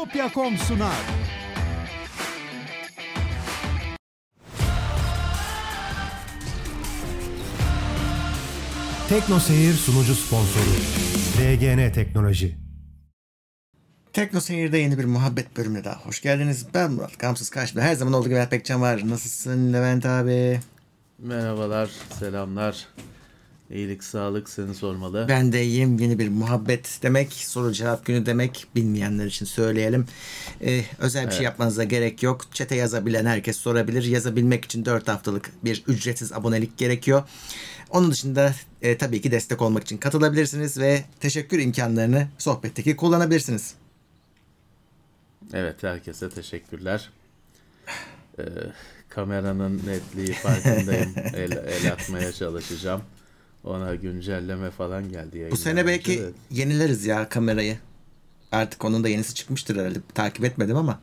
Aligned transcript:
Bitopya.com 0.00 0.58
sunar. 0.58 0.96
Tekno 9.08 9.40
Seyir 9.40 9.74
sunucu 9.74 10.14
sponsoru 10.14 10.64
DGN 11.38 11.92
Teknoloji. 11.92 12.56
Tekno 14.12 14.40
Seyir'de 14.40 14.78
yeni 14.78 14.98
bir 14.98 15.04
muhabbet 15.04 15.56
bölümüne 15.56 15.84
daha 15.84 15.96
hoş 15.96 16.22
geldiniz. 16.22 16.66
Ben 16.74 16.92
Murat. 16.92 17.18
Gamsız 17.18 17.50
karşımda 17.50 17.82
her 17.82 17.94
zaman 17.94 18.14
olduğu 18.14 18.28
gibi 18.28 18.34
Levent 18.34 18.50
Pekcan 18.50 18.80
var. 18.80 19.00
Nasılsın 19.04 19.72
Levent 19.72 20.06
abi? 20.06 20.60
Merhabalar, 21.18 21.90
selamlar. 22.18 22.86
İyilik, 23.70 24.04
sağlık 24.04 24.48
seni 24.48 24.74
sormalı. 24.74 25.26
Ben 25.28 25.52
de. 25.52 25.58
Yeni 25.58 26.18
bir 26.18 26.28
muhabbet 26.28 26.98
demek, 27.02 27.32
soru 27.32 27.72
cevap 27.72 28.06
günü 28.06 28.26
demek 28.26 28.66
bilmeyenler 28.74 29.26
için 29.26 29.46
söyleyelim. 29.46 30.06
Ee, 30.60 30.84
özel 30.98 31.26
bir 31.26 31.32
şey 31.32 31.44
yapmanıza 31.44 31.84
gerek 31.84 32.22
yok. 32.22 32.40
Çete 32.52 32.74
yazabilen 32.74 33.26
herkes 33.26 33.56
sorabilir. 33.56 34.02
Yazabilmek 34.04 34.64
için 34.64 34.84
4 34.84 35.08
haftalık 35.08 35.50
bir 35.64 35.84
ücretsiz 35.86 36.32
abonelik 36.32 36.78
gerekiyor. 36.78 37.22
Onun 37.90 38.10
dışında 38.10 38.54
e, 38.82 38.98
tabii 38.98 39.20
ki 39.20 39.30
destek 39.30 39.62
olmak 39.62 39.82
için 39.82 39.98
katılabilirsiniz 39.98 40.78
ve 40.78 41.04
teşekkür 41.20 41.58
imkanlarını 41.58 42.28
sohbetteki 42.38 42.96
kullanabilirsiniz. 42.96 43.74
Evet, 45.52 45.82
herkese 45.82 46.30
teşekkürler. 46.30 47.10
Ee, 48.38 48.42
kameranın 49.08 49.82
netliği 49.86 50.32
farkındayım. 50.32 51.14
el, 51.34 51.52
el 51.52 51.92
atmaya 51.92 52.32
çalışacağım. 52.32 53.02
Ona 53.64 53.94
güncelleme 53.94 54.70
falan 54.70 55.08
geldi. 55.10 55.48
Bu 55.50 55.56
sene 55.56 55.86
belki 55.86 56.18
de. 56.18 56.30
yenileriz 56.50 57.06
ya 57.06 57.28
kamerayı. 57.28 57.78
Artık 58.52 58.84
onun 58.84 59.04
da 59.04 59.08
yenisi 59.08 59.34
çıkmıştır 59.34 59.76
herhalde. 59.76 59.98
Takip 60.14 60.44
etmedim 60.44 60.76
ama. 60.76 61.00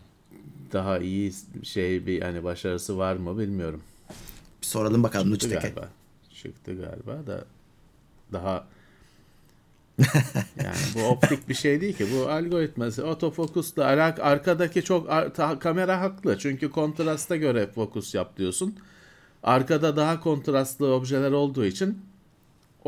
daha 0.73 0.99
iyi 0.99 1.33
şey 1.63 2.05
bir 2.05 2.21
hani 2.21 2.43
başarısı 2.43 2.97
var 2.97 3.15
mı 3.15 3.39
bilmiyorum. 3.39 3.81
Bir 4.61 4.67
soralım 4.67 5.03
bakalım 5.03 5.31
Çıktı 5.33 5.45
Lütfek'e. 5.47 5.67
galiba. 5.73 5.89
Çıktı 6.33 6.73
galiba 6.75 7.27
da 7.27 7.45
daha 8.33 8.67
yani 10.63 10.77
bu 10.95 11.03
optik 11.03 11.49
bir 11.49 11.53
şey 11.53 11.81
değil 11.81 11.97
ki. 11.97 12.07
Bu 12.15 12.29
algoritması 12.29 13.05
otofokusla 13.05 13.85
alak 13.85 14.19
arkadaki 14.19 14.83
çok 14.83 15.09
ar- 15.09 15.33
ta- 15.33 15.59
kamera 15.59 16.01
haklı. 16.01 16.37
Çünkü 16.39 16.71
kontrasta 16.71 17.35
göre 17.35 17.67
fokus 17.75 18.15
yap 18.15 18.37
diyorsun. 18.37 18.75
Arkada 19.43 19.95
daha 19.95 20.19
kontrastlı 20.19 20.93
objeler 20.93 21.31
olduğu 21.31 21.65
için 21.65 21.99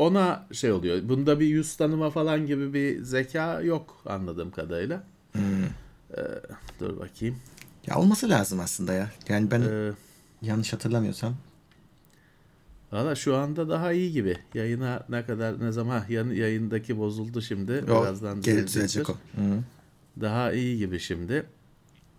ona 0.00 0.46
şey 0.52 0.72
oluyor. 0.72 1.08
Bunda 1.08 1.40
bir 1.40 1.46
yüz 1.46 1.76
tanıma 1.76 2.10
falan 2.10 2.46
gibi 2.46 2.74
bir 2.74 3.02
zeka 3.04 3.60
yok 3.60 4.02
anladığım 4.06 4.50
kadarıyla. 4.50 5.04
Ee, 5.36 6.20
dur 6.80 7.00
bakayım. 7.00 7.36
Ya 7.86 7.96
olması 7.96 8.28
lazım 8.28 8.60
aslında 8.60 8.92
ya. 8.92 9.10
Yani 9.28 9.50
ben 9.50 9.60
Ee, 9.60 9.92
yanlış 10.42 10.72
hatırlamıyorsam. 10.72 11.36
Valla 12.92 13.14
şu 13.14 13.36
anda 13.36 13.68
daha 13.68 13.92
iyi 13.92 14.12
gibi. 14.12 14.38
Yayına 14.54 15.04
ne 15.08 15.26
kadar 15.26 15.60
ne 15.64 15.72
zaman 15.72 16.02
yan, 16.08 16.30
yayındaki 16.30 16.98
bozuldu 16.98 17.42
şimdi. 17.42 17.72
O 17.72 18.02
Birazdan 18.02 18.38
düzelecektir. 18.38 18.66
düzelecek 18.66 19.10
o. 19.10 19.12
Hı. 19.12 19.62
Daha 20.20 20.52
iyi 20.52 20.78
gibi 20.78 21.00
şimdi. 21.00 21.46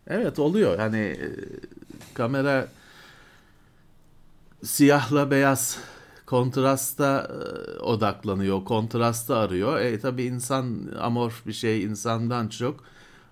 Evet 0.07 0.39
oluyor. 0.39 0.77
Hani 0.79 0.97
e, 0.97 1.29
kamera 2.13 2.67
siyahla 4.63 5.31
beyaz 5.31 5.77
kontrasta 6.31 7.27
e, 7.31 7.79
odaklanıyor. 7.79 8.65
Kontrasta 8.65 9.37
arıyor. 9.37 9.79
E 9.79 9.99
tabi 9.99 10.23
insan 10.23 10.91
amorf 10.99 11.45
bir 11.45 11.53
şey 11.53 11.83
insandan 11.83 12.47
çok 12.47 12.83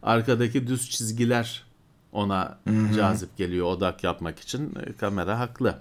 arkadaki 0.04 0.68
düz 0.68 0.90
çizgiler 0.90 1.66
ona 2.12 2.60
cazip 2.96 3.38
geliyor 3.38 3.66
odak 3.66 4.04
yapmak 4.04 4.40
için. 4.40 4.74
E, 4.86 4.94
kamera 4.94 5.40
haklı. 5.40 5.80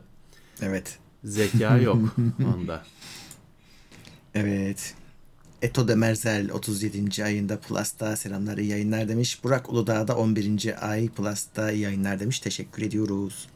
Evet. 0.63 0.99
Zeka 1.25 1.77
yok 1.89 1.99
onda. 2.55 2.83
Evet. 4.35 4.95
Eto 5.63 5.89
Demerzel 5.89 6.51
37. 6.51 7.25
ayında 7.25 7.61
Plus'ta 7.61 8.17
selamlar 8.17 8.59
iyi 8.59 8.71
yayınlar 8.71 9.09
demiş. 9.09 9.45
Burak 9.45 9.71
Uludağ 9.73 10.09
da 10.09 10.17
11. 10.17 10.91
ay 10.91 11.09
Plus'ta 11.09 11.73
iyi 11.73 11.81
yayınlar 11.81 12.21
demiş. 12.21 12.41
Teşekkür 12.41 12.83
ediyoruz. 12.83 13.49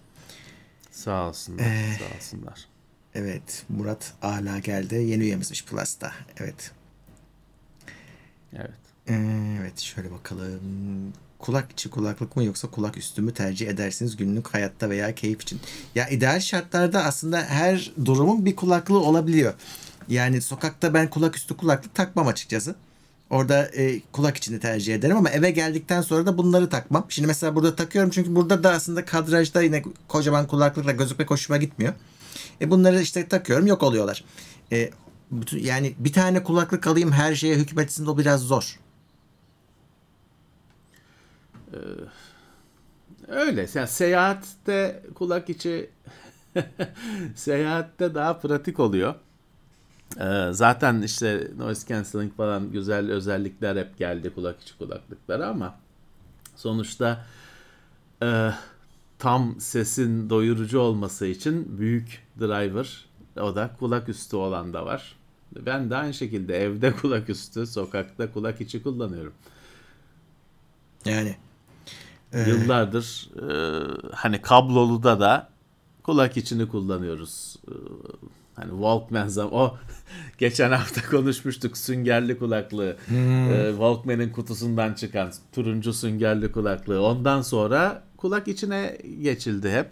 Sağ 0.91 1.29
olsunlar. 1.29 1.65
Eh. 1.65 1.99
Sağ 1.99 2.17
olsunlar. 2.17 2.72
Evet 3.15 3.65
Murat 3.69 4.13
Ala 4.23 4.59
geldi. 4.59 4.95
Yeni 4.95 5.23
üyemizmiş 5.23 5.65
Plus'ta. 5.65 6.13
Evet. 6.41 6.71
Evet. 8.57 8.71
Ee, 9.09 9.59
Evet 9.61 9.79
şöyle 9.79 10.11
bakalım. 10.11 10.61
Kulak 11.39 11.73
içi 11.73 11.91
kulaklık 11.91 12.37
mı 12.37 12.45
yoksa 12.45 12.69
kulak 12.69 12.97
üstü 12.97 13.23
mü 13.23 13.35
tercih 13.35 13.69
edersiniz 13.69 14.17
günlük 14.17 14.55
hayatta 14.55 14.91
veya 14.91 15.15
keyif 15.15 15.43
için? 15.43 15.61
Ya 15.95 16.09
ideal 16.09 16.41
şartlarda 16.41 17.05
aslında 17.05 17.43
her 17.43 17.93
durumun 18.05 18.45
bir 18.45 18.57
kulaklığı 18.57 19.01
olabiliyor. 19.01 19.55
Yani 20.09 20.43
sokakta 20.43 20.95
ben 20.95 21.11
kulak 21.11 21.37
üstü 21.37 21.57
kulaklık 21.57 21.95
takmam 21.95 22.27
açıkçası. 22.27 22.75
Orada 23.31 23.67
e, 23.67 24.01
kulak 24.13 24.37
içini 24.37 24.61
tercih 24.61 24.95
ederim 24.95 25.17
ama 25.17 25.31
eve 25.31 25.51
geldikten 25.51 26.03
sonra 26.03 26.27
da 26.27 26.39
bunları 26.39 26.69
takmam. 26.69 27.07
Şimdi 27.09 27.27
mesela 27.27 27.55
burada 27.55 27.77
takıyorum 27.77 28.11
çünkü 28.11 28.35
burada 28.35 28.63
da 28.63 28.71
aslında 28.71 29.05
kadrajda 29.05 29.63
yine 29.63 29.83
kocaman 30.09 30.47
kulaklıkla 30.47 30.93
gözükmek 30.93 31.31
hoşuma 31.31 31.57
gitmiyor. 31.57 31.93
E 32.61 32.71
bunları 32.71 33.01
işte 33.01 33.29
takıyorum 33.29 33.67
yok 33.67 33.83
oluyorlar. 33.83 34.25
E, 34.73 34.91
bütün, 35.31 35.59
yani 35.59 35.95
bir 35.99 36.13
tane 36.13 36.43
kulaklık 36.43 36.87
alayım 36.87 37.13
her 37.13 37.35
şeye 37.35 37.57
hükmetsin 37.57 38.07
o 38.07 38.19
biraz 38.19 38.41
zor. 38.41 38.79
Öyle. 43.29 43.67
Yani 43.75 43.89
seyahatte 43.89 45.03
kulak 45.15 45.51
içi 45.51 45.91
seyahatte 47.35 48.15
daha 48.15 48.39
pratik 48.39 48.81
oluyor. 48.81 49.15
Ee, 50.21 50.49
zaten 50.51 51.03
işte 51.03 51.51
noise 51.57 51.89
cancelling 51.89 52.37
falan 52.37 52.73
güzel 52.73 53.11
özellikler 53.11 53.77
hep 53.77 53.99
geldi 53.99 54.35
kulak 54.35 54.63
içi 54.63 54.79
kulaklıklara 54.79 55.47
ama 55.47 55.79
sonuçta 56.57 57.25
e, 58.23 58.51
tam 59.19 59.61
sesin 59.61 60.31
doyurucu 60.31 60.79
olması 60.79 61.27
için 61.27 61.79
büyük 61.79 62.22
driver 62.41 63.05
o 63.41 63.57
da 63.57 63.71
kulak 63.79 64.09
üstü 64.09 64.37
olan 64.37 64.73
da 64.73 64.87
var. 64.87 65.17
Ben 65.57 65.91
de 65.91 65.97
aynı 65.97 66.15
şekilde 66.15 66.63
evde 66.63 66.93
kulak 66.97 67.31
üstü, 67.31 67.67
sokakta 67.67 68.33
kulak 68.33 68.61
içi 68.61 68.83
kullanıyorum. 68.83 69.33
Yani 71.05 71.37
Yıllardır 72.47 73.31
e, 73.37 73.55
hani 74.13 74.43
kabloluda 74.43 75.21
da 75.21 75.49
kulak 76.03 76.37
içini 76.37 76.69
kullanıyoruz. 76.69 77.57
E, 77.69 77.73
hani 78.55 78.71
Walkman 78.71 79.29
zam 79.29 79.53
o 79.53 79.77
geçen 80.39 80.73
hafta 80.73 81.01
konuşmuştuk 81.11 81.77
süngerli 81.77 82.39
kulaklığı. 82.39 82.97
E, 83.11 83.67
Walkman'in 83.71 84.31
kutusundan 84.31 84.95
çıkan 84.95 85.33
turuncu 85.53 85.93
süngerli 85.93 86.53
kulaklığı. 86.53 87.07
Ondan 87.07 87.43
sonra 87.43 88.03
kulak 88.17 88.49
içine 88.49 88.99
geçildi 89.23 89.71
hep. 89.71 89.89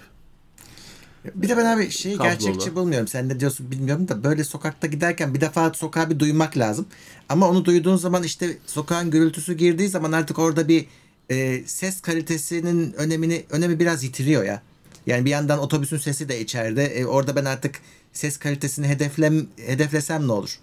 Bir 1.34 1.48
de 1.48 1.56
ben 1.56 1.64
abi 1.64 1.90
şeyi 1.90 2.16
Kablolu. 2.16 2.30
gerçekçi 2.32 2.74
bulmuyorum. 2.74 3.08
Sen 3.08 3.28
ne 3.28 3.40
diyorsun 3.40 3.70
bilmiyorum 3.70 4.08
da 4.08 4.24
böyle 4.24 4.44
sokakta 4.44 4.86
giderken 4.86 5.34
bir 5.34 5.40
defa 5.40 5.74
sokağı 5.74 6.10
bir 6.10 6.18
duymak 6.18 6.58
lazım. 6.58 6.86
Ama 7.28 7.48
onu 7.48 7.64
duyduğun 7.64 7.96
zaman 7.96 8.22
işte 8.22 8.58
sokağın 8.66 9.10
gürültüsü 9.10 9.54
girdiği 9.54 9.88
zaman 9.88 10.12
artık 10.12 10.38
orada 10.38 10.68
bir 10.68 10.86
e, 11.30 11.62
ses 11.66 12.00
kalitesinin 12.00 12.92
önemini 12.92 13.44
önemi 13.50 13.80
biraz 13.80 14.04
yitiriyor 14.04 14.44
ya. 14.44 14.62
Yani 15.06 15.24
bir 15.24 15.30
yandan 15.30 15.58
otobüsün 15.58 15.98
sesi 15.98 16.28
de 16.28 16.40
içeride. 16.40 16.84
E, 16.84 17.06
orada 17.06 17.36
ben 17.36 17.44
artık 17.44 17.74
ses 18.12 18.36
kalitesini 18.36 18.88
hedeflem 18.88 19.46
hedeflesem 19.56 20.28
ne 20.28 20.32
olur? 20.32 20.58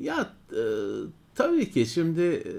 Ya 0.00 0.30
e, 0.52 0.62
tabii 1.34 1.70
ki 1.70 1.86
şimdi 1.86 2.22
e, 2.22 2.52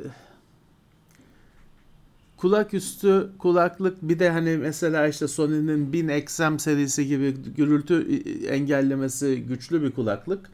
kulak 2.42 2.74
üstü 2.74 3.30
kulaklık 3.40 4.02
bir 4.02 4.20
de 4.20 4.30
hani 4.30 4.58
mesela 4.58 5.08
işte 5.08 5.28
Sony'nin 5.28 5.94
1000 5.94 6.10
XM 6.10 6.58
serisi 6.58 7.08
gibi 7.08 7.32
gürültü 7.56 8.08
e, 8.16 8.48
engellemesi 8.48 9.44
güçlü 9.48 9.84
bir 9.84 9.92
kulaklık 9.92 10.50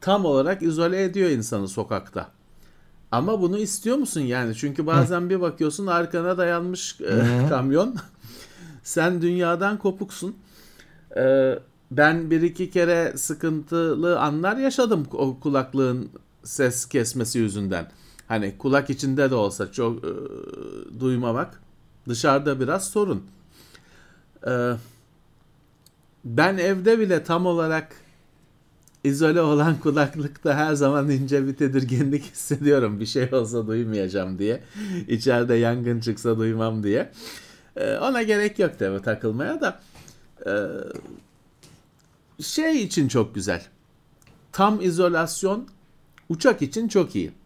tam 0.00 0.24
olarak 0.24 0.62
izole 0.62 1.04
ediyor 1.04 1.30
insanı 1.30 1.68
sokakta. 1.68 2.30
Ama 3.10 3.40
bunu 3.40 3.58
istiyor 3.58 3.96
musun 3.96 4.20
yani? 4.20 4.54
Çünkü 4.54 4.86
bazen 4.86 5.30
bir 5.30 5.40
bakıyorsun 5.40 5.86
arkana 5.86 6.38
dayanmış 6.38 7.00
e, 7.00 7.48
kamyon. 7.48 7.96
Sen 8.82 9.22
dünyadan 9.22 9.78
kopuksun. 9.78 10.36
Ee, 11.16 11.58
ben 11.90 12.30
bir 12.30 12.42
iki 12.42 12.70
kere 12.70 13.12
sıkıntılı 13.16 14.20
anlar 14.20 14.56
yaşadım 14.56 15.06
o 15.12 15.40
kulaklığın 15.40 16.08
ses 16.44 16.86
kesmesi 16.86 17.38
yüzünden. 17.38 17.90
Hani 18.30 18.58
kulak 18.58 18.90
içinde 18.90 19.30
de 19.30 19.34
olsa 19.34 19.72
çok 19.72 20.04
e, 20.04 20.10
duymamak 21.00 21.60
dışarıda 22.08 22.60
biraz 22.60 22.88
sorun. 22.88 23.22
Ee, 24.46 24.72
ben 26.24 26.58
evde 26.58 26.98
bile 26.98 27.24
tam 27.24 27.46
olarak 27.46 27.96
izole 29.04 29.40
olan 29.40 29.80
kulaklıkta 29.82 30.54
her 30.54 30.74
zaman 30.74 31.10
ince 31.10 31.46
bir 31.46 31.56
tedirginlik 31.56 32.24
hissediyorum. 32.24 33.00
Bir 33.00 33.06
şey 33.06 33.34
olsa 33.34 33.66
duymayacağım 33.66 34.38
diye. 34.38 34.62
İçeride 35.08 35.54
yangın 35.54 36.00
çıksa 36.00 36.38
duymam 36.38 36.82
diye. 36.82 37.12
Ee, 37.76 37.96
ona 37.96 38.22
gerek 38.22 38.58
yok 38.58 38.78
tabii 38.78 39.02
takılmaya 39.02 39.60
da. 39.60 39.80
Ee, 40.46 40.52
şey 42.42 42.82
için 42.82 43.08
çok 43.08 43.34
güzel. 43.34 43.66
Tam 44.52 44.80
izolasyon 44.80 45.68
uçak 46.28 46.62
için 46.62 46.88
çok 46.88 47.16
iyi. 47.16 47.39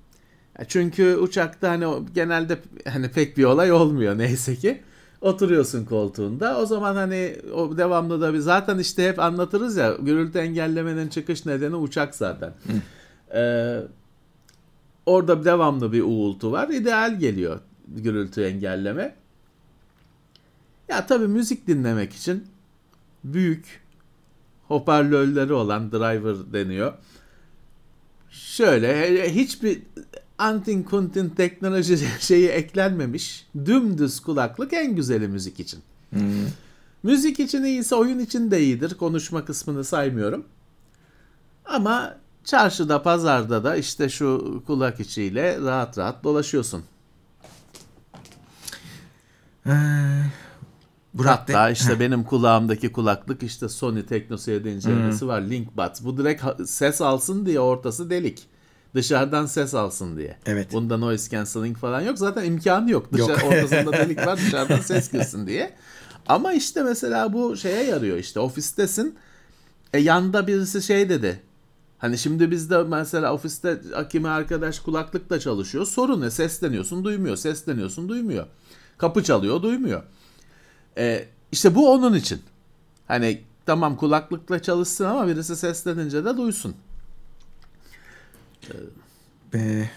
Ya 0.59 0.65
Çünkü 0.65 1.17
uçakta 1.17 1.71
hani 1.71 1.87
genelde 2.15 2.59
hani 2.89 3.11
pek 3.11 3.37
bir 3.37 3.45
olay 3.45 3.73
olmuyor 3.73 4.19
neyse 4.19 4.57
ki. 4.57 4.83
Oturuyorsun 5.21 5.85
koltuğunda. 5.85 6.59
O 6.61 6.67
zaman 6.67 6.97
hani 6.97 7.37
o 7.55 7.77
devamlı 7.79 8.21
da 8.21 8.35
bir 8.35 8.39
zaten 8.39 8.79
işte 8.79 9.09
hep 9.09 9.19
anlatırız 9.19 9.77
ya 9.77 9.97
gürültü 10.01 10.39
engellemenin 10.39 11.09
çıkış 11.09 11.47
nedeni 11.47 11.77
uçak 11.77 12.15
zaten. 12.15 12.53
Ee, 13.35 13.81
orada 15.07 15.45
devamlı 15.45 15.93
bir 15.93 16.03
uğultu 16.03 16.53
var. 16.53 16.69
İdeal 16.69 17.19
geliyor 17.19 17.61
gürültü 17.89 18.43
engelleme. 18.43 19.15
Ya 20.89 21.07
tabii 21.07 21.29
müzik 21.29 21.67
dinlemek 21.67 22.13
için 22.13 22.45
büyük 23.25 23.81
hoparlörleri 24.69 25.53
olan 25.53 25.93
driver 25.93 26.53
deniyor. 26.53 26.93
Şöyle 28.31 29.35
hiçbir 29.35 29.83
antin 30.45 30.83
kuntin 30.83 31.29
teknoloji 31.29 31.99
şeyi 32.21 32.49
eklenmemiş 32.49 33.47
dümdüz 33.67 34.21
kulaklık 34.21 34.73
en 34.73 34.97
güzeli 34.97 35.29
müzik 35.29 35.61
için. 35.61 35.81
Müzik 37.03 37.41
için 37.41 37.65
iyiyse 37.65 37.95
oyun 37.95 38.19
için 38.19 38.51
de 38.51 38.61
iyidir. 38.61 38.95
Konuşma 38.95 39.45
kısmını 39.45 39.85
saymıyorum. 39.85 40.45
Ama 41.65 42.17
çarşıda 42.45 43.03
pazarda 43.03 43.65
da 43.65 43.77
işte 43.77 44.09
şu 44.09 44.63
kulak 44.67 45.01
içiyle 45.01 45.61
rahat 45.61 45.99
rahat 45.99 46.25
dolaşıyorsun. 46.25 46.83
Burak 51.15 51.39
Hatta 51.39 51.69
de- 51.69 51.73
işte 51.73 52.01
benim 52.01 52.25
kulağımdaki 52.25 52.93
kulaklık 52.93 53.43
işte 53.43 53.69
Sony 53.69 54.03
Tekno 54.07 54.37
7 54.47 54.69
incelemesi 54.69 55.27
var. 55.27 55.41
Linkbuds. 55.41 56.05
Bu 56.05 56.17
direkt 56.17 56.45
ses 56.67 57.01
alsın 57.01 57.47
diye 57.47 57.61
ortası 57.61 58.11
delik. 58.11 58.47
Dışarıdan 58.95 59.47
ses 59.47 59.75
alsın 59.75 60.17
diye. 60.17 60.37
Evet. 60.47 60.73
Bunda 60.73 60.97
noise 60.97 61.31
cancelling 61.31 61.77
falan 61.77 62.01
yok. 62.01 62.19
Zaten 62.19 62.45
imkanı 62.45 62.91
yok. 62.91 63.13
Dışarı, 63.13 63.31
Yok. 63.31 63.45
ortasında 63.45 63.93
delik 63.93 64.27
var 64.27 64.37
dışarıdan 64.47 64.81
ses 64.81 65.13
girsin 65.13 65.47
diye. 65.47 65.75
Ama 66.27 66.53
işte 66.53 66.83
mesela 66.83 67.33
bu 67.33 67.57
şeye 67.57 67.85
yarıyor 67.85 68.17
işte 68.17 68.41
ofistesin. 68.41 69.15
E 69.93 69.99
yanda 69.99 70.47
birisi 70.47 70.83
şey 70.83 71.09
dedi. 71.09 71.41
Hani 71.99 72.19
şimdi 72.19 72.51
bizde 72.51 72.83
mesela 72.83 73.35
ofiste 73.35 73.81
kimi 74.11 74.29
arkadaş 74.29 74.81
kulaklıkla 74.81 75.41
çalışıyor. 75.41 75.87
Sorun 75.87 76.21
ne? 76.21 76.31
Sesleniyorsun 76.31 77.05
duymuyor. 77.05 77.37
Sesleniyorsun 77.37 78.09
duymuyor. 78.09 78.47
Kapı 78.99 79.23
çalıyor 79.25 79.63
duymuyor. 79.63 80.03
E, 80.99 81.29
işte 81.53 81.75
bu 81.75 81.93
onun 81.93 82.15
için. 82.15 82.41
Hani 83.09 83.41
tamam 83.67 83.97
kulaklıkla 83.97 84.63
çalışsın 84.63 85.05
ama 85.05 85.29
birisi 85.29 85.57
seslenince 85.57 86.25
de 86.25 86.37
duysun. 86.37 86.75
Ee, 89.55 89.89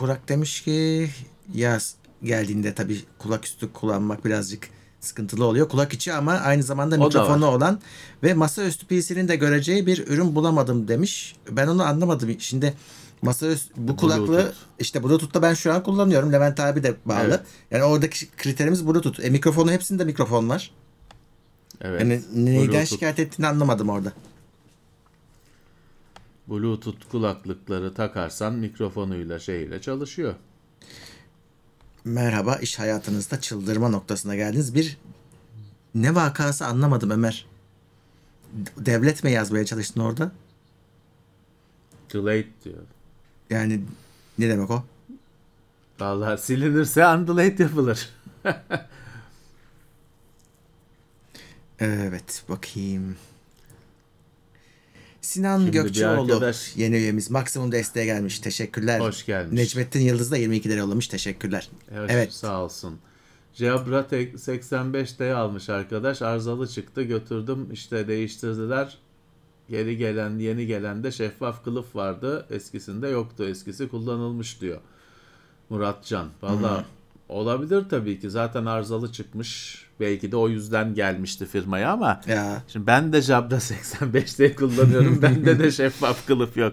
Burak 0.00 0.28
demiş 0.28 0.62
ki 0.62 1.10
yaz 1.54 1.94
geldiğinde 2.22 2.74
tabii 2.74 3.00
kulak 3.18 3.46
üstü 3.46 3.72
kullanmak 3.72 4.24
birazcık 4.24 4.68
sıkıntılı 5.00 5.44
oluyor. 5.44 5.68
Kulak 5.68 5.92
içi 5.92 6.12
ama 6.12 6.32
aynı 6.32 6.62
zamanda 6.62 6.96
O 6.96 6.98
mikrofonu 6.98 7.46
olan 7.46 7.80
ve 8.22 8.34
masaüstü 8.34 8.86
PC'nin 8.86 9.28
de 9.28 9.36
göreceği 9.36 9.86
bir 9.86 10.06
ürün 10.08 10.34
bulamadım 10.34 10.88
demiş. 10.88 11.36
Ben 11.50 11.66
onu 11.66 11.82
anlamadım. 11.82 12.36
Şimdi 12.38 12.74
masaüstü 13.22 13.72
bu 13.76 13.96
kulaklığı 13.96 14.28
Bluetooth. 14.28 14.56
işte 14.78 15.02
Bluetooth'ta 15.02 15.42
ben 15.42 15.54
şu 15.54 15.72
an 15.72 15.82
kullanıyorum. 15.82 16.32
Levent 16.32 16.60
abi 16.60 16.82
de 16.82 16.94
bağlı. 17.04 17.24
Evet. 17.24 17.40
Yani 17.70 17.84
oradaki 17.84 18.30
kriterimiz 18.36 18.86
Bluetooth. 18.86 19.24
E, 19.24 19.30
mikrofonu 19.30 19.70
hepsinde 19.70 20.04
mikrofon 20.04 20.48
var. 20.48 20.70
Evet. 21.80 22.00
Yani 22.00 22.20
neyden 22.34 22.68
Bluetooth. 22.68 22.86
şikayet 22.86 23.18
ettiğini 23.18 23.46
anlamadım 23.46 23.88
orada. 23.88 24.12
Bluetooth 26.48 27.08
kulaklıkları 27.10 27.94
takarsan 27.94 28.54
mikrofonuyla 28.54 29.38
şeyle 29.38 29.80
çalışıyor. 29.80 30.34
Merhaba 32.04 32.56
iş 32.56 32.78
hayatınızda 32.78 33.40
çıldırma 33.40 33.88
noktasına 33.88 34.36
geldiniz. 34.36 34.74
Bir 34.74 34.98
ne 35.94 36.14
vakası 36.14 36.66
anlamadım 36.66 37.10
Ömer. 37.10 37.46
Devlet 38.76 39.24
mi 39.24 39.30
yazmaya 39.32 39.64
çalıştın 39.64 40.00
orada? 40.00 40.32
Delayed 42.12 42.46
diyor. 42.64 42.82
Yani 43.50 43.80
ne 44.38 44.48
demek 44.48 44.70
o? 44.70 44.84
Vallahi 46.00 46.40
silinirse 46.42 47.06
undelayed 47.06 47.58
yapılır. 47.58 48.08
Evet 51.80 52.44
bakayım. 52.48 53.16
Sinan 55.24 55.58
Şimdi 55.58 55.70
Gökçeoğlu 55.70 56.32
arkadaş- 56.32 56.76
yeni 56.76 56.96
üyemiz. 56.96 57.30
Maksimum 57.30 57.72
desteğe 57.72 58.06
gelmiş. 58.06 58.38
Teşekkürler. 58.38 59.00
Hoş 59.00 59.26
gelmiş. 59.26 59.60
Necmettin 59.60 60.00
Yıldız 60.00 60.30
da 60.30 60.36
22 60.36 60.68
lira 60.68 60.78
yollamış. 60.78 61.08
Teşekkürler. 61.08 61.68
Evet, 61.94 62.10
Evet. 62.12 62.32
sağ 62.32 62.64
olsun. 62.64 62.98
Jabra 63.54 64.06
tek- 64.06 64.40
85'te 64.40 65.34
almış 65.34 65.68
arkadaş. 65.70 66.22
Arızalı 66.22 66.68
çıktı. 66.68 67.02
Götürdüm 67.02 67.68
işte 67.72 68.08
değiştirdiler. 68.08 68.98
Geri 69.68 69.96
gelen 69.96 70.38
yeni 70.38 70.66
gelen 70.66 71.04
de 71.04 71.12
şeffaf 71.12 71.64
kılıf 71.64 71.96
vardı. 71.96 72.46
Eskisinde 72.50 73.08
yoktu. 73.08 73.44
Eskisi 73.44 73.88
kullanılmış 73.88 74.60
diyor. 74.60 74.80
Muratcan. 75.70 76.28
Valla 76.42 76.84
olabilir 77.28 77.84
tabii 77.90 78.20
ki. 78.20 78.30
Zaten 78.30 78.64
arızalı 78.66 79.12
çıkmış. 79.12 79.83
Belki 80.00 80.32
de 80.32 80.36
o 80.36 80.48
yüzden 80.48 80.94
gelmişti 80.94 81.46
firmaya 81.46 81.92
ama 81.92 82.20
Ya 82.28 82.62
Şimdi 82.68 82.86
ben 82.86 83.12
de 83.12 83.22
Jabra 83.22 83.56
85'te 83.56 84.54
kullanıyorum. 84.54 85.22
Bende 85.22 85.58
de 85.58 85.70
şeffaf 85.70 86.26
kılıf 86.26 86.56
yok. 86.56 86.72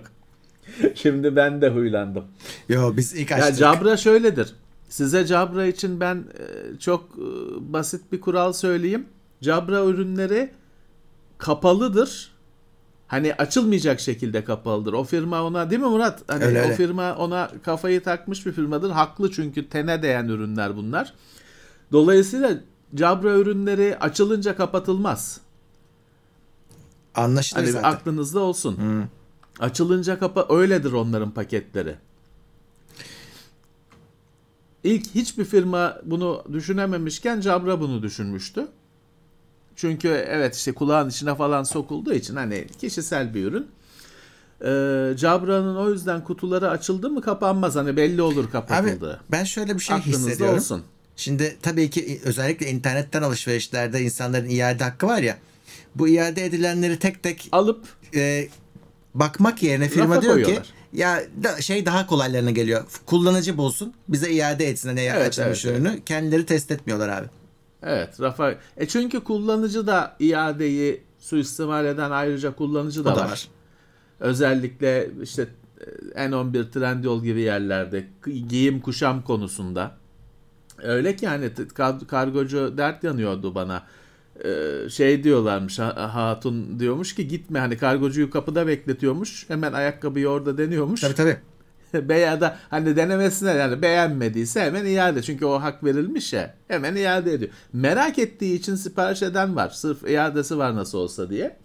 Şimdi 0.96 1.36
ben 1.36 1.62
de 1.62 1.70
huylandım. 1.70 2.24
yo 2.70 2.94
biz 2.98 3.14
ilk 3.14 3.32
Ya 3.32 3.38
açtık. 3.38 3.56
Jabra 3.58 3.98
şöyledir. 3.98 4.54
Size 4.90 5.26
Jabra 5.26 5.66
için 5.66 6.00
ben 6.00 6.16
e, 6.16 6.80
çok 6.80 7.04
e, 7.04 7.24
basit 7.74 8.12
bir 8.12 8.22
kural 8.22 8.54
söyleyeyim. 8.54 9.06
Jabra 9.42 9.86
ürünleri 9.86 10.50
kapalıdır. 11.38 12.32
Hani 13.08 13.34
açılmayacak 13.34 14.00
şekilde 14.00 14.44
kapalıdır. 14.44 14.94
O 14.94 15.04
firma 15.04 15.44
ona 15.44 15.70
değil 15.70 15.82
mi 15.82 15.88
Murat? 15.88 16.22
Hani 16.28 16.44
Öyle, 16.44 16.62
o 16.62 16.64
öyle. 16.64 16.76
firma 16.76 17.16
ona 17.16 17.52
kafayı 17.64 18.04
takmış 18.04 18.46
bir 18.46 18.52
firmadır. 18.52 18.90
Haklı 18.92 19.32
çünkü 19.32 19.70
tene 19.70 20.02
değen 20.02 20.28
ürünler 20.28 20.76
bunlar. 20.76 21.14
Dolayısıyla 21.92 22.52
Jabra 22.98 23.38
ürünleri 23.38 23.98
açılınca 24.00 24.56
kapatılmaz. 24.56 25.40
Anlaşılır 27.16 27.60
Hani 27.62 27.72
zaten. 27.72 27.90
aklınızda 27.92 28.40
olsun. 28.40 28.78
Açılınca 29.60 30.20
kapa 30.20 30.46
öyledir 30.50 30.92
onların 30.92 31.32
paketleri. 31.32 31.96
İlk 34.84 35.16
hiçbir 35.16 35.46
firma 35.46 35.98
bunu 36.04 36.44
düşünememişken 36.54 37.42
Jabra 37.42 37.80
bunu 37.82 38.04
düşünmüştü. 38.04 38.68
Çünkü 39.76 40.08
evet 40.08 40.56
işte 40.56 40.72
kulağın 40.72 41.10
içine 41.10 41.36
falan 41.36 41.64
sokulduğu 41.64 42.14
için 42.14 42.36
hani 42.36 42.68
kişisel 42.82 43.34
bir 43.34 43.46
ürün. 43.46 43.68
Ee, 44.62 45.18
Jabra'nın 45.18 45.76
o 45.76 45.90
yüzden 45.90 46.24
kutuları 46.24 46.70
açıldı 46.70 47.10
mı 47.10 47.22
kapanmaz. 47.22 47.76
Hani 47.76 47.98
belli 47.98 48.22
olur 48.22 48.44
Abi 48.44 48.52
kapatıldığı. 48.52 49.22
ben 49.32 49.44
şöyle 49.44 49.76
bir 49.76 49.80
şey 49.80 49.96
Aklınızda 49.96 50.28
hissediyorum. 50.30 50.56
olsun. 50.58 50.84
Şimdi 51.22 51.58
tabii 51.62 51.90
ki 51.90 52.22
özellikle 52.24 52.70
internetten 52.70 53.22
alışverişlerde 53.22 54.02
insanların 54.02 54.50
iade 54.50 54.84
hakkı 54.84 55.08
var 55.08 55.22
ya. 55.22 55.38
Bu 55.96 56.08
iade 56.08 56.46
edilenleri 56.46 57.00
tek 57.00 57.24
tek 57.24 57.50
Alıp 57.52 57.86
e, 58.16 58.48
bakmak 59.14 59.64
yerine 59.64 59.90
firma 59.90 60.16
Rafa 60.16 60.22
diyor 60.22 60.36
ki 60.36 60.44
koyuyorlar. 60.44 60.68
ya 60.94 61.22
da, 61.44 61.62
şey 61.62 61.86
daha 61.86 62.08
kolaylarına 62.08 62.52
geliyor. 62.52 62.86
Kullanıcı 63.06 63.58
bulsun 63.58 63.94
bize 64.08 64.32
iade 64.32 64.66
etsin 64.68 64.90
hani 64.90 65.02
Evet, 65.02 65.28
açılmış 65.28 65.66
evet, 65.66 65.78
ürünü. 65.80 66.02
Kendileri 66.06 66.46
test 66.46 66.72
etmiyorlar 66.72 67.10
abi. 67.10 67.28
Evet 67.84 68.22
Rafa. 68.22 68.56
E 68.78 68.88
çünkü 68.88 69.20
kullanıcı 69.20 69.88
da 69.88 70.16
iadeyi 70.20 71.04
suistimal 71.20 71.86
eden 71.86 72.12
ayrıca 72.12 72.56
kullanıcı 72.56 73.06
da, 73.06 73.14
O 73.14 73.16
da 73.16 73.22
var. 73.22 73.30
var. 73.30 73.48
Özellikle 74.20 75.10
işte 75.24 75.48
e, 76.16 76.26
N11 76.26 76.72
Trendyol 76.72 77.24
gibi 77.24 77.42
yerlerde 77.42 78.08
giyim 78.50 78.82
kuşam 78.82 79.24
konusunda. 79.24 80.01
Öyle 80.84 81.16
ki 81.16 81.28
kar- 81.74 82.08
kargocu 82.08 82.78
dert 82.78 83.04
yanıyordu 83.04 83.56
bana. 83.56 83.84
Ee, 84.46 84.90
şey 84.90 85.24
diyorlarmış 85.24 85.80
ha- 85.80 86.16
hatun 86.16 86.80
diyormuş 86.80 87.16
ki 87.16 87.28
gitme 87.28 87.60
hani 87.60 87.78
kargocuyu 87.78 88.30
kapıda 88.30 88.68
bekletiyormuş. 88.68 89.50
Hemen 89.50 89.74
ayakkabıyı 89.74 90.30
orada 90.30 90.58
deniyormuş. 90.58 91.02
Tabii 91.02 91.14
tabii. 91.16 91.38
Veya 92.10 92.42
da 92.42 92.58
hani 92.70 92.96
denemesine 92.96 93.52
yani 93.52 93.82
beğenmediyse 93.82 94.62
hemen 94.62 94.86
iade. 94.86 95.22
Çünkü 95.22 95.46
o 95.46 95.62
hak 95.62 95.84
verilmiş 95.84 96.34
ya. 96.34 96.56
Hemen 96.68 96.96
iade 96.96 97.34
ediyor. 97.34 97.52
Merak 97.74 98.20
ettiği 98.20 98.56
için 98.56 98.76
sipariş 98.76 99.22
eden 99.24 99.56
var. 99.56 99.70
Sırf 99.70 100.10
iadesi 100.10 100.58
var 100.58 100.76
nasıl 100.76 100.98
olsa 100.98 101.30
diye. 101.30 101.58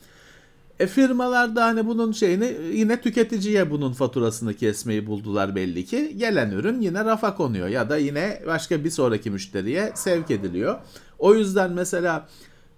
E 0.80 0.86
firmalar 0.86 1.56
da 1.56 1.64
hani 1.64 1.86
bunun 1.86 2.12
şeyini 2.12 2.56
yine 2.72 3.00
tüketiciye 3.00 3.70
bunun 3.70 3.92
faturasını 3.92 4.54
kesmeyi 4.54 5.06
buldular 5.06 5.54
belli 5.54 5.84
ki. 5.84 6.14
Gelen 6.18 6.50
ürün 6.50 6.80
yine 6.80 7.04
rafa 7.04 7.34
konuyor 7.34 7.68
ya 7.68 7.90
da 7.90 7.96
yine 7.96 8.42
başka 8.46 8.84
bir 8.84 8.90
sonraki 8.90 9.30
müşteriye 9.30 9.92
sevk 9.94 10.30
ediliyor. 10.30 10.78
O 11.18 11.34
yüzden 11.34 11.72
mesela 11.72 12.28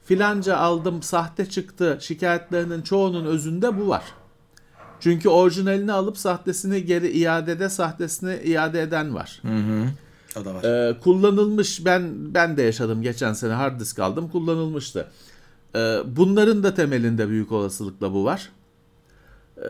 filanca 0.05 0.57
aldım 0.57 1.03
sahte 1.03 1.47
çıktı 1.47 1.99
şikayetlerinin 2.01 2.83
çoğunun 2.83 3.25
özünde 3.25 3.81
bu 3.81 3.89
var. 3.89 4.05
Çünkü 5.01 5.29
orijinalini 5.29 5.93
alıp 5.93 6.19
sahtesini 6.19 6.85
geri 6.85 7.11
iadede 7.11 7.69
sahtesini 7.69 8.35
iade 8.45 8.83
eden 8.83 9.15
var. 9.15 9.43
O 10.41 10.45
da 10.45 10.55
var. 10.55 10.65
Ee, 10.65 10.99
kullanılmış 10.99 11.85
ben 11.85 12.35
ben 12.35 12.57
de 12.57 12.63
yaşadım 12.63 13.03
geçen 13.03 13.33
sene 13.33 13.53
hard 13.53 13.81
disk 13.81 13.99
aldım 13.99 14.29
kullanılmıştı. 14.29 15.09
Ee, 15.77 15.99
bunların 16.07 16.63
da 16.63 16.75
temelinde 16.75 17.29
büyük 17.29 17.53
olasılıkla 17.53 18.13
bu 18.13 18.25
var. 18.25 18.53
Ee, 19.57 19.63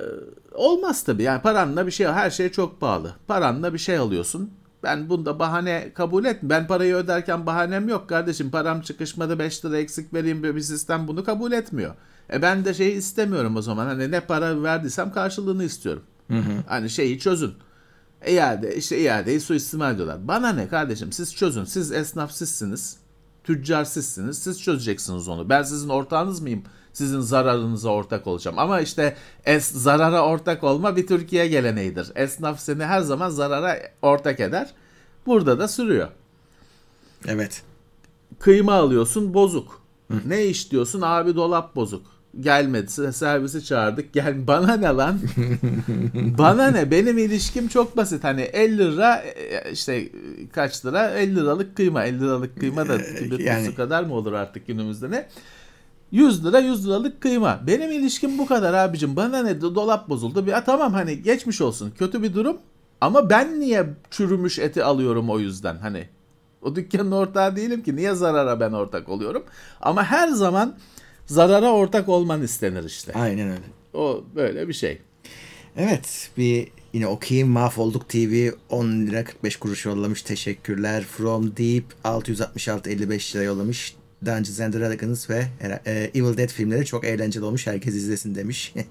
olmaz 0.55 1.03
tabii 1.05 1.23
yani 1.23 1.43
paranla 1.43 1.87
bir 1.87 1.91
şey 1.91 2.07
her 2.07 2.31
şey 2.31 2.49
çok 2.49 2.81
pahalı. 2.81 3.15
Paranla 3.27 3.75
bir 3.75 3.79
şey 3.79 3.99
alıyorsun. 3.99 4.51
Ben 4.83 5.09
bunda 5.09 5.39
bahane 5.39 5.93
kabul 5.95 6.25
et. 6.25 6.39
Ben 6.43 6.67
parayı 6.67 6.95
öderken 6.95 7.47
bahanem 7.47 7.89
yok 7.89 8.09
kardeşim. 8.09 8.51
Param 8.51 8.81
çıkışmadı 8.81 9.39
5 9.39 9.65
lira 9.65 9.79
eksik 9.79 10.15
vereyim 10.15 10.43
bir 10.43 10.61
sistem 10.61 11.09
bunu 11.09 11.25
kabul 11.25 11.53
etmiyor. 11.53 11.95
E 12.33 12.43
ben 12.43 12.65
de 12.65 12.75
şeyi 12.75 12.93
istemiyorum 12.93 13.57
o 13.57 13.63
zaman. 13.63 13.87
Hani 13.87 14.11
ne 14.11 14.21
para 14.21 14.63
verdiysem 14.63 15.13
karşılığını 15.13 15.65
istiyorum. 15.65 16.03
Hani 16.67 16.91
şeyi 16.91 17.19
çözün. 17.19 17.55
İade, 18.29 18.77
işte 18.77 18.99
iadeyi 18.99 19.41
suistimal 19.41 19.95
ediyorlar. 19.95 20.29
Bana 20.29 20.53
ne 20.53 20.69
kardeşim 20.69 21.13
siz 21.13 21.35
çözün. 21.35 21.65
Siz 21.65 21.93
esnaf 21.93 22.33
sizsiniz. 22.33 22.97
Tüccar 23.49 23.85
sizsiniz. 23.85 24.39
Siz 24.39 24.63
çözeceksiniz 24.63 25.29
onu. 25.29 25.49
Ben 25.49 25.63
sizin 25.63 25.89
ortağınız 25.89 26.41
mıyım? 26.41 26.63
Sizin 26.93 27.21
zararınıza 27.21 27.91
ortak 27.91 28.27
olacağım. 28.27 28.59
Ama 28.59 28.81
işte 28.81 29.17
es, 29.45 29.71
zarara 29.73 30.25
ortak 30.25 30.65
olma 30.65 30.97
bir 30.97 31.07
Türkiye 31.07 31.49
geleneğidir. 31.49 32.13
Esnaf 32.15 32.61
seni 32.61 32.85
her 32.85 33.01
zaman 33.01 33.31
zarara 33.31 33.79
ortak 34.03 34.41
eder. 34.41 34.75
Burada 35.27 35.59
da 35.59 35.69
sürüyor. 35.69 36.09
Evet. 37.27 37.63
Kıyma 38.39 38.75
alıyorsun 38.75 39.35
bozuk. 39.35 39.83
Ne 40.27 40.47
iş 40.47 40.71
diyorsun 40.73 41.01
abi 41.01 41.37
dolap 41.37 41.77
bozuk. 41.77 42.07
Gelmedi 42.41 43.13
servisi 43.13 43.65
çağırdık. 43.65 44.13
Gel 44.13 44.35
bana 44.47 44.77
ne 44.77 44.87
lan? 44.87 45.19
bana 46.39 46.71
ne? 46.71 46.91
Benim 46.91 47.19
ilişkim 47.19 47.69
çok 47.69 47.97
basit. 47.97 48.25
Hani 48.25 48.41
50 48.41 48.79
lira 48.79 49.17
e, 49.17 49.73
işte 49.73 50.09
kaç 50.53 50.87
lira? 50.87 51.11
50 51.11 51.37
liralık 51.37 51.77
kıyma. 51.77 52.05
50 52.05 52.21
liralık 52.21 52.61
kıyma 52.61 52.89
da 52.89 52.99
bir 53.21 53.39
yani- 53.39 53.75
kadar 53.75 54.05
mı 54.05 54.15
olur 54.15 54.33
artık 54.33 54.67
günümüzde 54.67 55.11
ne? 55.11 55.27
100 56.13 56.45
lira 56.47 56.59
100 56.59 56.87
liralık 56.87 57.21
kıyma. 57.21 57.61
Benim 57.67 57.93
ilişkim 57.93 58.39
bu 58.39 58.47
kadar 58.47 58.75
abicim. 58.75 59.17
Bana 59.17 59.43
ne? 59.43 59.61
Dolap 59.61 60.09
bozuldu. 60.09 60.47
Bir, 60.47 60.53
"Ha, 60.53 60.65
tamam 60.65 60.93
hani 60.93 61.23
geçmiş 61.23 61.61
olsun. 61.61 61.93
Kötü 61.99 62.23
bir 62.23 62.35
durum. 62.35 62.57
Ama 63.01 63.31
ben 63.31 63.61
niye 63.61 63.87
çürümüş 64.11 64.59
eti 64.59 64.85
alıyorum 64.85 65.31
o 65.31 65.39
yüzden? 65.39 65.77
Hani 65.77 66.09
o 66.63 66.77
dükkanın 66.77 67.13
ortağı 67.13 67.57
değilim 67.57 67.83
ki. 67.83 67.97
Niye 67.97 68.15
zarara 68.15 68.61
ben 68.61 68.73
ortak 68.73 69.09
oluyorum? 69.09 69.45
Ama 69.81 70.05
her 70.05 70.29
zaman 70.29 70.75
zarara 71.29 71.73
ortak 71.73 72.09
olman 72.09 72.43
istenir 72.43 72.85
işte. 72.85 73.13
Aynen 73.13 73.49
öyle. 73.49 73.63
O 73.95 74.25
böyle 74.35 74.69
bir 74.69 74.73
şey. 74.73 74.99
Evet 75.77 76.31
bir 76.39 76.69
yine 76.93 77.07
okuyayım 77.07 77.49
Mahvolduk 77.49 78.09
TV 78.09 78.51
10 78.71 79.07
lira 79.07 79.25
45 79.25 79.57
kuruş 79.57 79.85
yollamış 79.87 80.23
teşekkürler. 80.23 81.05
From 81.05 81.57
Deep 81.57 81.85
666 82.05 82.91
55 82.91 83.37
lira 83.37 83.43
yollamış. 83.43 83.97
Dungeons 84.25 84.61
and 84.61 84.75
Dragons 84.75 85.31
ve 85.31 85.47
e, 85.87 86.11
Evil 86.15 86.37
Dead 86.37 86.49
filmleri 86.49 86.87
çok 86.87 87.05
eğlenceli 87.05 87.45
olmuş. 87.45 87.67
Herkes 87.67 87.95
izlesin 87.95 88.35
demiş. 88.35 88.75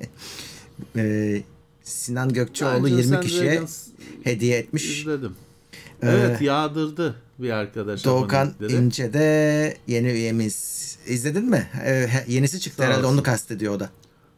E, 0.96 1.42
Sinan 1.84 2.34
Gökçeoğlu 2.34 2.84
Dungeons 2.84 3.02
20 3.06 3.16
and 3.18 3.24
kişiye 3.24 3.52
Dragons 3.52 3.88
hediye 4.24 4.58
etmiş. 4.58 5.00
izledim. 5.02 5.36
Ee, 6.04 6.08
Evet 6.10 6.42
yağdırdı 6.42 7.16
bir 7.40 7.50
arkadaş. 7.50 8.06
Doğukan. 8.06 8.54
İnce 8.70 9.14
de 9.14 9.78
yeni 9.88 10.08
üyemiz. 10.08 10.77
İzledin 11.08 11.50
mi? 11.50 11.68
E, 11.86 12.08
he- 12.08 12.26
yenisi 12.34 12.60
çıktı 12.60 12.78
Sağ 12.84 12.88
herhalde 12.88 13.06
olsun. 13.06 13.16
onu 13.18 13.24
kastediyor 13.24 13.74
o 13.74 13.80
da. 13.80 13.90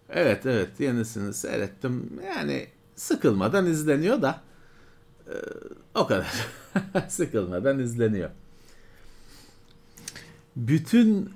Evet 0.09 0.45
evet 0.45 0.69
yenisini 0.79 1.33
seyrettim. 1.33 2.09
Yani 2.35 2.67
sıkılmadan 2.95 3.65
izleniyor 3.65 4.21
da 4.21 4.41
e, 5.27 5.33
o 5.95 6.07
kadar. 6.07 6.33
sıkılmadan 7.07 7.79
izleniyor. 7.79 8.29
Bütün 10.55 11.29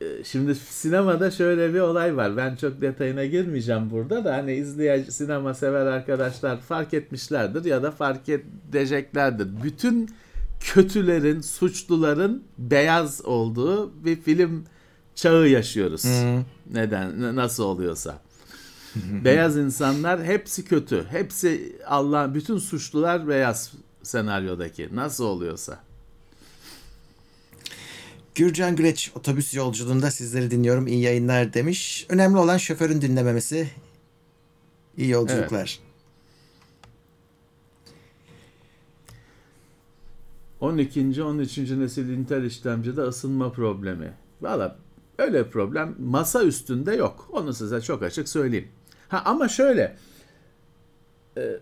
e, 0.00 0.24
şimdi 0.24 0.54
sinemada 0.54 1.30
şöyle 1.30 1.74
bir 1.74 1.80
olay 1.80 2.16
var. 2.16 2.36
Ben 2.36 2.56
çok 2.56 2.80
detayına 2.80 3.24
girmeyeceğim 3.24 3.90
burada 3.90 4.24
da 4.24 4.34
hani 4.36 4.54
izleyen 4.54 5.02
sinema 5.02 5.54
sever 5.54 5.86
arkadaşlar 5.86 6.60
fark 6.60 6.94
etmişlerdir 6.94 7.64
ya 7.64 7.82
da 7.82 7.90
fark 7.90 8.28
edeceklerdir. 8.28 9.48
Bütün 9.62 10.10
kötülerin, 10.60 11.40
suçluların 11.40 12.44
beyaz 12.58 13.24
olduğu 13.24 14.04
bir 14.04 14.22
film 14.22 14.64
çağı 15.14 15.48
yaşıyoruz. 15.48 16.04
Neden 16.72 17.22
n- 17.22 17.36
nasıl 17.36 17.64
oluyorsa. 17.64 18.20
beyaz 19.24 19.56
insanlar 19.56 20.24
hepsi 20.24 20.64
kötü. 20.64 21.06
Hepsi 21.10 21.76
Allah 21.86 22.34
bütün 22.34 22.58
suçlular 22.58 23.28
beyaz 23.28 23.72
senaryodaki. 24.02 24.88
Nasıl 24.92 25.24
oluyorsa. 25.24 25.80
Gürcan 28.34 28.76
Güreç 28.76 29.12
otobüs 29.14 29.54
yolculuğunda 29.54 30.10
sizleri 30.10 30.50
dinliyorum. 30.50 30.86
İyi 30.86 31.00
yayınlar 31.00 31.54
demiş. 31.54 32.06
Önemli 32.08 32.38
olan 32.38 32.56
şoförün 32.58 33.00
dinlememesi. 33.02 33.70
İyi 34.96 35.08
yolculuklar. 35.10 35.78
12. 40.60 41.22
13. 41.22 41.58
nesil 41.58 42.08
Intel 42.08 42.42
işlemcide 42.44 43.00
ısınma 43.00 43.52
problemi. 43.52 44.12
Valla 44.40 44.76
öyle 45.18 45.50
problem 45.50 45.94
masa 45.98 46.44
üstünde 46.44 46.94
yok. 46.94 47.28
Onu 47.32 47.54
size 47.54 47.80
çok 47.80 48.02
açık 48.02 48.28
söyleyeyim. 48.28 48.68
Ha 49.08 49.22
ama 49.24 49.48
şöyle 49.48 49.96
e, 51.36 51.56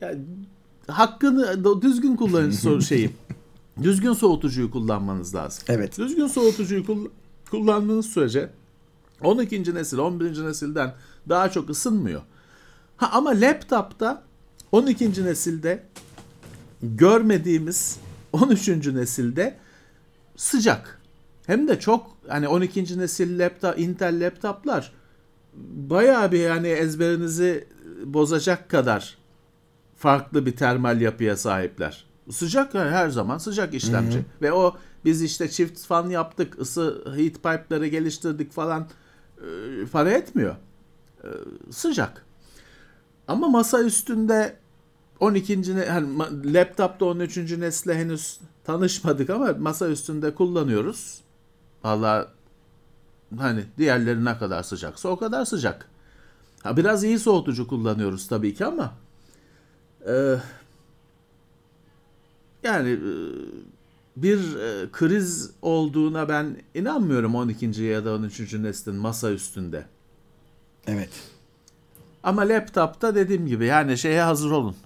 ya, 0.00 0.14
hakkını 0.88 1.82
düzgün 1.82 2.16
kullanın 2.16 2.50
so- 2.50 2.82
şeyi. 2.82 3.10
Düzgün 3.82 4.12
soğutucuyu 4.12 4.70
kullanmanız 4.70 5.34
lazım. 5.34 5.64
Evet. 5.68 5.98
Düzgün 5.98 6.26
soğutucuyu 6.26 6.84
kull- 6.86 7.10
kullandığınız 7.50 8.06
sürece 8.06 8.50
12. 9.22 9.74
nesil, 9.74 9.98
11. 9.98 10.44
nesilden 10.44 10.94
daha 11.28 11.50
çok 11.50 11.70
ısınmıyor. 11.70 12.22
Ha 12.96 13.10
ama 13.12 13.30
laptopta 13.30 14.22
12. 14.72 15.24
nesilde 15.24 15.84
görmediğimiz 16.82 17.98
13. 18.32 18.68
nesilde 18.68 19.56
sıcak. 20.36 21.00
Hem 21.46 21.68
de 21.68 21.80
çok 21.80 22.16
hani 22.28 22.48
12. 22.48 22.98
nesil 22.98 23.38
laptop, 23.38 23.78
Intel 23.78 24.26
laptoplar 24.26 24.92
bayağı 25.72 26.32
bir 26.32 26.38
yani 26.38 26.68
ezberinizi 26.68 27.68
bozacak 28.04 28.68
kadar 28.68 29.18
farklı 29.96 30.46
bir 30.46 30.56
termal 30.56 31.00
yapıya 31.00 31.36
sahipler. 31.36 32.04
Sıcak 32.30 32.74
yani 32.74 32.90
her 32.90 33.08
zaman 33.08 33.38
sıcak 33.38 33.74
işlemci. 33.74 34.18
Ve 34.42 34.52
o 34.52 34.76
biz 35.04 35.22
işte 35.22 35.50
çift 35.50 35.86
fan 35.86 36.10
yaptık, 36.10 36.58
ısı 36.58 37.02
heat 37.06 37.34
pipe'ları 37.34 37.86
geliştirdik 37.86 38.52
falan 38.52 38.88
e, 39.38 39.46
para 39.92 40.10
etmiyor. 40.10 40.56
E, 41.24 41.28
sıcak. 41.70 42.24
Ama 43.28 43.48
masa 43.48 43.82
üstünde 43.82 44.56
12. 45.20 45.76
ne- 45.76 45.86
hani 45.86 46.54
laptopta 46.54 47.04
13. 47.04 47.36
nesle 47.60 47.94
henüz 47.94 48.40
tanışmadık 48.64 49.30
ama 49.30 49.52
masa 49.58 49.88
üstünde 49.88 50.34
kullanıyoruz. 50.34 51.20
Valla 51.84 52.32
hani 53.38 53.64
diğerleri 53.78 54.24
ne 54.24 54.38
kadar 54.38 54.62
sıcaksa 54.62 55.08
o 55.08 55.16
kadar 55.18 55.44
sıcak. 55.44 55.88
Ha, 56.62 56.76
biraz 56.76 57.04
iyi 57.04 57.18
soğutucu 57.18 57.66
kullanıyoruz 57.68 58.28
tabii 58.28 58.54
ki 58.54 58.64
ama 58.64 58.92
e, 60.08 60.36
yani 62.62 62.90
e, 62.90 63.12
bir 64.16 64.56
e, 64.56 64.90
kriz 64.92 65.50
olduğuna 65.62 66.28
ben 66.28 66.56
inanmıyorum 66.74 67.34
12. 67.34 67.82
ya 67.82 68.04
da 68.04 68.14
13. 68.14 68.54
neslin 68.54 68.94
masa 68.94 69.30
üstünde. 69.30 69.86
Evet. 70.86 71.10
Ama 72.22 72.42
laptopta 72.42 73.14
dediğim 73.14 73.46
gibi 73.46 73.66
yani 73.66 73.98
şeye 73.98 74.22
hazır 74.22 74.50
olun. 74.50 74.76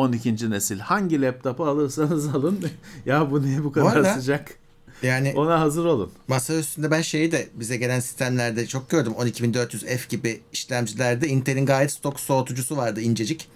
12. 0.00 0.50
nesil. 0.50 0.78
Hangi 0.78 1.22
laptopu 1.22 1.64
alırsanız 1.66 2.28
alın. 2.28 2.60
ya 3.06 3.30
bu 3.30 3.42
niye 3.42 3.64
bu 3.64 3.72
kadar 3.72 3.96
arada- 3.96 4.14
sıcak? 4.14 4.54
Yani 5.02 5.32
Ona 5.36 5.60
hazır 5.60 5.84
olun. 5.84 6.12
masa 6.28 6.54
üstünde 6.54 6.90
ben 6.90 7.00
şeyi 7.02 7.32
de 7.32 7.48
bize 7.54 7.76
gelen 7.76 8.00
sistemlerde 8.00 8.66
çok 8.66 8.90
gördüm. 8.90 9.12
12400F 9.18 10.08
gibi 10.08 10.40
işlemcilerde 10.52 11.28
Intel'in 11.28 11.66
gayet 11.66 11.92
stok 11.92 12.20
soğutucusu 12.20 12.76
vardı 12.76 13.00
incecik. 13.00 13.48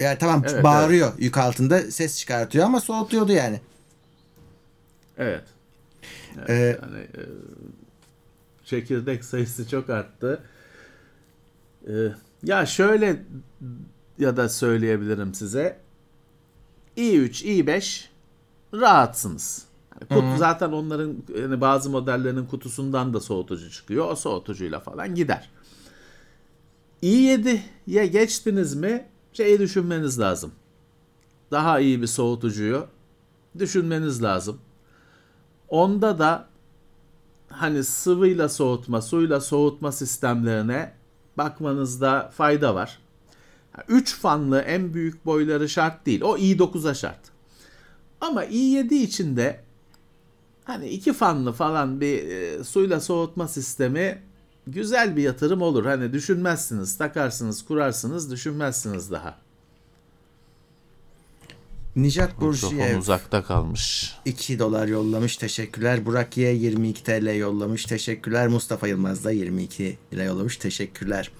Yani 0.00 0.18
tamam 0.18 0.42
Evet, 0.48 0.64
bağırıyor 0.64 1.12
yük 1.18 1.38
altında 1.38 1.78
ses 1.90 2.18
çıkartıyor 2.18 2.64
ama 2.64 2.80
soğutuyordu 2.80 3.32
yani. 3.32 3.60
Evet. 5.18 5.44
Ee, 6.48 6.52
Yani, 6.82 6.98
e, 6.98 7.22
çekirdek 8.64 9.24
sayısı 9.24 9.68
çok 9.68 9.90
arttı. 9.90 10.42
Ee, 11.88 11.92
ya 12.44 12.66
şöyle 12.66 13.22
ya 14.22 14.36
da 14.36 14.48
söyleyebilirim 14.48 15.34
size. 15.34 15.78
i3, 16.96 17.44
i5 17.44 18.04
rahatsınız. 18.74 19.64
Yani 20.10 20.20
kut- 20.20 20.38
zaten 20.38 20.72
onların 20.72 21.14
yani 21.40 21.60
bazı 21.60 21.90
modellerinin 21.90 22.46
kutusundan 22.46 23.14
da 23.14 23.20
soğutucu 23.20 23.70
çıkıyor. 23.70 24.10
O 24.10 24.16
soğutucuyla 24.16 24.80
falan 24.80 25.14
gider. 25.14 25.50
i7'ye 27.02 28.06
geçtiniz 28.06 28.74
mi 28.74 29.06
şeyi 29.32 29.58
düşünmeniz 29.58 30.20
lazım. 30.20 30.52
Daha 31.50 31.80
iyi 31.80 32.02
bir 32.02 32.06
soğutucuyu 32.06 32.86
düşünmeniz 33.58 34.22
lazım. 34.22 34.58
Onda 35.68 36.18
da 36.18 36.48
hani 37.48 37.84
sıvıyla 37.84 38.48
soğutma, 38.48 39.02
suyla 39.02 39.40
soğutma 39.40 39.92
sistemlerine 39.92 40.92
bakmanızda 41.38 42.30
fayda 42.36 42.74
var. 42.74 42.98
3 43.88 44.14
fanlı 44.14 44.60
en 44.60 44.94
büyük 44.94 45.26
boyları 45.26 45.68
şart 45.68 46.06
değil. 46.06 46.20
O 46.22 46.38
i9'a 46.38 46.94
şart. 46.94 47.20
Ama 48.20 48.44
i7 48.44 48.94
içinde 48.94 49.60
hani 50.64 50.88
iki 50.88 51.12
fanlı 51.12 51.52
falan 51.52 52.00
bir 52.00 52.28
e, 52.28 52.64
suyla 52.64 53.00
soğutma 53.00 53.48
sistemi 53.48 54.22
güzel 54.66 55.16
bir 55.16 55.22
yatırım 55.22 55.62
olur. 55.62 55.86
Hani 55.86 56.12
düşünmezsiniz, 56.12 56.98
takarsınız, 56.98 57.64
kurarsınız, 57.64 58.30
düşünmezsiniz 58.30 59.10
daha. 59.10 59.38
Nijat 61.96 62.40
Burjiyev 62.40 62.98
uzakta 62.98 63.44
kalmış. 63.44 64.14
2 64.24 64.58
dolar 64.58 64.88
yollamış. 64.88 65.36
Teşekkürler. 65.36 66.06
Burak 66.06 66.36
Y 66.36 66.52
22 66.52 67.04
TL 67.04 67.36
yollamış. 67.36 67.84
Teşekkürler. 67.84 68.48
Mustafa 68.48 68.88
Yılmaz 68.88 69.24
da 69.24 69.30
22 69.30 69.98
lira 70.12 70.22
yollamış. 70.22 70.56
Teşekkürler. 70.56 71.30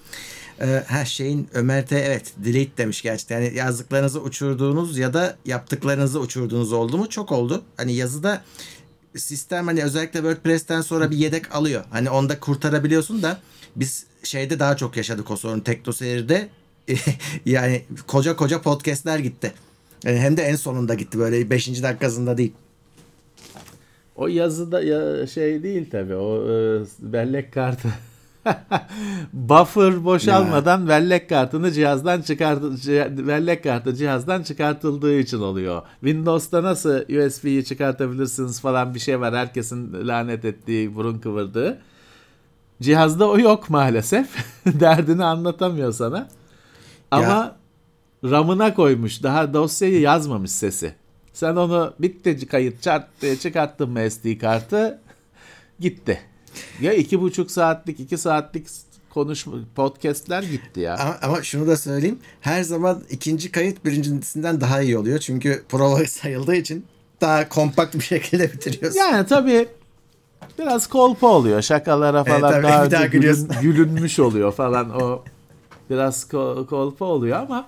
Ee, 0.60 0.82
her 0.86 1.04
şeyin 1.04 1.48
Ömer 1.54 1.90
de 1.90 2.04
evet 2.04 2.32
delete 2.36 2.76
demiş 2.76 3.02
gerçekten. 3.02 3.40
Yani 3.40 3.56
yazdıklarınızı 3.56 4.20
uçurduğunuz 4.20 4.98
ya 4.98 5.14
da 5.14 5.36
yaptıklarınızı 5.44 6.20
uçurduğunuz 6.20 6.72
oldu 6.72 6.98
mu? 6.98 7.08
Çok 7.08 7.32
oldu. 7.32 7.62
Hani 7.76 7.94
yazıda 7.94 8.42
sistem 9.16 9.66
hani 9.66 9.84
özellikle 9.84 10.20
WordPress'ten 10.20 10.80
sonra 10.80 11.10
bir 11.10 11.16
yedek 11.16 11.54
alıyor. 11.54 11.84
Hani 11.90 12.10
onda 12.10 12.40
kurtarabiliyorsun 12.40 13.22
da 13.22 13.38
biz 13.76 14.06
şeyde 14.22 14.58
daha 14.58 14.76
çok 14.76 14.96
yaşadık 14.96 15.30
o 15.30 15.36
sorunu. 15.36 15.64
TeknoSeyir'de 15.64 16.48
yani 17.46 17.82
koca 18.06 18.36
koca 18.36 18.62
podcastler 18.62 19.18
gitti. 19.18 19.52
Yani 20.04 20.18
hem 20.18 20.36
de 20.36 20.42
en 20.42 20.56
sonunda 20.56 20.94
gitti 20.94 21.18
böyle 21.18 21.50
5. 21.50 21.82
dakikasında 21.82 22.38
değil. 22.38 22.52
O 24.16 24.28
yazıda 24.28 24.82
ya 24.82 25.26
şey 25.26 25.62
değil 25.62 25.90
tabi 25.90 26.14
o 26.14 26.50
e, 26.50 26.84
bellek 26.98 27.52
kartı. 27.52 27.88
Buffer 29.32 30.04
boşalmadan 30.04 30.88
bellek 30.88 31.28
kartını 31.28 31.72
cihazdan 31.72 32.22
çıkart 32.22 32.62
bellek 33.28 33.62
kartı 33.64 33.94
cihazdan 33.94 34.42
çıkartıldığı 34.42 35.18
için 35.18 35.40
oluyor. 35.40 35.82
Windows'ta 36.00 36.62
nasıl 36.62 37.00
USB'yi 37.00 37.64
çıkartabilirsiniz 37.64 38.60
falan 38.60 38.94
bir 38.94 39.00
şey 39.00 39.20
var. 39.20 39.34
Herkesin 39.34 40.08
lanet 40.08 40.44
ettiği, 40.44 40.94
burun 40.94 41.18
kıvırdığı. 41.18 41.78
Cihazda 42.82 43.28
o 43.30 43.38
yok 43.38 43.70
maalesef. 43.70 44.28
Derdini 44.66 45.24
anlatamıyor 45.24 45.92
sana. 45.92 46.28
Ama 47.10 47.56
RAM'ına 48.24 48.74
koymuş. 48.74 49.22
Daha 49.22 49.54
dosyayı 49.54 50.00
yazmamış 50.00 50.50
sesi. 50.50 50.94
Sen 51.32 51.56
onu 51.56 51.94
bitti 51.98 52.46
kayıt 52.46 52.82
çart 52.82 53.08
diye 53.22 53.36
çıkarttın 53.36 53.90
mı 53.90 54.10
SD 54.10 54.38
kartı 54.38 55.00
gitti. 55.80 56.31
Ya 56.80 56.92
iki 56.92 57.20
buçuk 57.20 57.50
saatlik 57.50 58.00
iki 58.00 58.18
saatlik 58.18 58.66
konuşma 59.10 59.52
podcastler 59.74 60.42
gitti 60.42 60.80
ya. 60.80 60.96
Ama, 60.98 61.16
ama 61.22 61.42
şunu 61.42 61.66
da 61.66 61.76
söyleyeyim. 61.76 62.18
Her 62.40 62.62
zaman 62.62 63.02
ikinci 63.10 63.52
kayıt 63.52 63.84
birincisinden 63.84 64.60
daha 64.60 64.82
iyi 64.82 64.98
oluyor. 64.98 65.18
Çünkü 65.18 65.62
prova 65.68 66.04
sayıldığı 66.06 66.54
için 66.56 66.86
daha 67.20 67.48
kompakt 67.48 67.94
bir 67.94 68.00
şekilde 68.00 68.52
bitiriyorsun. 68.52 68.98
Yani 68.98 69.26
tabii 69.26 69.68
biraz 70.58 70.86
kolpa 70.86 71.26
oluyor. 71.26 71.62
Şakalara 71.62 72.24
Evet, 72.26 72.28
falan 72.40 72.52
tabii, 72.52 72.62
daha 72.62 72.90
daha 72.90 73.06
gülün- 73.06 73.60
gülünmüş 73.62 74.18
oluyor 74.18 74.52
falan 74.52 74.90
o 75.02 75.24
biraz 75.90 76.22
ko- 76.24 76.66
kolpa 76.66 77.04
oluyor 77.04 77.38
ama 77.38 77.66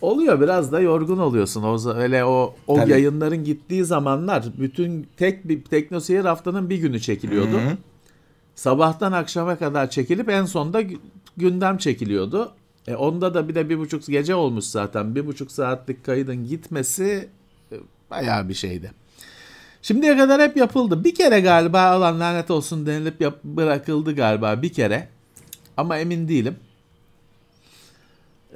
oluyor 0.00 0.40
biraz 0.40 0.72
da 0.72 0.80
yorgun 0.80 1.18
oluyorsun. 1.18 1.62
O 1.62 1.94
öyle 1.94 2.24
o 2.24 2.54
o 2.66 2.76
Tabii. 2.76 2.90
yayınların 2.90 3.44
gittiği 3.44 3.84
zamanlar 3.84 4.44
bütün 4.58 5.06
tek 5.16 5.48
bir 5.48 5.64
teknoseyir 5.64 6.24
haftanın 6.24 6.70
bir 6.70 6.76
günü 6.78 7.00
çekiliyordu. 7.00 7.60
Sabahtan 8.54 9.12
akşama 9.12 9.56
kadar 9.56 9.90
çekilip 9.90 10.28
en 10.28 10.44
sonda 10.44 10.82
gü- 10.82 10.98
gündem 11.36 11.78
çekiliyordu. 11.78 12.52
E 12.88 12.94
onda 12.96 13.34
da 13.34 13.48
bir 13.48 13.54
de 13.54 13.68
bir 13.68 13.78
buçuk 13.78 14.06
gece 14.06 14.34
olmuş 14.34 14.64
zaten. 14.64 15.14
Bir 15.14 15.26
buçuk 15.26 15.52
saatlik 15.52 16.04
kaydın 16.04 16.48
gitmesi 16.48 17.28
e, 17.72 17.76
bayağı 18.10 18.48
bir 18.48 18.54
şeydi. 18.54 18.92
Şimdiye 19.82 20.16
kadar 20.16 20.42
hep 20.42 20.56
yapıldı. 20.56 21.04
Bir 21.04 21.14
kere 21.14 21.40
galiba 21.40 21.80
alan 21.82 22.20
lanet 22.20 22.50
olsun 22.50 22.86
denilip 22.86 23.20
yap- 23.20 23.44
bırakıldı 23.44 24.14
galiba 24.16 24.62
bir 24.62 24.72
kere. 24.72 25.08
Ama 25.76 25.98
emin 25.98 26.28
değilim. 26.28 26.56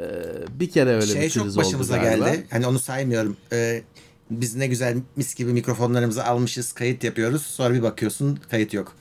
Ee, 0.02 0.60
bir 0.60 0.70
kere 0.70 0.90
öyle 0.90 1.06
şey 1.06 1.22
bir 1.22 1.30
çok 1.30 1.44
kriz 1.44 1.56
oldu 1.56 1.64
başımıza 1.64 1.96
galiba. 1.96 2.28
geldi. 2.28 2.46
Hani 2.50 2.66
onu 2.66 2.78
saymıyorum. 2.78 3.36
Ee, 3.52 3.82
biz 4.30 4.56
ne 4.56 4.66
güzel 4.66 4.98
mis 5.16 5.34
gibi 5.34 5.52
mikrofonlarımızı 5.52 6.24
almışız, 6.24 6.72
kayıt 6.72 7.04
yapıyoruz. 7.04 7.42
Sonra 7.42 7.74
bir 7.74 7.82
bakıyorsun 7.82 8.38
kayıt 8.50 8.74
yok. 8.74 8.92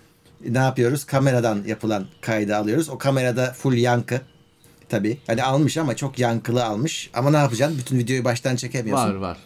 Ne 0.50 0.58
yapıyoruz? 0.58 1.04
Kameradan 1.04 1.64
yapılan 1.68 2.06
kaydı 2.22 2.56
alıyoruz. 2.56 2.90
O 2.90 2.98
kamerada 2.98 3.54
full 3.54 3.74
yankı. 3.74 4.22
Tabii. 4.90 5.18
Hani 5.28 5.44
almış 5.44 5.78
ama 5.78 5.96
çok 5.96 6.20
yankılı 6.20 6.66
almış. 6.66 7.10
Ama 7.14 7.32
ne 7.32 7.38
yapacaksın? 7.38 7.78
Bütün 7.78 7.98
videoyu 7.98 8.24
baştan 8.24 8.56
çekemiyorsun. 8.56 9.10
Var 9.10 9.16
var. 9.16 9.38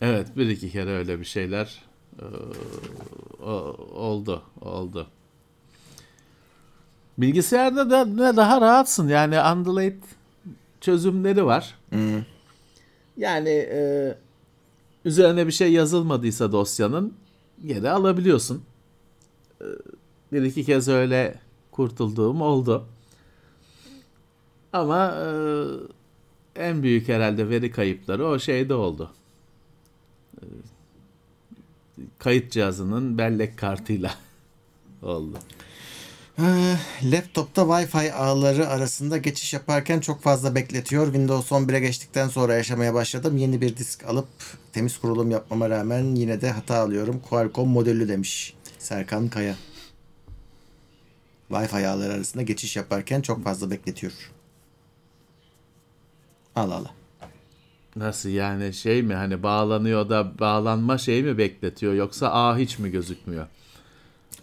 Evet 0.00 0.26
bir 0.36 0.48
iki 0.48 0.70
kere 0.72 0.90
öyle 0.90 1.20
bir 1.20 1.24
şeyler 1.24 1.82
e, 2.18 2.24
o- 3.44 3.76
oldu 3.94 4.42
oldu. 4.60 5.06
Bilgisayarda 7.18 7.90
da 7.90 8.04
ne 8.04 8.36
daha 8.36 8.60
rahatsın 8.60 9.08
yani 9.08 9.38
Android 9.38 10.02
çözümleri 10.80 11.46
var. 11.46 11.78
Yani 13.16 13.48
e, 13.50 14.14
üzerine 15.04 15.46
bir 15.46 15.52
şey 15.52 15.72
yazılmadıysa 15.72 16.52
dosyanın 16.52 17.14
geri 17.66 17.90
alabiliyorsun. 17.90 18.62
E, 19.60 19.64
bir 20.32 20.42
iki 20.42 20.64
kez 20.64 20.88
öyle 20.88 21.34
kurtulduğum 21.70 22.42
oldu. 22.42 22.86
Ama 24.72 25.14
e, 25.14 25.26
en 26.56 26.82
büyük 26.82 27.08
herhalde 27.08 27.48
veri 27.48 27.70
kayıpları 27.70 28.26
o 28.26 28.38
şeyde 28.38 28.74
oldu. 28.74 29.10
E, 30.36 30.44
Kayıt 32.18 32.52
cihazının 32.52 33.18
bellek 33.18 33.58
kartıyla 33.58 34.14
oldu. 35.02 35.38
Ee, 36.38 36.76
Laptopta 37.02 37.62
Wi-Fi 37.62 38.12
ağları 38.12 38.68
arasında 38.68 39.16
geçiş 39.16 39.52
yaparken 39.54 40.00
çok 40.00 40.22
fazla 40.22 40.54
bekletiyor. 40.54 41.04
Windows 41.04 41.52
11'e 41.52 41.80
geçtikten 41.80 42.28
sonra 42.28 42.54
yaşamaya 42.54 42.94
başladım. 42.94 43.36
Yeni 43.36 43.60
bir 43.60 43.76
disk 43.76 44.04
alıp 44.04 44.28
temiz 44.72 44.98
kurulum 44.98 45.30
yapmama 45.30 45.70
rağmen 45.70 46.14
yine 46.14 46.40
de 46.40 46.50
hata 46.50 46.76
alıyorum. 46.76 47.20
Qualcomm 47.28 47.68
modüllü 47.68 48.08
demiş 48.08 48.54
Serkan 48.78 49.28
Kaya. 49.28 49.54
Wi-Fi 51.50 51.86
ağları 51.86 52.12
arasında 52.12 52.42
geçiş 52.42 52.76
yaparken 52.76 53.20
çok 53.20 53.44
fazla 53.44 53.70
bekletiyor. 53.70 54.12
Allah 56.56 56.74
Allah. 56.74 56.90
Nasıl 57.96 58.28
yani 58.28 58.74
şey 58.74 59.02
mi 59.02 59.14
hani 59.14 59.42
bağlanıyor 59.42 60.08
da 60.08 60.38
bağlanma 60.38 60.98
şey 60.98 61.22
mi 61.22 61.38
bekletiyor 61.38 61.94
yoksa 61.94 62.28
ağ 62.28 62.58
hiç 62.58 62.78
mi 62.78 62.90
gözükmüyor? 62.90 63.46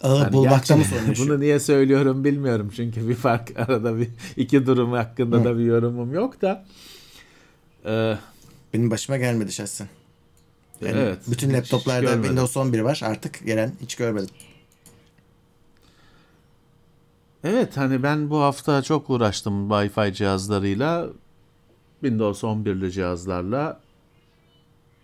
Ağı 0.02 0.18
Yani 0.18 0.32
bulmakta 0.32 0.76
mı 0.76 0.84
sorun? 0.84 1.14
Bunu 1.18 1.40
niye 1.40 1.60
söylüyorum 1.60 2.24
bilmiyorum 2.24 2.70
çünkü 2.76 3.08
bir 3.08 3.14
fark 3.14 3.52
arada 3.60 3.98
bir 3.98 4.08
iki 4.36 4.66
durum 4.66 4.92
hakkında 4.92 5.44
da 5.44 5.58
bir 5.58 5.64
yorumum 5.64 6.14
yok 6.14 6.42
da. 6.42 6.64
Ee, 7.86 8.16
Benim 8.74 8.90
başıma 8.90 9.16
gelmedi 9.16 9.52
şahsen. 9.52 9.88
Yani 10.80 10.98
evet. 10.98 11.18
Bütün 11.28 11.52
laptoplarda. 11.52 12.12
Windows 12.12 12.56
11 12.56 12.80
var. 12.80 13.00
Artık 13.04 13.46
gelen 13.46 13.72
hiç 13.82 13.94
görmedim. 13.94 14.30
Evet 17.44 17.76
hani 17.76 18.02
ben 18.02 18.30
bu 18.30 18.40
hafta 18.40 18.82
çok 18.82 19.10
uğraştım 19.10 19.68
Wi-Fi 19.68 20.12
cihazlarıyla. 20.12 21.08
Windows 22.00 22.42
11'li 22.42 22.92
cihazlarla. 22.92 23.80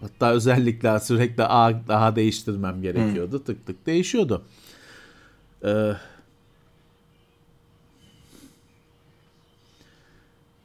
Hatta 0.00 0.32
özellikle 0.32 1.00
sürekli 1.00 1.44
ağ 1.44 1.88
daha 1.88 2.16
değiştirmem 2.16 2.82
gerekiyordu. 2.82 3.44
Tık 3.44 3.66
tık 3.66 3.86
değişiyordu. 3.86 4.44
Ee, 5.64 5.92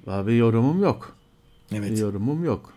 abi 0.08 0.36
yorumum 0.36 0.84
yok. 0.84 1.16
Evet. 1.72 2.00
Yorumum 2.00 2.44
yok. 2.44 2.74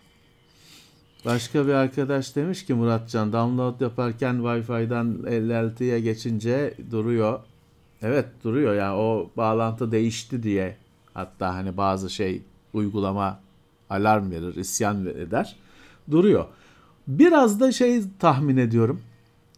Başka 1.25 1.67
bir 1.67 1.73
arkadaş 1.73 2.35
demiş 2.35 2.65
ki 2.65 2.73
Muratcan 2.73 3.33
download 3.33 3.81
yaparken 3.81 4.35
Wi-Fi'den 4.35 5.17
56'ya 5.25 5.99
geçince 5.99 6.73
duruyor. 6.91 7.39
Evet 8.01 8.25
duruyor 8.43 8.75
yani 8.75 8.95
o 8.95 9.29
bağlantı 9.37 9.91
değişti 9.91 10.43
diye 10.43 10.77
hatta 11.13 11.55
hani 11.55 11.77
bazı 11.77 12.09
şey 12.09 12.41
uygulama 12.73 13.39
alarm 13.89 14.31
verir, 14.31 14.55
isyan 14.55 15.05
eder. 15.05 15.55
Duruyor. 16.11 16.45
Biraz 17.07 17.59
da 17.59 17.71
şey 17.71 18.03
tahmin 18.19 18.57
ediyorum. 18.57 19.01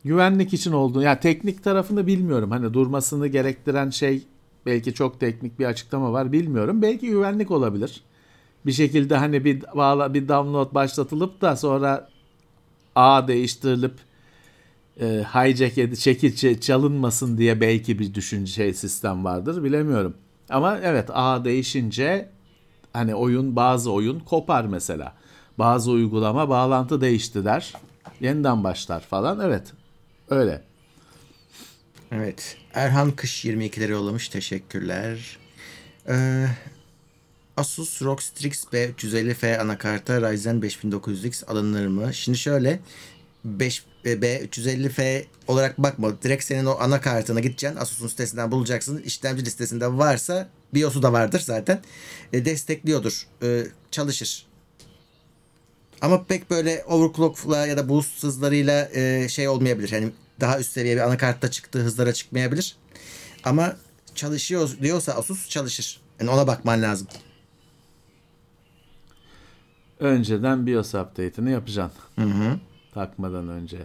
Güvenlik 0.06 0.54
için 0.54 0.72
olduğunu 0.72 1.04
yani 1.04 1.20
teknik 1.20 1.64
tarafını 1.64 2.08
bilmiyorum. 2.08 2.52
Hani 2.52 2.74
durmasını 2.74 3.28
gerektiren 3.28 3.90
şey 3.90 4.24
belki 4.66 4.94
çok 4.94 5.20
teknik 5.20 5.60
bir 5.60 5.66
açıklama 5.66 6.14
var 6.14 6.32
bilmiyorum. 6.32 6.82
Belki 6.82 7.08
güvenlik 7.08 7.52
olabilir. 7.52 8.02
Bir 8.66 8.72
şekilde 8.72 9.18
hani 9.18 9.46
bir 9.46 9.64
bağla 9.76 10.14
bir 10.14 10.28
download 10.28 10.74
başlatılıp 10.74 11.42
da 11.42 11.56
sonra 11.56 12.10
ağ 12.96 13.28
değiştirilip 13.28 13.94
e, 15.02 15.06
hijack 15.06 15.78
edip 15.78 15.98
çekil 15.98 16.60
çalınmasın 16.60 17.38
diye 17.38 17.62
belki 17.62 18.00
bir 18.00 18.14
düşünce 18.14 18.52
şey 18.52 18.74
sistem 18.74 19.26
vardır 19.26 19.64
bilemiyorum. 19.64 20.14
Ama 20.50 20.78
evet 20.84 21.10
ağ 21.14 21.46
değişince 21.46 22.30
hani 22.94 23.16
oyun 23.16 23.56
bazı 23.56 23.92
oyun 23.92 24.20
kopar 24.20 24.66
mesela. 24.66 25.14
Bazı 25.60 25.92
uygulama 25.92 26.50
bağlantı 26.50 27.02
değişti 27.02 27.46
der. 27.46 27.74
Yeniden 28.22 28.64
başlar 28.64 29.00
falan. 29.00 29.40
Evet. 29.40 29.74
Öyle. 30.30 30.62
Evet. 32.12 32.58
Erhan 32.74 33.12
Kış 33.12 33.46
22'leri 33.46 33.92
yollamış. 33.92 34.30
Teşekkürler. 34.30 35.38
Ee, 36.10 36.48
Asus 37.58 38.02
ROG 38.02 38.22
Strix 38.22 38.64
B350F 38.64 39.58
anakarta 39.58 40.32
Ryzen 40.32 40.56
5900X 40.56 41.46
alınır 41.46 41.88
mı? 41.88 42.14
Şimdi 42.14 42.38
şöyle 42.38 42.80
5 43.46 43.84
B350F 44.06 45.26
olarak 45.48 45.78
bakma. 45.78 46.22
Direkt 46.22 46.44
senin 46.44 46.66
o 46.66 46.78
anakartına 46.80 47.40
gideceksin. 47.40 47.80
Asus'un 47.80 48.08
sitesinden 48.08 48.52
bulacaksın. 48.52 49.02
İşlemci 49.06 49.46
listesinde 49.46 49.88
varsa 49.88 50.50
BIOS'u 50.74 51.04
da 51.04 51.14
vardır 51.14 51.40
zaten. 51.40 51.82
E, 52.34 52.46
destekliyordur. 52.46 53.28
E, 53.44 53.64
çalışır. 53.92 54.45
Ama 56.06 56.24
pek 56.24 56.50
böyle 56.50 56.84
overclock'la 56.88 57.68
ya 57.68 57.78
da 57.78 57.90
boost 57.90 58.24
hızlarıyla 58.24 58.90
e, 58.94 59.30
şey 59.30 59.48
olmayabilir. 59.48 59.92
Yani 59.92 60.12
daha 60.40 60.60
üst 60.60 60.72
seviye 60.72 60.96
bir 60.96 61.02
anakartta 61.02 61.52
çıktığı 61.52 61.80
hızlara 61.80 62.14
çıkmayabilir. 62.14 62.76
Ama 63.44 63.76
çalışıyor 64.16 64.70
diyorsa 64.82 65.14
Asus 65.14 65.50
çalışır. 65.50 66.02
Yani 66.20 66.30
ona 66.30 66.48
bakman 66.48 66.82
lazım. 66.82 67.08
Önceden 70.00 70.66
BIOS 70.66 70.96
update'ini 70.96 71.52
yapacaksın. 71.52 72.02
Hı 72.16 72.26
hı. 72.26 72.60
Takmadan 72.94 73.50
önce. 73.50 73.78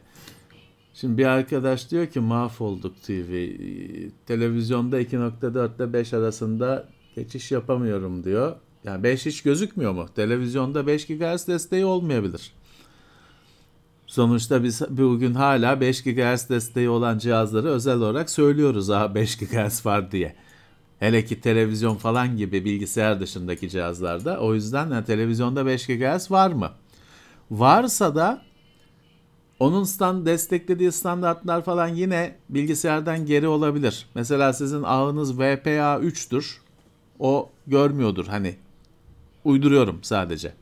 Şimdi 0.95 1.19
bir 1.19 1.27
arkadaş 1.27 1.91
diyor 1.91 2.07
ki 2.07 2.21
mahvolduk 2.21 3.03
TV. 3.03 3.49
Televizyonda 4.27 5.03
2.4 5.03 5.77
ile 5.77 5.93
5 5.93 6.13
arasında 6.15 6.89
geçiş 7.15 7.53
yapamıyorum 7.53 8.25
diyor. 8.25 8.57
Yani 8.85 9.03
5 9.03 9.27
hiç 9.27 9.43
gözükmüyor 9.43 9.93
mu? 9.93 10.07
Televizyonda 10.17 10.87
5 10.87 11.07
GHz 11.07 11.49
desteği 11.49 11.85
olmayabilir. 11.85 12.53
Sonuçta 14.07 14.65
biz 14.65 14.83
bugün 14.91 15.35
hala 15.35 15.81
5 15.81 16.03
GHz 16.03 16.49
desteği 16.49 16.89
olan 16.89 17.19
cihazları 17.19 17.69
özel 17.69 17.97
olarak 17.97 18.31
söylüyoruz 18.31 18.89
ha 18.89 19.15
5 19.15 19.39
GHz 19.39 19.87
var 19.87 20.13
diye. 20.13 20.35
Hele 20.99 21.25
ki 21.25 21.41
televizyon 21.41 21.97
falan 21.97 22.37
gibi 22.37 22.65
bilgisayar 22.65 23.21
dışındaki 23.21 23.71
cihazlarda. 23.71 24.41
O 24.41 24.55
yüzden 24.55 24.91
yani 24.91 25.05
televizyonda 25.05 25.67
5 25.67 25.87
GHz 25.87 26.31
var 26.31 26.51
mı? 26.51 26.71
Varsa 27.51 28.15
da 28.15 28.43
onun 29.61 29.85
stand 29.85 30.27
desteklediği 30.27 30.93
standartlar 30.93 31.65
falan 31.65 31.89
yine 31.89 32.37
bilgisayardan 32.49 33.27
geri 33.27 33.49
olabilir. 33.49 34.07
Mesela 34.15 34.53
sizin 34.53 34.83
ağınız 34.83 35.39
VPA 35.39 36.01
3'tür. 36.01 36.57
O 37.19 37.51
görmüyordur 37.67 38.27
hani. 38.27 38.57
Uyduruyorum 39.45 39.99
sadece. 40.03 40.53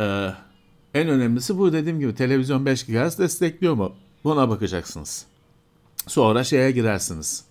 Ee, 0.00 0.30
en 0.94 1.08
önemlisi 1.08 1.58
bu 1.58 1.72
dediğim 1.72 2.00
gibi 2.00 2.14
televizyon 2.14 2.66
5 2.66 2.86
GHz 2.86 3.18
destekliyor 3.18 3.74
mu? 3.74 3.94
Buna 4.24 4.48
bakacaksınız. 4.48 5.26
Sonra 6.06 6.44
şeye 6.44 6.70
girersiniz. 6.70 7.44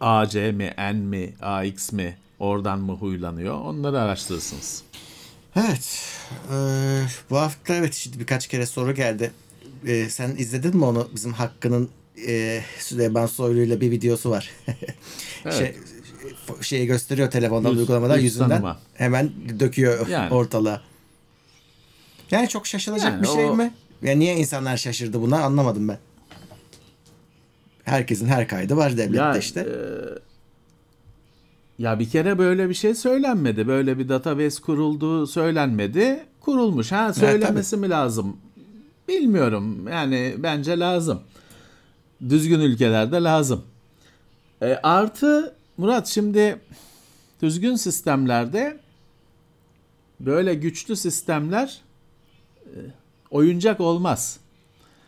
AC 0.00 0.34
mi, 0.52 0.74
N 0.78 0.92
mi, 0.92 1.34
AX 1.42 1.92
mi, 1.92 2.16
oradan 2.38 2.78
mı 2.78 2.92
huylanıyor? 2.92 3.54
Onları 3.54 4.00
araştırırsınız. 4.00 4.82
Evet. 5.56 6.04
Ee, 6.52 7.02
bu 7.30 7.38
hafta 7.38 7.74
evet 7.74 7.94
şimdi 7.94 8.20
birkaç 8.20 8.46
kere 8.46 8.66
soru 8.66 8.94
geldi. 8.94 9.32
Ee, 9.86 10.08
sen 10.08 10.36
izledin 10.38 10.76
mi 10.76 10.84
onu? 10.84 11.08
Bizim 11.14 11.32
Hakkı'nın 11.32 11.88
e, 12.28 12.62
Süleyman 12.78 13.26
Soylu'yla 13.26 13.80
bir 13.80 13.90
videosu 13.90 14.30
var. 14.30 14.50
Evet. 15.44 15.58
şey, 15.58 15.76
şeyi 16.60 16.86
gösteriyor 16.86 17.30
telefondan 17.30 17.70
Yüz- 17.70 17.78
uygulamadan 17.78 18.14
yüz 18.16 18.24
yüzünden 18.24 18.48
tanıma. 18.48 18.78
hemen 18.94 19.30
döküyor 19.60 20.06
Yani. 20.08 20.30
ortalığa. 20.34 20.80
Yani 22.30 22.48
çok 22.48 22.66
şaşılacak 22.66 23.12
Yani 23.12 23.22
bir 23.22 23.28
şey 23.28 23.44
o- 23.44 23.56
mi? 23.56 23.72
Ya 24.02 24.16
niye 24.16 24.36
insanlar 24.36 24.76
şaşırdı 24.76 25.20
buna 25.22 25.42
anlamadım 25.44 25.88
ben. 25.88 25.98
Herkesin 27.84 28.26
her 28.26 28.48
kaydı 28.48 28.76
var 28.76 28.96
devlette 28.96 29.16
Ya, 29.18 29.36
işte. 29.36 29.60
e, 29.60 29.74
ya 31.82 31.98
bir 31.98 32.10
kere 32.10 32.38
böyle 32.38 32.68
bir 32.68 32.74
şey 32.74 32.94
söylenmedi. 32.94 33.68
Böyle 33.68 33.98
bir 33.98 34.08
database 34.08 34.62
kurulduğu 34.62 35.26
söylenmedi. 35.26 36.24
Kurulmuş. 36.40 36.92
Ha 36.92 37.12
söylemesi 37.14 37.76
mi 37.76 37.90
lazım? 37.90 38.36
Bilmiyorum. 39.08 39.88
Yani 39.88 40.34
bence 40.38 40.78
lazım. 40.78 41.20
Düzgün 42.28 42.60
ülkelerde 42.60 43.16
lazım. 43.22 43.64
E, 44.62 44.66
artı 44.82 45.54
Murat 45.78 46.06
şimdi 46.06 46.60
düzgün 47.42 47.76
sistemlerde 47.76 48.80
böyle 50.20 50.54
güçlü 50.54 50.96
sistemler 50.96 51.80
e, 52.66 52.76
oyuncak 53.30 53.80
olmaz. 53.80 54.38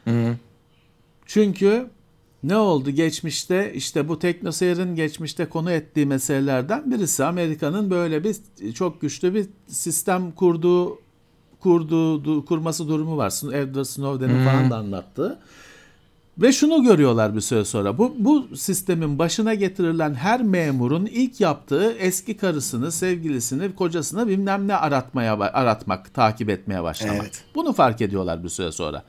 Hı. 0.05 0.37
Çünkü 1.27 1.87
ne 2.43 2.57
oldu 2.57 2.91
geçmişte 2.91 3.73
işte 3.75 4.09
bu 4.09 4.19
teknoseyir'in 4.19 4.97
geçmişte 4.97 5.47
konu 5.47 5.71
ettiği 5.71 6.07
meselelerden 6.07 6.91
birisi 6.91 7.25
Amerika'nın 7.25 7.91
böyle 7.91 8.25
bir 8.25 8.37
çok 8.75 9.01
güçlü 9.01 9.35
bir 9.35 9.47
sistem 9.69 10.33
kurduğu 10.33 10.99
kurduğu 11.61 12.25
du- 12.25 12.45
kurması 12.45 12.89
durumu 12.89 13.17
var. 13.17 13.33
Edward 13.55 13.85
Snowden'in 13.85 14.45
falan 14.45 14.71
da 14.71 14.77
anlattığı. 14.77 15.39
Ve 16.39 16.53
şunu 16.53 16.83
görüyorlar 16.83 17.37
bir 17.37 17.41
süre 17.41 17.65
sonra. 17.65 17.99
Bu, 17.99 18.15
bu 18.19 18.57
sistemin 18.57 19.19
başına 19.19 19.55
getirilen 19.55 20.15
her 20.15 20.43
memurun 20.43 21.07
ilk 21.07 21.41
yaptığı 21.41 21.93
eski 21.93 22.37
karısını, 22.37 22.93
sevgilisini, 22.93 23.75
kocasını 23.75 24.29
bilmem 24.29 24.69
ne 24.69 24.77
aratmaya 24.77 25.39
aratmak, 25.39 26.15
takip 26.15 26.51
etmeye 26.51 26.83
başlamak. 26.83 27.17
Evet. 27.23 27.45
Bunu 27.55 27.73
fark 27.73 28.01
ediyorlar 28.01 28.45
bir 28.45 28.49
süre 28.49 28.73
sonra. 28.73 29.03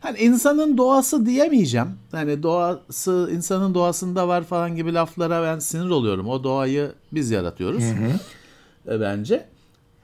Hani 0.00 0.18
insanın 0.18 0.76
doğası 0.76 1.26
diyemeyeceğim. 1.26 1.88
Hani 2.12 2.42
doğası 2.42 3.30
insanın 3.32 3.74
doğasında 3.74 4.28
var 4.28 4.44
falan 4.44 4.76
gibi 4.76 4.94
laflara 4.94 5.42
ben 5.42 5.58
sinir 5.58 5.90
oluyorum. 5.90 6.28
O 6.28 6.44
doğayı 6.44 6.92
biz 7.12 7.30
yaratıyoruz. 7.30 7.82
E, 8.88 9.00
bence. 9.00 9.44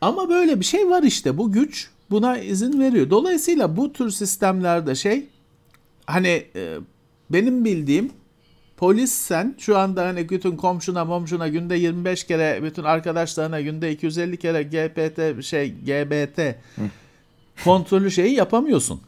Ama 0.01 0.29
böyle 0.29 0.61
bir 0.61 0.65
şey 0.65 0.91
var 0.91 1.03
işte. 1.03 1.39
Bu 1.39 1.53
güç 1.53 1.91
buna 2.11 2.39
izin 2.39 2.81
veriyor. 2.81 3.11
Dolayısıyla 3.11 3.77
bu 3.77 3.93
tür 3.93 4.11
sistemlerde 4.11 4.95
şey 4.95 5.27
hani 6.07 6.47
e, 6.57 6.77
benim 7.31 7.65
bildiğim 7.65 8.11
polis 8.77 9.13
sen 9.13 9.55
şu 9.59 9.79
anda 9.79 10.07
hani 10.07 10.29
bütün 10.29 10.57
komşuna 10.57 11.05
momşuna 11.05 11.49
günde 11.49 11.75
25 11.75 12.25
kere 12.25 12.63
bütün 12.63 12.85
arkadaşlarına 12.85 13.61
günde 13.61 13.93
250 13.93 14.37
kere 14.37 14.63
GPT 14.63 15.45
şey 15.45 15.71
GBT 15.75 16.41
kontrolü 17.65 18.11
şeyi 18.11 18.35
yapamıyorsun. 18.35 19.01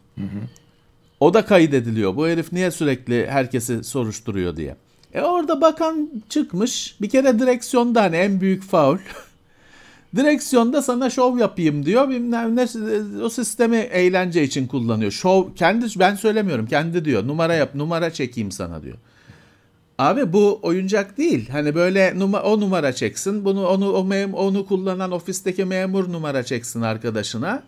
O 1.20 1.34
da 1.34 1.44
kaydediliyor. 1.44 2.16
Bu 2.16 2.28
herif 2.28 2.52
niye 2.52 2.70
sürekli 2.70 3.26
herkesi 3.26 3.84
soruşturuyor 3.84 4.56
diye. 4.56 4.76
E 5.14 5.20
orada 5.20 5.60
bakan 5.60 6.10
çıkmış. 6.28 6.96
Bir 7.00 7.08
kere 7.08 7.38
direksiyonda 7.38 8.02
hani 8.02 8.16
en 8.16 8.40
büyük 8.40 8.62
faul. 8.62 8.98
direksiyonda 10.16 10.82
sana 10.82 11.10
şov 11.10 11.38
yapayım 11.38 11.86
diyor. 11.86 12.08
Bilmem 12.08 12.56
ne 12.56 12.66
o 13.22 13.28
sistemi 13.28 13.76
eğlence 13.76 14.42
için 14.42 14.66
kullanıyor. 14.66 15.10
Şov 15.10 15.54
kendi 15.54 15.86
ben 15.98 16.14
söylemiyorum. 16.14 16.66
Kendi 16.66 17.04
diyor. 17.04 17.26
Numara 17.26 17.54
yap, 17.54 17.74
numara 17.74 18.12
çekeyim 18.12 18.52
sana 18.52 18.82
diyor. 18.82 18.96
Abi 19.98 20.32
bu 20.32 20.58
oyuncak 20.62 21.18
değil. 21.18 21.48
Hani 21.50 21.74
böyle 21.74 22.18
numa, 22.18 22.42
o 22.42 22.60
numara 22.60 22.92
çeksin. 22.92 23.44
Bunu 23.44 23.68
onu 23.68 23.92
o 23.92 24.04
mem, 24.04 24.34
onu 24.34 24.66
kullanan 24.66 25.10
ofisteki 25.12 25.64
memur 25.64 26.12
numara 26.12 26.42
çeksin 26.42 26.82
arkadaşına. 26.82 27.62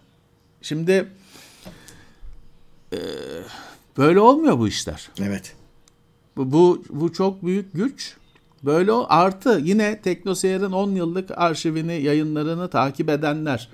Şimdi 0.63 1.09
e, 2.93 2.99
böyle 3.97 4.21
olmuyor 4.21 4.59
bu 4.59 4.69
işler. 4.69 5.09
Evet. 5.23 5.57
Bu, 6.37 6.53
bu, 6.53 6.85
bu 6.91 7.13
çok 7.13 7.45
büyük 7.45 7.73
güç. 7.73 8.17
Böyle 8.65 8.93
o 8.93 9.07
artı 9.09 9.61
yine 9.65 10.01
Teknoseyir'in 10.01 10.73
10 10.73 10.91
yıllık 10.91 11.31
arşivini, 11.39 12.03
yayınlarını 12.03 12.69
takip 12.71 13.09
edenler 13.09 13.69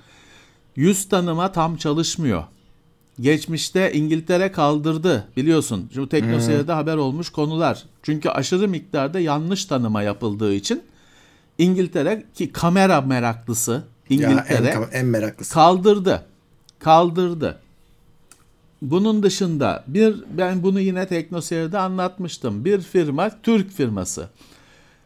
yüz 0.75 1.09
tanıma 1.09 1.51
tam 1.51 1.77
çalışmıyor. 1.77 2.43
geçmişte 3.19 3.93
İngiltere 3.93 4.51
kaldırdı 4.51 5.27
biliyorsun. 5.37 5.89
Şu 5.93 6.09
teknoseyirde 6.09 6.71
haber 6.71 6.97
olmuş 6.97 7.29
konular. 7.29 7.83
Çünkü 8.03 8.29
aşırı 8.29 8.67
miktarda 8.67 9.19
yanlış 9.19 9.65
tanıma 9.65 10.01
yapıldığı 10.01 10.53
için 10.53 10.83
İngiltere 11.57 12.23
ki 12.33 12.51
kamera 12.51 13.01
meraklısı 13.01 13.83
İngiltere 14.09 14.67
Ya 14.67 14.89
en, 14.91 14.99
en 14.99 15.05
meraklısı. 15.05 15.53
kaldırdı. 15.53 16.25
Kaldırdı. 16.79 17.59
Bunun 18.81 19.23
dışında 19.23 19.83
bir 19.87 20.15
ben 20.37 20.63
bunu 20.63 20.79
yine 20.79 21.07
teknoseyirde 21.07 21.77
anlatmıştım. 21.77 22.65
Bir 22.65 22.81
firma 22.81 23.31
Türk 23.43 23.71
firması. 23.71 24.29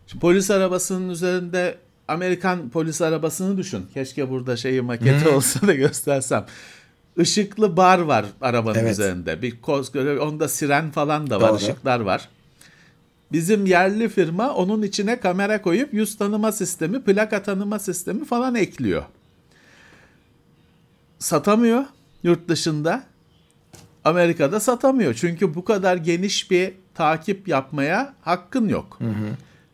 Şimdi 0.10 0.22
polis 0.22 0.52
arabasının 0.52 1.10
üzerinde 1.10 1.78
Amerikan 2.08 2.70
polis 2.70 3.02
arabasını 3.02 3.58
düşün. 3.58 3.86
Keşke 3.94 4.30
burada 4.30 4.58
şeyi 4.58 4.82
maketi 4.82 5.30
olsa 5.30 5.68
da 5.68 5.74
göstersem. 5.74 6.46
Işıklı 7.18 7.78
bar 7.78 8.00
var 8.00 8.26
arabanın 8.42 8.80
Evet. 8.80 8.92
üzerinde. 8.92 9.42
Bir 9.42 9.62
koskoca 9.62 10.22
onda 10.22 10.48
siren 10.48 10.92
falan 10.92 11.30
da 11.30 11.42
var, 11.42 11.50
Doğru. 11.50 11.58
ışıklar 11.58 12.00
var. 12.00 12.30
Bizim 13.32 13.66
yerli 13.66 14.10
firma 14.10 14.54
onun 14.54 14.82
içine 14.82 15.20
kamera 15.20 15.62
koyup 15.62 15.94
yüz 15.94 16.18
tanıma 16.18 16.52
sistemi, 16.52 17.02
plaka 17.02 17.44
tanıma 17.44 17.80
sistemi 17.80 18.26
falan 18.26 18.56
ekliyor. 18.56 19.04
Satamıyor 21.20 21.84
yurt 22.24 22.50
dışında. 22.50 23.04
Amerika'da 24.06 24.60
satamıyor. 24.60 25.14
Çünkü 25.14 25.56
bu 25.56 25.66
kadar 25.66 25.98
geniş 25.98 26.52
bir 26.52 26.74
takip 26.94 27.48
yapmaya 27.48 28.14
hakkın 28.22 28.70
yok. 28.70 29.00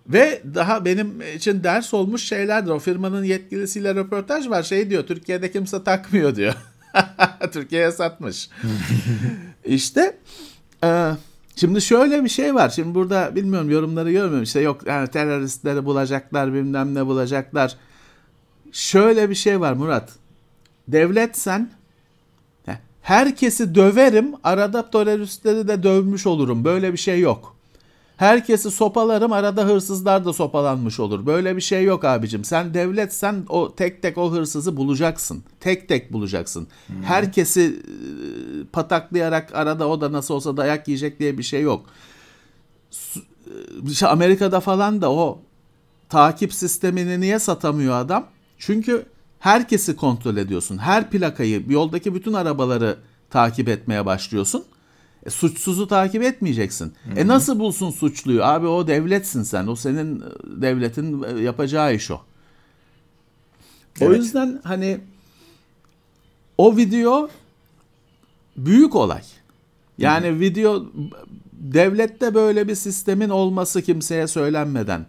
Ve 0.08 0.42
daha 0.56 0.86
benim 0.86 1.22
için 1.36 1.64
ders 1.64 1.94
olmuş 1.94 2.24
şeylerdir. 2.24 2.72
O 2.72 2.80
firmanın 2.80 3.24
yetkilisiyle 3.24 3.96
röportaj 3.96 4.50
var. 4.50 4.64
Şey 4.64 4.90
diyor, 4.90 5.04
Türkiye'de 5.04 5.52
kimse 5.52 5.84
takmıyor 5.84 6.36
diyor. 6.36 6.54
Türkiye'ye 7.54 7.92
satmış. 7.92 8.50
işte 9.66 10.18
e, 10.84 11.12
şimdi 11.56 11.82
şöyle 11.82 12.24
bir 12.24 12.30
şey 12.30 12.56
var. 12.56 12.70
Şimdi 12.70 12.96
burada 12.96 13.36
bilmiyorum 13.36 13.70
yorumları 13.70 14.12
görmüyorum. 14.12 14.44
İşte 14.44 14.60
yok 14.60 14.88
yani 14.88 15.08
teröristleri 15.08 15.86
bulacaklar, 15.86 16.54
bilmem 16.54 16.96
ne 16.96 17.06
bulacaklar. 17.06 17.76
Şöyle 18.72 19.30
bir 19.30 19.36
şey 19.36 19.60
var 19.60 19.74
Murat. 19.74 20.10
Devlet 20.88 21.38
sen 21.38 21.72
Heh, 22.66 22.76
herkesi 23.02 23.76
döverim, 23.76 24.34
arada 24.44 24.90
teröristleri 24.92 25.68
de 25.68 25.84
dövmüş 25.84 26.28
olurum. 26.28 26.66
Böyle 26.66 26.94
bir 26.94 26.98
şey 26.98 27.20
yok. 27.20 27.55
Herkesi 28.18 28.72
sopalarım, 28.72 29.32
arada 29.32 29.66
hırsızlar 29.66 30.26
da 30.26 30.34
sopalanmış 30.34 31.00
olur. 31.00 31.26
Böyle 31.26 31.56
bir 31.56 31.62
şey 31.62 31.84
yok 31.84 32.06
abicim. 32.06 32.44
Sen 32.44 32.74
devletsen 32.74 33.46
o 33.50 33.76
tek 33.76 34.02
tek 34.02 34.18
o 34.18 34.32
hırsızı 34.32 34.78
bulacaksın. 34.78 35.44
Tek 35.60 35.88
tek 35.88 36.14
bulacaksın. 36.14 36.68
Herkesi 37.04 37.62
e, 37.62 37.96
pataklayarak 38.72 39.56
arada 39.56 39.88
o 39.88 40.02
da 40.02 40.12
nasıl 40.12 40.34
olsa 40.34 40.58
dayak 40.58 40.88
yiyecek 40.88 41.20
diye 41.20 41.38
bir 41.38 41.44
şey 41.44 41.62
yok. 41.62 41.86
E, 43.16 43.20
işte 43.88 44.08
Amerika'da 44.08 44.60
falan 44.60 45.02
da 45.02 45.12
o 45.12 45.40
takip 46.10 46.54
sistemini 46.54 47.22
niye 47.22 47.40
satamıyor 47.40 47.96
adam? 47.96 48.28
Çünkü 48.58 49.06
herkesi 49.40 49.96
kontrol 49.96 50.38
ediyorsun. 50.38 50.78
Her 50.78 51.10
plakayı, 51.10 51.64
yoldaki 51.70 52.16
bütün 52.16 52.34
arabaları 52.34 52.98
takip 53.30 53.70
etmeye 53.70 54.06
başlıyorsun. 54.06 54.64
E, 55.26 55.30
suçsuzu 55.30 55.88
takip 55.88 56.24
etmeyeceksin. 56.24 56.94
E 57.16 57.28
nasıl 57.28 57.60
bulsun 57.60 57.92
suçluyu? 57.92 58.44
Abi 58.44 58.68
o 58.68 58.88
devletsin 58.88 59.44
sen. 59.44 59.68
O 59.68 59.76
senin 59.76 60.20
e, 60.22 60.24
devletin 60.62 61.24
e, 61.24 61.42
yapacağı 61.42 61.96
iş 61.96 62.12
o. 62.12 62.16
O 62.16 64.06
Evet. 64.06 64.18
yüzden 64.18 64.62
hani 64.64 65.00
o 66.58 66.78
video 66.78 67.30
büyük 68.58 68.96
olay. 68.96 69.22
Yani 69.98 70.40
video 70.40 70.86
devlette 71.54 72.34
böyle 72.36 72.68
bir 72.68 72.76
sistemin 72.76 73.30
olması 73.30 73.82
kimseye 73.82 74.28
söylenmeden 74.28 75.06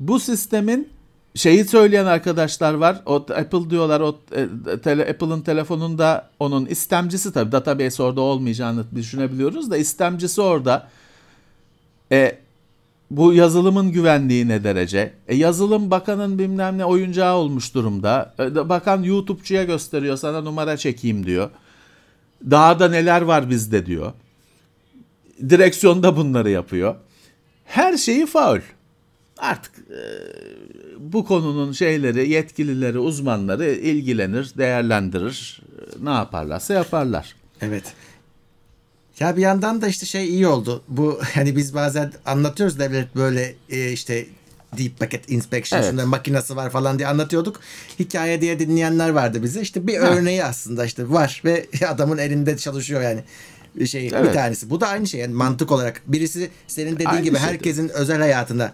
bu 0.00 0.20
sistemin 0.20 0.88
şeyi 1.34 1.64
söyleyen 1.64 2.06
arkadaşlar 2.06 2.74
var. 2.74 3.02
O 3.06 3.14
Apple 3.14 3.70
diyorlar 3.70 4.00
o 4.00 4.18
e, 4.32 4.48
tele, 4.80 5.10
Apple'ın 5.10 5.40
telefonunda 5.40 6.30
onun 6.38 6.66
istemcisi 6.66 7.32
tabii 7.32 7.52
database 7.52 8.02
orada 8.02 8.20
olmayacağını 8.20 8.84
düşünebiliyoruz 8.94 9.70
da 9.70 9.76
istemcisi 9.76 10.40
orada. 10.40 10.88
E, 12.12 12.38
bu 13.10 13.32
yazılımın 13.32 13.92
güvenliği 13.92 14.48
ne 14.48 14.64
derece? 14.64 15.12
E, 15.28 15.36
yazılım 15.36 15.90
bakanın 15.90 16.38
bilmem 16.38 16.78
ne 16.78 16.84
oyuncağı 16.84 17.36
olmuş 17.36 17.74
durumda. 17.74 18.34
E, 18.38 18.68
bakan 18.68 19.02
YouTube'cuya 19.02 19.64
gösteriyor 19.64 20.16
sana 20.16 20.40
numara 20.40 20.76
çekeyim 20.76 21.26
diyor. 21.26 21.50
Daha 22.50 22.78
da 22.80 22.88
neler 22.88 23.22
var 23.22 23.50
bizde 23.50 23.86
diyor. 23.86 24.12
Direksiyonda 25.48 26.16
bunları 26.16 26.50
yapıyor. 26.50 26.94
Her 27.64 27.96
şeyi 27.96 28.26
faul. 28.26 28.60
Artık 29.38 29.74
e, 29.78 30.00
bu 31.12 31.24
konunun 31.24 31.72
şeyleri, 31.72 32.28
yetkilileri, 32.28 32.98
uzmanları 32.98 33.70
ilgilenir, 33.70 34.52
değerlendirir. 34.58 35.62
Ne 36.02 36.10
yaparlarsa 36.10 36.74
yaparlar. 36.74 37.34
Evet. 37.60 37.84
Ya 39.20 39.36
bir 39.36 39.42
yandan 39.42 39.82
da 39.82 39.88
işte 39.88 40.06
şey 40.06 40.28
iyi 40.28 40.46
oldu. 40.46 40.82
Bu 40.88 41.20
hani 41.34 41.56
biz 41.56 41.74
bazen 41.74 42.12
anlatıyoruz 42.26 42.78
devlet 42.78 43.16
böyle 43.16 43.54
e, 43.70 43.92
işte 43.92 44.26
deep 44.78 44.98
packet 44.98 45.30
inspection 45.30 45.80
Evet. 45.80 45.90
şunların 45.90 46.08
makinesi 46.10 46.56
var 46.56 46.70
falan 46.70 46.98
diye 46.98 47.08
anlatıyorduk. 47.08 47.60
Hikaye 47.98 48.40
diye 48.40 48.58
dinleyenler 48.58 49.08
vardı 49.10 49.42
bize. 49.42 49.60
İşte 49.60 49.86
bir 49.86 49.96
Ha. 49.96 50.06
örneği 50.06 50.44
aslında 50.44 50.84
işte 50.84 51.10
var 51.10 51.42
ve 51.44 51.66
adamın 51.88 52.18
elinde 52.18 52.56
çalışıyor 52.56 53.02
yani. 53.02 53.20
Bir 53.76 53.86
şey 53.86 54.06
bir 54.06 54.12
Evet. 54.12 54.34
tanesi. 54.34 54.70
Bu 54.70 54.80
da 54.80 54.88
aynı 54.88 55.06
şey 55.06 55.20
yani 55.20 55.34
mantık 55.34 55.72
olarak. 55.72 56.02
Birisi 56.06 56.50
senin 56.66 56.94
dediğin 56.94 57.08
Aynı 57.08 57.22
gibi 57.22 57.36
şey. 57.38 57.46
herkesin 57.46 57.88
özel 57.88 58.18
hayatına 58.18 58.72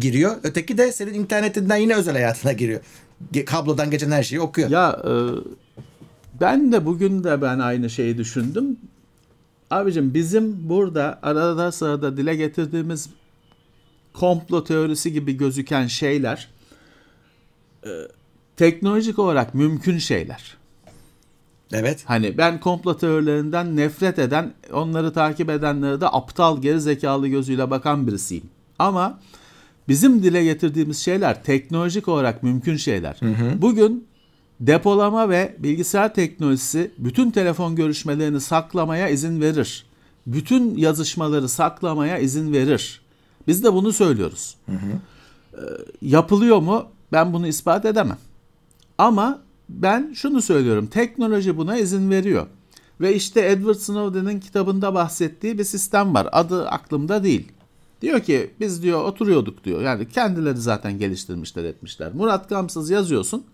giriyor. 0.00 0.36
Öteki 0.42 0.78
de 0.78 0.92
senin 0.92 1.14
internetinden 1.14 1.76
yine 1.76 1.94
özel 1.94 2.14
hayatına 2.14 2.52
giriyor. 2.52 2.80
Kablodan 3.46 3.90
geçen 3.90 4.10
her 4.10 4.22
şeyi 4.22 4.40
okuyor. 4.40 4.70
Ya 4.70 5.02
e, 5.04 5.10
ben 6.40 6.72
de 6.72 6.86
bugün 6.86 7.24
de 7.24 7.42
ben 7.42 7.58
aynı 7.58 7.90
şeyi 7.90 8.18
düşündüm. 8.18 8.76
Abicim 9.70 10.14
bizim 10.14 10.68
burada 10.68 11.18
arada 11.22 11.72
sırada 11.72 12.16
dile 12.16 12.36
getirdiğimiz 12.36 13.08
komplo 14.12 14.64
teorisi 14.64 15.12
gibi 15.12 15.36
gözüken 15.36 15.86
şeyler 15.86 16.48
e, 17.86 17.90
teknolojik 18.56 19.18
olarak 19.18 19.54
mümkün 19.54 19.98
şeyler. 19.98 20.56
Evet. 21.72 22.04
Hani 22.06 22.38
ben 22.38 22.60
komplo 22.60 22.96
teorilerinden 22.96 23.76
nefret 23.76 24.18
eden, 24.18 24.54
onları 24.72 25.12
takip 25.12 25.50
edenlere 25.50 26.00
de 26.00 26.08
aptal, 26.08 26.62
geri 26.62 26.80
zekalı 26.80 27.28
gözüyle 27.28 27.70
bakan 27.70 28.06
birisiyim. 28.06 28.44
Ama 28.78 29.18
bizim 29.88 30.22
dile 30.22 30.44
getirdiğimiz 30.44 30.98
şeyler 30.98 31.42
teknolojik 31.44 32.08
olarak 32.08 32.42
mümkün 32.42 32.76
şeyler. 32.76 33.16
Bugün 33.62 34.06
depolama 34.60 35.28
ve 35.28 35.56
bilgisayar 35.58 36.14
teknolojisi 36.14 36.90
bütün 36.98 37.30
telefon 37.30 37.76
görüşmelerini 37.76 38.40
saklamaya 38.40 39.08
izin 39.08 39.40
verir. 39.40 39.86
Bütün 40.26 40.76
yazışmaları 40.76 41.48
saklamaya 41.48 42.18
izin 42.18 42.52
verir. 42.52 43.00
Biz 43.46 43.64
de 43.64 43.72
bunu 43.72 43.92
söylüyoruz. 43.92 44.56
Ee, 45.54 45.58
yapılıyor 46.02 46.58
mu? 46.58 46.86
Ben 47.12 47.32
bunu 47.32 47.46
ispat 47.46 47.84
edemem. 47.84 48.18
Ama 48.98 49.42
ben 49.68 50.12
şunu 50.14 50.42
söylüyorum. 50.42 50.86
Teknoloji 50.86 51.56
buna 51.56 51.76
izin 51.76 52.10
veriyor. 52.10 52.46
Ve 53.00 53.14
işte 53.14 53.40
Edward 53.46 53.74
Snowden'in 53.74 54.40
kitabında 54.40 54.94
bahsettiği 54.94 55.58
bir 55.58 55.64
sistem 55.64 56.14
var. 56.14 56.28
Adı 56.32 56.68
aklımda 56.68 57.24
değil. 57.24 57.48
Diyor 58.04 58.20
ki 58.20 58.50
biz 58.60 58.82
diyor 58.82 59.04
oturuyorduk 59.04 59.64
diyor. 59.64 59.82
Yani 59.82 60.08
kendileri 60.08 60.56
zaten 60.58 60.98
geliştirmişler 60.98 61.64
etmişler. 61.64 62.10
Murat 62.14 62.48
Gamsız 62.48 62.90
yazıyorsun. 62.90 63.44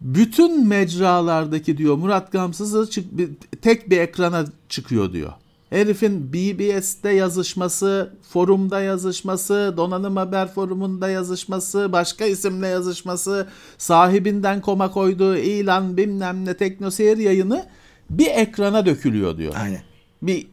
Bütün 0.00 0.66
mecralardaki 0.68 1.78
diyor 1.78 1.96
Murat 1.96 2.32
Gamsız'ı 2.32 2.90
çık, 2.90 3.18
bir- 3.18 3.30
tek 3.62 3.90
bir 3.90 3.98
ekrana 3.98 4.44
çıkıyor 4.68 5.12
diyor. 5.12 5.32
Herifin 5.70 6.32
BBS'te 6.32 7.10
yazışması, 7.10 8.12
forumda 8.32 8.80
yazışması, 8.80 9.74
donanım 9.76 10.16
haber 10.16 10.48
forumunda 10.54 11.08
yazışması, 11.10 11.92
başka 11.92 12.24
isimle 12.24 12.66
yazışması, 12.66 13.48
sahibinden 13.78 14.60
koma 14.60 14.90
koyduğu 14.90 15.36
ilan 15.36 15.96
bilmem 15.96 16.44
ne 16.44 16.56
teknoseyir 16.56 17.16
yayını 17.16 17.66
bir 18.10 18.26
ekrana 18.26 18.86
dökülüyor 18.86 19.36
diyor 19.38 19.54
Aynen. 19.56 19.82
bir 20.22 20.46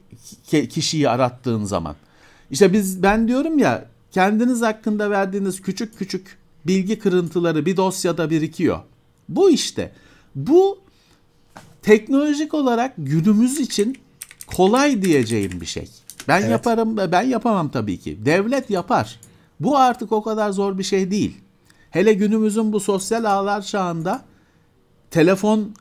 kişiyi 0.70 1.10
arattığın 1.10 1.64
zaman. 1.64 1.96
İşte 2.52 2.74
biz 2.74 3.04
ben 3.04 3.28
diyorum 3.28 3.58
ya 3.60 3.86
kendiniz 4.12 4.62
hakkında 4.62 5.10
verdiğiniz 5.10 5.62
küçük 5.62 5.98
küçük 5.98 6.38
bilgi 6.68 7.00
kırıntıları 7.00 7.66
bir 7.66 7.78
dosyada 7.78 8.30
birikiyor. 8.30 8.80
Bu 9.30 9.50
işte. 9.50 9.92
Bu 10.36 10.80
teknolojik 11.82 12.54
olarak 12.54 12.94
günümüz 12.98 13.60
için 13.60 13.98
kolay 14.48 15.02
diyeceğim 15.02 15.62
bir 15.62 15.66
şey. 15.66 15.90
Ben 16.28 16.42
Evet. 16.42 16.52
yaparım 16.52 16.98
ben 16.98 17.22
yapamam 17.22 17.70
tabii 17.70 18.00
ki. 18.00 18.26
Devlet 18.26 18.70
yapar. 18.70 19.20
Bu 19.60 19.78
artık 19.78 20.12
o 20.12 20.24
kadar 20.24 20.52
zor 20.52 20.78
bir 20.78 20.84
şey 20.84 21.12
değil. 21.12 21.38
Hele 21.90 22.14
günümüzün 22.14 22.74
bu 22.74 22.80
sosyal 22.80 23.24
ağlar 23.24 23.62
çağında 23.62 24.22
telefon 25.12 25.74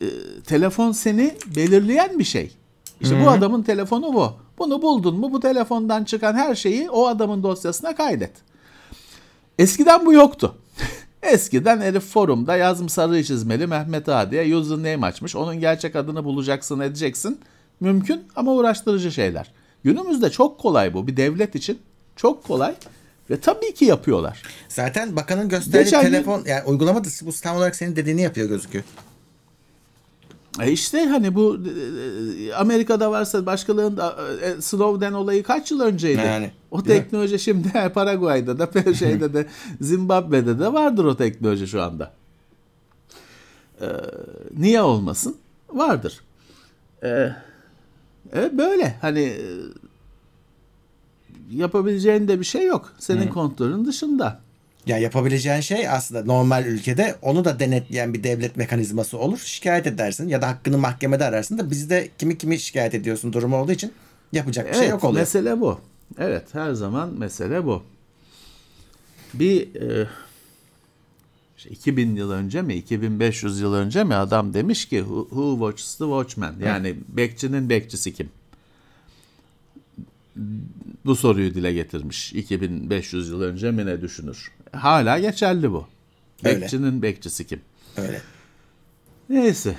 e, 0.00 0.06
telefon 0.46 0.92
seni 0.92 1.34
belirleyen 1.56 2.18
bir 2.18 2.24
şey. 2.24 2.52
İşte 3.00 3.24
bu 3.24 3.30
adamın 3.30 3.62
telefonu 3.62 4.14
bu. 4.14 4.41
Bunu 4.58 4.82
buldun 4.82 5.16
mu 5.20 5.32
bu 5.32 5.40
telefondan 5.40 6.04
çıkan 6.04 6.34
her 6.34 6.54
şeyi 6.54 6.90
o 6.90 7.06
adamın 7.06 7.42
dosyasına 7.42 7.94
kaydet. 7.94 8.32
Eskiden 9.58 10.06
bu 10.06 10.12
yoktu. 10.12 10.54
Eskiden 11.22 11.80
herif 11.80 12.02
forumda 12.02 12.56
yazım 12.56 12.88
sarı 12.88 13.24
çizmeli 13.24 13.66
Mehmet 13.66 14.08
A 14.08 14.30
diye 14.30 14.56
username 14.56 15.06
açmış. 15.06 15.36
Onun 15.36 15.60
gerçek 15.60 15.96
adını 15.96 16.24
bulacaksın 16.24 16.80
edeceksin. 16.80 17.40
Mümkün 17.80 18.24
ama 18.36 18.52
uğraştırıcı 18.52 19.12
şeyler. 19.12 19.52
Günümüzde 19.84 20.30
çok 20.30 20.58
kolay 20.60 20.94
bu. 20.94 21.06
Bir 21.06 21.16
devlet 21.16 21.54
için 21.54 21.78
çok 22.16 22.44
kolay. 22.44 22.74
Ve 23.30 23.40
tabii 23.40 23.74
ki 23.74 23.84
yapıyorlar. 23.84 24.42
Zaten 24.68 25.16
bakanın 25.16 25.48
gösterdiği 25.48 25.84
Geçen 25.84 26.02
gün- 26.02 26.10
telefon 26.10 26.42
yani 26.46 26.62
uygulama 26.64 27.04
da 27.04 27.08
bu 27.22 27.32
tam 27.32 27.56
olarak 27.56 27.76
senin 27.76 27.96
dediğini 27.96 28.22
yapıyor 28.22 28.48
gözüküyor. 28.48 28.84
E 30.60 30.72
işte 30.72 31.06
hani 31.06 31.34
bu 31.34 31.58
e, 32.48 32.54
Amerika'da 32.54 33.10
varsa 33.10 33.46
başkalarında 33.46 34.16
e, 34.42 34.60
Snowden 34.60 35.12
olayı 35.12 35.42
kaç 35.42 35.70
yıl 35.70 35.80
önceydi? 35.80 36.20
Yani, 36.20 36.50
o 36.70 36.84
değil 36.84 36.98
mi? 36.98 37.02
teknoloji 37.02 37.38
şimdi 37.38 37.72
Paraguay'da 37.94 38.58
da 38.58 38.94
şeyde 38.94 39.34
de 39.34 39.46
Zimbabwe'de 39.80 40.58
de 40.58 40.72
vardır 40.72 41.04
o 41.04 41.16
teknoloji 41.16 41.66
şu 41.66 41.82
anda. 41.82 42.12
E, 43.80 43.86
niye 44.56 44.82
olmasın? 44.82 45.36
Vardır. 45.70 46.20
E, 47.02 47.08
e, 48.34 48.58
böyle 48.58 48.96
hani 49.00 49.20
e, 49.20 49.46
yapabileceğin 51.50 52.28
de 52.28 52.40
bir 52.40 52.44
şey 52.44 52.66
yok. 52.66 52.92
Senin 52.98 53.28
kontrolün 53.28 53.84
dışında. 53.84 54.40
Ya 54.86 54.98
yapabileceğin 54.98 55.60
şey 55.60 55.88
aslında 55.88 56.24
normal 56.24 56.66
ülkede 56.66 57.16
onu 57.22 57.44
da 57.44 57.58
denetleyen 57.58 58.14
bir 58.14 58.22
devlet 58.22 58.56
mekanizması 58.56 59.18
olur. 59.18 59.38
Şikayet 59.38 59.86
edersin 59.86 60.28
ya 60.28 60.42
da 60.42 60.48
hakkını 60.48 60.78
mahkemede 60.78 61.24
ararsın 61.24 61.58
da 61.58 61.70
bizde 61.70 62.08
kimi 62.18 62.38
kimi 62.38 62.58
şikayet 62.58 62.94
ediyorsun 62.94 63.32
durumu 63.32 63.56
olduğu 63.56 63.72
için 63.72 63.92
yapacak 64.32 64.72
bir 64.72 64.78
şey 64.78 64.88
yok 64.88 65.04
oluyor. 65.04 65.20
Mesele 65.20 65.60
bu. 65.60 65.80
Evet 66.18 66.54
her 66.54 66.72
zaman 66.72 67.18
mesele 67.18 67.64
bu. 67.64 67.82
Bir 69.34 69.74
e, 69.74 70.08
işte 71.58 71.70
2000 71.70 72.16
yıl 72.16 72.30
önce 72.30 72.62
mi 72.62 72.74
2500 72.74 73.60
yıl 73.60 73.74
önce 73.74 74.04
mi 74.04 74.14
adam 74.14 74.54
demiş 74.54 74.88
ki 74.88 74.98
who, 74.98 75.28
who 75.28 75.52
watches 75.58 75.94
the 75.98 76.04
watchman 76.04 76.54
yani 76.64 76.96
bekçinin 77.08 77.68
bekçisi 77.68 78.14
kim? 78.14 78.28
Bu 81.04 81.16
soruyu 81.16 81.54
dile 81.54 81.72
getirmiş 81.72 82.32
2500 82.32 83.28
yıl 83.28 83.40
önce 83.42 83.70
mi 83.70 83.86
ne 83.86 84.00
düşünür? 84.00 84.50
Hala 84.72 85.18
geçerli 85.18 85.72
bu. 85.72 85.86
Öyle. 86.44 86.60
Bekçinin 86.60 87.02
bekçisi 87.02 87.46
kim? 87.46 87.60
Öyle. 87.96 88.20
Neyse. 89.28 89.76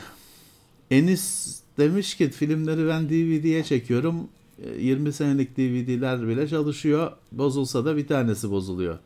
Enis 0.91 1.59
demiş 1.77 2.15
ki 2.15 2.29
filmleri 2.29 2.87
ben 2.87 3.09
DVD'ye 3.09 3.63
çekiyorum. 3.63 4.29
E, 4.65 4.81
20 4.81 5.13
senelik 5.13 5.57
DVD'ler 5.57 6.27
bile 6.27 6.47
çalışıyor. 6.47 7.11
Bozulsa 7.31 7.85
da 7.85 7.97
bir 7.97 8.07
tanesi 8.07 8.51
bozuluyor. 8.51 8.99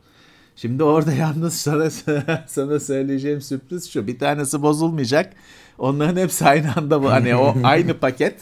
Şimdi 0.56 0.82
orada 0.82 1.12
yalnız 1.18 1.54
sana, 1.54 1.90
sana 2.46 2.80
söyleyeceğim 2.80 3.40
sürpriz 3.40 3.90
şu. 3.90 4.06
Bir 4.06 4.18
tanesi 4.18 4.62
bozulmayacak. 4.62 5.32
Onların 5.78 6.16
hepsi 6.16 6.44
aynı 6.44 6.74
anda 6.76 7.02
bu. 7.02 7.10
Hani 7.10 7.36
o 7.36 7.54
aynı 7.64 7.94
paket. 7.94 8.40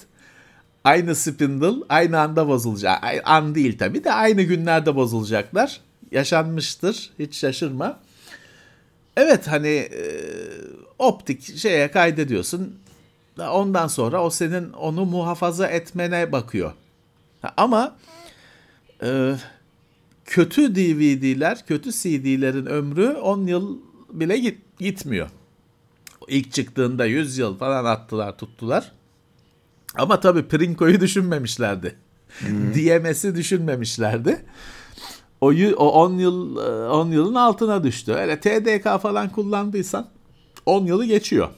Aynı 0.85 1.15
spindle 1.15 1.85
aynı 1.89 2.21
anda 2.21 2.49
bozulacak. 2.49 3.05
An 3.25 3.55
değil 3.55 3.79
tabii 3.79 4.05
de 4.05 4.13
aynı 4.13 4.43
günlerde 4.43 4.97
bozulacaklar. 4.97 5.81
Yaşanmıştır. 6.11 7.11
Hiç 7.19 7.37
şaşırma. 7.37 8.01
Evet 9.17 9.47
hani 9.47 9.69
e, 9.69 10.23
optik 10.99 11.57
şeye 11.59 11.91
kaydediyorsun. 11.91 12.79
Ondan 13.39 13.87
sonra 13.87 14.25
o 14.25 14.31
senin 14.31 14.73
onu 14.73 15.05
muhafaza 15.05 15.67
etmene 15.67 16.33
bakıyor. 16.33 16.73
Ama 17.57 17.97
e, 19.03 19.35
kötü 20.25 20.75
DVD'ler, 20.75 21.67
kötü 21.67 21.93
CD'lerin 21.93 22.67
ömrü 22.67 23.09
10 23.09 23.47
yıl 23.47 23.79
bile 24.13 24.39
git, 24.39 24.79
gitmiyor. 24.79 25.31
İlk 26.29 26.53
çıktığında 26.53 27.05
100 27.05 27.39
yıl 27.39 27.59
falan 27.59 27.85
attılar 27.85 28.39
tuttular. 28.39 28.93
Ama 29.95 30.21
tabii 30.21 30.49
Prinko'yu 30.49 31.01
düşünmemişlerdi. 31.01 31.97
DMS'i 32.75 33.35
düşünmemişlerdi. 33.35 34.45
O, 35.47 35.53
o 35.77 35.89
10 35.89 36.19
yıl 36.19 36.57
e, 36.57 36.89
10 36.91 37.11
yılın 37.11 37.35
altına 37.35 37.85
düştü. 37.85 38.13
Öyle 38.13 38.41
TDK 38.41 39.01
falan 39.03 39.29
kullandıysan 39.29 40.09
10 40.67 40.87
yılı 40.87 41.05
geçiyor. 41.05 41.49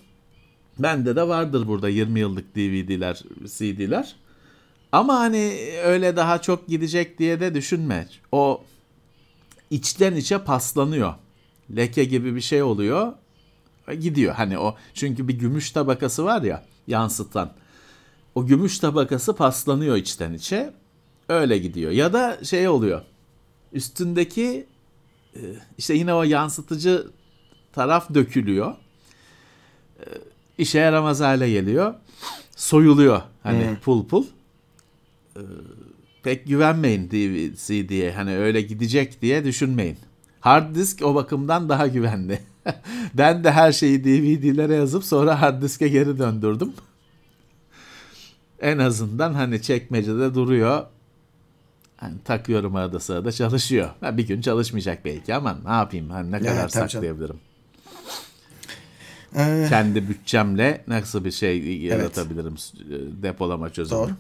Bende 0.79 1.17
de 1.17 1.29
vardır 1.29 1.67
burada 1.67 1.89
20 1.89 2.21
yıllık 2.21 2.57
DVD'ler, 2.57 3.23
CD'ler. 3.47 4.17
Ama 4.93 5.15
hani 5.15 5.59
öyle 5.85 6.17
daha 6.17 6.43
çok 6.43 6.67
gidecek 6.69 7.19
diye 7.19 7.41
de 7.41 7.55
düşünme. 7.55 8.09
O 8.33 8.63
içten 9.71 10.17
içe 10.17 10.39
paslanıyor. 10.39 11.15
Leke 11.77 12.05
gibi 12.05 12.35
bir 12.35 12.41
şey 12.41 12.63
oluyor. 12.63 13.13
e, 13.89 13.95
Gidiyor 13.95 14.35
hani 14.35 14.59
o 14.59 14.77
çünkü 14.95 15.29
bir 15.29 15.35
gümüş 15.35 15.71
tabakası 15.71 16.25
var 16.25 16.43
ya 16.43 16.65
yansıtan. 16.87 17.53
O 18.35 18.47
gümüş 18.47 18.79
tabakası 18.79 19.37
paslanıyor 19.37 19.97
içten 19.97 20.33
içe. 20.33 20.73
Öyle 21.29 21.59
gidiyor. 21.59 21.91
Ya 21.91 22.13
da 22.13 22.45
şey 22.45 22.69
oluyor. 22.69 23.03
Üstündeki 23.73 24.67
e, 25.37 25.41
işte 25.79 25.95
yine 25.95 26.15
o 26.15 26.23
yansıtıcı 26.23 27.07
taraf 27.73 28.15
dökülüyor. 28.15 28.75
E, 30.01 30.05
işe 30.59 30.79
yaramaz 30.79 31.21
hale 31.21 31.51
geliyor. 31.51 31.95
Soyuluyor 32.57 33.23
hani 33.43 33.77
pul 33.85 34.07
pul. 34.07 34.25
E, 35.37 35.41
Pek 36.23 36.47
güvenmeyin 36.47 37.11
DVD 37.11 37.57
CD'ye. 37.57 38.13
Hani 38.13 38.37
öyle 38.37 38.61
gidecek 38.61 39.23
diye 39.23 39.45
düşünmeyin. 39.45 39.97
Hard 40.41 40.75
disk 40.75 41.03
o 41.03 41.15
bakımdan 41.15 41.69
daha 41.69 41.87
güvenli. 41.87 42.39
ben 43.15 43.45
de 43.45 43.51
her 43.51 43.73
şeyi 43.73 44.05
DVD'lere 44.05 44.75
yazıp 44.75 45.05
sonra 45.05 45.41
hard 45.41 45.63
diske 45.63 45.89
geri 45.89 46.19
döndürdüm. 46.19 46.73
En 48.61 48.79
azından 48.79 49.35
hani 49.35 49.63
çekmecede 49.63 50.35
duruyor. 50.35 50.87
Hani 52.01 52.15
takıyorum 52.25 52.77
arada 52.77 53.01
sırada 53.01 53.33
çalışıyor. 53.33 53.91
Ha, 54.01 54.17
bir 54.17 54.27
gün 54.27 54.41
çalışmayacak 54.41 55.05
belki 55.05 55.35
ama 55.35 55.59
ne 55.65 55.73
yapayım 55.73 56.11
hani 56.11 56.31
ne 56.33 56.39
kadar 56.39 56.69
tabii 56.69 56.73
canım. 56.73 56.89
saklayabilirim. 56.91 57.37
Ee, 59.37 59.67
Kendi 59.69 60.09
bütçemle 60.09 60.85
nasıl 60.87 61.25
bir 61.25 61.31
şey 61.31 61.79
yaratabilirim 61.79 62.55
e, 62.55 63.23
depolama 63.23 63.73
çözümü. 63.73 64.01
Doğru. 64.01 64.11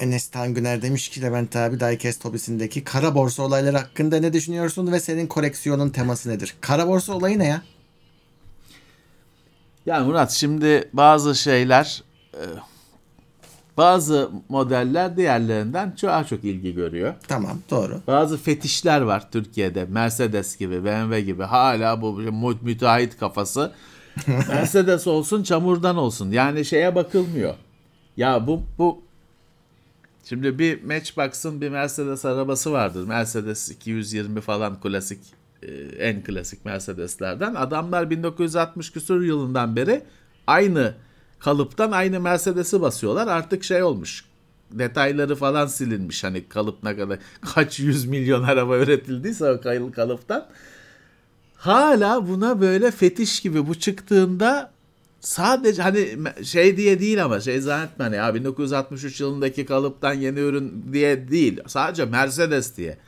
Enes 0.00 0.28
Tangüner 0.28 0.82
demiş 0.82 1.08
ki 1.08 1.22
Levent 1.22 1.56
abi 1.56 1.80
Diecast 1.80 2.24
hobisindeki 2.24 2.84
kara 2.84 3.14
borsa 3.14 3.42
olayları 3.42 3.76
hakkında 3.76 4.20
ne 4.20 4.32
düşünüyorsun 4.32 4.92
ve 4.92 5.00
senin 5.00 5.26
koleksiyonun 5.26 5.90
teması 5.90 6.28
nedir? 6.30 6.54
Kara 6.60 6.88
borsa 6.88 7.12
olayı 7.14 7.38
ne 7.38 7.46
ya? 7.46 7.62
Yani 9.86 10.06
Murat 10.06 10.30
şimdi 10.32 10.88
bazı 10.92 11.34
şeyler 11.34 12.02
e, 12.34 12.42
bazı 13.76 14.30
modeller 14.48 15.16
diğerlerinden 15.16 15.94
çok 15.96 16.28
çok 16.28 16.44
ilgi 16.44 16.74
görüyor. 16.74 17.14
Tamam 17.28 17.58
doğru. 17.70 18.00
Bazı 18.06 18.38
fetişler 18.38 19.00
var 19.00 19.30
Türkiye'de. 19.30 19.84
Mercedes 19.84 20.56
gibi, 20.56 20.84
BMW 20.84 21.20
gibi. 21.20 21.42
Hala 21.42 22.02
bu 22.02 22.12
mü- 22.12 22.58
müteahhit 22.62 23.18
kafası. 23.18 23.72
Mercedes 24.48 25.06
olsun, 25.06 25.42
çamurdan 25.42 25.96
olsun. 25.96 26.30
Yani 26.30 26.64
şeye 26.64 26.94
bakılmıyor. 26.94 27.54
Ya 28.16 28.46
bu 28.46 28.62
bu 28.78 29.04
Şimdi 30.28 30.58
bir 30.58 30.82
Matchbox'ın 30.84 31.60
bir 31.60 31.68
Mercedes 31.68 32.24
arabası 32.24 32.72
vardır. 32.72 33.06
Mercedes 33.06 33.70
220 33.70 34.40
falan 34.40 34.80
klasik 34.80 35.20
e, 35.62 35.72
en 35.98 36.22
klasik 36.24 36.64
Mercedeslerden. 36.64 37.54
Adamlar 37.54 38.10
1960 38.10 38.90
küsur 38.92 39.22
yılından 39.22 39.76
beri 39.76 40.02
aynı 40.46 40.94
kalıptan 41.44 41.92
aynı 41.92 42.20
Mercedes'i 42.20 42.80
basıyorlar. 42.80 43.26
Artık 43.26 43.64
şey 43.64 43.82
olmuş. 43.82 44.24
Detayları 44.70 45.36
falan 45.36 45.66
silinmiş. 45.66 46.24
Hani 46.24 46.48
kalıp 46.48 46.82
ne 46.82 46.96
kadar 46.96 47.18
kaç 47.54 47.80
yüz 47.80 48.06
milyon 48.06 48.42
araba 48.42 48.78
üretildiyse 48.78 49.50
o 49.50 49.60
kayıl 49.60 49.92
kalıptan. 49.92 50.46
Hala 51.56 52.28
buna 52.28 52.60
böyle 52.60 52.90
fetiş 52.90 53.40
gibi 53.40 53.66
bu 53.66 53.74
çıktığında 53.74 54.70
sadece 55.20 55.82
hani 55.82 56.18
şey 56.42 56.76
diye 56.76 57.00
değil 57.00 57.24
ama 57.24 57.40
şey 57.40 57.60
zannetme 57.60 58.04
hani 58.04 58.16
ya 58.16 58.34
1963 58.34 59.20
yılındaki 59.20 59.66
kalıptan 59.66 60.14
yeni 60.14 60.38
ürün 60.38 60.84
diye 60.92 61.28
değil. 61.28 61.60
Sadece 61.66 62.04
Mercedes 62.04 62.76
diye. 62.76 62.98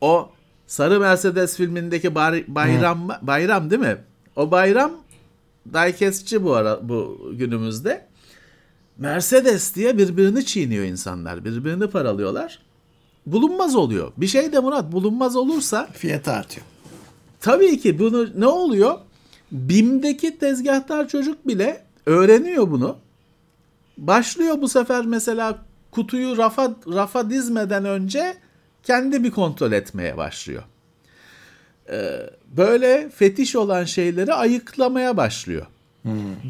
O 0.00 0.30
Sarı 0.66 1.00
Mercedes 1.00 1.56
filmindeki 1.56 2.14
bayram 2.48 3.08
bayram 3.22 3.70
değil 3.70 3.82
mi? 3.82 3.96
O 4.36 4.50
bayram 4.50 4.92
diecastçi 5.74 6.44
bu 6.44 6.54
ara 6.54 6.88
bu 6.88 7.30
günümüzde. 7.32 8.06
Mercedes 8.98 9.74
diye 9.74 9.98
birbirini 9.98 10.46
çiğniyor 10.46 10.84
insanlar. 10.84 11.44
Birbirini 11.44 11.86
paralıyorlar. 11.86 12.62
Bulunmaz 13.26 13.76
oluyor. 13.76 14.12
Bir 14.16 14.26
şey 14.26 14.52
de 14.52 14.60
Murat 14.60 14.92
bulunmaz 14.92 15.36
olursa 15.36 15.88
Fiyatı 15.92 16.32
artıyor. 16.32 16.66
Tabii 17.40 17.80
ki 17.80 17.98
bunu 17.98 18.40
ne 18.40 18.46
oluyor? 18.46 18.98
BİM'deki 19.52 20.38
tezgahtar 20.38 21.08
çocuk 21.08 21.48
bile 21.48 21.84
öğreniyor 22.06 22.70
bunu. 22.70 22.96
Başlıyor 23.98 24.60
bu 24.60 24.68
sefer 24.68 25.06
mesela 25.06 25.58
kutuyu 25.90 26.36
rafa 26.36 26.74
rafa 26.86 27.30
dizmeden 27.30 27.84
önce 27.84 28.36
kendi 28.82 29.24
bir 29.24 29.30
kontrol 29.30 29.72
etmeye 29.72 30.16
başlıyor. 30.16 30.62
Ee, 31.90 32.30
böyle 32.46 33.10
fetiş 33.10 33.56
olan 33.56 33.84
şeyleri 33.84 34.34
ayıklamaya 34.34 35.16
başlıyor. 35.16 35.66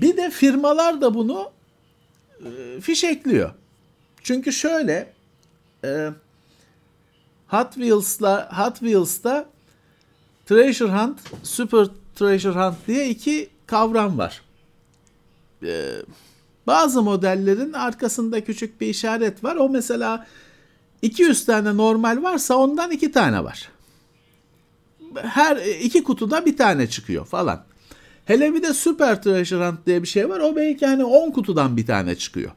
Bir 0.01 0.16
de 0.16 0.30
firmalar 0.30 1.01
da 1.01 1.14
bunu 1.14 1.51
e, 2.40 2.80
fişekliyor. 2.80 3.51
Çünkü 4.22 4.53
şöyle 4.53 5.12
e, 5.84 6.11
Hot 7.49 7.74
Wheels'la 7.74 8.49
Hot 8.53 8.78
Wheels'ta 8.78 9.47
Treasure 10.47 10.92
Hunt, 10.92 11.18
Super 11.42 11.86
Treasure 12.14 12.55
Hunt 12.55 12.76
diye 12.86 13.09
iki 13.09 13.49
kavram 13.66 14.18
var. 14.18 14.42
Ee, 15.62 15.92
bazı 16.66 17.03
modellerin 17.03 17.72
arkasında 17.72 18.44
küçük 18.44 18.80
bir 18.80 18.86
işaret 18.86 19.44
var. 19.44 19.57
O 19.57 19.68
mesela 19.68 20.26
200 21.03 21.47
tane 21.47 21.76
normal 21.76 22.22
varsa 22.22 22.57
ondan 22.57 22.90
iki 22.90 23.12
tane 23.12 23.44
var. 23.44 23.68
Her 25.22 25.56
iki 25.56 26.04
kutuda 26.04 26.46
bir 26.46 26.56
tane 26.56 26.86
çıkıyor 26.86 27.26
falan. 27.26 27.64
Hele 28.24 28.54
bir 28.54 28.62
de 28.62 28.74
Super 28.74 29.22
Treasure 29.22 29.68
Hunt 29.68 29.86
diye 29.86 30.02
bir 30.02 30.08
şey 30.08 30.28
var. 30.28 30.40
O 30.40 30.56
belki 30.56 30.86
hani 30.86 31.04
10 31.04 31.30
kutudan 31.30 31.76
bir 31.76 31.86
tane 31.86 32.16
çıkıyor. 32.16 32.50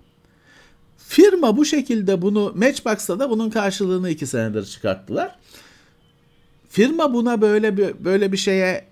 Firma 0.98 1.58
bu 1.58 1.66
şekilde 1.66 2.22
bunu 2.22 2.54
Matchbox'ta 2.56 3.20
da 3.20 3.30
bunun 3.30 3.50
karşılığını 3.50 4.10
iki 4.10 4.28
senedir 4.28 4.66
çıkarttılar. 4.66 5.36
Firma 6.70 7.14
buna 7.14 7.42
böyle 7.42 7.78
bir 7.78 8.06
böyle 8.06 8.32
bir 8.32 8.38
şeye 8.38 8.86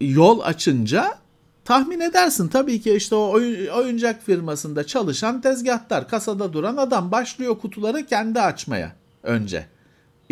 yol 0.00 0.40
açınca 0.40 1.18
tahmin 1.64 2.00
edersin 2.00 2.48
tabii 2.48 2.80
ki 2.80 2.94
işte 2.94 3.14
o 3.14 3.30
oyun, 3.30 3.66
oyuncak 3.66 4.22
firmasında 4.22 4.86
çalışan 4.86 5.40
tezgahtar, 5.40 6.08
kasada 6.08 6.52
duran 6.52 6.76
adam 6.76 7.12
başlıyor 7.12 7.58
kutuları 7.58 8.06
kendi 8.06 8.40
açmaya 8.40 8.92
önce. 9.22 9.66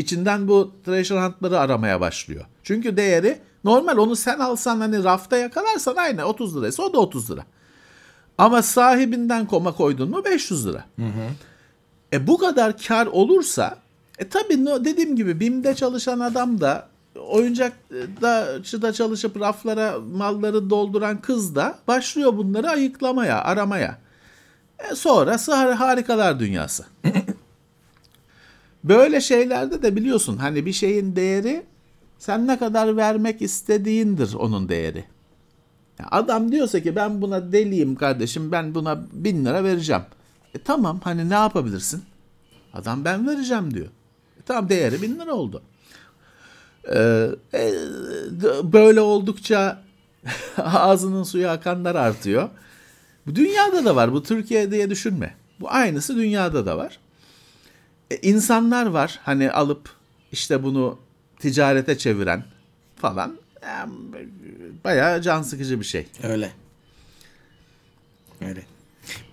İçinden 0.05 0.49
bu 0.49 0.73
treasure 0.85 1.21
hunt'ları 1.21 1.59
aramaya 1.59 2.01
başlıyor. 2.01 2.45
Çünkü 2.63 2.97
değeri 2.97 3.39
normal 3.65 3.97
onu 3.97 4.17
sen 4.17 4.39
alsan 4.39 4.81
hani 4.81 5.05
rafta 5.05 5.37
yakalarsan 5.37 5.97
aynı 5.97 6.25
30 6.25 6.57
liraysa 6.57 6.83
o 6.83 6.93
da 6.93 6.99
30 6.99 7.31
lira. 7.31 7.45
Ama 8.39 8.63
sahibinden 8.63 9.47
koma 9.47 9.73
koydun 9.73 10.11
mu 10.11 10.25
500 10.25 10.67
lira. 10.67 10.85
E 12.13 12.27
bu 12.27 12.39
kadar 12.39 12.79
kar 12.79 13.07
olursa 13.07 13.77
e 14.19 14.29
tabii 14.29 14.67
dediğim 14.85 15.17
gibi 15.17 15.41
BİM'de 15.41 15.75
çalışan 15.75 16.21
adam 16.21 16.61
da 16.61 16.89
oyuncakçıda 17.29 18.93
çalışıp 18.93 19.41
raflara 19.41 19.99
malları 20.13 20.71
dolduran 20.71 21.21
kız 21.21 21.55
da 21.55 21.79
başlıyor 21.89 22.37
bunları 22.37 22.71
ayıklamaya, 22.71 23.45
aramaya. 23.45 23.99
E 24.91 24.95
sonrası 24.95 25.53
har- 25.53 25.75
harikalar 25.75 26.41
dünyası. 26.41 26.85
Böyle 28.85 29.20
şeylerde 29.20 29.83
de 29.83 29.97
biliyorsun 29.97 30.37
hani 30.37 30.66
bir 30.66 30.72
şeyin 30.72 31.16
değeri 31.16 31.62
sen 32.18 32.47
ne 32.47 32.59
kadar 32.59 32.97
vermek 32.97 33.43
istediğindir 33.43 34.35
onun 34.35 34.68
değeri. 34.68 35.05
Adam 36.11 36.53
diyorsa 36.53 36.81
ki 36.81 36.97
ben 36.97 37.22
buna 37.22 37.53
deliyim 37.53 37.95
kardeşim 37.95 38.53
ben 38.53 38.74
buna 38.74 39.03
bin 39.12 39.45
lira 39.45 39.64
vereceğim. 39.64 40.03
E 40.55 40.59
tamam 40.59 41.01
hani 41.05 41.31
ne 41.31 41.35
yapabilirsin? 41.35 42.03
Adam 42.74 43.05
ben 43.05 43.28
vereceğim 43.28 43.74
diyor. 43.74 43.87
E 44.41 44.43
tamam 44.47 44.68
değeri 44.68 45.03
bin 45.03 45.18
lira 45.18 45.35
oldu. 45.35 45.62
Ee, 46.95 47.28
e, 47.55 47.72
böyle 48.62 49.01
oldukça 49.01 49.83
ağzının 50.57 51.22
suyu 51.22 51.49
akanlar 51.49 51.95
artıyor. 51.95 52.49
Bu 53.26 53.35
dünyada 53.35 53.85
da 53.85 53.97
var. 53.97 54.12
Bu 54.12 54.22
Türkiye 54.22 54.70
diye 54.70 54.91
düşünme. 54.91 55.35
Bu 55.61 55.70
aynısı 55.70 56.16
dünyada 56.16 56.66
da 56.66 56.76
var. 56.78 57.00
E, 58.11 58.17
insanlar 58.17 58.87
var 58.87 59.21
hani 59.23 59.51
alıp 59.51 59.91
işte 60.33 60.63
bunu 60.63 60.99
ticarete 61.39 61.99
çeviren 61.99 62.45
falan. 62.97 63.39
Yani 63.63 63.93
bayağı 64.85 65.23
can 65.23 65.43
sıkıcı 65.43 65.81
bir 65.81 65.85
şey. 65.85 66.07
Öyle. 66.23 66.53
Öyle. 68.41 68.63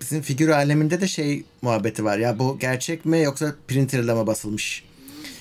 Bizim 0.02 0.22
figür 0.22 0.50
aleminde 0.50 1.02
de 1.02 1.08
şey 1.08 1.44
muhabbeti 1.62 2.06
var. 2.06 2.18
Ya 2.18 2.40
bu 2.40 2.60
gerçek 2.60 3.06
mi 3.06 3.22
yoksa 3.22 3.56
printerle 3.68 4.14
mi 4.14 4.28
basılmış? 4.28 4.84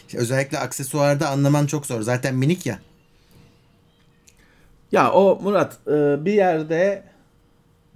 İşte 0.07 0.19
özellikle 0.19 0.59
aksesuarda 0.59 1.29
anlaman 1.29 1.67
çok 1.67 1.87
zor. 1.87 2.03
Zaten 2.03 2.35
minik 2.35 2.67
ya. 2.67 2.79
Ya 4.93 5.13
o 5.13 5.41
Murat 5.43 5.79
e, 5.87 6.25
bir 6.25 6.33
yerde 6.33 7.03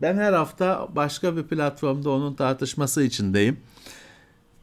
ben 0.03 0.17
her 0.17 0.33
hafta 0.33 0.89
başka 0.97 1.37
bir 1.37 1.43
platformda 1.43 2.11
onun 2.11 2.35
tartışması 2.35 3.03
içindeyim. 3.03 3.61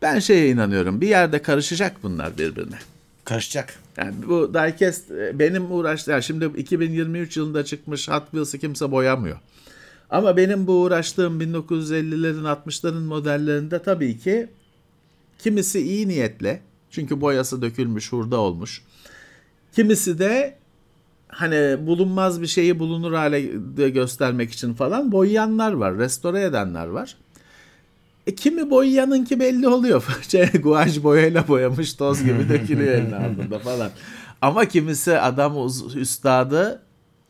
Ben 0.02 0.20
şeye 0.20 0.50
inanıyorum. 0.50 1.02
Bir 1.02 1.08
yerde 1.08 1.42
karışacak 1.42 2.04
bunlar 2.04 2.38
birbirine. 2.38 2.76
Karışacak. 3.26 3.80
Yani 3.98 4.16
bu 4.28 4.54
diecast 4.54 5.12
e, 5.12 5.40
benim 5.40 5.72
uğraştığım 5.72 6.12
yani 6.12 6.24
şimdi 6.24 6.46
2023 6.58 7.38
yılında 7.38 7.66
çıkmış 7.66 8.10
Hot 8.10 8.24
Wheels'ı 8.24 8.58
kimse 8.58 8.92
boyamıyor. 8.92 9.38
Ama 10.10 10.38
benim 10.38 10.68
bu 10.68 10.82
uğraştığım 10.82 11.42
1950'lerin 11.42 12.44
60'ların 12.44 13.06
modellerinde 13.06 13.84
tabii 13.84 14.20
ki 14.20 14.48
kimisi 15.40 15.80
iyi 15.80 16.08
niyetle 16.08 16.62
çünkü 16.92 17.22
boyası 17.22 17.62
dökülmüş, 17.62 18.12
hurda 18.12 18.38
olmuş. 18.38 18.82
Kimisi 19.76 20.20
de 20.20 20.58
hani 21.28 21.88
bulunmaz 21.88 22.42
bir 22.42 22.48
şeyi 22.48 22.80
bulunur 22.80 23.14
hale 23.14 23.42
göstermek 23.90 24.52
için 24.52 24.74
falan 24.74 25.12
boyayanlar 25.12 25.72
var, 25.72 25.98
restore 25.98 26.42
edenler 26.42 26.88
var. 26.88 27.18
E, 28.28 28.36
kimi 28.36 28.70
boyayanınki 28.70 29.40
belli 29.40 29.68
oluyor. 29.68 30.04
Şey, 30.28 30.48
guaj 30.48 31.04
boyayla 31.04 31.48
boyamış 31.48 31.94
toz 31.94 32.24
gibi 32.24 32.50
dökülüyor 32.50 32.94
eline 32.94 33.16
aldığında 33.16 33.60
falan. 33.60 33.92
Ama 34.42 34.66
kimisi 34.66 35.20
adam 35.20 35.68
üstadı 35.96 36.82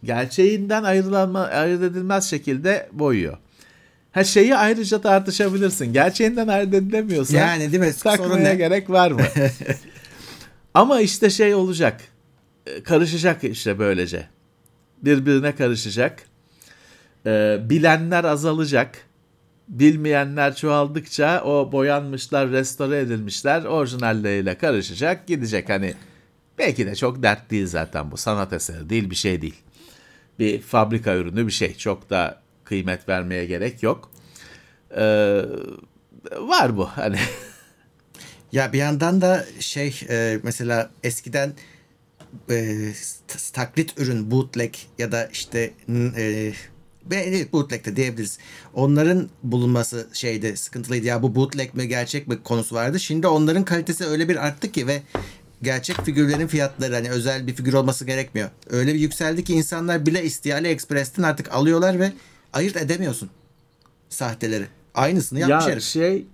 gerçeğinden 0.03 0.83
ayrılanma, 0.83 1.39
ayırt 1.41 1.83
edilmez 1.83 2.29
şekilde 2.29 2.89
boyuyor. 2.91 3.37
Ha 4.11 4.23
şeyi 4.23 4.55
ayrıca 4.55 5.01
tartışabilirsin. 5.01 5.93
Gerçeğinden 5.93 6.47
ayırt 6.47 6.73
edilemiyorsa 6.73 7.37
Yani 7.37 7.71
değil 7.71 7.83
mi? 7.83 7.93
Takmaya 8.03 8.49
ne? 8.49 8.55
gerek 8.55 8.89
var 8.89 9.11
mı? 9.11 9.21
Ama 10.73 11.01
işte 11.01 11.29
şey 11.29 11.55
olacak. 11.55 12.01
E, 12.65 12.83
Karışacak 12.83 13.43
işte 13.43 13.79
böylece. 13.79 14.27
Birbirine 15.01 15.55
karışacak. 15.55 16.23
Ee, 17.25 17.57
bilenler 17.69 18.23
azalacak. 18.23 19.06
Bilmeyenler 19.67 20.55
çoğaldıkça 20.55 21.43
o 21.43 21.71
boyanmışlar, 21.71 22.51
restore 22.51 22.99
edilmişler 22.99 23.63
orijinalleriyle 23.63 24.57
karışacak, 24.57 25.27
gidecek 25.27 25.69
hani. 25.69 25.93
Belki 26.57 26.85
de 26.87 26.95
çok 26.95 27.23
dert 27.23 27.51
değil 27.51 27.67
zaten 27.67 28.11
bu. 28.11 28.17
Sanat 28.17 28.53
eseri 28.53 28.89
değil, 28.89 29.09
bir 29.09 29.15
şey 29.15 29.41
değil. 29.41 29.63
Bir 30.39 30.61
fabrika 30.61 31.15
ürünü 31.15 31.47
bir 31.47 31.51
şey. 31.51 31.77
Çok 31.77 32.09
da 32.09 32.41
kıymet 32.63 33.09
vermeye 33.09 33.45
gerek 33.45 33.83
yok. 33.83 34.11
Ee, 34.97 35.41
var 36.39 36.77
bu 36.77 36.85
hani. 36.85 37.19
Ya 38.51 38.73
bir 38.73 38.77
yandan 38.77 39.21
da 39.21 39.45
şey 39.59 39.99
e, 40.09 40.39
mesela 40.43 40.89
eskiden 41.03 41.53
e, 42.49 42.75
taklit 43.53 43.99
ürün 43.99 44.31
bootleg 44.31 44.73
ya 44.97 45.11
da 45.11 45.25
işte 45.25 45.73
e, 46.17 46.53
evet, 47.15 47.53
bootleg 47.53 47.85
de 47.85 47.95
diyebiliriz. 47.95 48.37
Onların 48.73 49.29
bulunması 49.43 50.07
şeyde 50.13 50.55
sıkıntılıydı. 50.55 51.05
Ya 51.05 51.23
bu 51.23 51.35
bootleg 51.35 51.73
mi 51.73 51.87
gerçek 51.87 52.27
mi 52.27 52.43
konusu 52.43 52.75
vardı. 52.75 52.99
Şimdi 52.99 53.27
onların 53.27 53.65
kalitesi 53.65 54.05
öyle 54.05 54.29
bir 54.29 54.47
arttı 54.47 54.71
ki 54.71 54.87
ve 54.87 55.01
gerçek 55.61 55.95
figürlerin 56.05 56.47
fiyatları 56.47 56.93
hani 56.93 57.09
özel 57.09 57.47
bir 57.47 57.55
figür 57.55 57.73
olması 57.73 58.05
gerekmiyor. 58.05 58.49
Öyle 58.69 58.93
bir 58.93 58.99
yükseldi 58.99 59.43
ki 59.43 59.53
insanlar 59.53 60.05
bile 60.05 60.23
istiyali 60.23 60.67
Express'ten 60.67 61.23
artık 61.23 61.53
alıyorlar 61.53 61.99
ve 61.99 62.11
ayırt 62.53 62.77
edemiyorsun 62.77 63.29
sahteleri. 64.09 64.65
Aynısını 64.95 65.39
yapmış 65.39 65.65
ya 65.65 65.71
herif. 65.71 65.83
şey 65.83 66.25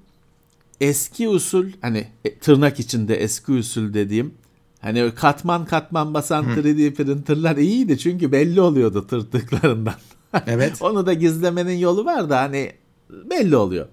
eski 0.82 1.30
usul 1.30 1.66
hani 1.82 2.08
e, 2.26 2.40
tırnak 2.40 2.80
içinde 2.80 3.16
eski 3.16 3.52
usul 3.52 3.94
dediğim 3.94 4.34
hani 4.80 5.12
katman 5.16 5.66
katman 5.66 6.14
basan 6.14 6.46
3D 6.46 6.94
printerlar 6.94 7.58
iyiydi 7.58 7.98
çünkü 7.98 8.32
belli 8.32 8.62
oluyordu 8.62 9.08
tırtıklarından. 9.08 9.96
Evet. 10.48 10.82
Onu 10.82 11.06
da 11.06 11.14
gizlemenin 11.14 11.78
yolu 11.78 12.06
var 12.06 12.30
da 12.30 12.40
hani 12.40 12.72
belli 13.10 13.56
oluyor. 13.56 13.88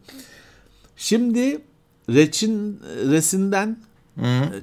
Şimdi 0.96 1.60
reçin 2.08 2.80
resinden 3.10 3.78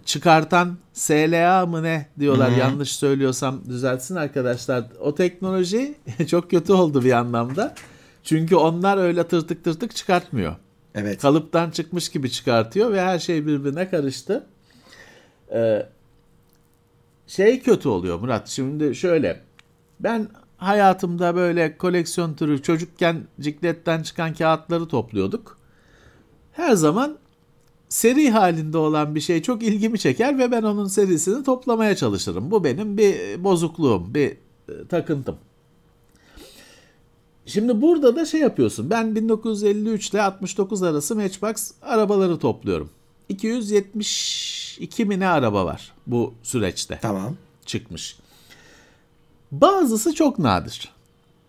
çıkartan 0.05 0.77
SLA 0.93 1.65
mı 1.65 1.83
ne 1.83 2.07
diyorlar 2.19 2.51
yanlış 2.51 2.95
söylüyorsam 2.95 3.61
düzeltsin 3.69 4.15
arkadaşlar. 4.15 4.83
O 4.99 5.15
teknoloji 5.15 5.95
çok 6.27 6.51
kötü 6.51 6.73
oldu 6.73 7.03
bir 7.03 7.11
anlamda. 7.11 7.75
Çünkü 8.23 8.55
onlar 8.55 8.97
öyle 8.97 9.27
tırtık 9.27 9.63
tırtık 9.63 9.95
çıkartmıyor. 9.95 10.55
Evet. 10.95 11.21
Kalıptan 11.21 11.71
çıkmış 11.71 12.09
gibi 12.09 12.31
çıkartıyor 12.31 12.93
ve 12.93 13.01
her 13.01 13.19
şey 13.19 13.47
birbirine 13.47 13.89
karıştı. 13.89 14.45
Ee, 15.53 15.85
şey 17.27 17.61
kötü 17.61 17.89
oluyor 17.89 18.19
Murat. 18.19 18.47
Şimdi 18.47 18.95
şöyle 18.95 19.41
ben 19.99 20.27
hayatımda 20.57 21.35
böyle 21.35 21.77
koleksiyon 21.77 22.33
türü 22.33 22.61
çocukken 22.61 23.27
cikletten 23.39 24.03
çıkan 24.03 24.33
kağıtları 24.33 24.87
topluyorduk. 24.87 25.57
Her 26.51 26.75
zaman 26.75 27.17
seri 27.89 28.29
halinde 28.29 28.77
olan 28.77 29.15
bir 29.15 29.21
şey 29.21 29.41
çok 29.41 29.63
ilgimi 29.63 29.99
çeker 29.99 30.39
ve 30.39 30.51
ben 30.51 30.63
onun 30.63 30.87
serisini 30.87 31.43
toplamaya 31.43 31.95
çalışırım. 31.95 32.51
Bu 32.51 32.63
benim 32.63 32.97
bir 32.97 33.43
bozukluğum, 33.43 34.13
bir 34.13 34.29
e, 34.69 34.87
takıntım. 34.89 35.37
Şimdi 37.45 37.81
burada 37.81 38.15
da 38.15 38.25
şey 38.25 38.41
yapıyorsun. 38.41 38.89
Ben 38.89 39.15
1953 39.15 40.09
ile 40.09 40.21
69 40.21 40.83
arası 40.83 41.15
Matchbox 41.15 41.71
arabaları 41.81 42.39
topluyorum. 42.39 42.89
272 43.29 45.05
mi 45.05 45.19
ne 45.19 45.27
araba 45.27 45.65
var 45.65 45.93
bu 46.07 46.33
süreçte 46.43 46.99
Tamam. 47.01 47.35
çıkmış. 47.65 48.17
Bazısı 49.51 50.15
çok 50.15 50.39
nadir. 50.39 50.91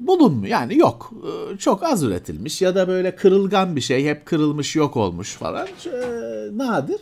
Bulunmuyor 0.00 0.50
yani 0.52 0.78
yok. 0.78 1.12
Ee, 1.54 1.56
Çok 1.58 1.82
az 1.82 2.02
üretilmiş 2.02 2.62
ya 2.62 2.74
da 2.74 2.88
böyle 2.88 3.16
kırılgan 3.16 3.76
bir 3.76 3.80
şey 3.80 4.06
hep 4.06 4.26
kırılmış 4.26 4.76
yok 4.76 4.96
olmuş 4.96 5.34
falan. 5.34 5.68
Ee, 5.86 5.90
nadir. 6.56 7.00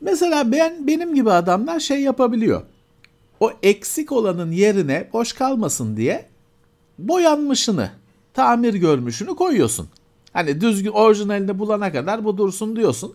Mesela 0.00 0.52
ben 0.52 0.86
benim 0.86 1.14
gibi 1.14 1.32
adamlar 1.32 1.80
şey 1.80 2.00
yapabiliyor. 2.00 2.62
O 3.40 3.52
eksik 3.62 4.12
olanın 4.12 4.52
yerine 4.52 5.08
boş 5.12 5.32
kalmasın 5.32 5.96
diye 5.96 6.26
boyanmışını, 6.98 7.90
tamir 8.34 8.74
görmüşünü 8.74 9.36
koyuyorsun. 9.36 9.88
Hani 10.32 10.60
düzgün 10.60 10.90
orijinalini 10.90 11.58
bulana 11.58 11.92
kadar 11.92 12.24
bu 12.24 12.38
dursun 12.38 12.76
diyorsun. 12.76 13.14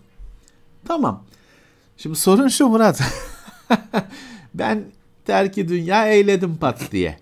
Tamam. 0.88 1.24
Şimdi 1.98 2.16
sorun 2.16 2.48
şu 2.48 2.68
Murat. 2.68 3.02
ben 4.54 4.84
terki 5.26 5.68
dünya 5.68 6.08
eyledim 6.08 6.56
pat 6.58 6.92
diye. 6.92 7.18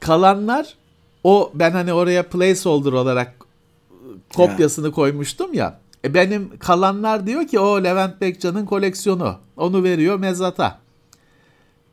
Kalanlar 0.00 0.74
o 1.24 1.50
ben 1.54 1.70
hani 1.70 1.92
oraya 1.92 2.28
placeholder 2.28 2.92
olarak 2.92 3.34
kopyasını 4.34 4.92
koymuştum 4.92 5.54
ya. 5.54 5.78
E 6.04 6.14
benim 6.14 6.58
kalanlar 6.58 7.26
diyor 7.26 7.46
ki 7.46 7.58
o 7.58 7.84
Levent 7.84 8.20
Bekcan'ın 8.20 8.66
koleksiyonu. 8.66 9.36
Onu 9.56 9.82
veriyor 9.84 10.18
mezata. 10.18 10.78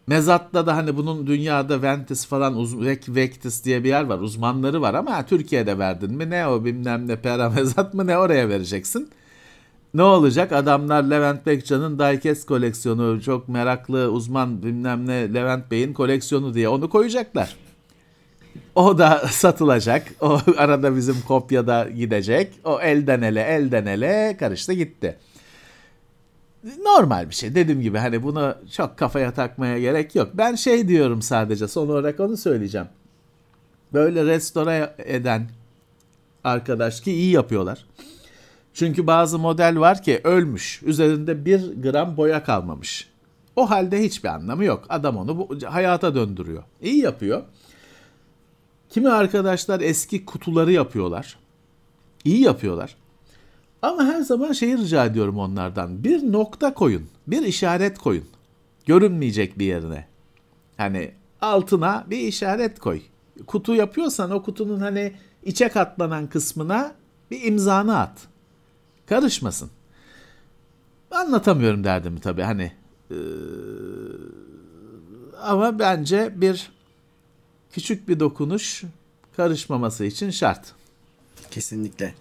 Mezatta 0.07 0.65
da 0.67 0.75
hani 0.75 0.97
bunun 0.97 1.27
dünyada 1.27 1.81
Ventis 1.81 2.25
falan 2.25 2.53
Vek- 2.55 3.15
Vectis 3.15 3.65
diye 3.65 3.83
bir 3.83 3.89
yer 3.89 4.03
var. 4.03 4.19
Uzmanları 4.19 4.81
var 4.81 4.93
ama 4.93 5.25
Türkiye'de 5.25 5.79
verdin 5.79 6.13
mi 6.13 6.29
ne 6.29 6.47
o 6.47 6.65
bilmem 6.65 7.07
ne 7.07 7.15
pera 7.15 7.49
mezat 7.49 7.93
mı 7.93 8.07
ne 8.07 8.17
oraya 8.17 8.49
vereceksin. 8.49 9.09
Ne 9.93 10.03
olacak? 10.03 10.51
Adamlar 10.51 11.03
Levent 11.03 11.45
Bekcan'ın 11.45 11.99
diecast 11.99 12.45
koleksiyonu 12.45 13.21
çok 13.21 13.49
meraklı 13.49 14.11
uzman 14.11 14.63
bilmem 14.63 15.07
ne 15.07 15.33
Levent 15.33 15.71
Bey'in 15.71 15.93
koleksiyonu 15.93 16.53
diye 16.53 16.69
onu 16.69 16.89
koyacaklar. 16.89 17.55
O 18.75 18.97
da 18.97 19.17
satılacak. 19.31 20.07
O 20.21 20.39
arada 20.57 20.95
bizim 20.95 21.21
kopyada 21.27 21.89
gidecek. 21.89 22.53
O 22.63 22.81
elden 22.81 23.21
ele 23.21 23.41
elden 23.41 23.85
ele 23.85 24.37
karıştı 24.39 24.73
gitti. 24.73 25.17
Normal 26.85 27.29
bir 27.29 27.35
şey. 27.35 27.55
Dediğim 27.55 27.81
gibi 27.81 27.97
hani 27.97 28.23
bunu 28.23 28.55
çok 28.71 28.97
kafaya 28.97 29.33
takmaya 29.33 29.79
gerek 29.79 30.15
yok. 30.15 30.29
Ben 30.33 30.55
şey 30.55 30.87
diyorum 30.87 31.21
sadece 31.21 31.67
son 31.67 31.89
olarak 31.89 32.19
onu 32.19 32.37
söyleyeceğim. 32.37 32.87
Böyle 33.93 34.25
restore 34.25 34.95
eden 34.97 35.49
arkadaş 36.43 37.01
ki 37.01 37.11
iyi 37.11 37.31
yapıyorlar. 37.31 37.85
Çünkü 38.79 39.07
bazı 39.07 39.39
model 39.39 39.79
var 39.79 40.03
ki 40.03 40.21
ölmüş. 40.23 40.81
Üzerinde 40.83 41.45
bir 41.45 41.81
gram 41.81 42.17
boya 42.17 42.43
kalmamış. 42.43 43.09
O 43.55 43.69
halde 43.69 44.03
hiçbir 44.03 44.29
anlamı 44.29 44.65
yok. 44.65 44.85
Adam 44.89 45.17
onu 45.17 45.37
bu, 45.37 45.57
hayata 45.65 46.15
döndürüyor. 46.15 46.63
İyi 46.81 46.97
yapıyor. 46.97 47.43
Kimi 48.89 49.09
arkadaşlar 49.09 49.79
eski 49.79 50.25
kutuları 50.25 50.71
yapıyorlar. 50.71 51.39
İyi 52.25 52.41
yapıyorlar. 52.41 52.95
Ama 53.81 54.03
her 54.05 54.21
zaman 54.21 54.51
şeyi 54.51 54.77
rica 54.77 55.05
ediyorum 55.05 55.39
onlardan. 55.39 56.03
Bir 56.03 56.31
nokta 56.31 56.73
koyun. 56.73 57.07
Bir 57.27 57.43
işaret 57.43 57.97
koyun. 57.97 58.25
Görünmeyecek 58.85 59.59
bir 59.59 59.65
yerine. 59.65 60.07
Hani 60.77 61.11
altına 61.41 62.05
bir 62.09 62.17
işaret 62.17 62.79
koy. 62.79 63.01
Kutu 63.47 63.75
yapıyorsan 63.75 64.31
o 64.31 64.43
kutunun 64.43 64.79
hani 64.79 65.13
içe 65.43 65.69
katlanan 65.69 66.27
kısmına 66.27 66.91
bir 67.31 67.43
imzanı 67.43 67.99
at. 67.99 68.29
Karışmasın. 69.09 69.69
Anlatamıyorum 71.11 71.83
derdimi 71.83 72.19
tabii 72.19 72.41
hani. 72.41 72.71
Ee, 73.11 73.15
ama 75.41 75.79
bence 75.79 76.33
bir 76.35 76.71
küçük 77.71 78.07
bir 78.07 78.19
dokunuş 78.19 78.83
karışmaması 79.37 80.05
için 80.05 80.29
şart. 80.29 80.73
Kesinlikle. 81.51 82.13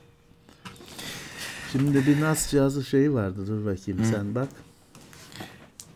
Şimdi 1.72 2.06
bir 2.06 2.20
NAS 2.20 2.50
cihazı 2.50 2.84
şeyi 2.84 3.14
vardı. 3.14 3.46
Dur 3.46 3.64
bakayım 3.64 4.04
sen 4.10 4.34
bak. 4.34 4.48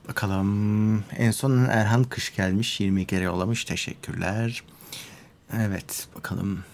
Bakalım. 0.09 1.05
En 1.16 1.30
son 1.30 1.64
Erhan 1.64 2.05
Kış 2.05 2.36
gelmiş. 2.36 2.80
20 2.80 3.07
kere 3.07 3.24
yollamış. 3.24 3.64
Teşekkürler. 3.64 4.62
Evet. 5.57 6.09
Bakalım. 6.16 6.64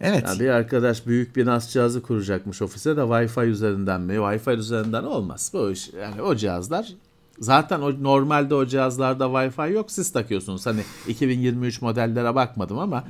Evet. 0.00 0.24
Ya 0.28 0.40
bir 0.40 0.48
arkadaş 0.48 1.06
büyük 1.06 1.36
bir 1.36 1.46
NAS 1.46 1.72
cihazı 1.72 2.02
kuracakmış 2.02 2.62
ofise 2.62 2.96
de 2.96 3.00
Wi-Fi 3.00 3.46
üzerinden 3.46 4.00
mi? 4.00 4.12
Wi-Fi 4.12 4.56
üzerinden 4.56 5.04
olmaz. 5.04 5.50
Bu 5.54 5.70
iş 5.70 5.90
yani 5.92 6.22
o 6.22 6.34
cihazlar 6.34 6.94
zaten 7.40 7.80
o 7.80 8.02
normalde 8.02 8.54
o 8.54 8.66
cihazlarda 8.66 9.24
Wi-Fi 9.24 9.72
yok. 9.72 9.90
Siz 9.90 10.12
takıyorsunuz. 10.12 10.66
Hani 10.66 10.80
2023 11.08 11.82
modellere 11.82 12.34
bakmadım 12.34 12.78
ama 12.78 13.04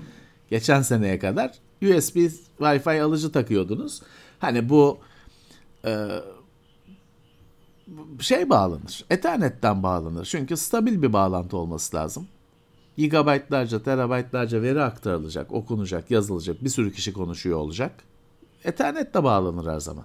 geçen 0.51 0.83
seneye 0.83 1.19
kadar 1.19 1.51
USB 1.83 2.17
Wi-Fi 2.61 3.03
alıcı 3.03 3.33
takıyordunuz. 3.33 4.03
Hani 4.39 4.69
bu 4.69 4.99
e, 5.85 6.09
şey 8.21 8.51
bağlanır. 8.51 9.05
Ethernet'ten 9.11 9.83
bağlanır. 9.83 10.25
Çünkü 10.25 10.57
stabil 10.57 11.03
bir 11.03 11.13
bağlantı 11.13 11.57
olması 11.57 11.97
lazım. 11.97 12.29
Gigabaytlarca, 12.99 13.83
terabaytlarca 13.83 14.63
veri 14.63 14.83
aktarılacak, 14.83 15.53
okunacak, 15.53 16.11
yazılacak. 16.11 16.65
Bir 16.65 16.69
sürü 16.69 16.93
kişi 16.93 17.13
konuşuyor 17.13 17.59
olacak. 17.59 17.93
Ethernetle 18.65 19.25
bağlanır 19.25 19.73
her 19.73 19.81
zaman. 19.81 20.05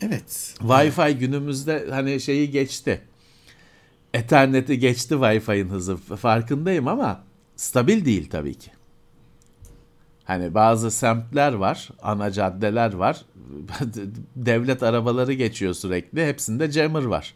Evet. 0.00 0.54
Wi-Fi 0.58 1.18
günümüzde 1.18 1.86
hani 1.90 2.20
şeyi 2.20 2.50
geçti. 2.50 3.00
Ethernet'i 4.14 4.78
geçti 4.78 5.14
Wi-Fi'nin 5.14 5.70
hızı. 5.70 5.96
Farkındayım 5.96 6.88
ama 6.88 7.24
stabil 7.56 8.04
değil 8.04 8.30
tabii 8.30 8.54
ki. 8.54 8.70
Hani 10.24 10.54
bazı 10.54 10.90
semtler 10.90 11.52
var, 11.52 11.88
ana 12.02 12.30
caddeler 12.30 12.92
var. 12.94 13.24
Devlet 14.36 14.82
arabaları 14.82 15.32
geçiyor 15.32 15.74
sürekli. 15.74 16.26
Hepsinde 16.26 16.70
jammer 16.70 17.04
var. 17.04 17.34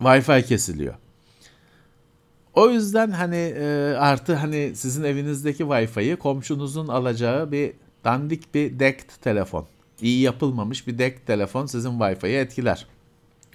Wi-Fi 0.00 0.46
kesiliyor. 0.46 0.94
O 2.60 2.70
yüzden 2.70 3.10
hani 3.10 3.36
e, 3.36 3.94
artı 3.98 4.34
hani 4.34 4.72
sizin 4.74 5.04
evinizdeki 5.04 5.62
Wi-Fi'yi 5.62 6.16
komşunuzun 6.16 6.88
alacağı 6.88 7.52
bir 7.52 7.72
dandik 8.04 8.54
bir 8.54 8.78
DECT 8.78 9.22
telefon. 9.22 9.66
İyi 10.02 10.20
yapılmamış 10.20 10.86
bir 10.86 10.98
DECT 10.98 11.26
telefon 11.26 11.66
sizin 11.66 11.90
Wi-Fi'yi 11.90 12.36
etkiler. 12.36 12.86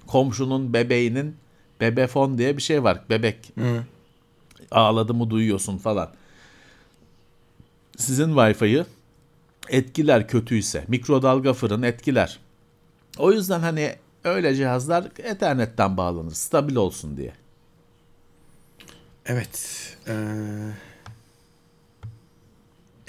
Komşunun 0.06 0.72
bebeğinin 0.72 1.36
bebefon 1.80 2.38
diye 2.38 2.56
bir 2.56 2.62
şey 2.62 2.84
var. 2.84 3.00
Bebek. 3.10 3.52
Ağladı 4.70 5.14
mı 5.14 5.30
duyuyorsun 5.30 5.78
falan. 5.78 6.10
Sizin 7.96 8.28
Wi-Fi'yi 8.28 8.84
etkiler 9.68 10.28
kötüyse. 10.28 10.84
Mikrodalga 10.88 11.52
fırın 11.52 11.82
etkiler. 11.82 12.38
O 13.18 13.32
yüzden 13.32 13.60
hani 13.60 13.96
öyle 14.24 14.54
cihazlar 14.54 15.04
Ethernet'ten 15.18 15.96
bağlanır. 15.96 16.34
Stabil 16.34 16.76
olsun 16.76 17.16
diye. 17.16 17.32
Evet. 19.28 19.60
Ee, 20.08 20.14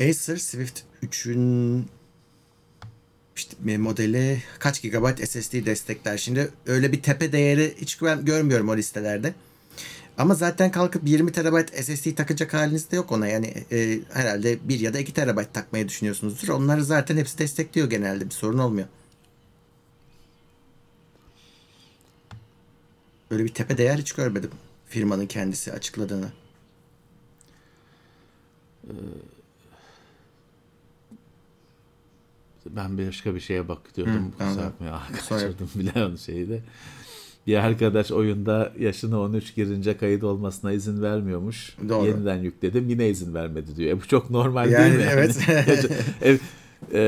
Acer 0.09 0.38
Swift 0.38 0.80
3'ün 1.03 1.86
işte 3.36 3.78
modeli 3.78 4.43
kaç 4.59 4.82
GB 4.82 5.26
SSD 5.26 5.65
destekler? 5.65 6.18
Şimdi 6.18 6.51
öyle 6.65 6.91
bir 6.91 7.01
tepe 7.01 7.32
değeri 7.32 7.76
hiç 7.78 7.97
görmüyorum 7.97 8.70
o 8.70 8.78
listelerde. 8.78 9.34
Ama 10.18 10.36
zaten 10.36 10.72
kalkıp 10.72 11.07
20 11.07 11.32
TB 11.32 11.84
SSD 11.84 12.15
takacak 12.15 12.53
haliniz 12.53 12.91
de 12.91 12.95
yok 12.95 13.11
ona. 13.11 13.28
Yani 13.28 13.53
e, 13.72 13.99
herhalde 14.13 14.70
1 14.70 14.80
ya 14.80 14.93
da 14.93 14.99
2 14.99 15.13
TB 15.13 15.53
takmayı 15.53 15.88
düşünüyorsunuzdur. 15.88 16.49
Onları 16.49 16.84
zaten 16.86 17.18
hepsi 17.18 17.38
destekliyor 17.38 17.89
genelde. 17.89 18.26
Bir 18.26 18.32
sorun 18.32 18.57
olmuyor. 18.57 18.88
Böyle 23.32 23.43
bir 23.45 23.53
tepe 23.53 23.78
değer 23.78 23.97
hiç 23.97 24.11
görmedim. 24.11 24.51
Firmanın 24.88 25.26
kendisi 25.28 25.74
açıkladığını. 25.74 26.30
Ben 32.70 32.98
başka 32.98 33.36
bir 33.36 33.40
şeye 33.40 33.68
bakıyordum. 33.68 34.14
Hı, 34.16 34.32
Kusura 34.46 34.66
bakmayın. 34.66 34.96
Kaçırdım 35.30 35.70
bile 35.76 36.06
onu 36.06 36.18
şeyi 36.18 36.50
de. 36.50 36.62
Bir 37.48 37.56
arkadaş 37.58 38.12
oyunda 38.12 38.74
yaşını 38.80 39.20
13 39.22 39.56
girince 39.56 39.98
kayıt 39.98 40.24
olmasına 40.24 40.72
izin 40.72 41.02
vermiyormuş. 41.02 41.76
Doğru. 41.90 42.06
Yeniden 42.08 42.38
yükledim 42.38 42.90
yine 42.90 43.10
izin 43.10 43.34
vermedi 43.34 43.76
diyor. 43.76 43.92
E 43.92 44.02
bu 44.02 44.08
çok 44.08 44.30
normal 44.30 44.72
Yani 44.72 44.84
değil 44.86 44.96
mi? 44.96 45.06
evet. 46.22 46.42
E, 46.93 46.99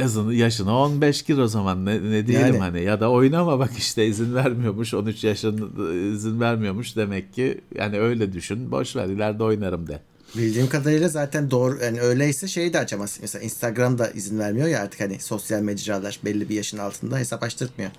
yazını, 0.00 0.34
yaşına 0.34 0.78
15 0.78 1.22
gir 1.22 1.38
o 1.38 1.48
zaman 1.48 1.86
ne, 1.86 2.02
ne 2.10 2.26
diyelim 2.26 2.46
Yani. 2.46 2.58
hani 2.58 2.82
ya 2.82 3.00
da 3.00 3.10
oynama 3.10 3.58
bak 3.58 3.70
işte 3.78 4.06
izin 4.06 4.34
vermiyormuş 4.34 4.94
13 4.94 5.24
yaşında 5.24 5.94
izin 5.94 6.40
vermiyormuş 6.40 6.96
demek 6.96 7.34
ki 7.34 7.60
yani 7.74 8.00
öyle 8.00 8.32
düşün 8.32 8.70
boş 8.70 8.96
ver 8.96 9.06
ileride 9.06 9.42
oynarım 9.42 9.88
de. 9.88 10.00
Bildiğim 10.36 10.68
kadarıyla 10.68 11.08
zaten 11.08 11.50
doğru 11.50 11.78
yani 11.84 12.00
öyleyse 12.00 12.48
şeyi 12.48 12.72
de 12.72 12.78
açamaz. 12.78 13.18
Mesela 13.22 13.44
Instagram'da 13.44 14.10
izin 14.10 14.38
vermiyor 14.38 14.68
ya 14.68 14.82
artık 14.82 15.00
hani 15.00 15.20
sosyal 15.20 15.60
mecralar 15.60 16.20
belli 16.24 16.48
bir 16.48 16.54
yaşın 16.54 16.78
altında 16.78 17.18
hesap 17.18 17.42
açtırtmıyor. 17.42 17.90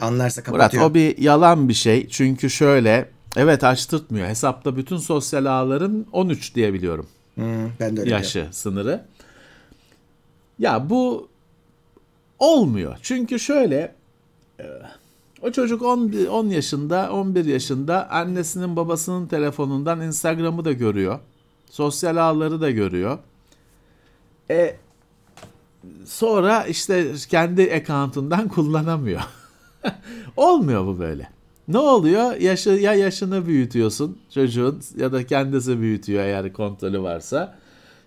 Anlarsa 0.00 0.42
Murat 0.46 0.58
kapatıyor. 0.58 0.90
o 0.90 0.94
bir 0.94 1.18
yalan 1.18 1.68
bir 1.68 1.74
şey 1.74 2.08
çünkü 2.08 2.50
şöyle 2.50 3.08
evet 3.36 3.64
açtırtmıyor 3.64 4.28
hesapta 4.28 4.76
bütün 4.76 4.96
sosyal 4.96 5.44
ağların 5.44 6.06
13 6.12 6.54
diye 6.54 6.74
biliyorum. 6.74 7.06
Hmm, 7.34 7.44
ben 7.80 7.96
de 7.96 8.00
öyle 8.00 8.10
yaşı 8.10 8.48
sınırı. 8.52 9.04
Ya 10.58 10.90
bu 10.90 11.28
olmuyor. 12.38 12.98
Çünkü 13.02 13.38
şöyle 13.38 13.94
e, 14.60 14.64
o 15.42 15.52
çocuk 15.52 15.82
10, 15.82 16.12
10 16.30 16.46
yaşında 16.46 17.12
11 17.12 17.44
yaşında 17.44 18.10
annesinin 18.10 18.76
babasının 18.76 19.26
telefonundan 19.26 20.00
Instagram'ı 20.00 20.64
da 20.64 20.72
görüyor. 20.72 21.18
Sosyal 21.70 22.16
ağları 22.16 22.60
da 22.60 22.70
görüyor. 22.70 23.18
E 24.50 24.76
sonra 26.04 26.64
işte 26.64 27.12
kendi 27.28 27.72
account'undan 27.74 28.48
kullanamıyor. 28.54 29.20
Olmuyor 30.36 30.86
bu 30.86 30.98
böyle. 30.98 31.28
Ne 31.68 31.78
oluyor? 31.78 32.36
Yaşı 32.36 32.70
ya 32.70 32.94
yaşını 32.94 33.46
büyütüyorsun 33.46 34.18
çocuğun 34.34 34.82
ya 34.96 35.12
da 35.12 35.26
kendisi 35.26 35.80
büyütüyor 35.80 36.24
eğer 36.24 36.52
kontrolü 36.52 37.02
varsa. 37.02 37.58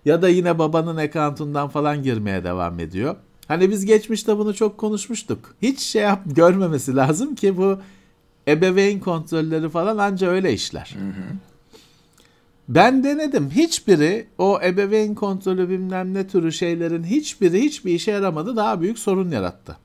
Ya 0.04 0.22
da 0.22 0.28
yine 0.28 0.58
babanın 0.58 0.96
account'undan 0.96 1.68
falan 1.68 2.02
girmeye 2.02 2.44
devam 2.44 2.80
ediyor. 2.80 3.16
Hani 3.48 3.70
biz 3.70 3.84
geçmişte 3.84 4.38
bunu 4.38 4.54
çok 4.54 4.78
konuşmuştuk. 4.78 5.54
Hiç 5.62 5.80
şey 5.80 6.02
yap 6.02 6.22
görmemesi 6.26 6.96
lazım 6.96 7.34
ki 7.34 7.56
bu 7.56 7.78
ebeveyn 8.48 9.00
kontrolleri 9.00 9.68
falan 9.68 9.98
anca 9.98 10.28
öyle 10.28 10.52
işler. 10.52 10.96
Ben 12.68 13.04
denedim. 13.04 13.50
Hiçbiri 13.50 14.26
o 14.38 14.60
ebeveyn 14.64 15.14
kontrolü 15.14 15.68
bilmem 15.68 16.14
ne 16.14 16.26
türü 16.26 16.52
şeylerin 16.52 17.04
hiçbiri 17.04 17.60
hiçbir 17.60 17.94
işe 17.94 18.10
yaramadı. 18.10 18.56
Daha 18.56 18.80
büyük 18.80 18.98
sorun 18.98 19.30
yarattı. 19.30 19.76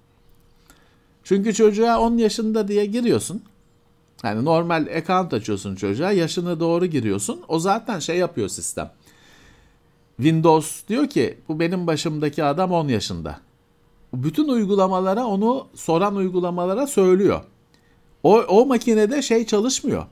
Çünkü 1.24 1.53
çocuğa 1.53 1.99
10 1.99 2.18
yaşında 2.18 2.68
diye 2.68 2.86
giriyorsun. 2.86 3.43
Yani 4.24 4.45
normal 4.45 4.88
account 4.97 5.34
açıyorsun 5.34 5.76
çocuğa. 5.76 6.11
Yaşını 6.11 6.59
doğru 6.59 6.86
giriyorsun. 6.86 7.41
O 7.47 7.59
zaten 7.59 7.99
şey 7.99 8.18
yapıyor 8.18 8.47
sistem. 8.47 8.91
Windows 10.24 10.88
diyor 10.88 11.07
ki 11.07 11.38
bu 11.47 11.59
benim 11.59 11.88
başımdaki 11.88 12.43
adam 12.43 12.71
10 12.71 12.88
yaşında. 12.88 13.39
Bütün 14.13 14.47
uygulamalara 14.47 15.26
onu 15.26 15.67
soran 15.76 16.15
uygulamalara 16.15 16.88
söylüyor. 16.88 17.41
O, 18.24 18.41
o 18.41 18.65
makinede 18.65 19.21
şey 19.21 19.45
çalışmıyor. 19.45 20.05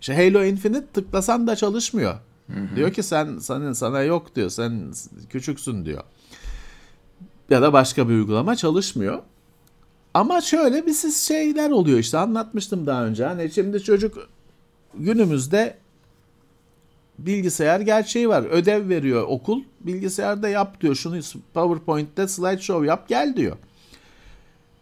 İşte 0.00 0.14
Halo 0.14 0.44
Infinite 0.44 0.86
tıklasan 0.86 1.46
da 1.46 1.56
çalışmıyor. 1.56 2.14
Diyor 2.76 2.92
ki 2.92 3.02
sen 3.02 3.38
senin 3.38 3.72
sana 3.72 4.02
yok 4.02 4.36
diyor. 4.36 4.50
Sen 4.50 4.92
küçüksün 5.30 5.84
diyor. 5.84 6.02
Ya 7.50 7.62
da 7.62 7.72
başka 7.72 8.08
bir 8.08 8.14
uygulama 8.14 8.56
çalışmıyor. 8.56 9.22
Ama 10.14 10.40
şöyle 10.40 10.86
bir 10.86 10.92
siz 10.92 11.22
şeyler 11.22 11.70
oluyor 11.70 11.98
işte 11.98 12.18
anlatmıştım 12.18 12.86
daha 12.86 13.06
önce. 13.06 13.24
Hani 13.24 13.50
şimdi 13.50 13.82
çocuk 13.82 14.28
günümüzde 14.94 15.78
bilgisayar 17.18 17.80
gerçeği 17.80 18.28
var. 18.28 18.44
Ödev 18.50 18.88
veriyor 18.88 19.24
okul. 19.28 19.62
Bilgisayarda 19.80 20.48
yap 20.48 20.80
diyor. 20.80 20.94
Şunu 20.94 21.20
PowerPoint'te 21.54 22.28
slideshow 22.28 22.86
yap 22.86 23.08
gel 23.08 23.36
diyor. 23.36 23.56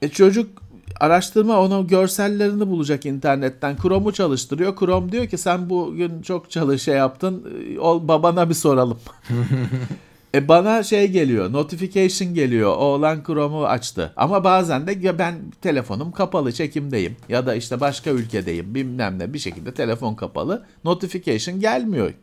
E 0.03 0.09
çocuk 0.09 0.63
araştırma 1.01 1.61
onun 1.61 1.87
görsellerini 1.87 2.69
bulacak 2.71 3.07
internetten. 3.07 3.77
Chrome'u 3.77 4.13
çalıştırıyor. 4.13 4.77
Chrome 4.77 5.13
diyor 5.13 5.27
ki 5.27 5.39
sen 5.39 5.71
bugün 5.71 6.23
çok 6.23 6.51
çalış 6.51 6.83
şey 6.83 6.95
yaptın. 6.95 7.47
Ol, 7.81 8.09
babana 8.09 8.49
bir 8.49 8.55
soralım. 8.55 8.99
E 10.35 10.49
bana 10.49 10.83
şey 10.83 11.11
geliyor, 11.11 11.53
notification 11.53 12.35
geliyor. 12.35 12.77
Oğlan 12.77 13.25
Chrome'u 13.27 13.67
açtı. 13.67 14.13
Ama 14.17 14.45
bazen 14.45 14.87
de 14.87 14.99
ya 15.01 15.19
ben 15.19 15.35
telefonum 15.63 16.13
kapalı, 16.13 16.53
çekimdeyim 16.53 17.17
ya 17.29 17.47
da 17.47 17.55
işte 17.55 17.81
başka 17.81 18.11
ülkedeyim, 18.11 18.75
bilmem 18.75 19.19
ne 19.19 19.33
bir 19.35 19.39
şekilde 19.39 19.75
telefon 19.75 20.15
kapalı. 20.15 20.67
Notification 20.85 21.61
gelmiyor. 21.61 22.15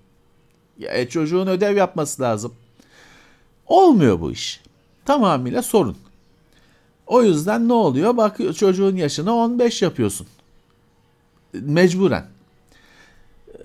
E, 0.82 1.10
çocuğun 1.10 1.48
ödev 1.48 1.78
yapması 1.78 2.22
lazım. 2.22 2.54
Olmuyor 3.68 4.22
bu 4.22 4.32
iş. 4.32 4.62
Tamamıyla 5.06 5.62
sorun. 5.62 5.98
O 7.08 7.24
yüzden 7.24 7.68
ne 7.68 7.74
oluyor? 7.74 8.18
Bak 8.18 8.38
çocuğun 8.58 8.96
yaşını 8.96 9.34
15 9.34 9.82
yapıyorsun. 9.82 10.28
Mecburen. 11.54 12.26
Ee, 13.48 13.60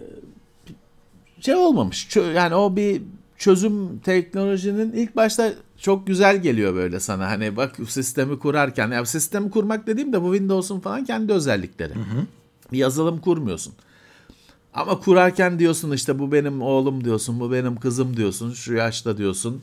Şey 1.40 1.54
olmamış. 1.54 2.16
Yani 2.16 2.54
o 2.54 2.76
bir 2.76 3.02
çözüm 3.38 3.98
teknolojinin 3.98 4.92
ilk 4.92 5.16
başta 5.16 5.52
çok 5.78 6.06
güzel 6.06 6.42
geliyor 6.42 6.74
böyle 6.74 7.00
sana. 7.00 7.30
Hani 7.30 7.56
bak 7.56 7.76
sistemi 7.88 8.38
kurarken. 8.38 8.90
Ya 8.90 9.06
sistemi 9.06 9.50
kurmak 9.50 9.86
dediğim 9.86 10.12
de 10.12 10.22
bu 10.22 10.32
Windows'un 10.36 10.80
falan 10.80 11.04
kendi 11.04 11.32
özellikleri. 11.32 11.92
Bir 12.72 12.78
yazılım 12.78 13.20
kurmuyorsun. 13.20 13.74
Ama 14.74 15.00
kurarken 15.00 15.58
diyorsun 15.58 15.92
işte 15.92 16.18
bu 16.18 16.32
benim 16.32 16.62
oğlum 16.62 17.04
diyorsun, 17.04 17.40
bu 17.40 17.52
benim 17.52 17.76
kızım 17.76 18.16
diyorsun, 18.16 18.52
şu 18.52 18.74
yaşta 18.74 19.18
diyorsun. 19.18 19.62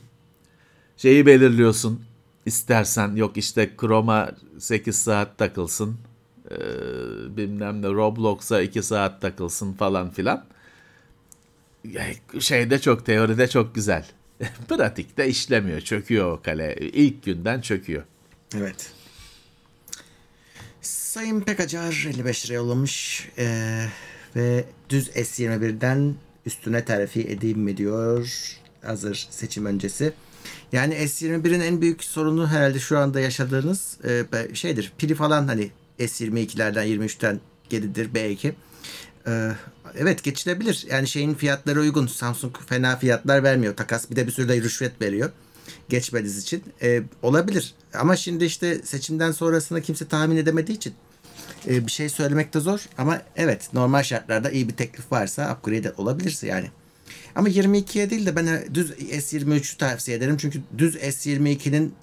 Şeyi 0.96 1.26
belirliyorsun. 1.26 2.00
İstersen 2.46 3.16
yok 3.16 3.36
işte 3.36 3.70
Chrome'a 3.80 4.30
8 4.58 4.96
saat 4.96 5.38
takılsın. 5.38 5.96
Ee, 6.50 6.56
bilmem 7.36 7.82
ne 7.82 7.88
Roblox'a 7.88 8.60
2 8.60 8.82
saat 8.82 9.20
takılsın 9.20 9.72
falan 9.72 10.10
filan. 10.10 10.44
Şeyde 12.40 12.80
çok 12.80 13.06
teoride 13.06 13.48
çok 13.48 13.74
güzel. 13.74 14.06
Pratikte 14.68 15.28
işlemiyor. 15.28 15.80
Çöküyor 15.80 16.32
o 16.32 16.42
kale. 16.42 16.76
İlk 16.76 17.24
günden 17.24 17.60
çöküyor. 17.60 18.02
Evet. 18.56 18.92
Sayın 20.82 21.40
Pekacar 21.40 22.06
55 22.08 22.46
lira 22.46 22.54
yollamış. 22.54 23.28
Ee, 23.38 23.86
ve 24.36 24.64
düz 24.88 25.08
S21'den 25.08 26.14
üstüne 26.46 26.84
terfi 26.84 27.20
edeyim 27.20 27.58
mi 27.58 27.76
diyor. 27.76 28.32
Hazır 28.82 29.26
seçim 29.30 29.66
öncesi. 29.66 30.12
Yani 30.72 30.94
S21'in 30.94 31.60
en 31.60 31.80
büyük 31.80 32.04
sorunu 32.04 32.48
herhalde 32.48 32.78
şu 32.78 32.98
anda 32.98 33.20
yaşadığınız 33.20 33.98
e, 34.04 34.54
şeydir. 34.54 34.92
Pili 34.98 35.14
falan 35.14 35.46
hani 35.46 35.70
S22'lerden 35.98 36.86
23'ten 36.86 37.40
geridir 37.68 38.14
belki. 38.14 38.54
Ee, 39.26 39.52
evet 39.96 40.24
geçilebilir. 40.24 40.86
Yani 40.90 41.08
şeyin 41.08 41.34
fiyatları 41.34 41.80
uygun. 41.80 42.06
Samsung 42.06 42.56
fena 42.66 42.96
fiyatlar 42.96 43.42
vermiyor. 43.42 43.76
Takas 43.76 44.10
bir 44.10 44.16
de 44.16 44.26
bir 44.26 44.32
sürü 44.32 44.48
de 44.48 44.62
rüşvet 44.62 45.02
veriyor. 45.02 45.30
Geçmeniz 45.88 46.38
için. 46.38 46.62
Ee, 46.82 47.02
olabilir. 47.22 47.74
Ama 47.94 48.16
şimdi 48.16 48.44
işte 48.44 48.82
seçimden 48.84 49.32
sonrasını 49.32 49.82
kimse 49.82 50.08
tahmin 50.08 50.36
edemediği 50.36 50.76
için 50.76 50.94
e, 51.68 51.86
bir 51.86 51.92
şey 51.92 52.08
söylemek 52.08 52.54
de 52.54 52.60
zor. 52.60 52.88
Ama 52.98 53.22
evet 53.36 53.70
normal 53.72 54.02
şartlarda 54.02 54.50
iyi 54.50 54.68
bir 54.68 54.76
teklif 54.76 55.12
varsa 55.12 55.56
upgrade 55.56 55.92
olabilirse 55.96 56.46
yani. 56.46 56.70
Ama 57.34 57.48
22'ye 57.48 58.10
değil 58.10 58.26
de 58.26 58.36
ben 58.36 58.46
e, 58.46 58.74
düz 58.74 58.90
S23'ü 58.90 59.78
tavsiye 59.78 60.16
ederim. 60.16 60.36
Çünkü 60.36 60.60
düz 60.78 60.96
S22'nin 60.96 61.94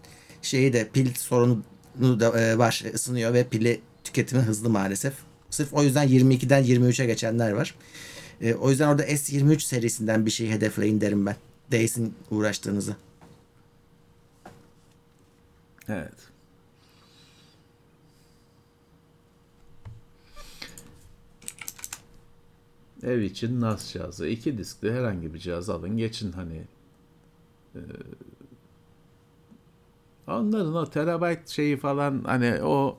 şeyi 0.42 0.74
de 0.74 0.88
pil 0.94 1.14
sorunu 1.14 1.64
da 2.20 2.40
e, 2.40 2.58
var. 2.58 2.84
ısınıyor 2.94 3.34
ve 3.34 3.44
pili 3.44 3.82
tüketimi 4.04 4.42
hızlı 4.42 4.70
maalesef. 4.70 5.14
Sırf 5.50 5.74
o 5.74 5.84
yüzden 5.84 6.08
22'den 6.08 6.64
23'e 6.64 7.06
geçenler 7.06 7.52
var. 7.52 7.76
E, 8.42 8.54
o 8.54 8.70
yüzden 8.70 8.88
orada 8.88 9.06
S23 9.06 9.60
serisinden 9.60 10.26
bir 10.26 10.32
şey 10.32 10.50
hedefleyin 10.50 11.02
derim 11.02 11.26
ben. 11.26 11.36
Değsin 11.72 12.14
uğraştığınızı. 12.32 12.96
Evet. 15.90 16.30
Ev 23.04 23.22
için 23.22 23.62
NAS 23.62 23.94
cihazı. 23.94 24.28
iki 24.28 24.58
diskli 24.58 24.92
herhangi 24.92 25.34
bir 25.34 25.40
cihaz 25.40 25.70
alın 25.70 25.98
geçin 25.98 26.32
hani. 26.32 26.64
Ee, 27.76 27.80
onların 30.28 30.76
o 30.76 30.90
terabayt 30.90 31.48
şeyi 31.48 31.78
falan 31.78 32.24
hani 32.24 32.64
o 32.64 32.98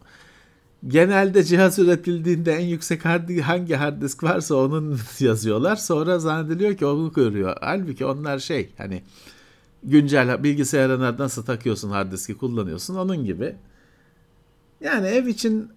genelde 0.88 1.44
cihaz 1.44 1.78
üretildiğinde 1.78 2.52
en 2.52 2.66
yüksek 2.66 3.04
hard, 3.04 3.38
hangi 3.40 3.74
hard 3.74 4.02
disk 4.02 4.22
varsa 4.22 4.54
onun 4.54 5.00
yazıyorlar. 5.20 5.76
Sonra 5.76 6.18
zannediliyor 6.18 6.76
ki 6.76 6.86
onu 6.86 7.12
görüyor. 7.12 7.56
Halbuki 7.60 8.04
onlar 8.06 8.38
şey 8.38 8.70
hani 8.78 9.02
güncel 9.82 10.42
bilgisayarına 10.44 11.18
nasıl 11.18 11.44
takıyorsun 11.44 11.90
hard 11.90 12.12
diski 12.12 12.36
kullanıyorsun 12.36 12.94
onun 12.94 13.24
gibi. 13.24 13.56
Yani 14.80 15.06
ev 15.06 15.26
için 15.26 15.68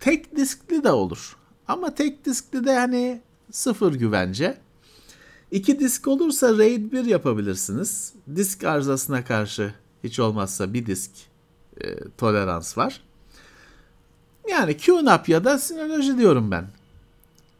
tek 0.00 0.36
diskli 0.36 0.84
de 0.84 0.90
olur. 0.90 1.36
Ama 1.68 1.94
tek 1.94 2.24
diskli 2.24 2.64
de 2.64 2.74
hani 2.74 3.20
sıfır 3.50 3.94
güvence. 3.94 4.58
İki 5.50 5.80
disk 5.80 6.08
olursa 6.08 6.58
RAID 6.58 6.92
1 6.92 7.04
yapabilirsiniz. 7.04 8.12
Disk 8.36 8.64
arızasına 8.64 9.24
karşı 9.24 9.74
hiç 10.04 10.20
olmazsa 10.20 10.74
bir 10.74 10.86
disk 10.86 11.10
e, 11.80 11.96
tolerans 12.18 12.78
var. 12.78 13.00
Yani 14.50 14.76
QNAP 14.76 15.28
ya 15.28 15.44
da 15.44 15.58
Synology 15.58 16.18
diyorum 16.18 16.50
ben. 16.50 16.66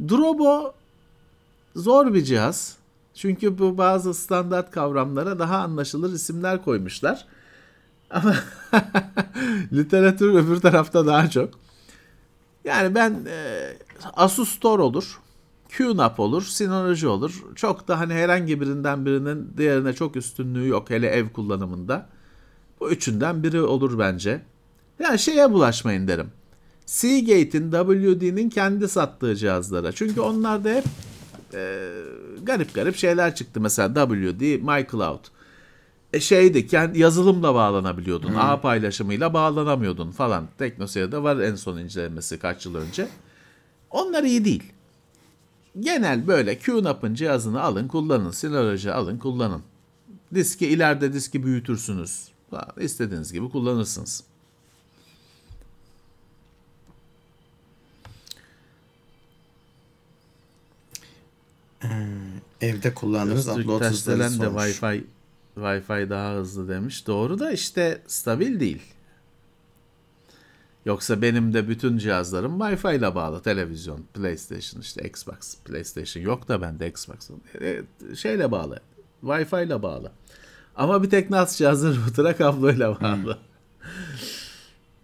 Drobo 0.09 0.75
zor 1.77 2.15
bir 2.15 2.25
cihaz. 2.25 2.77
Çünkü 3.15 3.59
bu 3.59 3.79
bazı 3.79 4.15
standart 4.15 4.71
kavramlara 4.71 5.39
daha 5.39 5.59
anlaşılır 5.59 6.13
isimler 6.13 6.65
koymuşlar. 6.65 7.27
Ama 8.11 8.35
literatür 9.73 10.35
öbür 10.35 10.61
tarafta 10.61 11.07
daha 11.07 11.31
çok. 11.31 11.51
Yani 12.65 12.95
ben 12.95 13.27
e, 13.27 13.69
Asus 14.17 14.49
Store 14.49 14.83
olur. 14.83 15.21
QNAP 15.77 16.21
olur, 16.21 16.43
Synology 16.43 17.07
olur. 17.07 17.43
Çok 17.55 17.89
da 17.89 17.99
hani 17.99 18.15
herhangi 18.15 18.61
birinden 18.61 19.07
birinin 19.07 19.55
diğerine 19.57 19.93
çok 19.93 20.17
üstünlüğü 20.17 20.69
yok 20.69 20.91
hele 20.91 21.07
ev 21.07 21.29
kullanımında. 21.29 22.09
Bu 22.83 22.91
üçünden 22.91 23.43
biri 23.43 23.61
olur 23.62 23.99
bence. 23.99 24.41
Yani 24.99 25.18
şeye 25.18 25.53
bulaşmayın 25.53 26.09
derim. 26.09 26.30
Seagate'in, 26.87 27.70
WD'nin 27.70 28.51
kendi 28.51 28.89
sattığı 28.89 29.37
cihazlara. 29.37 29.93
Çünkü 29.93 30.20
onlarda 30.20 30.70
hep 30.70 30.85
e, 31.55 31.89
garip 32.43 32.74
garip 32.74 32.97
şeyler 32.97 33.35
çıktı. 33.35 33.61
Mesela 33.61 34.07
WD, 34.07 34.62
MyCloud. 34.62 35.24
E 36.12 36.20
şeydi, 36.20 36.66
kendi 36.66 36.99
yazılımla 36.99 37.55
bağlanabiliyordun. 37.55 38.28
Hmm. 38.28 38.39
Ağ 38.39 38.61
paylaşımıyla 38.61 39.35
bağlanamıyordun 39.35 40.11
falan. 40.11 40.49
Teknoseyir'de 40.59 41.22
var 41.22 41.41
en 41.41 41.55
son 41.55 41.78
incelemesi 41.78 42.39
kaç 42.39 42.66
yıl 42.66 42.74
önce. 42.74 43.09
Onlar 43.91 44.22
iyi 44.22 44.45
değil. 44.45 44.72
Genel 45.80 46.26
böyle 46.26 46.59
QNAP'ın 46.59 47.14
cihazını 47.14 47.62
alın 47.62 47.89
kullanın. 47.89 48.30
Synology 48.30 48.91
alın 48.91 49.18
kullanın. 49.18 49.62
Diski 50.35 50.66
ileride 50.66 51.12
diski 51.12 51.45
büyütürsünüz. 51.45 52.32
İstediğiniz 52.81 53.33
gibi 53.33 53.51
kullanırsınız. 53.51 54.25
Evde 62.61 62.95
kullandığınız 62.95 63.49
upload 63.49 63.83
hızları 63.83 64.19
de 64.19 64.29
sormuş. 64.29 64.63
Wi-Fi 64.63 65.05
Wi-Fi 65.57 66.11
daha 66.11 66.35
hızlı 66.35 66.69
demiş. 66.69 67.07
Doğru 67.07 67.39
da 67.39 67.53
işte 67.53 68.03
stabil 68.07 68.61
değil. 68.61 68.83
Yoksa 70.85 71.23
benim 71.23 71.55
de 71.55 71.69
bütün 71.69 71.99
cihazlarım 71.99 72.59
Wi-Fi 72.59 72.99
ile 72.99 73.15
bağlı. 73.15 73.43
Televizyon, 73.43 74.05
PlayStation, 74.15 74.81
işte 74.81 75.09
Xbox, 75.09 75.57
PlayStation 75.65 76.23
yok 76.23 76.49
da 76.49 76.63
bende 76.63 76.89
Xbox. 76.89 77.31
E, 77.61 77.83
şeyle 78.17 78.51
bağlı. 78.51 78.81
Wi-Fi 79.25 79.67
ile 79.67 79.83
bağlı. 79.83 80.13
Ama 80.77 81.03
bir 81.03 81.11
tek 81.11 81.31
NAS 81.31 81.61
router'a 81.61 82.37
kabloyla 82.37 83.01
bağlı. 83.01 83.39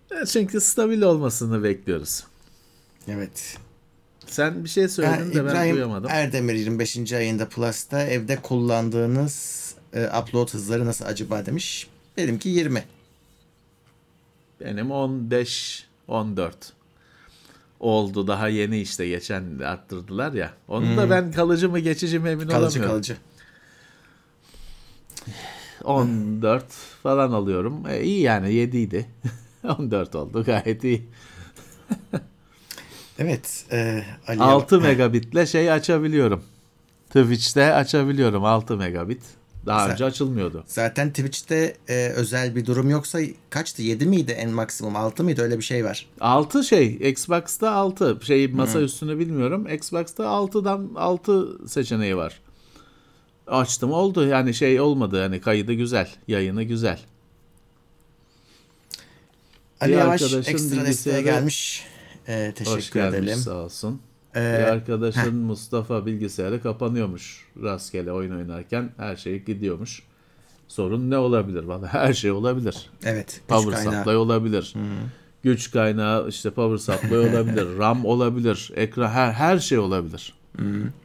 Hmm. 0.09 0.25
Çünkü 0.25 0.61
stabil 0.61 1.03
olmasını 1.03 1.62
bekliyoruz. 1.62 2.25
Evet. 3.09 3.57
Sen 4.27 4.64
bir 4.64 4.69
şey 4.69 4.89
söyledin 4.89 5.35
de 5.35 5.47
ben 5.47 5.75
duyamadım. 5.75 6.11
Erdemir 6.11 6.55
25. 6.55 7.12
ayında 7.12 7.49
Plus'ta 7.49 8.03
evde 8.03 8.37
kullandığınız 8.37 9.75
e, 9.93 10.09
upload 10.23 10.55
hızları 10.55 10.87
nasıl 10.87 11.05
acaba 11.05 11.47
demiş. 11.47 11.87
Benimki 12.16 12.49
20. 12.49 12.85
Benim 14.61 14.91
15, 14.91 15.87
14 16.09 16.73
oldu. 17.81 18.27
Daha 18.27 18.49
yeni 18.49 18.81
işte 18.81 19.09
geçen 19.09 19.59
arttırdılar 19.59 20.33
ya. 20.33 20.53
Onu 20.69 20.87
hmm. 20.87 20.97
da 20.97 21.11
ben 21.11 21.33
kalıcı 21.33 21.69
mı 21.69 21.79
geçici 21.79 22.19
mi 22.19 22.29
emin 22.29 22.49
kalıcı, 22.49 22.79
olamıyorum. 22.79 22.91
Kalıcı 22.91 23.16
14 25.89 26.64
falan 27.03 27.32
alıyorum. 27.32 27.86
E, 27.89 28.03
iyi 28.03 28.20
yani 28.20 28.55
7 28.55 28.78
idi. 28.78 29.07
14 29.78 30.14
oldu 30.14 30.45
gayet 30.45 30.84
iyi. 30.84 31.09
evet. 33.18 33.64
E, 33.72 34.05
Ali 34.26 34.43
6 34.43 34.80
megabitle 34.80 35.47
şey 35.47 35.72
açabiliyorum. 35.72 36.43
Twitch'te 37.07 37.74
açabiliyorum 37.74 38.45
6 38.45 38.76
megabit. 38.76 39.22
Daha 39.66 39.89
Z- 39.89 39.93
önce 39.93 40.05
açılmıyordu. 40.05 40.64
Zaten 40.66 41.09
Twitch'te 41.09 41.76
e, 41.89 42.09
özel 42.09 42.57
bir 42.57 42.66
durum 42.66 42.91
yoksa 42.91 43.18
kaçtı? 43.51 43.82
7 43.82 44.07
miydi 44.07 44.32
en 44.32 44.51
maksimum? 44.51 44.97
6 44.97 45.24
mıydı? 45.24 45.43
Öyle 45.43 45.59
bir 45.59 45.62
şey 45.62 45.84
var. 45.84 46.07
6 46.20 46.64
şey. 46.64 47.11
Xbox'ta 47.11 47.70
6. 47.70 48.18
Şey 48.22 48.49
masa 48.49 48.78
hmm. 48.78 48.84
üstünü 48.84 49.18
bilmiyorum. 49.18 49.68
Xbox'ta 49.68 50.24
6'dan 50.24 50.91
6 50.97 51.68
seçeneği 51.68 52.16
var. 52.16 52.41
Açtım 53.49 53.93
oldu. 53.93 54.27
Yani 54.27 54.55
şey 54.55 54.81
olmadı. 54.81 55.21
Yani 55.21 55.41
kaydı 55.41 55.73
güzel. 55.73 56.09
Yayını 56.29 56.63
güzel. 56.63 56.99
Ali 59.81 59.93
bir 59.93 59.97
Yavaş 59.99 60.23
ekstra 60.35 60.87
desteğe 60.87 61.23
gelmiş. 61.23 61.87
Ee, 62.29 62.53
teşekkür 62.57 62.79
Hoş 62.79 62.91
gelmiş, 62.91 63.19
edelim. 63.19 63.39
Sağ 63.39 63.55
olsun. 63.55 64.01
Ee, 64.37 64.59
bir 64.59 64.65
arkadaşın 64.65 65.21
heh. 65.21 65.33
Mustafa 65.33 66.07
bilgisayarı 66.07 66.63
kapanıyormuş 66.63 67.47
rastgele 67.63 68.13
oyun 68.13 68.37
oynarken 68.37 68.91
her 68.97 69.17
şey 69.17 69.45
gidiyormuş. 69.45 70.03
Sorun 70.69 71.11
ne 71.11 71.19
olabilir? 71.19 71.65
Valla 71.65 71.87
her 71.93 72.13
şey 72.13 72.31
olabilir. 72.31 72.91
Evet. 73.05 73.41
Power 73.49 73.73
supply 73.73 74.17
olabilir. 74.17 74.75
Hı. 74.75 74.81
Güç 75.43 75.71
kaynağı 75.71 76.29
işte 76.29 76.51
power 76.51 76.95
supply 76.95 77.19
olabilir. 77.19 77.67
RAM 77.79 78.05
olabilir. 78.05 78.73
Ekran 78.77 79.11
her 79.11 79.33
her 79.33 79.59
şey 79.59 79.79
olabilir. 79.79 80.35
Hı. 80.59 80.65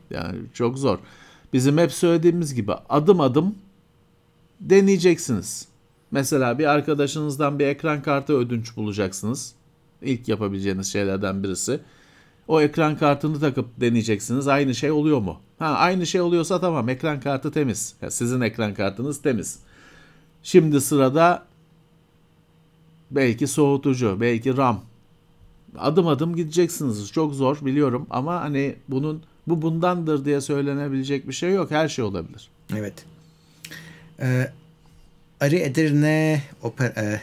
Yani 0.09 0.39
çok 0.53 0.77
zor. 0.77 0.99
Bizim 1.53 1.77
hep 1.77 1.91
söylediğimiz 1.91 2.53
gibi 2.53 2.73
adım 2.89 3.21
adım 3.21 3.55
deneyeceksiniz. 4.59 5.67
Mesela 6.11 6.59
bir 6.59 6.65
arkadaşınızdan 6.65 7.59
bir 7.59 7.67
ekran 7.67 8.01
kartı 8.01 8.33
ödünç 8.33 8.75
bulacaksınız. 8.77 9.53
İlk 10.01 10.27
yapabileceğiniz 10.27 10.91
şeylerden 10.91 11.43
birisi. 11.43 11.79
O 12.47 12.61
ekran 12.61 12.97
kartını 12.97 13.39
takıp 13.39 13.81
deneyeceksiniz. 13.81 14.47
Aynı 14.47 14.75
şey 14.75 14.91
oluyor 14.91 15.19
mu? 15.19 15.39
Ha 15.59 15.65
aynı 15.65 16.05
şey 16.07 16.21
oluyorsa 16.21 16.61
tamam 16.61 16.89
ekran 16.89 17.19
kartı 17.19 17.51
temiz. 17.51 17.95
Ya 18.01 18.11
sizin 18.11 18.41
ekran 18.41 18.73
kartınız 18.73 19.21
temiz. 19.21 19.59
Şimdi 20.43 20.81
sırada 20.81 21.45
belki 23.11 23.47
soğutucu, 23.47 24.17
belki 24.21 24.57
RAM. 24.57 24.81
Adım 25.77 26.07
adım 26.07 26.35
gideceksiniz. 26.35 27.11
Çok 27.11 27.33
zor 27.33 27.57
biliyorum 27.61 28.07
ama 28.09 28.41
hani 28.41 28.75
bunun 28.87 29.23
bu 29.47 29.61
bundandır 29.61 30.25
diye 30.25 30.41
söylenebilecek 30.41 31.27
bir 31.27 31.33
şey 31.33 31.51
yok. 31.51 31.71
Her 31.71 31.87
şey 31.87 32.05
olabilir. 32.05 32.49
Evet. 32.75 32.93
Ee, 34.19 34.51
Ari 35.39 35.55
Edirne 35.55 36.43
oper, 36.61 36.87
e, 36.87 37.21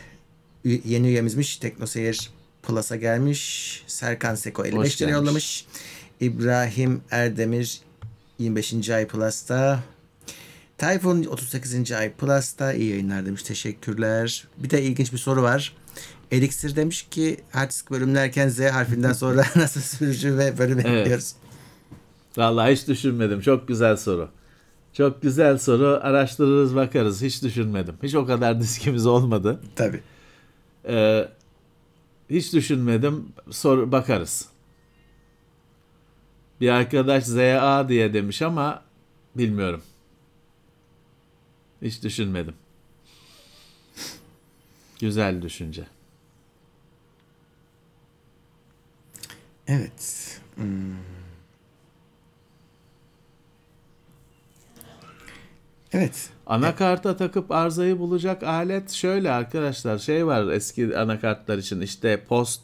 yeni 0.65 1.09
üyemizmiş. 1.09 1.57
Teknoseyir 1.57 2.31
Plus'a 2.63 2.97
gelmiş. 2.97 3.83
Serkan 3.87 4.35
Seko 4.35 4.65
55 4.65 5.03
lira 5.03 5.11
yollamış. 5.11 5.67
İbrahim 6.21 7.01
Erdemir 7.11 7.81
25. 8.39 8.91
ay 8.91 9.07
Plus'ta. 9.07 9.81
Tayfun 10.79 11.25
38. 11.25 11.93
ay 11.93 12.13
Plus'ta 12.13 12.73
iyi 12.73 12.91
yayınlar 12.91 13.27
demiş. 13.27 13.43
Teşekkürler. 13.43 14.49
Bir 14.59 14.71
de 14.71 14.83
ilginç 14.83 15.13
bir 15.13 15.19
soru 15.19 15.43
var. 15.43 15.77
Elixir 16.31 16.77
demiş 16.77 17.07
ki 17.11 17.41
hard 17.53 17.71
bölümlerken 17.91 18.49
Z 18.49 18.61
harfinden 18.61 19.13
sonra 19.13 19.45
nasıl 19.57 19.81
sürücü 19.81 20.39
ve 20.39 20.59
bölüm 20.59 20.81
evet. 20.81 21.01
ekliyoruz? 21.01 21.35
Vallahi 22.37 22.73
hiç 22.73 22.89
düşünmedim. 22.89 23.41
Çok 23.41 23.69
güzel 23.69 23.97
soru. 23.97 24.29
Çok 24.93 25.23
güzel 25.23 25.59
soru. 25.59 26.01
Araştırırız 26.03 26.75
bakarız. 26.77 27.23
Hiç 27.23 27.43
düşünmedim. 27.43 27.95
Hiç 28.03 28.15
o 28.15 28.27
kadar 28.27 28.61
diskimiz 28.61 29.07
olmadı. 29.07 29.61
Tabii. 29.77 30.03
Ee, 30.89 31.29
hiç 32.31 32.53
düşünmedim. 32.53 33.29
Sor 33.51 33.93
bakarız. 33.93 34.49
Bir 36.61 36.69
arkadaş 36.69 37.25
ZA 37.25 37.89
diye 37.89 38.15
demiş 38.15 38.43
ama 38.43 38.83
bilmiyorum. 39.37 39.83
Hiç 41.83 42.03
düşünmedim. 42.03 42.55
Güzel 45.01 45.43
düşünce. 45.43 45.87
Evet. 49.67 50.41
Hmm. 50.55 51.10
Evet. 55.93 56.31
Anakarta 56.47 57.17
takıp 57.17 57.51
arızayı 57.51 57.99
bulacak 57.99 58.43
alet 58.43 58.91
şöyle 58.91 59.31
arkadaşlar 59.31 59.99
şey 59.99 60.27
var 60.27 60.53
eski 60.53 60.99
anakartlar 60.99 61.59
için 61.59 61.81
işte 61.81 62.25
post 62.29 62.63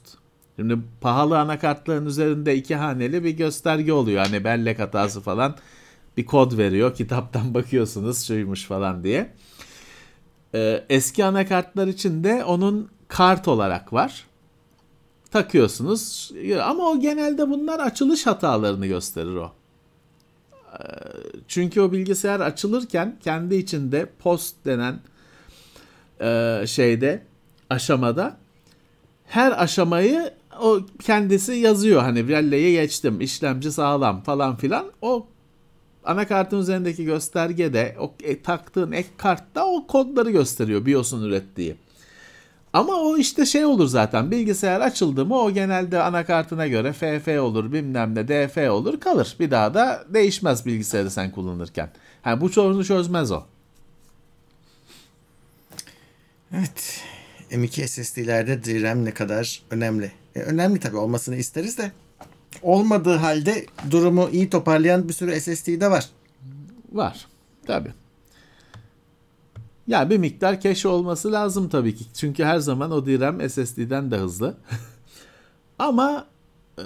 Şimdi 0.56 0.78
pahalı 1.00 1.38
anakartların 1.38 2.06
üzerinde 2.06 2.56
iki 2.56 2.76
haneli 2.76 3.24
bir 3.24 3.30
gösterge 3.30 3.92
oluyor. 3.92 4.26
Hani 4.26 4.44
bellek 4.44 4.78
hatası 4.78 5.20
falan 5.20 5.54
bir 6.16 6.26
kod 6.26 6.58
veriyor. 6.58 6.94
Kitaptan 6.94 7.54
bakıyorsunuz 7.54 8.26
şuymuş 8.26 8.64
falan 8.64 9.04
diye. 9.04 9.32
Ee, 10.54 10.84
eski 10.88 11.24
anakartlar 11.24 11.86
için 11.86 12.24
de 12.24 12.44
onun 12.44 12.90
kart 13.08 13.48
olarak 13.48 13.92
var. 13.92 14.26
takıyorsunuz. 15.30 16.32
Ama 16.62 16.90
o 16.90 17.00
genelde 17.00 17.50
bunlar 17.50 17.80
açılış 17.80 18.26
hatalarını 18.26 18.86
gösterir 18.86 19.34
o. 19.34 19.52
Çünkü 21.48 21.80
o 21.80 21.92
bilgisayar 21.92 22.40
açılırken 22.40 23.16
kendi 23.24 23.54
içinde 23.54 24.06
post 24.18 24.56
denen 24.64 25.00
e, 26.20 26.66
şeyde 26.66 27.22
aşamada 27.70 28.36
her 29.24 29.62
aşamayı 29.62 30.30
o 30.60 30.80
kendisi 31.02 31.52
yazıyor 31.52 32.02
hani 32.02 32.28
belleğe 32.28 32.72
geçtim 32.72 33.20
işlemci 33.20 33.72
sağlam 33.72 34.22
falan 34.22 34.56
filan 34.56 34.86
o 35.02 35.26
anakartın 36.04 36.58
üzerindeki 36.58 37.04
göstergede 37.04 37.96
o 38.00 38.14
e, 38.22 38.42
taktığın 38.42 38.92
ek 38.92 39.08
kartta 39.16 39.66
o 39.66 39.86
kodları 39.86 40.30
gösteriyor 40.30 40.86
BIOS'un 40.86 41.22
ürettiği. 41.22 41.76
Ama 42.76 42.94
o 42.94 43.16
işte 43.16 43.46
şey 43.46 43.64
olur 43.64 43.86
zaten 43.86 44.30
bilgisayar 44.30 44.80
açıldı 44.80 45.26
mı 45.26 45.38
o 45.38 45.50
genelde 45.50 46.02
anakartına 46.02 46.66
göre 46.66 46.92
FF 46.92 47.28
olur 47.28 47.72
bilmem 47.72 48.14
ne 48.14 48.28
DF 48.28 48.70
olur 48.70 49.00
kalır. 49.00 49.36
Bir 49.40 49.50
daha 49.50 49.74
da 49.74 50.04
değişmez 50.08 50.66
bilgisayarı 50.66 51.10
sen 51.10 51.30
kullanırken. 51.30 51.90
Yani 52.24 52.40
bu 52.40 52.48
sorunu 52.48 52.84
çözmez 52.84 53.32
o. 53.32 53.42
Evet. 56.52 57.00
M2 57.50 57.88
SSD'lerde 57.88 58.64
DRAM 58.64 59.04
ne 59.04 59.14
kadar 59.14 59.62
önemli? 59.70 60.12
E, 60.34 60.40
önemli 60.40 60.80
tabii 60.80 60.96
olmasını 60.96 61.36
isteriz 61.36 61.78
de. 61.78 61.92
Olmadığı 62.62 63.16
halde 63.16 63.66
durumu 63.90 64.28
iyi 64.32 64.50
toparlayan 64.50 65.08
bir 65.08 65.12
sürü 65.12 65.40
SSD 65.40 65.80
de 65.80 65.90
var. 65.90 66.08
Var. 66.92 67.26
Tabii. 67.66 67.92
Ya 69.88 70.10
bir 70.10 70.18
miktar 70.18 70.60
cache 70.60 70.88
olması 70.88 71.32
lazım 71.32 71.68
tabii 71.68 71.94
ki. 71.96 72.04
Çünkü 72.14 72.44
her 72.44 72.58
zaman 72.58 72.90
o 72.90 73.06
DRAM 73.06 73.50
SSD'den 73.50 74.10
de 74.10 74.16
hızlı. 74.16 74.56
Ama 75.78 76.26
e, 76.78 76.84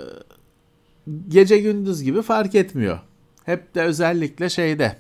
gece 1.29 1.59
gündüz 1.59 2.03
gibi 2.03 2.23
fark 2.23 2.55
etmiyor. 2.55 3.01
Hep 3.45 3.75
de 3.75 3.83
özellikle 3.83 4.51
şeyde 4.51 4.97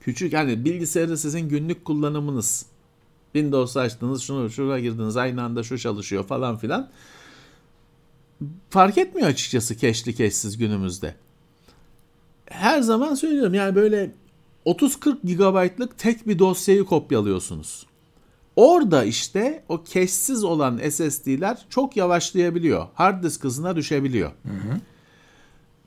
küçük 0.00 0.32
hani 0.32 0.64
bilgisayarı 0.64 1.18
sizin 1.18 1.48
günlük 1.48 1.84
kullanımınız. 1.84 2.66
Windows 3.32 3.76
açtınız, 3.76 4.22
şunu 4.22 4.50
şuna 4.50 4.78
girdiniz, 4.78 5.16
aynı 5.16 5.42
anda 5.42 5.62
şu 5.62 5.78
çalışıyor 5.78 6.24
falan 6.24 6.56
filan. 6.56 6.90
Fark 8.70 8.98
etmiyor 8.98 9.28
açıkçası 9.28 9.76
keşli 9.76 10.14
keşsiz 10.14 10.58
günümüzde. 10.58 11.14
Her 12.46 12.80
zaman 12.80 13.14
söylüyorum 13.14 13.54
yani 13.54 13.74
böyle 13.74 14.10
30-40 14.68 15.16
GB'lık 15.22 15.98
tek 15.98 16.28
bir 16.28 16.38
dosyayı 16.38 16.84
kopyalıyorsunuz. 16.84 17.86
Orada 18.56 19.04
işte 19.04 19.64
o 19.68 19.84
keşsiz 19.84 20.44
olan 20.44 20.80
SSD'ler 20.90 21.66
çok 21.70 21.96
yavaşlayabiliyor. 21.96 22.86
Hard 22.94 23.24
disk 23.24 23.44
hızına 23.44 23.76
düşebiliyor. 23.76 24.30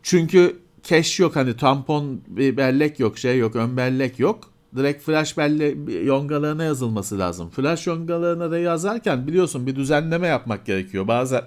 Çünkü 0.04 0.60
cache 0.84 1.24
yok 1.24 1.36
hani 1.36 1.58
tampon 1.58 2.22
bir 2.28 2.58
bellek 2.58 3.00
yok 3.00 3.18
şey 3.18 3.38
yok 3.38 3.56
ön 3.56 3.78
bellek 3.78 4.20
yok. 4.20 4.52
Direkt 4.76 5.04
flash 5.04 5.38
belle 5.38 5.94
yongalarına 6.04 6.64
yazılması 6.64 7.20
lazım. 7.20 7.50
Flash 7.50 7.88
yongalarına 7.88 8.52
da 8.52 8.60
yazarken 8.60 9.28
biliyorsun 9.28 9.68
bir 9.68 9.76
düzenleme 9.76 10.28
yapmak 10.28 10.66
gerekiyor. 10.66 11.08
Bazen 11.08 11.42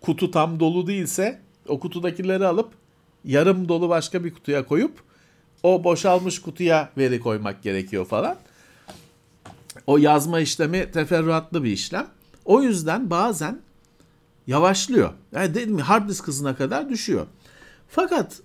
kutu 0.00 0.30
tam 0.30 0.60
dolu 0.60 0.86
değilse 0.86 1.40
o 1.68 1.80
kutudakileri 1.80 2.46
alıp 2.46 2.68
yarım 3.24 3.68
dolu 3.68 3.88
başka 3.88 4.24
bir 4.24 4.34
kutuya 4.34 4.66
koyup 4.66 5.09
o 5.62 5.84
boşalmış 5.84 6.38
kutuya 6.38 6.90
veri 6.98 7.20
koymak 7.20 7.62
gerekiyor 7.62 8.06
falan. 8.06 8.36
O 9.86 9.98
yazma 9.98 10.40
işlemi 10.40 10.90
teferruatlı 10.90 11.64
bir 11.64 11.70
işlem. 11.70 12.06
O 12.44 12.62
yüzden 12.62 13.10
bazen 13.10 13.60
yavaşlıyor. 14.46 15.12
Yani 15.32 15.54
dedim 15.54 15.74
mi 15.74 15.82
hard 15.82 16.08
disk 16.08 16.26
hızına 16.26 16.56
kadar 16.56 16.88
düşüyor. 16.88 17.26
Fakat 17.88 18.40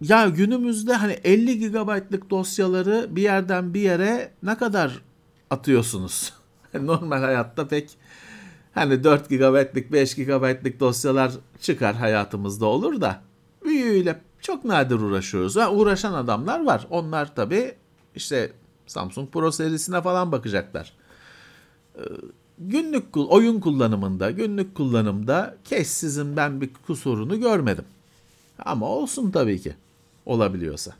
ya 0.00 0.28
günümüzde 0.28 0.94
hani 0.94 1.12
50 1.12 1.58
GB'lık 1.70 2.30
dosyaları 2.30 3.06
bir 3.10 3.22
yerden 3.22 3.74
bir 3.74 3.80
yere 3.80 4.32
ne 4.42 4.56
kadar 4.56 5.02
atıyorsunuz? 5.50 6.32
Normal 6.80 7.20
hayatta 7.20 7.68
pek 7.68 7.90
hani 8.74 9.04
4 9.04 9.28
GB'lık 9.28 9.92
5 9.92 10.14
GB'lık 10.14 10.80
dosyalar 10.80 11.32
çıkar 11.60 11.94
hayatımızda 11.94 12.66
olur 12.66 13.00
da 13.00 13.25
büyüğüyle 13.76 14.20
çok 14.40 14.64
nadir 14.64 14.94
uğraşıyoruz. 14.94 15.56
Ha, 15.56 15.70
uğraşan 15.70 16.12
adamlar 16.12 16.64
var. 16.64 16.86
Onlar 16.90 17.34
tabii 17.34 17.74
işte 18.14 18.52
Samsung 18.86 19.30
Pro 19.30 19.52
serisine 19.52 20.02
falan 20.02 20.32
bakacaklar. 20.32 20.92
Ee, 21.98 22.00
günlük 22.58 23.16
oyun 23.16 23.60
kullanımında, 23.60 24.30
günlük 24.30 24.74
kullanımda 24.74 25.56
keşsizin 25.64 26.36
ben 26.36 26.60
bir 26.60 26.70
kusurunu 26.86 27.40
görmedim. 27.40 27.84
Ama 28.58 28.86
olsun 28.86 29.30
tabii 29.30 29.60
ki. 29.60 29.74
Olabiliyorsa. 30.26 30.92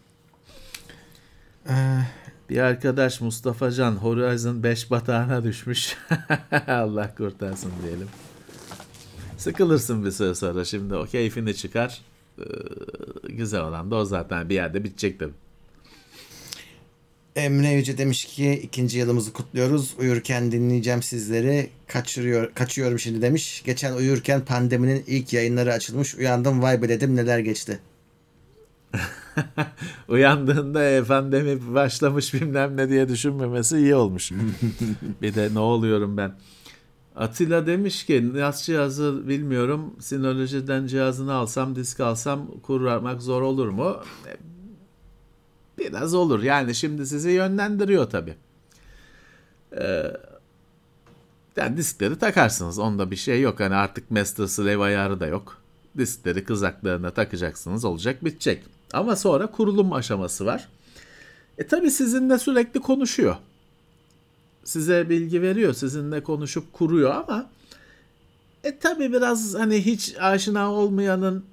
Bir 2.50 2.58
arkadaş 2.58 3.20
Mustafa 3.20 3.70
Can 3.70 3.92
Horizon 3.92 4.62
5 4.62 4.90
batağına 4.90 5.44
düşmüş. 5.44 5.96
Allah 6.68 7.14
kurtarsın 7.14 7.72
diyelim. 7.82 8.08
Sıkılırsın 9.36 10.04
bir 10.04 10.10
süre 10.10 10.34
sonra 10.34 10.64
şimdi 10.64 10.94
o 10.94 11.04
keyfini 11.04 11.56
çıkar. 11.56 12.02
Ee, 12.38 12.42
güzel 13.28 13.60
olan 13.60 13.90
da 13.90 13.96
o 13.96 14.04
zaten 14.04 14.48
bir 14.48 14.54
yerde 14.54 14.84
bitecek 14.84 15.18
tabii. 15.18 15.32
Emre 17.36 17.70
Yüce 17.70 17.98
demiş 17.98 18.24
ki 18.24 18.60
ikinci 18.62 18.98
yılımızı 18.98 19.32
kutluyoruz. 19.32 19.94
Uyurken 19.98 20.52
dinleyeceğim 20.52 21.02
sizleri. 21.02 21.70
Kaçırıyor, 21.86 22.54
kaçıyorum 22.54 22.98
şimdi 22.98 23.22
demiş. 23.22 23.62
Geçen 23.66 23.92
uyurken 23.92 24.44
pandeminin 24.44 25.04
ilk 25.06 25.32
yayınları 25.32 25.72
açılmış. 25.72 26.14
Uyandım 26.14 26.62
vay 26.62 26.82
be 26.82 26.88
dedim 26.88 27.16
neler 27.16 27.38
geçti. 27.38 27.78
Uyandığında 30.08 30.84
efendimi 30.84 31.74
başlamış 31.74 32.34
bilmem 32.34 32.76
ne 32.76 32.88
diye 32.88 33.08
düşünmemesi 33.08 33.76
iyi 33.76 33.94
olmuş. 33.94 34.32
bir 35.22 35.34
de 35.34 35.54
ne 35.54 35.58
oluyorum 35.58 36.16
ben. 36.16 36.32
Atilla 37.16 37.66
demiş 37.66 38.06
ki 38.06 38.30
NAS 38.34 38.62
cihazı 38.66 39.28
bilmiyorum. 39.28 39.94
Sinolojiden 40.00 40.86
cihazını 40.86 41.32
alsam 41.32 41.76
disk 41.76 42.00
alsam 42.00 42.60
kurmak 42.62 43.22
zor 43.22 43.42
olur 43.42 43.68
mu? 43.68 43.96
E, 44.26 44.36
Biraz 45.78 46.14
olur. 46.14 46.42
Yani 46.42 46.74
şimdi 46.74 47.06
sizi 47.06 47.30
yönlendiriyor 47.30 48.10
tabii. 48.10 48.34
Ee, 49.78 50.12
yani 51.56 51.76
diskleri 51.76 52.18
takarsınız. 52.18 52.78
Onda 52.78 53.10
bir 53.10 53.16
şey 53.16 53.40
yok. 53.40 53.60
Hani 53.60 53.74
artık 53.74 54.10
master 54.10 54.46
slave 54.46 54.82
ayarı 54.82 55.20
da 55.20 55.26
yok. 55.26 55.58
Diskleri 55.98 56.44
kızaklarına 56.44 57.10
takacaksınız. 57.10 57.84
Olacak 57.84 58.24
bitecek. 58.24 58.64
Ama 58.92 59.16
sonra 59.16 59.46
kurulum 59.46 59.92
aşaması 59.92 60.46
var. 60.46 60.68
E 61.58 61.66
tabii 61.66 61.90
sizinle 61.90 62.38
sürekli 62.38 62.80
konuşuyor. 62.80 63.36
Size 64.66 65.10
bilgi 65.10 65.42
veriyor. 65.42 65.74
Sizinle 65.74 66.22
konuşup 66.22 66.72
kuruyor 66.72 67.10
ama 67.10 67.50
e 68.64 68.78
tabii 68.78 69.12
biraz 69.12 69.54
hani 69.54 69.86
hiç 69.86 70.16
aşina 70.20 70.72
olmayanın 70.72 71.44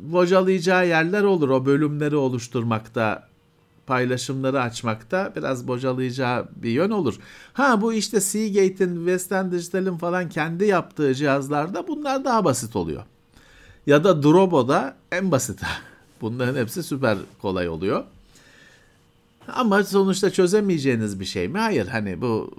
bocalayacağı 0.00 0.88
yerler 0.88 1.22
olur. 1.22 1.48
O 1.48 1.66
bölümleri 1.66 2.16
oluşturmakta, 2.16 3.28
paylaşımları 3.86 4.62
açmakta 4.62 5.32
biraz 5.36 5.68
bocalayacağı 5.68 6.48
bir 6.56 6.70
yön 6.70 6.90
olur. 6.90 7.18
Ha 7.52 7.80
bu 7.80 7.92
işte 7.92 8.20
Seagate'in, 8.20 8.96
Western 8.96 9.52
Digital'in 9.52 9.96
falan 9.96 10.28
kendi 10.28 10.64
yaptığı 10.64 11.14
cihazlarda 11.14 11.88
bunlar 11.88 12.24
daha 12.24 12.44
basit 12.44 12.76
oluyor. 12.76 13.02
Ya 13.86 14.04
da 14.04 14.22
Drobo'da 14.22 14.96
en 15.12 15.30
basit. 15.30 15.60
Bunların 16.20 16.60
hepsi 16.60 16.82
süper 16.82 17.18
kolay 17.42 17.68
oluyor. 17.68 18.04
Ama 19.48 19.84
sonuçta 19.84 20.30
çözemeyeceğiniz 20.30 21.20
bir 21.20 21.24
şey 21.24 21.48
mi? 21.48 21.58
Hayır. 21.58 21.86
Hani 21.86 22.20
bu 22.20 22.50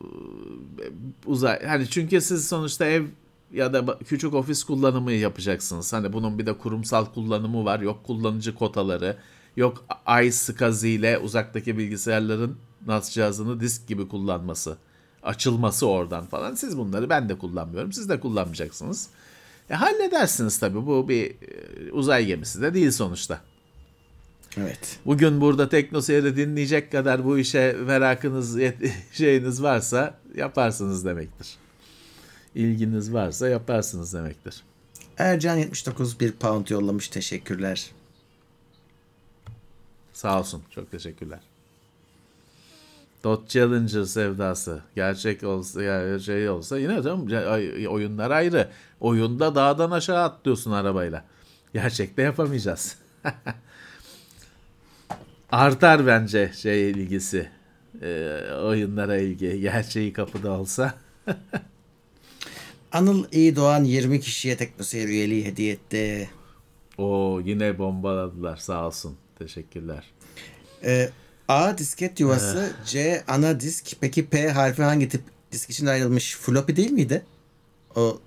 uzay 1.26 1.66
hani 1.66 1.90
çünkü 1.90 2.22
siz 2.22 2.48
sonuçta 2.48 2.86
ev 2.86 3.06
ya 3.54 3.74
da 3.74 4.00
küçük 4.00 4.34
ofis 4.34 4.64
kullanımı 4.64 5.12
yapacaksınız. 5.12 5.94
Hani 5.94 6.14
bunun 6.14 6.40
bir 6.40 6.46
de 6.46 6.58
kurumsal 6.58 7.06
kullanımı 7.06 7.66
var. 7.66 7.80
Yok 7.80 8.04
kullanıcı 8.04 8.56
kotaları, 8.56 9.18
yok 9.56 9.86
iSCSI 10.24 10.90
ile 10.90 11.18
uzaktaki 11.18 11.78
bilgisayarların 11.78 12.58
NAS 12.86 13.12
cihazını 13.12 13.60
disk 13.60 13.88
gibi 13.88 14.08
kullanması, 14.08 14.78
açılması 15.24 15.88
oradan 15.88 16.26
falan. 16.26 16.56
Siz 16.56 16.78
bunları 16.78 17.10
ben 17.10 17.30
de 17.30 17.38
kullanmıyorum. 17.38 17.94
Siz 17.94 18.10
de 18.10 18.20
kullanmayacaksınız. 18.20 19.10
E, 19.70 19.74
halledersiniz 19.74 20.60
tabii. 20.60 20.86
Bu 20.86 21.10
bir 21.10 21.36
uzay 21.92 22.26
gemisi 22.26 22.62
de 22.62 22.74
değil 22.74 22.92
sonuçta. 22.92 23.42
Evet. 24.60 25.00
Bugün 25.06 25.42
burada 25.42 25.70
Teknoseyir'i 25.70 26.36
dinleyecek 26.36 26.92
kadar 26.92 27.26
bu 27.26 27.38
işe 27.38 27.76
merakınız, 27.86 28.58
şeyiniz 29.12 29.64
varsa 29.64 30.20
yaparsınız 30.36 31.06
demektir 31.06 31.58
ilginiz 32.58 33.14
varsa 33.14 33.48
yaparsınız 33.48 34.14
demektir. 34.14 34.64
Ercan 35.18 35.56
79 35.56 36.20
bir 36.20 36.32
pound 36.32 36.68
yollamış. 36.68 37.08
Teşekkürler. 37.08 37.92
Sağ 40.14 40.40
olsun. 40.40 40.64
Çok 40.70 40.92
teşekkürler. 40.92 41.40
Dot 43.24 43.50
Challenger 43.50 44.04
sevdası. 44.04 44.82
Gerçek 44.96 45.44
olsa 45.44 45.84
ya 45.84 46.20
şey 46.20 46.50
olsa 46.50 46.80
yine 46.80 47.04
canım 47.04 47.28
oyunlar 47.90 48.32
ayrı. 48.32 48.70
Oyunda 49.00 49.56
dağdan 49.56 49.92
aşağı 49.92 50.24
atlıyorsun 50.24 50.72
arabayla. 50.72 51.26
Gerçekte 51.74 52.22
yapamayacağız. 52.22 52.98
Artar 55.52 56.08
bence 56.08 56.52
şey 56.56 56.92
ilgisi. 56.92 57.50
e, 58.02 58.40
oyunlara 58.64 59.18
ilgi. 59.18 59.60
Gerçeği 59.62 60.14
kapıda 60.14 60.52
olsa. 60.52 60.94
Anıl 62.92 63.26
İyi 63.32 63.56
Doğan 63.56 63.84
20 63.84 64.20
kişiye 64.22 64.58
teknoseyir 64.58 65.08
üyeliği 65.10 65.46
hediye 65.46 65.74
etti. 65.74 66.30
O 66.98 67.42
yine 67.46 67.78
bombaladılar 67.78 68.58
sağ 68.58 68.88
olsun. 68.88 69.18
Teşekkürler. 69.40 70.04
Ee, 70.84 71.10
A 71.48 71.78
disket 71.78 72.20
yuvası, 72.20 72.72
C 72.86 73.24
ana 73.28 73.60
disk. 73.60 73.98
Peki 74.02 74.30
P 74.30 74.50
harfi 74.50 74.84
hangi 74.84 75.10
tip 75.10 75.22
disk 75.52 75.70
için 75.70 75.86
ayrılmış? 75.86 76.36
Floppy 76.38 76.76
değil 76.76 76.92
miydi? 76.92 77.26
O 77.96 78.20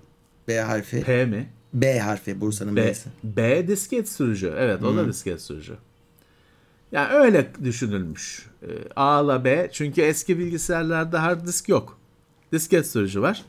B 0.48 0.58
harfi. 0.60 1.02
P 1.02 1.24
mi? 1.26 1.48
B 1.74 1.98
harfi 1.98 2.40
Bursa'nın 2.40 2.76
B, 2.76 2.86
B'si. 2.86 3.08
B 3.24 3.68
disket 3.68 4.08
sürücü. 4.08 4.54
Evet 4.58 4.82
o 4.82 4.96
da 4.96 5.08
disket 5.08 5.42
sürücü. 5.42 5.76
Yani 6.92 7.12
öyle 7.12 7.50
düşünülmüş. 7.64 8.46
Ee, 8.62 8.66
A 8.96 9.22
ile 9.22 9.44
B 9.44 9.70
çünkü 9.72 10.00
eski 10.00 10.38
bilgisayarlarda 10.38 11.22
hard 11.22 11.46
disk 11.46 11.68
yok. 11.68 11.98
Disket 12.52 12.86
sürücü 12.86 13.22
var. 13.22 13.44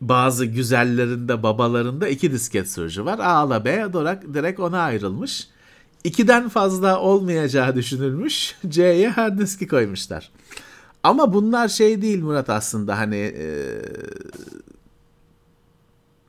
Bazı 0.00 0.46
güzellerinde 0.46 1.42
babalarında 1.42 2.08
iki 2.08 2.32
disket 2.32 2.70
sürücü 2.70 3.04
var. 3.04 3.18
A 3.22 3.46
ile 3.46 3.64
B 3.64 3.86
olarak 3.86 4.34
direkt 4.34 4.60
ona 4.60 4.80
ayrılmış. 4.80 5.48
İkiden 6.04 6.48
fazla 6.48 7.00
olmayacağı 7.00 7.76
düşünülmüş. 7.76 8.56
C'ye 8.68 9.08
hard 9.08 9.38
diski 9.38 9.68
koymuşlar. 9.68 10.30
Ama 11.02 11.32
bunlar 11.32 11.68
şey 11.68 12.02
değil 12.02 12.22
Murat 12.22 12.50
aslında 12.50 12.98
hani 12.98 13.16
e, 13.16 13.46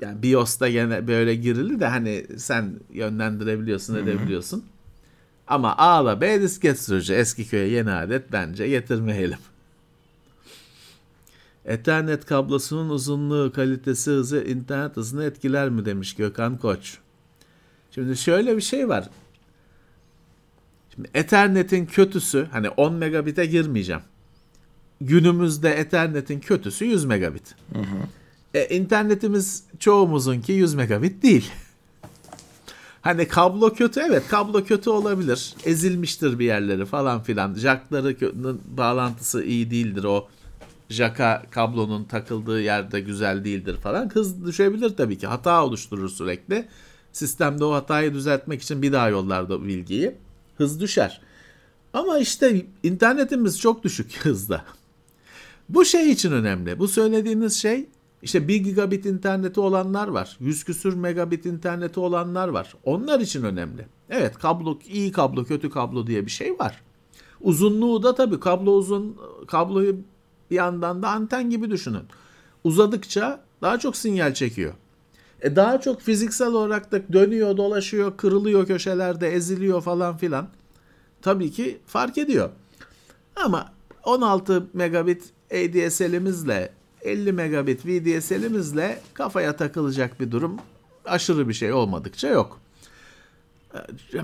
yani 0.02 0.24
BIOS'ta 0.24 0.70
gene 0.70 1.08
böyle 1.08 1.36
girildi 1.36 1.80
de 1.80 1.86
hani 1.88 2.26
sen 2.38 2.74
yönlendirebiliyorsun 2.94 3.96
edebiliyorsun. 3.96 4.64
Ama 5.52 5.76
A 5.78 6.02
ile 6.02 6.22
B 6.22 6.42
disket 6.42 6.82
sürücü 6.82 7.14
eski 7.14 7.48
köye 7.48 7.68
yeni 7.68 7.92
adet 7.92 8.32
bence 8.32 8.68
getirmeyelim. 8.68 9.38
Ethernet 11.66 12.26
kablosunun 12.26 12.90
uzunluğu, 12.90 13.52
kalitesi, 13.56 14.12
hızı 14.12 14.44
internet 14.44 14.98
hızını 14.98 15.24
etkiler 15.24 15.70
mi 15.70 15.86
demiş 15.86 16.16
Gökhan 16.16 16.58
Koç. 16.58 16.98
Şimdi 17.92 18.18
şöyle 18.18 18.58
bir 18.58 18.62
şey 18.62 18.90
var. 18.90 19.10
Şimdi 20.96 21.10
Ethernet'in 21.14 21.86
kötüsü 21.86 22.48
hani 22.52 22.70
10 22.70 22.94
megabit'e 22.94 23.46
girmeyeceğim. 23.46 24.02
Günümüzde 25.02 25.70
Ethernet'in 25.70 26.40
kötüsü 26.40 26.86
100 26.86 27.06
megabit. 27.06 27.56
E, 28.54 28.76
internetimiz 28.76 29.64
çoğumuzunki 29.80 30.52
100 30.52 30.74
megabit 30.74 31.24
değil. 31.24 31.52
Hani 33.02 33.28
kablo 33.28 33.74
kötü 33.74 34.00
evet 34.00 34.28
kablo 34.28 34.64
kötü 34.64 34.90
olabilir. 34.90 35.54
Ezilmiştir 35.66 36.40
bir 36.40 36.46
yerleri 36.46 36.86
falan 36.86 37.24
filan. 37.24 37.54
Jackları 37.54 38.16
bağlantısı 38.78 39.44
iyi 39.44 39.72
değildir 39.72 40.04
o. 40.04 40.28
Jaka 40.90 41.44
kablonun 41.52 42.04
takıldığı 42.04 42.62
yerde 42.62 43.00
güzel 43.00 43.44
değildir 43.44 43.78
falan. 43.78 44.10
Hız 44.10 44.46
düşebilir 44.46 44.90
tabii 44.98 45.18
ki. 45.18 45.28
Hata 45.28 45.66
oluşturur 45.66 46.10
sürekli. 46.10 46.68
Sistemde 47.12 47.66
o 47.66 47.74
hatayı 47.74 48.14
düzeltmek 48.14 48.62
için 48.62 48.82
bir 48.82 48.92
daha 48.92 49.10
yollar 49.10 49.50
da 49.50 49.64
bilgiyi. 49.64 50.16
Hız 50.58 50.82
düşer. 50.82 51.22
Ama 51.94 52.18
işte 52.18 52.66
internetimiz 52.84 53.60
çok 53.60 53.84
düşük 53.84 54.18
hızda. 54.26 54.66
Bu 55.70 55.86
şey 55.86 56.12
için 56.12 56.32
önemli. 56.32 56.80
Bu 56.80 56.88
söylediğiniz 56.88 57.54
şey 57.54 57.86
işte 58.22 58.48
1 58.48 58.56
gigabit 58.56 59.06
interneti 59.06 59.60
olanlar 59.60 60.08
var. 60.08 60.38
100 60.40 60.64
küsür 60.64 60.94
megabit 60.94 61.46
interneti 61.46 62.00
olanlar 62.00 62.48
var. 62.48 62.74
Onlar 62.84 63.20
için 63.20 63.44
önemli. 63.44 63.86
Evet 64.10 64.38
kablo 64.38 64.80
iyi 64.88 65.12
kablo 65.12 65.44
kötü 65.44 65.70
kablo 65.70 66.08
diye 66.08 66.26
bir 66.26 66.32
şey 66.32 66.60
var. 66.60 66.82
Uzunluğu 67.42 68.04
da 68.04 68.16
tabii 68.16 68.40
kablo 68.40 68.72
uzun 68.72 69.18
kabloyu 69.48 69.96
bir 70.52 70.56
yandan 70.56 71.04
da 71.04 71.10
anten 71.10 71.50
gibi 71.50 71.72
düşünün. 71.72 72.04
Uzadıkça 72.64 73.40
daha 73.62 73.80
çok 73.80 73.96
sinyal 73.98 74.34
çekiyor. 74.34 74.74
E 75.42 75.56
daha 75.56 75.82
çok 75.82 76.02
fiziksel 76.02 76.48
olarak 76.48 76.92
da 76.92 77.14
dönüyor, 77.14 77.58
dolaşıyor, 77.58 78.18
kırılıyor 78.18 78.68
köşelerde, 78.68 79.30
eziliyor 79.30 79.82
falan 79.82 80.18
filan. 80.18 80.48
Tabii 81.22 81.52
ki 81.52 81.80
fark 81.86 82.18
ediyor. 82.18 82.50
Ama 83.36 83.74
16 84.04 84.68
megabit 84.74 85.30
ADSL'imizle 85.52 86.74
50 87.04 87.32
megabit 87.32 87.86
VDSL'imizle 87.86 89.02
kafaya 89.14 89.56
takılacak 89.56 90.20
bir 90.20 90.32
durum 90.32 90.58
aşırı 91.06 91.50
bir 91.50 91.54
şey 91.54 91.74
olmadıkça 91.74 92.28
yok. 92.28 92.60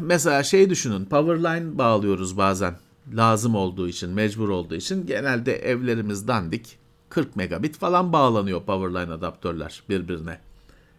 Mesela 0.01 0.43
şey 0.43 0.69
düşünün 0.69 1.05
Powerline 1.05 1.77
bağlıyoruz 1.77 2.37
bazen 2.37 2.75
lazım 3.13 3.55
olduğu 3.55 3.87
için 3.87 4.09
mecbur 4.09 4.49
olduğu 4.49 4.75
için 4.75 5.05
genelde 5.05 5.55
evlerimiz 5.55 6.27
dandik 6.27 6.77
40 7.09 7.35
megabit 7.35 7.77
falan 7.77 8.13
bağlanıyor 8.13 8.63
Powerline 8.63 9.13
adaptörler 9.13 9.83
birbirine. 9.89 10.39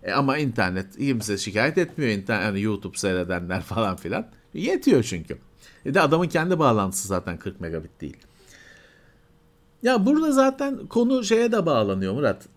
E 0.02 0.12
ama 0.12 0.38
internet 0.38 0.96
kimse 0.96 1.38
şikayet 1.38 1.78
etmiyor 1.78 2.12
internet 2.12 2.44
yani 2.44 2.60
YouTube 2.60 2.98
seyredenler 2.98 3.62
falan 3.62 3.96
filan. 3.96 4.26
Yetiyor 4.54 5.02
çünkü. 5.02 5.38
E 5.84 5.94
de 5.94 6.00
adamın 6.00 6.28
kendi 6.28 6.58
bağlantısı 6.58 7.08
zaten 7.08 7.36
40 7.36 7.60
megabit 7.60 8.00
değil. 8.00 8.16
Ya 9.82 10.06
burada 10.06 10.32
zaten 10.32 10.86
konu 10.86 11.24
şeye 11.24 11.52
de 11.52 11.66
bağlanıyor 11.66 12.12
Murat. 12.14 12.48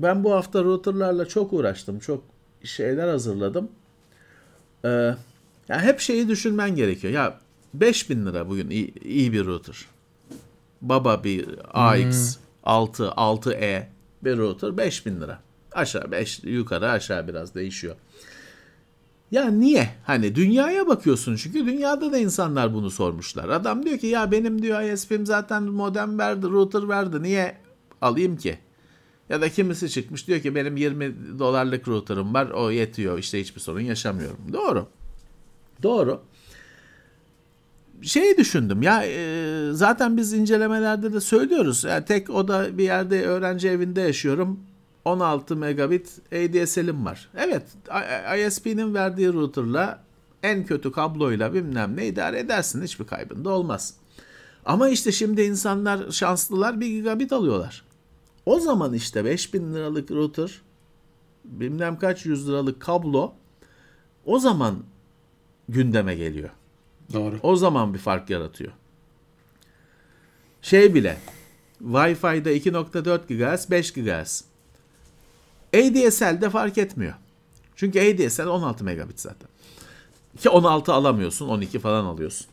Ben 0.00 0.24
bu 0.24 0.32
hafta 0.32 0.64
routerlarla 0.64 1.28
çok 1.28 1.52
uğraştım. 1.52 1.98
Çok 1.98 2.22
şeyler 2.64 3.08
hazırladım. 3.08 3.68
Ee, 4.84 4.88
ya 5.68 5.80
hep 5.82 6.00
şeyi 6.00 6.28
düşünmen 6.28 6.76
gerekiyor. 6.76 7.12
Ya 7.12 7.38
5000 7.74 8.26
lira 8.26 8.48
bugün 8.48 8.70
iyi, 8.70 8.94
iyi 9.00 9.32
bir 9.32 9.46
router. 9.46 9.86
Baba 10.80 11.24
bir 11.24 11.46
AX 11.74 12.36
6 12.64 13.04
6E 13.04 13.82
bir 14.24 14.38
router 14.38 14.76
5000 14.76 15.20
lira. 15.20 15.38
Aşağı 15.72 16.10
5 16.10 16.44
yukarı 16.44 16.90
aşağı 16.90 17.28
biraz 17.28 17.54
değişiyor. 17.54 17.96
Ya 19.30 19.50
niye? 19.50 19.90
Hani 20.04 20.34
dünyaya 20.34 20.86
bakıyorsun 20.86 21.36
çünkü 21.36 21.66
dünyada 21.66 22.12
da 22.12 22.18
insanlar 22.18 22.74
bunu 22.74 22.90
sormuşlar. 22.90 23.48
Adam 23.48 23.86
diyor 23.86 23.98
ki 23.98 24.06
ya 24.06 24.32
benim 24.32 24.62
diyor 24.62 24.82
ISP'm 24.82 25.26
zaten 25.26 25.62
modem 25.62 26.18
verdi, 26.18 26.46
router 26.46 26.88
verdi. 26.88 27.22
Niye 27.22 27.56
alayım 28.00 28.36
ki? 28.36 28.58
Ya 29.28 29.40
da 29.40 29.48
kimisi 29.48 29.90
çıkmış 29.90 30.26
diyor 30.26 30.40
ki 30.40 30.54
benim 30.54 30.76
20 30.76 31.38
dolarlık 31.38 31.88
router'ım 31.88 32.34
var 32.34 32.50
o 32.50 32.70
yetiyor 32.70 33.18
işte 33.18 33.40
hiçbir 33.40 33.60
sorun 33.60 33.80
yaşamıyorum. 33.80 34.38
Doğru. 34.52 34.86
Doğru. 35.82 36.22
Şey 38.02 38.38
düşündüm 38.38 38.82
ya 38.82 39.04
e, 39.04 39.72
zaten 39.72 40.16
biz 40.16 40.32
incelemelerde 40.32 41.12
de 41.12 41.20
söylüyoruz. 41.20 41.84
Yani 41.84 42.04
tek 42.04 42.30
oda 42.30 42.78
bir 42.78 42.84
yerde 42.84 43.26
öğrenci 43.26 43.68
evinde 43.68 44.00
yaşıyorum. 44.00 44.60
16 45.10 45.56
megabit 45.56 46.18
ADSL'im 46.32 47.04
var. 47.04 47.28
Evet 47.36 47.62
ISP'nin 48.46 48.94
verdiği 48.94 49.32
router'la 49.32 50.04
en 50.42 50.66
kötü 50.66 50.92
kabloyla 50.92 51.54
bilmem 51.54 51.96
ne 51.96 52.06
idare 52.06 52.38
edersin. 52.38 52.82
Hiçbir 52.82 53.04
kaybın 53.04 53.44
da 53.44 53.50
olmaz. 53.50 53.94
Ama 54.64 54.88
işte 54.88 55.12
şimdi 55.12 55.42
insanlar 55.42 56.10
şanslılar 56.10 56.80
1 56.80 56.86
gigabit 56.86 57.32
alıyorlar. 57.32 57.84
O 58.46 58.60
zaman 58.60 58.94
işte 58.94 59.24
5000 59.24 59.74
liralık 59.74 60.10
router 60.10 60.60
bilmem 61.44 61.98
kaç 61.98 62.26
yüz 62.26 62.48
liralık 62.48 62.80
kablo 62.80 63.32
o 64.24 64.38
zaman 64.38 64.78
gündeme 65.68 66.14
geliyor. 66.14 66.50
Doğru. 67.12 67.38
O 67.42 67.56
zaman 67.56 67.94
bir 67.94 67.98
fark 67.98 68.30
yaratıyor. 68.30 68.72
Şey 70.62 70.94
bile 70.94 71.18
Wi-Fi'de 71.82 72.56
2.4 72.56 73.56
GHz 73.56 73.70
5 73.70 73.92
GHz. 73.92 74.44
ADSL'de 75.74 76.50
fark 76.50 76.78
etmiyor. 76.78 77.14
Çünkü 77.76 78.00
ADSL 78.00 78.46
16 78.46 78.84
megabit 78.84 79.20
zaten. 79.20 79.48
Ki 80.38 80.48
16 80.48 80.92
alamıyorsun 80.92 81.48
12 81.48 81.78
falan 81.78 82.04
alıyorsun. 82.04 82.46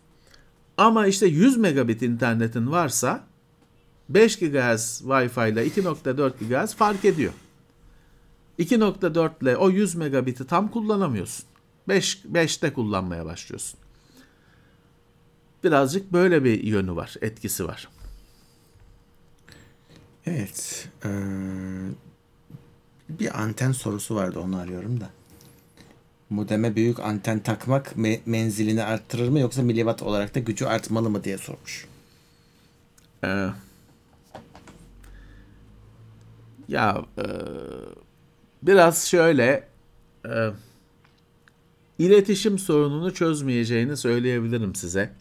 Ama 0.78 1.07
işte 1.07 1.26
100 1.26 1.57
megabit 1.57 2.01
internetin 2.01 2.72
varsa 2.72 3.24
5 4.09 4.39
GHz 4.39 5.01
Wi-Fi 5.01 5.51
ile 5.51 5.68
2.4 5.68 6.32
GHz 6.39 6.76
fark 6.76 7.05
ediyor. 7.05 7.34
2.4 8.59 9.32
ile 9.41 9.57
o 9.57 9.70
100 9.70 9.95
megabit'i 9.95 10.47
tam 10.47 10.72
kullanamıyorsun. 10.72 11.45
5 11.88 12.15
5'te 12.32 12.74
kullanmaya 12.74 13.26
başlıyorsun. 13.26 13.80
Birazcık 15.63 16.13
böyle 16.13 16.43
bir 16.43 16.63
yönü 16.63 16.95
var, 16.95 17.15
etkisi 17.22 17.68
var. 17.68 17.88
Evet. 20.26 20.89
Ee, 21.05 21.09
bir 23.10 23.41
anten 23.41 23.72
sorusu 23.72 24.16
vardı 24.16 24.39
onu 24.39 24.58
arıyorum 24.58 25.01
da. 25.01 25.10
Modeme 26.30 26.76
büyük 26.76 26.99
anten 26.99 27.39
takmak 27.39 27.91
me- 27.91 28.20
menzilini 28.26 28.84
arttırır 28.84 29.30
mı 29.30 29.39
yoksa 29.39 29.62
miliwatt 29.62 30.03
olarak 30.03 30.36
da 30.36 30.39
gücü 30.39 30.66
artmalı 30.66 31.10
mı 31.10 31.24
diye 31.24 31.38
sormuş. 31.38 31.88
Ee, 33.24 33.47
ya 36.68 37.05
e, 37.18 37.26
biraz 38.64 39.08
şöyle 39.08 39.68
e, 40.26 40.49
iletişim 41.99 42.60
sorununu 42.60 43.14
çözmeyeceğini 43.14 43.97
söyleyebilirim 43.97 44.76
size. 44.76 45.14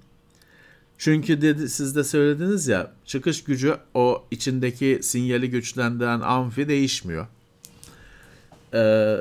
Çünkü 0.99 1.43
dedi, 1.43 1.69
siz 1.69 1.97
de 1.97 2.05
söylediniz 2.05 2.69
ya 2.69 2.93
çıkış 3.05 3.45
gücü 3.45 3.77
o 3.95 4.25
içindeki 4.31 4.99
sinyali 5.03 5.51
güçlendiren 5.51 6.21
amfi 6.21 6.69
değişmiyor. 6.69 7.27
Ee, 8.75 9.21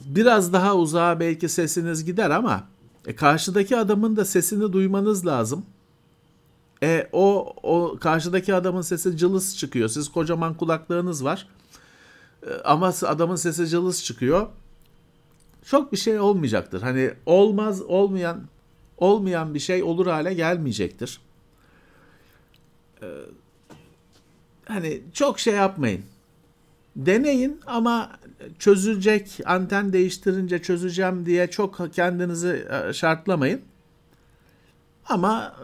biraz 0.00 0.52
daha 0.52 0.76
uzağa 0.76 1.20
belki 1.20 1.48
sesiniz 1.48 2.04
gider 2.04 2.30
ama 2.30 2.64
e, 3.06 3.16
karşıdaki 3.16 3.76
adamın 3.76 4.16
da 4.16 4.24
sesini 4.24 4.72
duymanız 4.72 5.26
lazım. 5.26 5.66
E, 6.82 7.08
o, 7.12 7.54
o 7.62 7.98
karşıdaki 8.00 8.54
adamın 8.54 8.82
sesi 8.82 9.16
cılız 9.16 9.56
çıkıyor. 9.58 9.88
Siz 9.88 10.08
kocaman 10.08 10.54
kulaklarınız 10.54 11.24
var. 11.24 11.48
E, 12.42 12.50
ama 12.64 12.92
adamın 13.02 13.36
sesi 13.36 13.68
cılız 13.68 14.04
çıkıyor. 14.04 14.46
Çok 15.64 15.92
bir 15.92 15.96
şey 15.96 16.20
olmayacaktır. 16.20 16.82
Hani 16.82 17.10
olmaz 17.26 17.82
olmayan 17.82 18.42
olmayan 18.98 19.54
bir 19.54 19.58
şey 19.58 19.82
olur 19.82 20.06
hale 20.06 20.34
gelmeyecektir. 20.34 21.20
E, 23.02 23.06
hani 24.64 25.02
çok 25.12 25.40
şey 25.40 25.54
yapmayın. 25.54 26.04
Deneyin 26.96 27.60
ama 27.66 28.12
çözülecek 28.58 29.40
anten 29.44 29.92
değiştirince 29.92 30.62
çözeceğim 30.62 31.26
diye 31.26 31.50
çok 31.50 31.94
kendinizi 31.94 32.66
e, 32.70 32.92
şartlamayın. 32.92 33.60
Ama 35.06 35.56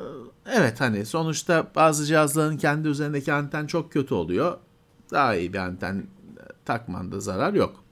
e, 0.46 0.50
evet 0.52 0.80
hani 0.80 1.06
sonuçta 1.06 1.66
bazı 1.74 2.06
cihazların 2.06 2.56
kendi 2.56 2.88
üzerindeki 2.88 3.32
anten 3.32 3.66
çok 3.66 3.92
kötü 3.92 4.14
oluyor. 4.14 4.58
Daha 5.10 5.34
iyi 5.34 5.52
bir 5.52 5.58
anten 5.58 5.96
e, 5.96 6.42
takmanda 6.64 7.20
zarar 7.20 7.54
yok. 7.54 7.84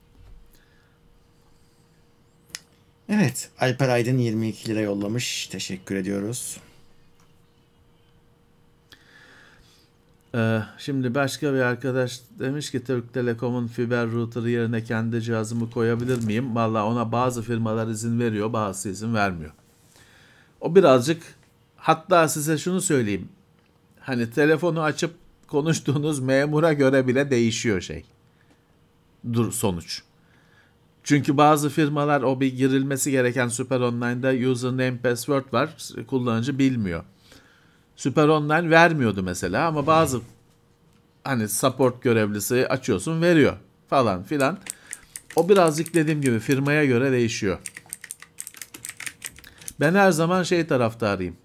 Evet. 3.09 3.51
Alper 3.61 3.89
Aydın 3.89 4.19
22 4.19 4.69
lira 4.69 4.81
yollamış. 4.81 5.47
Teşekkür 5.47 5.95
ediyoruz. 5.95 6.61
Şimdi 10.79 11.15
başka 11.15 11.55
bir 11.55 11.59
arkadaş 11.59 12.21
demiş 12.39 12.71
ki 12.71 12.85
Türk 12.85 13.15
Telekom'un 13.15 13.67
fiber 13.67 14.11
router'ı 14.11 14.51
yerine 14.51 14.85
kendi 14.85 15.23
cihazımı 15.23 15.71
koyabilir 15.71 16.25
miyim? 16.25 16.55
Valla 16.55 16.87
ona 16.87 17.13
bazı 17.13 17.43
firmalar 17.43 17.87
izin 17.89 18.21
veriyor, 18.21 18.53
bazısı 18.53 18.89
izin 18.89 19.15
vermiyor. 19.15 19.53
O 20.61 20.75
birazcık 20.75 21.23
hatta 21.77 22.29
size 22.29 22.59
şunu 22.59 22.81
söyleyeyim. 22.81 23.29
Hani 24.01 24.31
telefonu 24.31 24.83
açıp 24.83 25.15
konuştuğunuz 25.47 26.21
memura 26.21 26.73
göre 26.73 27.07
bile 27.07 27.31
değişiyor 27.31 27.81
şey. 27.81 28.05
Dur 29.33 29.53
sonuç. 29.53 30.03
Çünkü 31.05 31.37
bazı 31.37 31.69
firmalar 31.69 32.23
o 32.23 32.41
bir 32.41 32.57
girilmesi 32.57 33.11
gereken 33.11 33.49
Super 33.49 33.81
Online'da 33.81 34.51
username 34.51 34.99
password 34.99 35.53
var. 35.53 35.77
Kullanıcı 36.07 36.59
bilmiyor. 36.59 37.05
Süper 38.01 38.29
Online 38.29 38.71
vermiyordu 38.71 39.23
mesela 39.23 39.67
ama 39.67 39.87
bazı 39.87 40.21
hani 41.25 41.49
support 41.49 42.03
görevlisi 42.03 42.69
açıyorsun 42.69 43.23
veriyor 43.23 43.57
falan 43.89 44.23
filan. 44.23 44.59
O 45.37 45.49
birazcık 45.49 45.95
dediğim 45.95 46.23
gibi 46.23 46.39
firmaya 46.39 46.85
göre 46.85 47.13
değişiyor. 47.13 47.59
Ben 49.81 49.95
her 49.95 50.11
zaman 50.11 50.43
şey 50.43 50.67
taraftarıyım. 50.67 51.37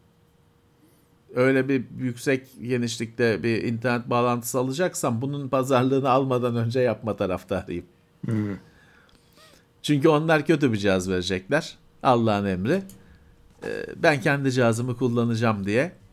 Öyle 1.36 1.70
bir 1.70 1.84
yüksek 2.00 2.48
genişlikte 2.62 3.44
bir 3.44 3.64
internet 3.64 4.10
bağlantısı 4.10 4.60
alacaksam 4.60 5.22
bunun 5.22 5.48
pazarlığını 5.48 6.10
almadan 6.10 6.56
önce 6.56 6.80
yapma 6.80 7.16
taraftarıyım. 7.16 7.86
Hmm. 8.26 8.58
Çünkü 9.82 10.08
onlar 10.08 10.46
kötü 10.46 10.74
bir 10.74 10.78
cihaz 10.78 11.10
verecekler. 11.10 11.78
Allah'ın 12.04 12.46
emri. 12.46 12.84
Ee, 13.64 13.86
Ben 13.96 14.22
kendi 14.22 14.52
cihazımı 14.52 14.98
kullanacağım 14.98 15.66
diye 15.66 16.05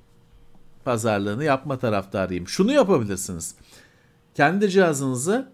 pazarlığını 0.84 1.44
yapma 1.44 1.78
taraftarıyım. 1.78 2.48
Şunu 2.48 2.72
yapabilirsiniz. 2.72 3.54
Kendi 4.34 4.70
cihazınızı 4.70 5.48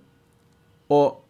o 0.88 1.22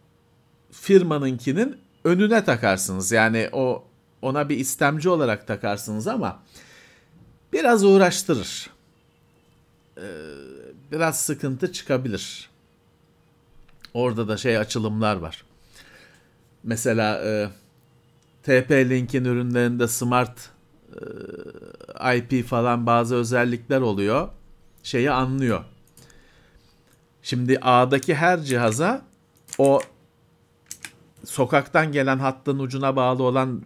firmanınkinin 0.71 1.77
önüne 2.03 2.43
takarsınız. 2.43 3.11
Yani 3.11 3.49
o 3.51 3.83
ona 4.21 4.49
bir 4.49 4.57
istemci 4.57 5.09
olarak 5.09 5.47
takarsınız 5.47 6.07
ama 6.07 6.39
biraz 7.53 7.83
uğraştırır. 7.83 8.69
Ee, 9.97 10.01
biraz 10.91 11.19
sıkıntı 11.19 11.71
çıkabilir. 11.71 12.49
Orada 13.93 14.27
da 14.27 14.37
şey 14.37 14.57
açılımlar 14.57 15.15
var. 15.15 15.43
Mesela 16.63 17.21
e, 17.23 17.49
TP-Link'in 18.45 19.25
ürünlerinde 19.25 19.87
smart 19.87 20.49
IP 22.15 22.45
falan 22.45 22.85
bazı 22.85 23.15
özellikler 23.15 23.81
oluyor. 23.81 24.29
Şeyi 24.83 25.11
anlıyor. 25.11 25.63
Şimdi 27.21 27.59
A'daki 27.61 28.15
her 28.15 28.41
cihaza 28.43 29.01
o 29.57 29.81
sokaktan 31.25 31.91
gelen 31.91 32.19
hattın 32.19 32.59
ucuna 32.59 32.95
bağlı 32.95 33.23
olan 33.23 33.61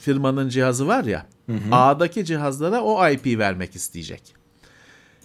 firmanın 0.00 0.48
cihazı 0.48 0.86
var 0.86 1.04
ya. 1.04 1.26
A'daki 1.72 2.24
cihazlara 2.24 2.80
o 2.82 3.08
IP 3.08 3.38
vermek 3.38 3.76
isteyecek. 3.76 4.34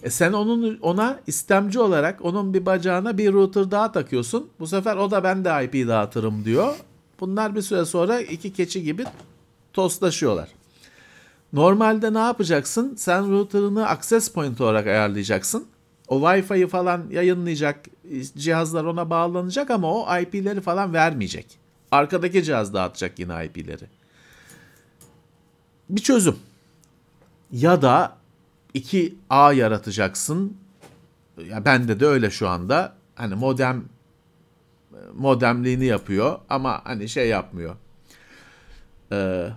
E 0.02 0.10
sen 0.10 0.32
onun 0.32 0.78
ona 0.82 1.20
istemci 1.26 1.80
olarak 1.80 2.24
onun 2.24 2.54
bir 2.54 2.66
bacağına 2.66 3.18
bir 3.18 3.32
router 3.32 3.70
daha 3.70 3.92
takıyorsun. 3.92 4.50
Bu 4.60 4.66
sefer 4.66 4.96
o 4.96 5.10
da 5.10 5.24
ben 5.24 5.44
de 5.44 5.64
IP 5.64 5.88
dağıtırım 5.88 6.44
diyor. 6.44 6.74
Bunlar 7.20 7.54
bir 7.54 7.62
süre 7.62 7.84
sonra 7.84 8.20
iki 8.20 8.52
keçi 8.52 8.82
gibi 8.82 9.04
tostlaşıyorlar. 9.72 10.48
Normalde 11.52 12.14
ne 12.14 12.18
yapacaksın? 12.18 12.94
Sen 12.96 13.30
router'ını 13.30 13.88
access 13.88 14.32
point 14.32 14.60
olarak 14.60 14.86
ayarlayacaksın. 14.86 15.66
O 16.08 16.20
Wi-Fi'yi 16.20 16.66
falan 16.66 17.04
yayınlayacak, 17.10 17.84
cihazlar 18.36 18.84
ona 18.84 19.10
bağlanacak 19.10 19.70
ama 19.70 19.92
o 19.94 20.18
IP'leri 20.18 20.60
falan 20.60 20.92
vermeyecek. 20.94 21.58
Arkadaki 21.90 22.44
cihaz 22.44 22.74
dağıtacak 22.74 23.18
yine 23.18 23.46
IP'leri. 23.46 23.84
Bir 25.90 26.00
çözüm. 26.00 26.36
Ya 27.52 27.82
da 27.82 28.16
iki 28.74 29.14
A 29.30 29.52
yaratacaksın. 29.52 30.56
Ya 31.50 31.64
bende 31.64 32.00
de 32.00 32.06
öyle 32.06 32.30
şu 32.30 32.48
anda. 32.48 32.94
Hani 33.14 33.34
modem 33.34 33.84
modemliğini 35.14 35.84
yapıyor 35.84 36.38
ama 36.48 36.80
hani 36.84 37.08
şey 37.08 37.28
yapmıyor. 37.28 37.76
Ee, 39.12 39.48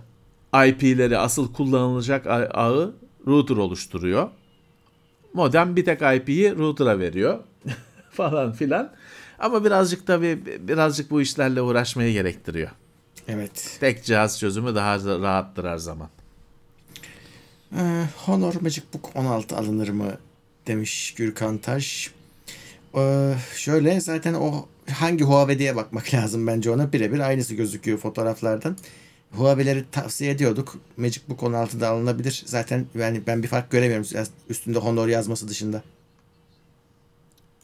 IP'leri 0.54 1.18
asıl 1.18 1.52
kullanılacak 1.52 2.26
ağı 2.26 2.94
router 3.26 3.56
oluşturuyor. 3.56 4.28
Modem 5.34 5.76
bir 5.76 5.84
tek 5.84 6.02
IP'yi 6.02 6.56
router'a 6.56 6.98
veriyor 6.98 7.38
falan 8.10 8.52
filan. 8.52 8.92
Ama 9.38 9.64
birazcık 9.64 10.06
tabii 10.06 10.38
birazcık 10.68 11.10
bu 11.10 11.20
işlerle 11.20 11.62
uğraşmayı 11.62 12.12
gerektiriyor. 12.12 12.70
Evet. 13.28 13.76
Tek 13.80 14.04
cihaz 14.04 14.38
çözümü 14.38 14.74
daha 14.74 14.98
rahattır 14.98 15.64
her 15.64 15.78
zaman. 15.78 16.08
Ee, 17.76 18.04
Honor 18.16 18.54
Magic 18.60 18.82
Book 18.94 19.10
16 19.14 19.56
alınır 19.56 19.88
mı 19.88 20.12
demiş 20.66 21.14
Gürkan 21.14 21.58
Taş. 21.58 22.10
Ee, 22.96 23.34
şöyle 23.56 24.00
zaten 24.00 24.34
o 24.34 24.68
hangi 24.90 25.24
Huawei 25.24 25.58
diye 25.58 25.76
bakmak 25.76 26.14
lazım 26.14 26.46
bence 26.46 26.70
ona 26.70 26.92
birebir 26.92 27.20
aynısı 27.20 27.54
gözüküyor 27.54 27.98
fotoğraflardan. 27.98 28.76
Huawei'leri 29.32 29.84
tavsiye 29.92 30.30
ediyorduk. 30.30 30.74
Magic 30.96 31.20
Book 31.28 31.40
16'da 31.40 31.88
alınabilir. 31.88 32.42
Zaten 32.46 32.86
yani 32.94 33.22
ben 33.26 33.42
bir 33.42 33.48
fark 33.48 33.70
göremiyorum 33.70 34.26
üstünde 34.48 34.78
Honor 34.78 35.08
yazması 35.08 35.48
dışında. 35.48 35.82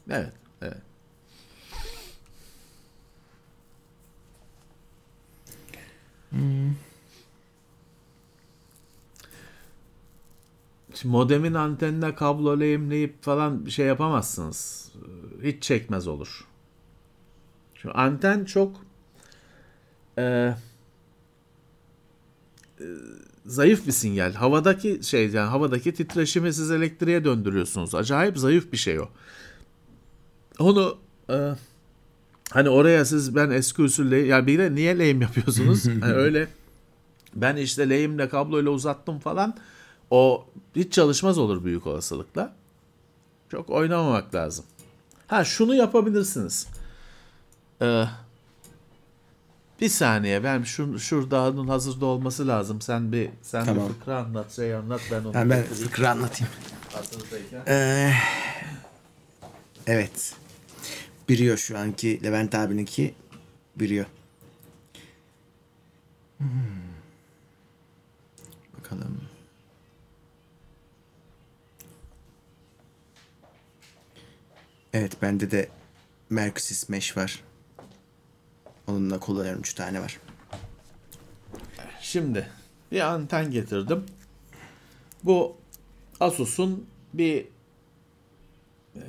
Evet, 0.09 0.33
evet. 0.61 0.77
Hmm. 6.29 6.75
Şimdi 10.93 11.11
modemin 11.11 11.53
antenine 11.53 12.15
kablo 12.15 12.59
lehimleyip 12.59 13.23
falan 13.23 13.65
bir 13.65 13.71
şey 13.71 13.85
yapamazsınız. 13.85 14.91
Hiç 15.43 15.63
çekmez 15.63 16.07
olur. 16.07 16.47
Şu 17.75 17.97
anten 17.97 18.45
çok 18.45 18.75
e, 20.17 20.53
e, 22.79 22.85
zayıf 23.45 23.87
bir 23.87 23.91
sinyal. 23.91 24.33
Havadaki 24.33 24.99
şey 25.03 25.29
yani 25.29 25.49
havadaki 25.49 25.93
titreşimi 25.93 26.53
siz 26.53 26.71
elektriğe 26.71 27.23
döndürüyorsunuz. 27.23 27.95
Acayip 27.95 28.37
zayıf 28.37 28.71
bir 28.71 28.77
şey 28.77 28.99
o. 28.99 29.09
Onu 30.59 30.97
e, 31.29 31.37
hani 32.49 32.69
oraya 32.69 33.05
siz 33.05 33.35
ben 33.35 33.49
eski 33.49 33.81
usulle 33.81 34.17
ya 34.17 34.47
bir 34.47 34.59
de 34.59 34.75
niye 34.75 34.99
lehim 34.99 35.21
yapıyorsunuz? 35.21 35.85
hani 36.01 36.13
öyle 36.13 36.47
ben 37.35 37.55
işte 37.55 37.89
lehimle 37.89 38.29
kabloyla 38.29 38.71
uzattım 38.71 39.19
falan. 39.19 39.57
o 40.11 40.45
hiç 40.75 40.93
çalışmaz 40.93 41.37
olur 41.37 41.63
büyük 41.63 41.87
olasılıkla. 41.87 42.53
Çok 43.49 43.69
oynamamak 43.69 44.35
lazım. 44.35 44.65
Ha 45.27 45.43
şunu 45.43 45.75
yapabilirsiniz. 45.75 46.67
Ee, 47.81 48.05
bir 49.81 49.89
saniye 49.89 50.43
ben 50.43 50.63
şu 50.63 50.99
şurada 50.99 51.49
onun 51.49 51.67
hazırda 51.67 52.05
olması 52.05 52.47
lazım. 52.47 52.81
Sen 52.81 53.11
bir 53.11 53.29
sen 53.41 53.65
Tamam. 53.65 53.89
bir 53.89 53.93
fıkra 53.93 54.17
anlat, 54.17 54.51
şey 54.55 54.75
anlat 54.75 55.01
ben 55.11 55.23
onu. 55.23 55.33
Ben, 55.33 55.49
ben 55.49 55.61
getireyim. 55.61 55.87
fıkra 55.87 56.09
anlatayım. 56.09 56.53
Ee, 57.67 58.13
evet. 59.87 60.35
Biriyor 61.29 61.57
şu 61.57 61.77
anki 61.77 62.23
Levent 62.23 62.55
abininki 62.55 63.15
biriyor. 63.75 64.05
Hmm. 66.37 66.47
Bakalım. 68.77 69.21
Evet 74.93 75.21
bende 75.21 75.51
de 75.51 75.69
Mercosys 76.29 76.89
Mesh 76.89 77.17
var. 77.17 77.43
Onunla 78.89 79.19
kullanıyorum. 79.19 79.61
Üç 79.61 79.73
tane 79.73 80.01
var. 80.01 80.19
Şimdi 82.01 82.49
bir 82.91 83.01
anten 83.01 83.51
getirdim. 83.51 84.05
Bu 85.23 85.57
Asus'un 86.19 86.85
bir 87.13 87.47
e, 88.95 89.03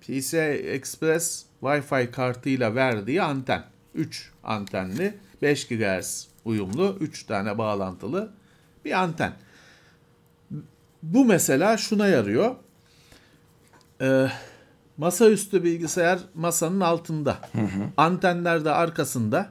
PCI 0.00 0.38
Express 0.66 1.44
Wi-Fi 1.62 2.10
kartıyla 2.10 2.74
verdiği 2.74 3.22
anten. 3.22 3.64
3 3.94 4.32
antenli, 4.44 5.18
5 5.42 5.68
GHz 5.68 6.28
uyumlu, 6.44 6.96
3 7.00 7.26
tane 7.26 7.58
bağlantılı 7.58 8.32
bir 8.84 8.92
anten. 8.92 9.32
Bu 11.02 11.24
mesela 11.24 11.76
şuna 11.76 12.06
yarıyor. 12.06 12.56
Ee, 14.00 14.28
masaüstü 14.98 15.64
bilgisayar 15.64 16.18
masanın 16.34 16.80
altında. 16.80 17.38
Antenler 17.96 18.64
de 18.64 18.70
arkasında. 18.70 19.50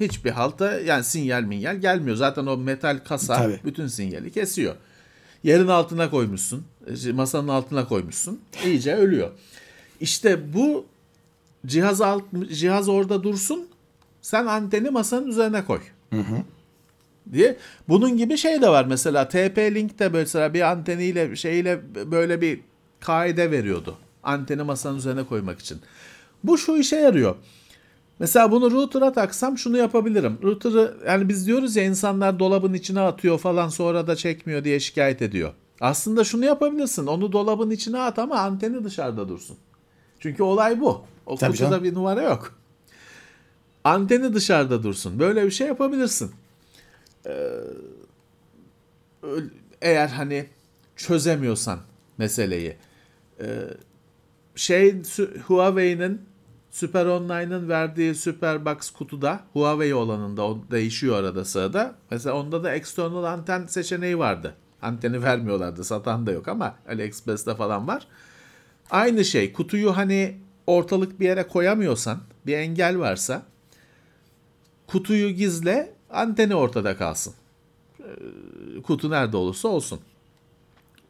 Hiçbir 0.00 0.30
halta 0.30 0.80
yani 0.80 1.04
sinyal 1.04 1.42
minyal 1.42 1.76
gelmiyor. 1.76 2.16
Zaten 2.16 2.46
o 2.46 2.56
metal 2.56 2.98
kasa 3.04 3.34
Tabii. 3.36 3.60
bütün 3.64 3.86
sinyali 3.86 4.30
kesiyor. 4.32 4.74
Yerin 5.42 5.68
altına 5.68 6.10
koymuşsun. 6.10 6.64
e, 7.08 7.12
Masanın 7.12 7.48
altına 7.48 7.88
koymuşsun. 7.88 8.40
İyice 8.64 8.94
ölüyor. 8.96 9.30
İşte 10.00 10.54
bu 10.54 10.86
cihaz 11.66 12.00
alt, 12.00 12.22
cihaz 12.52 12.88
orada 12.88 13.22
dursun. 13.22 13.68
Sen 14.22 14.46
anteni 14.46 14.90
masanın 14.90 15.26
üzerine 15.26 15.64
koy. 15.64 15.80
Diye. 17.32 17.56
Bunun 17.88 18.16
gibi 18.16 18.36
şey 18.36 18.62
de 18.62 18.68
var 18.68 18.84
mesela 18.84 19.22
TP-Link 19.22 19.98
de 19.98 20.08
mesela 20.08 20.54
bir 20.54 20.60
anteniyle 20.70 21.36
şeyle 21.36 21.80
böyle 22.10 22.40
bir 22.40 22.60
kaide 23.00 23.50
veriyordu. 23.50 23.98
Anteni 24.22 24.62
masanın 24.62 24.98
üzerine 24.98 25.24
koymak 25.24 25.58
için. 25.60 25.80
Bu 26.44 26.58
şu 26.58 26.76
işe 26.76 26.96
yarıyor. 26.96 27.36
Mesela 28.18 28.50
bunu 28.50 28.70
router'a 28.70 29.12
taksam 29.12 29.58
şunu 29.58 29.76
yapabilirim. 29.76 30.38
Router'ı 30.42 30.96
yani 31.06 31.28
biz 31.28 31.46
diyoruz 31.46 31.76
ya 31.76 31.84
insanlar 31.84 32.38
dolabın 32.38 32.74
içine 32.74 33.00
atıyor 33.00 33.38
falan 33.38 33.68
sonra 33.68 34.06
da 34.06 34.16
çekmiyor 34.16 34.64
diye 34.64 34.80
şikayet 34.80 35.22
ediyor. 35.22 35.52
Aslında 35.80 36.24
şunu 36.24 36.44
yapabilirsin. 36.44 37.06
Onu 37.06 37.32
dolabın 37.32 37.70
içine 37.70 37.98
at 37.98 38.18
ama 38.18 38.38
anteni 38.38 38.84
dışarıda 38.84 39.28
dursun. 39.28 39.56
Çünkü 40.20 40.42
olay 40.42 40.80
bu. 40.80 41.02
O 41.26 41.36
Tabii 41.36 41.52
kutuda 41.52 41.70
canım. 41.70 41.84
bir 41.84 41.94
numara 41.94 42.22
yok. 42.22 42.54
Anteni 43.84 44.34
dışarıda 44.34 44.82
dursun. 44.82 45.18
Böyle 45.18 45.46
bir 45.46 45.50
şey 45.50 45.66
yapabilirsin. 45.66 46.30
Ee, 47.26 47.50
eğer 49.82 50.08
hani 50.08 50.46
çözemiyorsan 50.96 51.78
meseleyi. 52.18 52.76
Ee, 53.40 53.46
şey 54.54 55.02
Huawei'nin 55.46 56.22
Super 56.70 57.06
Online'ın 57.06 57.68
verdiği 57.68 58.14
Superbox 58.14 58.90
kutuda 58.90 59.40
Huawei 59.52 59.94
olanında 59.94 60.42
o 60.42 60.58
değişiyor 60.70 61.16
arada 61.16 61.44
sırada. 61.44 61.94
Mesela 62.10 62.36
onda 62.36 62.64
da 62.64 62.74
external 62.74 63.24
anten 63.24 63.66
seçeneği 63.66 64.18
vardı. 64.18 64.54
Anteni 64.82 65.22
vermiyorlardı. 65.22 65.84
Satan 65.84 66.26
da 66.26 66.32
yok 66.32 66.48
ama 66.48 66.74
AliExpress'te 66.88 67.54
falan 67.54 67.88
var. 67.88 68.06
Aynı 68.90 69.24
şey. 69.24 69.52
Kutuyu 69.52 69.96
hani 69.96 70.38
ortalık 70.66 71.20
bir 71.20 71.24
yere 71.24 71.46
koyamıyorsan, 71.46 72.18
bir 72.46 72.56
engel 72.56 72.98
varsa 72.98 73.42
kutuyu 74.86 75.30
gizle, 75.30 75.92
anteni 76.10 76.54
ortada 76.54 76.96
kalsın. 76.96 77.34
Ee, 78.00 78.82
Kutu 78.82 79.10
nerede 79.10 79.36
olursa 79.36 79.68
olsun. 79.68 80.00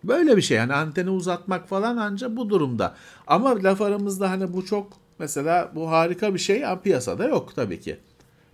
Böyle 0.04 0.36
bir 0.36 0.42
şey 0.42 0.56
yani 0.56 0.72
anteni 0.74 1.10
uzatmak 1.10 1.68
falan 1.68 1.96
anca 1.96 2.36
bu 2.36 2.50
durumda. 2.50 2.94
Ama 3.26 3.62
laf 3.62 3.80
aramızda 3.82 4.30
hani 4.30 4.52
bu 4.52 4.64
çok 4.66 4.92
mesela 5.18 5.72
bu 5.74 5.90
harika 5.90 6.34
bir 6.34 6.38
şey 6.38 6.66
ama 6.66 6.80
piyasada 6.80 7.24
yok 7.28 7.52
tabii 7.56 7.80
ki. 7.80 7.96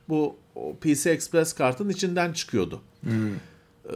Bu 0.08 0.36
PC 0.80 1.10
Express 1.10 1.52
kartın 1.52 1.88
içinden 1.88 2.32
çıkıyordu. 2.32 2.80
Ee, 3.06 3.92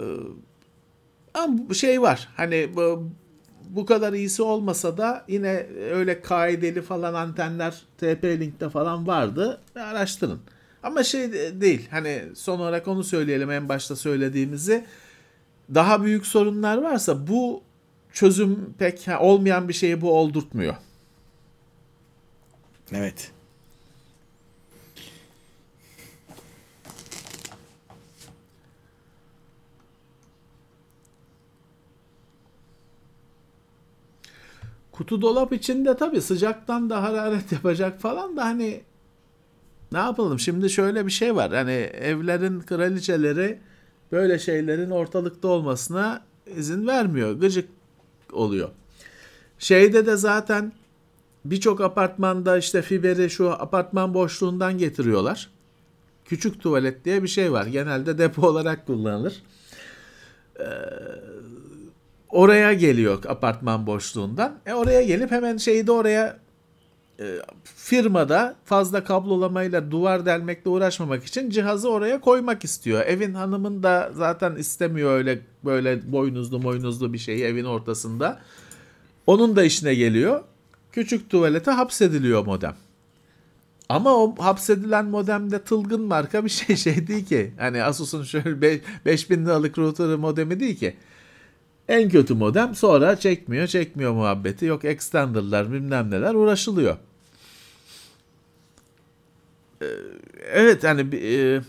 ama 1.35 1.75
şey 1.75 2.03
var 2.03 2.29
hani 2.37 2.71
bu, 2.77 3.09
bu 3.69 3.87
kadar 3.87 4.13
iyisi 4.13 4.43
olmasa 4.43 4.97
da 4.97 5.25
yine 5.29 5.67
öyle 5.93 6.21
kaideli 6.21 6.83
falan 6.83 7.15
antenler 7.15 7.83
TP-Link'te 8.01 8.69
falan 8.71 9.07
vardı. 9.07 9.61
Araştırın. 9.75 10.41
Ama 10.83 11.03
şey 11.03 11.33
de- 11.33 11.61
değil 11.61 11.89
hani 11.91 12.23
son 12.35 12.61
olarak 12.61 12.89
onu 12.89 13.05
söyleyelim 13.05 13.51
en 13.51 13.69
başta 13.69 13.97
söylediğimizi 13.97 14.85
daha 15.75 16.03
büyük 16.03 16.27
sorunlar 16.27 16.79
varsa 16.79 17.27
bu 17.27 17.63
çözüm 18.13 18.75
pek 18.79 19.09
olmayan 19.21 19.69
bir 19.69 19.73
şeyi 19.73 20.01
bu 20.01 20.13
oldurtmuyor. 20.13 20.75
Evet. 22.93 23.33
Kutu 34.93 35.23
dolap 35.23 35.53
içinde 35.53 35.97
tabii 35.97 36.21
sıcaktan 36.21 36.91
da 36.91 37.03
hararet 37.03 37.53
yapacak 37.53 38.01
falan 38.01 38.37
da 38.37 38.45
hani 38.45 38.81
ne 39.93 39.99
yapalım 39.99 40.39
şimdi 40.41 40.71
şöyle 40.71 41.07
bir 41.07 41.11
şey 41.11 41.37
var. 41.37 41.53
Hani 41.53 41.73
evlerin 41.73 42.61
kraliçeleri 42.61 43.59
böyle 44.13 44.39
şeylerin 44.39 44.91
ortalıkta 44.91 45.49
olmasına 45.49 46.25
izin 46.57 46.87
vermiyor. 46.87 47.33
Gıcık 47.33 47.69
oluyor. 48.33 48.69
Şeyde 49.59 50.07
de 50.07 50.17
zaten 50.17 50.73
birçok 51.45 51.81
apartmanda 51.81 52.59
işte 52.59 52.83
fiberi 52.83 53.31
şu 53.31 53.51
apartman 53.51 54.15
boşluğundan 54.15 54.79
getiriyorlar. 54.79 55.51
Küçük 56.25 56.63
tuvalet 56.63 57.05
diye 57.05 57.23
bir 57.23 57.29
şey 57.29 57.53
var. 57.53 57.67
Genelde 57.67 58.19
depo 58.19 58.47
olarak 58.47 58.87
kullanılır. 58.87 59.43
Ee, 60.61 60.65
oraya 62.29 62.73
geliyor 62.73 63.25
apartman 63.29 63.87
boşluğundan. 63.87 64.59
E 64.67 64.75
oraya 64.75 65.03
gelip 65.03 65.31
hemen 65.31 65.57
şeyi 65.57 65.87
de 65.87 65.93
oraya 65.93 66.40
firmada 67.65 68.57
fazla 68.65 69.05
kablolamayla 69.05 69.91
duvar 69.91 70.27
delmekle 70.27 70.71
uğraşmamak 70.71 71.25
için 71.25 71.51
cihazı 71.51 71.91
oraya 71.91 72.21
koymak 72.21 72.65
istiyor. 72.65 73.07
Evin 73.07 73.35
hanımın 73.35 73.83
da 73.83 74.11
zaten 74.15 74.57
istemiyor 74.57 75.11
öyle 75.13 75.41
böyle 75.65 76.13
boynuzlu 76.13 76.63
boynuzlu 76.63 77.13
bir 77.13 77.19
şeyi 77.19 77.45
evin 77.45 77.65
ortasında. 77.65 78.41
Onun 79.27 79.57
da 79.57 79.65
işine 79.65 79.95
geliyor. 79.95 80.43
Küçük 80.93 81.31
tuvalete 81.31 81.71
hapsediliyor 81.71 82.47
modem. 82.47 82.75
Ama 83.89 84.17
o 84.17 84.35
hapsedilen 84.39 85.05
modemde 85.07 85.63
tılgın 85.63 86.03
marka 86.03 86.45
bir 86.45 86.51
şey 86.51 86.77
şey 86.77 87.07
değil 87.07 87.27
ki. 87.27 87.53
Hani 87.59 87.83
Asus'un 87.83 88.23
şöyle 88.23 88.63
be- 88.63 88.81
5000 89.07 89.45
liralık 89.45 89.79
router 89.79 90.17
modemi 90.17 90.61
değil 90.61 90.79
ki. 90.79 90.97
En 91.89 92.09
kötü 92.09 92.35
modem 92.35 92.75
sonra 92.75 93.17
çekmiyor 93.17 93.67
çekmiyor 93.67 94.13
muhabbeti. 94.13 94.65
Yok 94.65 94.85
extender'lar 94.85 95.73
bilmem 95.73 96.11
neler 96.11 96.35
uğraşılıyor. 96.35 96.97
Evet 100.53 100.85
hani 100.85 101.13
bir, 101.13 101.23
e, 101.23 101.63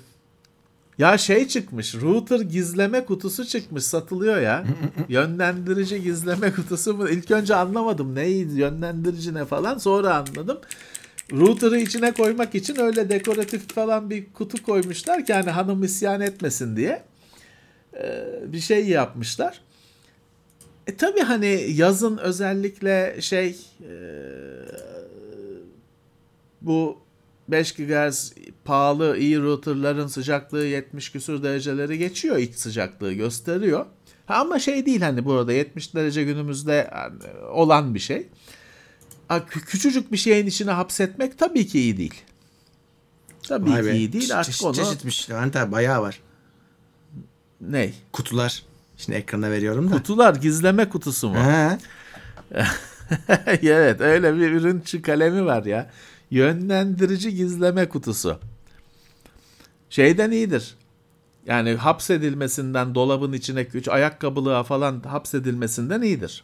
ya 0.98 1.18
şey 1.18 1.48
çıkmış 1.48 1.96
router 1.96 2.40
gizleme 2.40 3.06
kutusu 3.06 3.46
çıkmış 3.46 3.84
satılıyor 3.84 4.42
ya. 4.42 4.66
Yönlendirici 5.10 6.04
gizleme 6.04 6.54
kutusu 6.54 6.94
mu? 6.94 7.10
İlk 7.10 7.32
önce 7.32 7.56
anlamadım 7.56 8.16
neydi 8.16 8.60
yönlendirici 8.60 9.34
ne 9.34 9.46
falan 9.46 9.78
sonra 9.78 10.16
anladım. 10.16 10.60
Router'ı 11.32 11.78
içine 11.80 12.12
koymak 12.14 12.56
için 12.56 12.80
öyle 12.80 13.10
dekoratif 13.10 13.74
falan 13.74 14.10
bir 14.10 14.34
kutu 14.34 14.64
koymuşlar 14.64 15.26
ki 15.26 15.34
hani 15.34 15.50
hanım 15.50 15.84
isyan 15.84 16.22
etmesin 16.22 16.76
diye. 16.76 17.04
Ee, 17.98 18.26
bir 18.48 18.60
şey 18.60 18.88
yapmışlar. 18.88 19.62
E 20.88 20.96
tabi 20.96 21.20
hani 21.20 21.66
yazın 21.74 22.18
özellikle 22.18 23.22
şey 23.22 23.58
e, 23.82 23.94
bu 26.62 26.98
5 27.52 27.72
GHz 27.76 28.34
pahalı 28.66 29.18
iyi 29.18 29.40
routerların 29.42 30.08
sıcaklığı 30.08 30.66
70 30.66 31.12
küsur 31.12 31.44
dereceleri 31.44 31.98
geçiyor 31.98 32.38
iç 32.38 32.56
sıcaklığı 32.56 33.14
gösteriyor. 33.14 33.86
Ha, 34.26 34.36
ama 34.36 34.60
şey 34.60 34.86
değil 34.86 35.02
hani 35.02 35.26
burada 35.26 35.54
70 35.54 35.96
derece 35.96 36.24
günümüzde 36.24 36.90
yani 36.96 37.44
olan 37.50 37.96
bir 37.96 38.00
şey. 38.00 38.28
Ha, 39.28 39.38
kü- 39.38 39.66
küçücük 39.66 40.12
bir 40.12 40.18
şeyin 40.18 40.48
içine 40.48 40.72
hapsetmek 40.72 41.38
tabii 41.38 41.68
ki 41.68 41.80
iyi 41.80 41.98
değil. 41.98 42.22
Tabii 43.48 43.70
Vay 43.70 43.82
ki 43.82 43.88
be. 43.88 43.96
iyi 43.96 44.14
değil 44.14 44.38
artık 44.38 44.54
çeşit, 44.54 44.66
onu 44.66 44.76
çeşitmiş. 44.76 45.30
Levent 45.30 45.56
abi 45.56 45.72
bayağı 45.72 46.02
var. 46.02 46.20
ney? 47.62 47.94
Kutular. 48.14 48.64
Şimdi 48.98 49.18
ekrana 49.18 49.52
veriyorum 49.52 49.92
da. 49.92 49.96
Kutular 49.96 50.36
gizleme 50.36 50.90
kutusu 50.90 51.30
mu? 51.30 51.38
Evet 53.62 54.02
öyle 54.02 54.36
bir 54.36 54.52
ürün 54.52 54.84
kalemi 55.02 55.46
var 55.46 55.64
ya. 55.66 55.90
Yönlendirici 56.32 57.36
gizleme 57.36 57.90
kutusu. 57.90 58.40
Şeyden 59.90 60.32
iyidir. 60.32 60.76
Yani 61.46 61.74
hapsedilmesinden 61.74 62.96
dolabın 62.96 63.34
içine 63.34 63.66
küç 63.66 63.88
ayakkabılığa 63.88 64.64
falan 64.64 65.00
hapsedilmesinden 65.00 66.02
iyidir. 66.02 66.44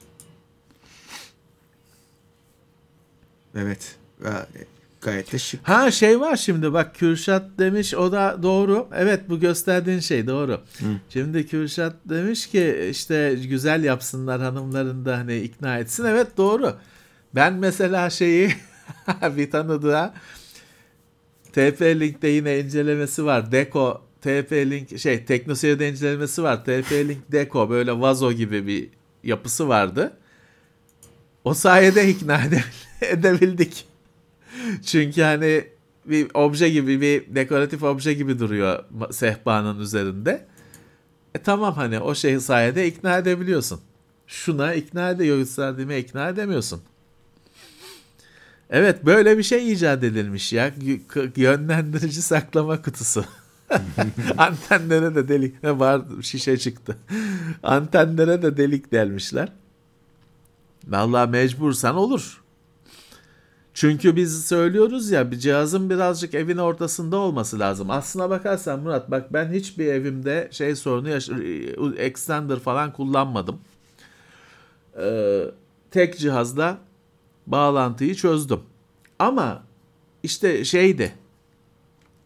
Evet. 3.55 3.95
Gayet 5.01 5.33
de 5.33 5.39
şık. 5.39 5.69
Ha 5.69 5.91
şey 5.91 6.19
var 6.19 6.35
şimdi 6.35 6.73
bak 6.73 6.95
Kürşat 6.95 7.43
demiş 7.59 7.93
o 7.95 8.11
da 8.11 8.39
doğru. 8.43 8.87
Evet 8.95 9.29
bu 9.29 9.39
gösterdiğin 9.39 9.99
şey 9.99 10.27
doğru. 10.27 10.61
Şimdi 11.09 11.47
Kürşat 11.47 11.95
demiş 12.05 12.47
ki 12.47 12.87
işte 12.91 13.39
güzel 13.49 13.83
yapsınlar 13.83 14.41
hanımların 14.41 15.05
da 15.05 15.17
hani 15.17 15.37
ikna 15.37 15.77
etsin. 15.79 16.05
Evet 16.05 16.37
doğru. 16.37 16.75
Ben 17.35 17.53
mesela 17.53 18.09
şeyi 18.09 18.53
bir 19.37 19.51
tanıdığa 19.51 20.13
TP-Link'te 21.53 22.27
yine 22.27 22.59
incelemesi 22.59 23.25
var. 23.25 23.51
Deko 23.51 24.01
TP-Link 24.23 24.97
şey 24.97 25.25
TeknoSeyir'de 25.25 25.89
incelemesi 25.89 26.43
var. 26.43 26.63
TP-Link 26.65 27.17
Deko 27.31 27.69
böyle 27.69 27.99
vazo 27.99 28.31
gibi 28.31 28.67
bir 28.67 28.89
yapısı 29.23 29.67
vardı. 29.67 30.17
O 31.43 31.53
sayede 31.53 32.09
ikna 32.09 32.41
ede- 32.45 32.63
edebildik. 33.01 33.85
Çünkü 34.85 35.21
hani 35.21 35.67
bir 36.05 36.27
obje 36.33 36.69
gibi 36.69 37.01
bir 37.01 37.35
dekoratif 37.35 37.83
obje 37.83 38.13
gibi 38.13 38.39
duruyor 38.39 38.83
sehpanın 39.11 39.79
üzerinde. 39.79 40.45
E 41.35 41.39
tamam 41.41 41.73
hani 41.73 41.99
o 41.99 42.15
şey 42.15 42.39
sayede 42.39 42.87
ikna 42.87 43.17
edebiliyorsun. 43.17 43.81
Şuna 44.27 44.73
ikna 44.73 45.09
ediyor 45.09 45.37
gösterdiğime 45.37 45.99
ikna 45.99 46.29
edemiyorsun. 46.29 46.81
Evet 48.69 49.05
böyle 49.05 49.37
bir 49.37 49.43
şey 49.43 49.73
icat 49.73 50.03
edilmiş 50.03 50.53
ya. 50.53 50.71
Yönlendirici 51.35 52.21
saklama 52.21 52.81
kutusu. 52.81 53.25
Antenlere 54.37 55.15
de 55.15 55.27
delik 55.27 55.63
ne 55.63 55.79
var 55.79 56.01
şişe 56.21 56.57
çıktı. 56.57 56.97
Antenlere 57.63 58.41
de 58.41 58.57
delik 58.57 58.91
delmişler. 58.91 59.51
Vallahi 60.87 61.29
mecbursan 61.29 61.95
olur. 61.95 62.41
Çünkü 63.73 64.15
biz 64.15 64.45
söylüyoruz 64.45 65.11
ya 65.11 65.31
bir 65.31 65.39
cihazın 65.39 65.89
birazcık 65.89 66.33
evin 66.33 66.57
ortasında 66.57 67.17
olması 67.17 67.59
lazım. 67.59 67.91
Aslına 67.91 68.29
bakarsan 68.29 68.79
Murat 68.79 69.11
bak 69.11 69.33
ben 69.33 69.51
hiçbir 69.51 69.85
evimde 69.87 70.47
şey 70.51 70.75
sorunu 70.75 71.09
yaş- 71.09 71.29
extender 71.97 72.59
falan 72.59 72.93
kullanmadım. 72.93 73.59
Ee, 75.01 75.43
tek 75.91 76.17
cihazla 76.17 76.77
bağlantıyı 77.47 78.15
çözdüm. 78.15 78.59
Ama 79.19 79.63
işte 80.23 80.65
şeydi. 80.65 81.13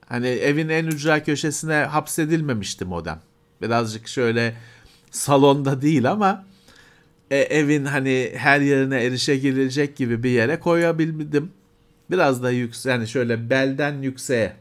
Hani 0.05 0.27
evin 0.27 0.69
en 0.69 0.85
ücra 0.85 1.23
köşesine 1.23 1.75
hapsedilmemişti 1.75 2.85
modem. 2.85 3.19
Birazcık 3.61 4.07
şöyle 4.07 4.55
salonda 5.11 5.81
değil 5.81 6.11
ama 6.11 6.45
e, 7.31 7.37
evin 7.37 7.85
hani 7.85 8.31
her 8.35 8.61
yerine 8.61 9.03
erişebilecek 9.03 9.95
gibi 9.95 10.23
bir 10.23 10.29
yere 10.29 10.59
koyabildim. 10.59 11.51
Biraz 12.11 12.43
da 12.43 12.51
yüksek 12.51 12.89
yani 12.89 13.07
şöyle 13.07 13.49
belden 13.49 14.01
yükseğe 14.01 14.53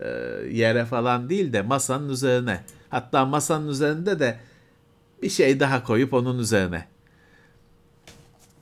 e, 0.00 0.08
yere 0.50 0.84
falan 0.84 1.30
değil 1.30 1.52
de 1.52 1.62
masanın 1.62 2.08
üzerine. 2.08 2.60
Hatta 2.90 3.24
masanın 3.24 3.68
üzerinde 3.68 4.18
de 4.18 4.38
bir 5.22 5.28
şey 5.28 5.60
daha 5.60 5.82
koyup 5.82 6.14
onun 6.14 6.38
üzerine. 6.38 6.86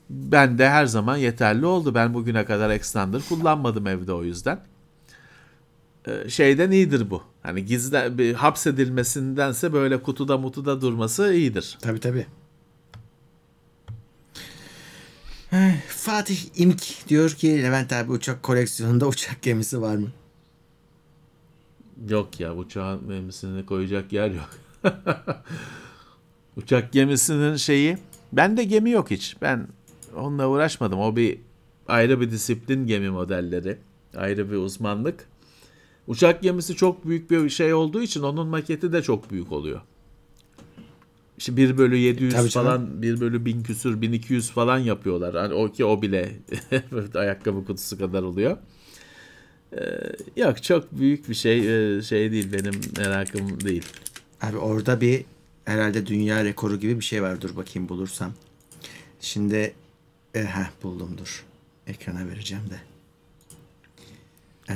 Ben 0.09 0.57
de 0.57 0.69
her 0.69 0.85
zaman 0.85 1.17
yeterli 1.17 1.65
oldu. 1.65 1.95
Ben 1.95 2.13
bugüne 2.13 2.45
kadar 2.45 2.69
extender 2.69 3.21
kullanmadım 3.29 3.87
evde 3.87 4.13
o 4.13 4.23
yüzden. 4.23 4.59
Ee, 6.07 6.29
şeyden 6.29 6.71
iyidir 6.71 7.09
bu. 7.09 7.23
Hani 7.43 7.65
gizli 7.65 8.17
bir 8.17 8.33
hapsedilmesindense 8.33 9.73
böyle 9.73 10.01
kutuda 10.01 10.37
mutuda 10.37 10.81
durması 10.81 11.33
iyidir. 11.33 11.77
Tabii 11.81 11.99
tabii. 11.99 12.25
Eh, 15.53 15.81
Fatih 15.87 16.37
İmk 16.55 17.07
diyor 17.07 17.29
ki 17.29 17.63
Levent 17.63 17.93
abi 17.93 18.11
uçak 18.11 18.43
koleksiyonunda 18.43 19.07
uçak 19.07 19.41
gemisi 19.41 19.81
var 19.81 19.95
mı? 19.95 20.07
Yok 22.09 22.39
ya 22.39 22.55
uçağın 22.55 23.07
gemisini 23.07 23.65
koyacak 23.65 24.13
yer 24.13 24.31
yok. 24.31 24.49
Uçak 26.57 26.91
gemisinin 26.91 27.55
şeyi. 27.55 27.97
Bende 28.33 28.63
gemi 28.63 28.91
yok 28.91 29.11
hiç. 29.11 29.35
Ben 29.41 29.67
onunla 30.15 30.47
uğraşmadım. 30.47 30.99
O 30.99 31.15
bir 31.15 31.39
ayrı 31.87 32.21
bir 32.21 32.31
disiplin 32.31 32.87
gemi 32.87 33.09
modelleri. 33.09 33.77
Ayrı 34.15 34.51
bir 34.51 34.55
uzmanlık. 34.55 35.27
Uçak 36.07 36.41
gemisi 36.41 36.75
çok 36.75 37.07
büyük 37.07 37.31
bir 37.31 37.49
şey 37.49 37.73
olduğu 37.73 38.01
için 38.01 38.21
onun 38.21 38.47
maketi 38.47 38.93
de 38.93 39.01
çok 39.01 39.31
büyük 39.31 39.51
oluyor. 39.51 39.81
İşte 41.37 41.57
1 41.57 41.77
bölü 41.77 41.97
700 41.97 42.33
Tabii 42.33 42.49
canım. 42.49 42.67
falan 42.67 43.01
1 43.01 43.19
bölü 43.21 43.45
1000 43.45 43.63
küsür 43.63 44.01
1200 44.01 44.51
falan 44.51 44.77
yapıyorlar. 44.77 45.35
Hani 45.35 45.53
o 45.53 45.71
ki 45.71 45.85
o 45.85 46.01
bile 46.01 46.31
ayakkabı 47.15 47.65
kutusu 47.65 47.97
kadar 47.97 48.23
oluyor. 48.23 48.57
Ee, 49.73 49.79
yok 50.35 50.63
çok 50.63 50.99
büyük 50.99 51.29
bir 51.29 51.33
şey 51.33 51.97
e, 51.97 52.01
şey 52.01 52.31
değil 52.31 52.53
benim 52.53 52.73
merakım 52.97 53.61
değil. 53.61 53.85
Abi 54.41 54.57
orada 54.57 55.01
bir 55.01 55.25
herhalde 55.65 56.05
dünya 56.05 56.45
rekoru 56.45 56.79
gibi 56.79 56.99
bir 56.99 57.05
şey 57.05 57.23
var. 57.23 57.41
Dur 57.41 57.55
bakayım 57.55 57.89
bulursam. 57.89 58.31
Şimdi 59.19 59.73
e, 60.35 60.39
heh, 60.39 60.69
buldum 60.83 61.17
dur. 61.17 61.45
Ekrana 61.87 62.27
vereceğim 62.27 62.63
de. 62.69 62.79
Ee, 64.69 64.75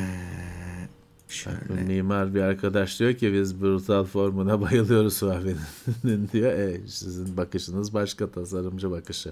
şöyle. 1.30 1.81
Mimar 1.88 2.36
bir 2.36 2.41
arkadaş 2.41 2.99
diyor 2.99 3.14
ki 3.14 3.34
biz 3.34 3.61
brutal 3.61 4.06
formuna 4.06 4.61
bayılıyoruz 4.61 5.22
Huawei'nin 5.22 6.30
diyor. 6.34 6.52
E, 6.52 6.88
sizin 6.88 7.38
bakışınız 7.38 7.94
başka 7.94 8.31
tasarımcı 8.31 8.91
bakışı. 8.91 9.31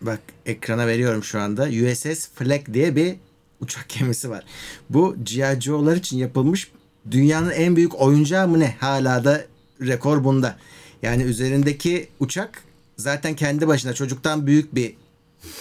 Bak 0.00 0.20
ekrana 0.46 0.86
veriyorum 0.86 1.24
şu 1.24 1.40
anda. 1.40 1.64
USS 1.64 2.28
Flag 2.34 2.72
diye 2.72 2.96
bir 2.96 3.16
uçak 3.60 3.88
gemisi 3.88 4.30
var. 4.30 4.44
Bu 4.90 5.16
G.I. 5.22 5.60
Joe'lar 5.60 5.96
için 5.96 6.18
yapılmış 6.18 6.72
dünyanın 7.10 7.50
en 7.50 7.76
büyük 7.76 8.00
oyuncağı 8.00 8.48
mı 8.48 8.60
ne? 8.60 8.76
Hala 8.80 9.24
da 9.24 9.44
rekor 9.80 10.24
bunda. 10.24 10.56
Yani 11.02 11.22
üzerindeki 11.22 12.08
uçak 12.20 12.62
zaten 12.96 13.36
kendi 13.36 13.66
başına 13.68 13.92
çocuktan 13.94 14.46
büyük 14.46 14.74
bir 14.74 14.94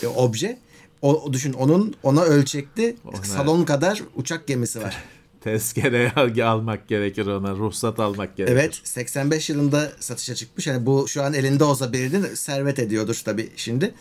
e, 0.04 0.08
obje. 0.08 0.60
O, 1.02 1.34
düşün 1.34 1.54
onun 1.54 1.94
ona 2.04 2.22
ölçekli 2.22 2.96
Ona- 3.06 3.24
salon 3.24 3.64
kadar 3.64 4.02
uçak 4.16 4.48
gemisi 4.48 4.82
var. 4.82 5.04
Tezkere 5.42 6.12
al- 6.16 6.40
almak 6.44 6.88
gerekir 6.88 7.26
ona. 7.28 7.52
Ruhsat 7.56 8.00
almak 8.00 8.38
gerekir. 8.38 8.54
Evet 8.54 8.82
85 8.84 9.50
yılında 9.50 9.92
satışa 10.00 10.36
çıkmış. 10.36 10.68
Yani 10.68 10.86
bu 10.86 11.08
şu 11.08 11.24
an 11.24 11.34
elinde 11.34 11.64
olsa 11.64 11.94
birinin 11.94 12.36
servet 12.36 12.80
ediyordur 12.80 13.22
tabii 13.26 13.50
şimdi. 13.56 13.94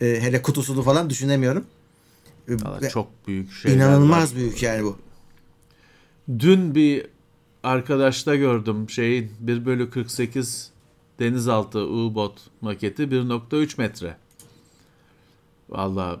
Ee, 0.00 0.18
hele 0.20 0.42
kutusunu 0.42 0.82
falan 0.82 1.10
düşünemiyorum. 1.10 1.64
Ee, 2.48 2.52
Valla 2.54 2.88
çok 2.88 3.08
büyük 3.26 3.52
şeyler 3.52 3.76
İnanılmaz 3.76 4.30
var. 4.32 4.36
büyük 4.36 4.62
yani 4.62 4.84
bu. 4.84 4.98
Dün 6.38 6.74
bir 6.74 7.06
arkadaşta 7.62 8.34
gördüm 8.36 8.90
şeyin 8.90 9.32
1 9.40 9.66
bölü 9.66 9.90
48 9.90 10.70
denizaltı 11.18 11.78
U-Bot 11.78 12.38
maketi 12.60 13.02
1.3 13.02 13.74
metre. 13.80 14.16
Valla 15.68 16.20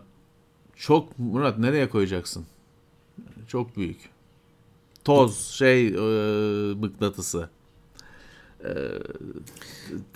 çok 0.76 1.18
Murat 1.18 1.58
nereye 1.58 1.88
koyacaksın? 1.88 2.46
Çok 3.48 3.76
büyük. 3.76 4.08
Toz 5.04 5.38
şey 5.50 5.86
e, 5.86 5.90
mıknatısı. 6.74 7.48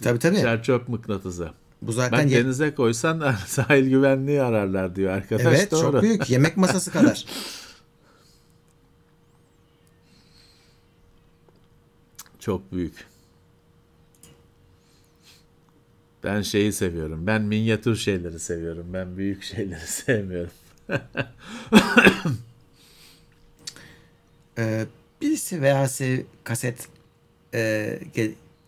Tabii 0.02 0.18
tabii. 0.18 0.36
Çerçöp 0.36 0.88
mıknatısı. 0.88 1.50
Bu 1.82 1.92
zaten 1.92 2.18
Ben 2.18 2.28
ye- 2.28 2.44
denize 2.44 2.74
koysan 2.74 3.34
sahil 3.46 3.90
güvenliği 3.90 4.42
ararlar 4.42 4.96
diyor 4.96 5.12
arkadaş. 5.12 5.46
evet 5.46 5.72
Doğru. 5.72 5.80
çok 5.92 6.02
büyük. 6.02 6.30
Yemek 6.30 6.56
masası 6.56 6.90
kadar. 6.92 7.24
Çok 12.40 12.72
büyük. 12.72 13.06
Ben 16.24 16.42
şeyi 16.42 16.72
seviyorum. 16.72 17.26
Ben 17.26 17.42
minyatür 17.42 17.96
şeyleri 17.96 18.38
seviyorum. 18.38 18.86
Ben 18.92 19.16
büyük 19.16 19.42
şeyleri 19.42 19.86
sevmiyorum. 19.86 20.52
Ee, 24.58 24.86
birisi 25.22 25.62
VHS 25.62 26.00
kaset 26.44 26.88
e, 27.54 27.98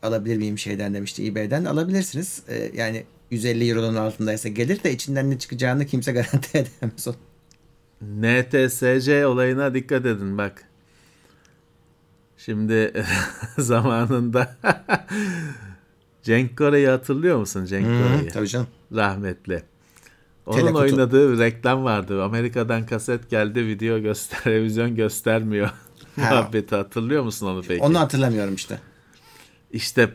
alabilir 0.02 0.36
miyim 0.36 0.59
şeyden 0.59 0.94
demişti 0.94 1.26
eBay'den. 1.26 1.64
Alabilirsiniz. 1.64 2.43
Ee, 2.48 2.70
yani 2.74 3.05
150 3.31 3.70
euronun 3.70 3.97
altındaysa 3.97 4.48
gelir 4.48 4.82
de 4.82 4.93
içinden 4.93 5.31
ne 5.31 5.39
çıkacağını 5.39 5.86
kimse 5.86 6.12
garanti 6.12 6.59
edemez. 6.59 7.09
NTSC 8.02 9.26
olayına 9.26 9.74
dikkat 9.74 10.06
edin 10.06 10.39
bak. 10.39 10.64
Şimdi 12.36 12.93
zamanında 13.59 14.56
Cenk 16.24 16.59
Koray'ı 16.59 16.88
hatırlıyor 16.88 17.38
musun 17.38 17.64
Cenk 17.64 17.86
Koray'ı? 17.86 18.28
Tabii 18.28 18.48
canım. 18.48 18.66
Rahmetli. 18.94 19.62
Onun 20.46 20.56
Telekutu. 20.56 20.80
oynadığı 20.82 21.32
bir 21.32 21.38
reklam 21.38 21.84
vardı. 21.84 22.22
Amerika'dan 22.24 22.86
kaset 22.86 23.30
geldi 23.30 23.66
video 23.66 23.98
göster 23.98 24.38
televizyon 24.44 24.94
göstermiyor. 24.94 25.70
Muhabbeti 26.16 26.74
hatırlıyor 26.74 27.22
musun 27.22 27.46
onu 27.46 27.62
peki? 27.68 27.82
Onu 27.82 28.01
hatırlamıyorum 28.01 28.55
işte. 28.55 28.78
İşte 29.72 30.10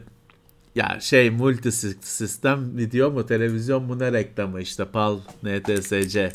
ya 0.76 0.98
şey 1.02 1.30
multi 1.30 1.72
sistem 2.02 2.78
video 2.78 3.12
mu 3.12 3.26
televizyon 3.26 3.84
mu 3.84 4.00
ne 4.00 4.12
reklamı 4.12 4.62
işte 4.62 4.86
PAL 4.86 5.20
NTSC. 5.44 6.32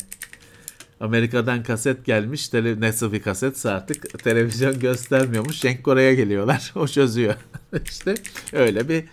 Amerika'dan 0.99 1.63
kaset 1.63 2.05
gelmiş. 2.05 2.49
Tele, 2.49 2.79
nasıl 2.79 3.13
bir 3.13 3.21
kasetse 3.21 3.69
artık 3.69 4.23
televizyon 4.23 4.79
göstermiyormuş. 4.79 5.61
Cenk 5.61 5.83
Koray'a 5.83 6.13
geliyorlar. 6.13 6.71
O 6.75 6.87
çözüyor. 6.87 7.35
işte 7.85 8.15
öyle 8.53 8.89
bir 8.89 9.03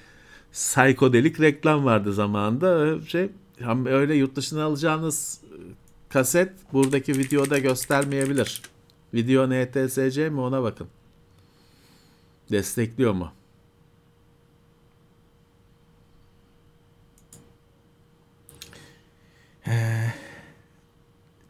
psikodelik 0.53 1.41
reklam 1.41 1.85
vardı 1.85 2.13
zamanında. 2.13 3.01
Şey, 3.07 3.31
hem 3.59 3.87
öyle 3.87 4.15
yurt 4.15 4.37
dışına 4.37 4.65
alacağınız 4.65 5.41
kaset 6.09 6.53
buradaki 6.73 7.13
videoda 7.19 7.59
göstermeyebilir. 7.59 8.63
Video 9.15 9.51
NTSC 9.51 10.29
mi 10.31 10.41
ona 10.41 10.63
bakın. 10.63 10.89
Destekliyor 12.51 13.13
mu? 13.13 13.33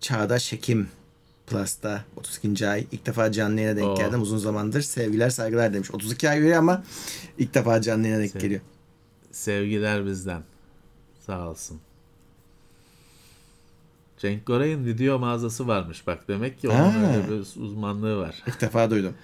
Çağdaş 0.00 0.52
Hekim 0.52 0.88
Plus'ta 1.46 2.04
32. 2.16 2.68
ay 2.68 2.86
ilk 2.92 3.06
defa 3.06 3.32
canlı 3.32 3.60
yayına 3.60 3.76
denk 3.76 3.88
Oo. 3.88 3.96
geldim 3.96 4.22
uzun 4.22 4.38
zamandır. 4.38 4.82
Sevgiler 4.82 5.30
saygılar 5.30 5.74
demiş. 5.74 5.90
32 5.90 6.30
ay 6.30 6.40
üye 6.40 6.56
ama 6.56 6.84
ilk 7.38 7.54
defa 7.54 7.80
canlı 7.80 8.06
yayına 8.06 8.20
denk 8.22 8.30
Sev- 8.32 8.40
geliyor. 8.40 8.60
Sevgiler 9.32 10.06
bizden. 10.06 10.42
Sağ 11.26 11.48
olsun. 11.48 11.80
Cenk 14.18 14.46
Koray'ın 14.46 14.84
video 14.86 15.18
mağazası 15.18 15.68
varmış 15.68 16.06
bak. 16.06 16.28
Demek 16.28 16.60
ki 16.60 16.68
onun 16.68 16.76
Ha. 16.90 17.12
öyle 17.12 17.28
bir 17.28 17.62
uzmanlığı 17.62 18.16
var. 18.16 18.42
İlk 18.46 18.60
defa 18.60 18.90
duydum. 18.90 19.14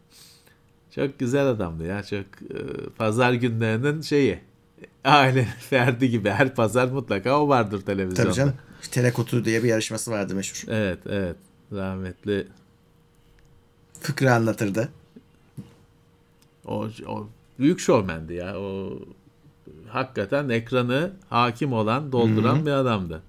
Çok 0.94 1.18
güzel 1.18 1.46
adamdı 1.46 1.84
ya. 1.86 2.02
Çok 2.02 2.20
e, 2.42 2.56
pazar 2.98 3.32
günlerinin 3.32 4.00
şeyi. 4.00 4.40
Aile 5.04 5.44
ferdi 5.70 6.10
gibi. 6.10 6.30
Her 6.30 6.54
pazar 6.54 6.88
mutlaka 6.88 7.40
o 7.40 7.48
vardır 7.48 7.80
televizyonda. 7.80 8.22
Tabii 8.22 8.34
canım. 8.34 8.54
Telekutu 8.90 9.44
diye 9.44 9.62
bir 9.62 9.68
yarışması 9.68 10.10
vardı 10.10 10.34
meşhur. 10.34 10.72
Evet 10.72 10.98
evet. 11.06 11.36
Rahmetli. 11.72 12.46
Fıkra 14.00 14.34
anlatırdı. 14.34 14.88
O, 16.66 16.88
o 17.06 17.28
büyük 17.58 17.80
şovmendi 17.80 18.34
ya. 18.34 18.60
O 18.60 18.98
hakikaten 19.88 20.48
ekranı 20.48 21.12
hakim 21.30 21.72
olan, 21.72 22.12
dolduran 22.12 22.66
bir 22.66 22.70
adamdı. 22.70 23.22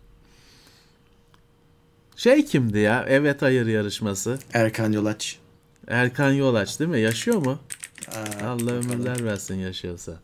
Şey 2.15 2.45
kimdi 2.45 2.79
ya? 2.79 3.05
Evet 3.07 3.41
hayır 3.41 3.65
yarışması. 3.65 4.39
Erkan 4.53 4.91
Yolaç. 4.91 5.39
Erkan 5.87 6.31
Yolaç 6.31 6.79
değil 6.79 6.89
mi? 6.89 6.99
Yaşıyor 6.99 7.37
mu? 7.37 7.59
Aa, 8.07 8.47
Allah 8.47 8.71
ömürler 8.71 9.25
versin 9.25 9.55
yaşıyorsa. 9.55 10.19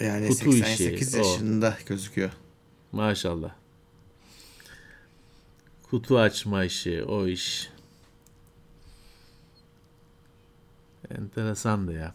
yani 0.00 0.28
Kutu 0.28 0.52
88 0.52 1.08
işi, 1.08 1.22
o. 1.22 1.26
yaşında 1.26 1.76
gözüküyor. 1.86 2.30
Maşallah. 2.92 3.50
Kutu 5.90 6.18
açma 6.18 6.64
işi, 6.64 7.04
o 7.04 7.26
iş. 7.26 7.70
Enteresandı 11.18 11.92
ya. 11.92 12.14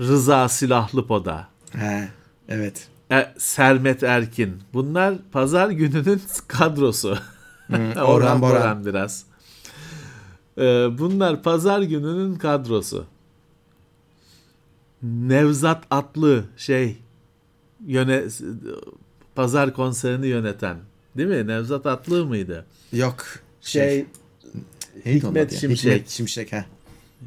Rıza 0.00 0.48
Silahlıpoda. 0.48 1.48
He, 1.72 2.08
evet. 2.48 2.88
E, 3.12 3.32
Sermet 3.38 4.02
Erkin. 4.02 4.56
Bunlar 4.74 5.14
pazar 5.32 5.70
gününün 5.70 6.22
kadrosu. 6.48 7.08
Orhan 7.72 7.96
Orhan 7.96 8.42
Boran. 8.42 8.60
Boran 8.60 8.86
biraz. 8.86 9.24
E, 10.58 10.62
bunlar 10.98 11.42
pazar 11.42 11.82
gününün 11.82 12.34
kadrosu. 12.36 13.06
Nevzat 15.02 15.84
Atlı 15.90 16.44
şey 16.56 16.98
yöne 17.86 18.24
pazar 19.34 19.72
konserini 19.72 20.26
yöneten. 20.26 20.76
Değil 21.16 21.28
mi? 21.28 21.46
Nevzat 21.46 21.86
Atlı 21.86 22.26
mıydı? 22.26 22.66
Yok. 22.92 23.24
Şey, 23.60 24.06
onun 24.94 25.14
Hikmet 25.14 25.52
ya? 25.52 25.58
Şimşek. 25.58 25.92
Hikmet 25.92 26.08
Şimşek 26.08 26.52
ha. 26.52 26.64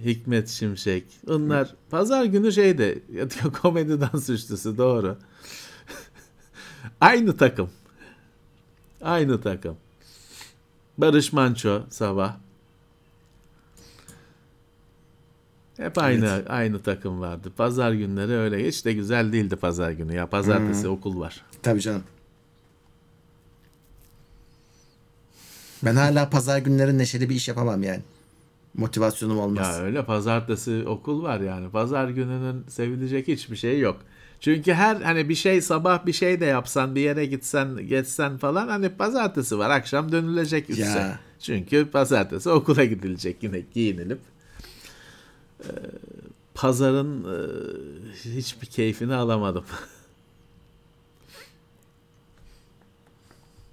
Hikmet 0.06 0.50
Şimşek. 0.50 1.04
Onlar 1.28 1.76
pazar 1.90 2.26
günü 2.26 2.52
şeyde 2.52 3.00
komediden 3.62 4.20
suçlusu 4.20 4.78
doğru. 4.78 5.18
Aynı 7.02 7.38
takım. 7.38 7.70
Aynı 9.02 9.42
takım. 9.42 9.78
Barış 10.98 11.34
Manço 11.34 11.84
sabah. 11.90 12.38
Hep 15.78 15.98
aynı 15.98 16.44
aynı 16.50 16.82
takım 16.84 17.22
vardı. 17.22 17.52
Pazar 17.58 17.92
günleri 17.92 18.32
öyle 18.32 18.68
hiç 18.68 18.86
de 18.86 18.94
güzel 18.94 19.34
değildi 19.34 19.56
pazar 19.56 19.92
günü. 19.92 20.16
Ya 20.16 20.30
pazartesi 20.30 20.88
okul 20.88 21.20
var. 21.20 21.46
Tabii 21.64 21.82
canım. 21.82 22.04
Ben 25.86 25.96
hala 25.96 26.30
pazar 26.30 26.58
günleri 26.58 26.98
neşeli 26.98 27.30
bir 27.30 27.36
iş 27.36 27.48
yapamam 27.48 27.84
yani. 27.84 28.02
Motivasyonum 28.74 29.40
olmaz. 29.40 29.78
Ya 29.78 29.84
öyle 29.84 30.06
pazartesi 30.06 30.84
okul 30.88 31.24
var 31.24 31.40
yani. 31.40 31.70
Pazar 31.70 32.10
gününün 32.10 32.64
sevilecek 32.68 33.28
hiçbir 33.28 33.56
şey 33.56 33.80
yok. 33.80 33.98
Çünkü 34.40 34.74
her 34.74 34.96
hani 34.96 35.30
bir 35.30 35.36
şey 35.36 35.62
sabah 35.62 36.06
bir 36.06 36.14
şey 36.14 36.40
de 36.40 36.46
yapsan 36.46 36.96
bir 36.96 37.02
yere 37.02 37.26
gitsen 37.26 37.88
geçsen 37.88 38.38
falan 38.38 38.68
hani 38.68 38.90
pazartesi 38.90 39.58
var 39.58 39.70
akşam 39.70 40.12
dönülecek 40.12 40.70
üstüne. 40.70 40.88
Ya. 40.88 41.20
Çünkü 41.40 41.92
pazartesi 41.92 42.50
okula 42.50 42.86
gidilecek 42.86 43.44
yine 43.44 43.64
giyinilip. 43.74 44.20
Ee, 45.64 45.70
pazarın 46.54 47.24
e, 47.24 47.38
hiçbir 48.36 48.68
keyfini 48.68 49.16
alamadım. 49.16 49.66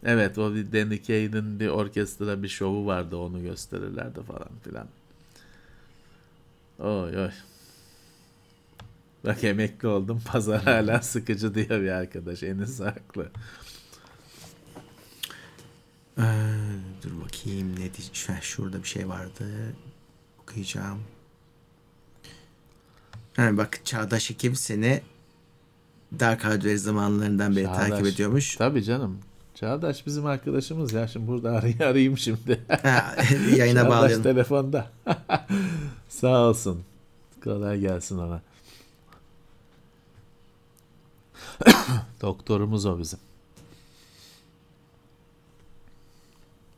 Evet 0.05 0.39
o 0.39 0.55
bir 0.55 0.73
Danny 0.73 1.03
Kaye'nin 1.03 1.61
bir 1.61 1.69
orkestra 1.69 2.43
bir 2.43 2.49
şovu 2.49 2.87
vardı 2.87 3.17
onu 3.17 3.43
gösterirlerdi 3.43 4.23
falan 4.23 4.49
filan. 4.65 4.87
Oy 6.79 7.19
oy. 7.19 7.31
Bak 9.25 9.45
emekli 9.45 9.89
oldum 9.89 10.23
pazar 10.27 10.63
hala 10.63 11.03
sıkıcı 11.03 11.55
diyor 11.55 11.71
bir 11.83 11.89
arkadaş. 11.89 12.43
Enis 12.43 12.81
haklı. 12.81 13.29
Ee, 16.19 16.23
dur 17.03 17.11
bakayım 17.25 17.73
ne 17.73 17.77
diyeceğim. 17.77 18.13
Şu- 18.13 18.43
Şurada 18.43 18.83
bir 18.83 18.89
şey 18.89 19.09
vardı. 19.09 19.75
Okuyacağım. 20.43 20.99
Ha, 23.37 23.57
bak 23.57 23.81
Çağdaş 23.85 24.31
Hekim 24.31 24.55
seni 24.57 25.01
Dark 26.21 26.45
Hardware 26.45 26.77
zamanlarından 26.79 27.57
beri 27.57 27.65
Çağdaş. 27.65 27.89
takip 27.89 28.07
ediyormuş. 28.07 28.57
Tabii 28.57 28.85
canım. 28.85 29.19
Çağdaş 29.61 30.07
bizim 30.07 30.27
arkadaşımız 30.27 30.93
ya. 30.93 31.09
Şimdi 31.09 31.27
burada 31.27 31.51
arayayım, 31.51 31.81
arayayım 31.83 32.19
şimdi. 32.19 32.61
Yayına 33.57 33.81
Çağdaş 33.81 33.91
bağlayalım. 33.91 34.23
telefonda. 34.23 34.91
Sağ 36.09 36.49
olsun. 36.49 36.85
Kolay 37.45 37.81
gelsin 37.81 38.19
ona. 38.19 38.43
Doktorumuz 42.21 42.87
o 42.87 42.99
bizim. 42.99 43.19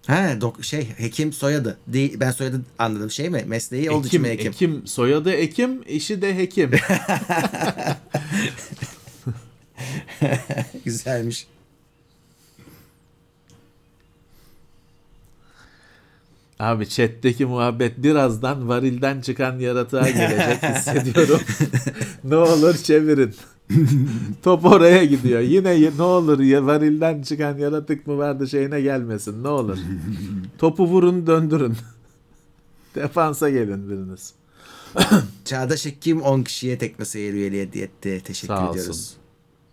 Ha, 0.07 0.33
dok- 0.41 0.63
şey 0.63 0.89
hekim 0.99 1.33
soyadı. 1.33 1.79
Değil, 1.87 2.21
ben 2.21 2.31
soyadı 2.31 2.61
anladım. 2.79 3.11
Şey 3.11 3.31
mi? 3.31 3.45
Mesleği 3.47 3.91
olduğu 3.91 4.07
için 4.07 4.23
mi 4.23 4.29
hekim? 4.29 4.53
Ekim. 4.53 4.87
Soyadı 4.87 5.33
Ekim, 5.33 5.83
işi 5.89 6.23
de 6.23 6.37
hekim. 6.37 6.71
Güzelmiş. 10.85 11.47
Abi 16.61 16.89
chat'teki 16.89 17.47
muhabbet 17.47 17.99
birazdan 18.03 18.69
varilden 18.69 19.21
çıkan 19.21 19.59
yaratığa 19.59 20.11
gelecek 20.11 20.63
hissediyorum. 20.77 21.41
ne 22.25 22.37
olur 22.37 22.75
çevirin. 22.75 23.35
Top 24.43 24.65
oraya 24.65 25.05
gidiyor. 25.05 25.41
Yine 25.41 25.91
ne 25.99 26.03
olur 26.03 26.41
ya 26.41 26.67
varilden 26.67 27.23
çıkan 27.23 27.59
yaratık 27.59 28.07
mı 28.07 28.19
vardı 28.19 28.49
şeyine 28.49 28.81
gelmesin. 28.81 29.45
Ne 29.45 29.49
olur. 29.49 29.79
Topu 30.59 30.87
vurun 30.87 31.27
döndürün. 31.27 31.77
Defansa 32.95 33.51
gelin 33.51 33.91
biriniz. 33.91 34.33
Çağdaş 35.45 35.87
Ekim 35.87 36.23
10 36.23 36.43
kişiye 36.43 36.79
teknoseyir 36.79 37.35
üyeliği 37.35 37.63
hediye 37.63 37.85
etti. 37.85 38.21
Teşekkür 38.25 38.55
Sağ 38.55 38.63
olsun. 38.69 38.79
ediyoruz. 38.81 39.13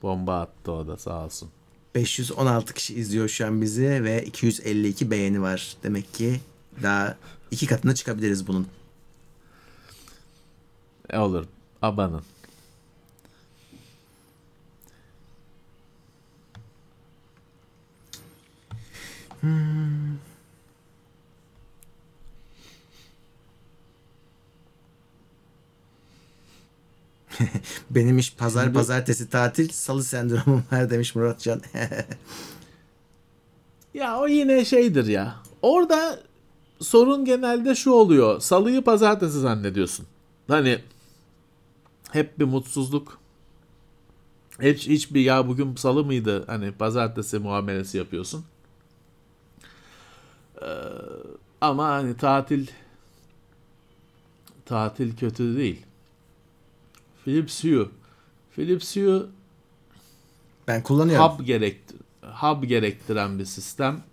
Bomba 0.04 0.40
attı 0.42 0.72
o 0.72 0.88
da 0.88 0.98
sağ 0.98 1.26
olsun. 1.26 1.50
516 1.96 2.74
kişi 2.74 2.96
izliyor 2.96 3.28
şu 3.30 3.46
an 3.48 3.62
bizi 3.62 4.04
ve 4.04 4.24
252 4.26 5.12
beğeni 5.12 5.42
var. 5.42 5.78
Demek 5.84 6.14
ki 6.14 6.40
daha 6.84 7.18
iki 7.52 7.68
katına 7.68 7.96
çıkabiliriz 7.96 8.48
bunun. 8.48 8.68
E 11.10 11.18
olur. 11.18 11.46
Abanın. 11.82 12.24
Benim 27.90 28.18
iş 28.18 28.36
pazar 28.36 28.64
Şimdi- 28.64 28.74
pazartesi 28.78 29.30
tatil 29.30 29.70
salı 29.70 30.04
sendromum 30.04 30.64
var 30.72 30.90
demiş 30.90 31.16
Muratcan. 31.16 31.62
Ya 33.94 34.20
o 34.20 34.28
yine 34.28 34.66
şeydir 34.66 35.06
ya. 35.08 35.36
Orada 35.62 36.20
sorun 36.80 37.26
genelde 37.26 37.76
şu 37.76 37.92
oluyor. 37.92 38.40
Salıyı 38.40 38.82
pazartesi 38.82 39.40
zannediyorsun. 39.40 40.06
Hani 40.48 40.80
hep 42.12 42.40
bir 42.40 42.46
mutsuzluk. 42.46 43.20
Hiç 44.62 44.88
hiçbir 44.88 45.22
ya 45.22 45.48
bugün 45.48 45.76
salı 45.76 46.04
mıydı? 46.04 46.44
Hani 46.48 46.72
pazartesi 46.72 47.40
muamelesi 47.40 47.98
yapıyorsun. 47.98 48.46
Ee, 50.62 50.66
ama 51.62 51.88
hani 51.88 52.18
tatil 52.18 52.68
tatil 54.66 55.18
kötü 55.18 55.58
değil. 55.58 55.82
Philips 57.24 57.64
Hue. 57.64 57.86
Philips 58.56 58.96
Hue 58.96 59.22
ben 60.68 60.84
kullanıyorum. 60.84 61.26
hub 61.26 61.46
gerekt 61.46 61.92
hub 62.22 62.64
gerektiren 62.64 63.40
bir 63.40 63.46
sistem. 63.46 64.04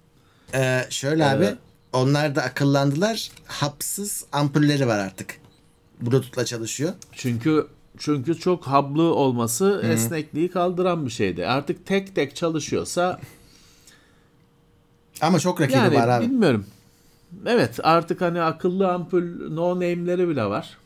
Ee, 0.54 0.86
şöyle 0.90 1.24
abi 1.26 1.56
onlar 1.94 2.36
da 2.36 2.42
akıllandılar. 2.42 3.30
Hapsız 3.46 4.24
ampulleri 4.32 4.86
var 4.86 4.98
artık. 4.98 5.36
Bluetooth'la 6.00 6.44
çalışıyor. 6.44 6.92
Çünkü 7.12 7.66
çünkü 7.98 8.38
çok 8.38 8.64
hablı 8.66 9.02
olması 9.02 9.82
esnekliği 9.92 10.50
kaldıran 10.50 11.06
bir 11.06 11.10
şeydi. 11.10 11.46
Artık 11.46 11.86
tek 11.86 12.14
tek 12.14 12.36
çalışıyorsa 12.36 13.20
Ama 15.20 15.40
çok 15.40 15.60
rakibi 15.60 15.76
yani 15.76 15.94
var 15.94 16.08
abi. 16.08 16.24
bilmiyorum. 16.24 16.66
Evet 17.46 17.80
artık 17.82 18.20
hani 18.20 18.42
akıllı 18.42 18.92
ampul 18.92 19.22
no 19.50 19.74
name'leri 19.74 20.28
bile 20.28 20.44
var. 20.44 20.78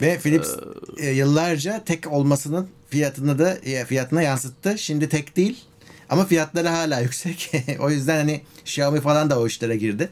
Ve 0.00 0.18
Philips 0.18 0.56
e, 0.96 1.10
yıllarca 1.10 1.84
tek 1.84 2.12
olmasının 2.12 2.68
fiyatını 2.90 3.38
da 3.38 3.54
e, 3.54 3.84
fiyatına 3.84 4.22
yansıttı. 4.22 4.78
Şimdi 4.78 5.08
tek 5.08 5.36
değil. 5.36 5.64
Ama 6.10 6.24
fiyatları 6.24 6.68
hala 6.68 7.00
yüksek. 7.08 7.50
o 7.80 7.90
yüzden 7.90 8.16
hani 8.16 8.42
Xiaomi 8.64 9.00
falan 9.00 9.30
da 9.30 9.40
o 9.40 9.46
işlere 9.46 9.76
girdi. 9.76 10.08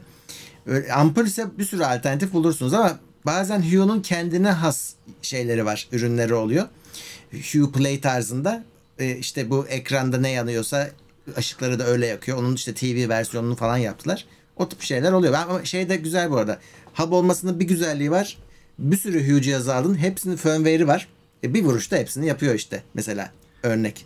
Öyle, 0.65 0.93
ampul 0.93 1.25
ise 1.25 1.45
bir 1.57 1.65
sürü 1.65 1.83
alternatif 1.83 2.33
bulursunuz 2.33 2.73
ama 2.73 2.99
bazen 3.25 3.61
Hue'nun 3.61 4.01
kendine 4.01 4.51
has 4.51 4.93
şeyleri 5.21 5.65
var, 5.65 5.87
ürünleri 5.91 6.33
oluyor. 6.33 6.67
Hue 7.31 7.71
Play 7.71 8.01
tarzında 8.01 8.63
e, 8.99 9.17
işte 9.17 9.49
bu 9.49 9.67
ekranda 9.67 10.17
ne 10.17 10.29
yanıyorsa 10.29 10.89
ışıkları 11.37 11.79
da 11.79 11.85
öyle 11.85 12.05
yakıyor. 12.07 12.37
Onun 12.37 12.55
işte 12.55 12.73
TV 12.73 13.09
versiyonunu 13.09 13.55
falan 13.55 13.77
yaptılar. 13.77 14.25
O 14.55 14.69
tip 14.69 14.81
şeyler 14.81 15.11
oluyor. 15.11 15.33
Ama 15.33 15.65
şey 15.65 15.89
de 15.89 15.95
güzel 15.95 16.31
bu 16.31 16.37
arada. 16.37 16.59
Hub 16.93 17.11
olmasının 17.11 17.59
bir 17.59 17.67
güzelliği 17.67 18.11
var. 18.11 18.37
Bir 18.79 18.97
sürü 18.97 19.29
Hue 19.29 19.41
cihazı 19.41 19.75
aldın. 19.75 19.95
Hepsinin 19.95 20.35
firmware'i 20.35 20.87
var. 20.87 21.07
E, 21.43 21.53
bir 21.53 21.63
vuruşta 21.63 21.97
hepsini 21.97 22.27
yapıyor 22.27 22.55
işte. 22.55 22.83
Mesela 22.93 23.31
örnek. 23.63 24.05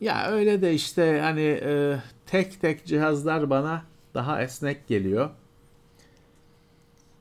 Ya 0.00 0.30
öyle 0.30 0.62
de 0.62 0.74
işte 0.74 1.20
hani 1.22 1.60
e, 1.64 1.96
tek 2.26 2.60
tek 2.60 2.86
cihazlar 2.86 3.50
bana 3.50 3.82
daha 4.14 4.42
esnek 4.42 4.88
geliyor. 4.88 5.30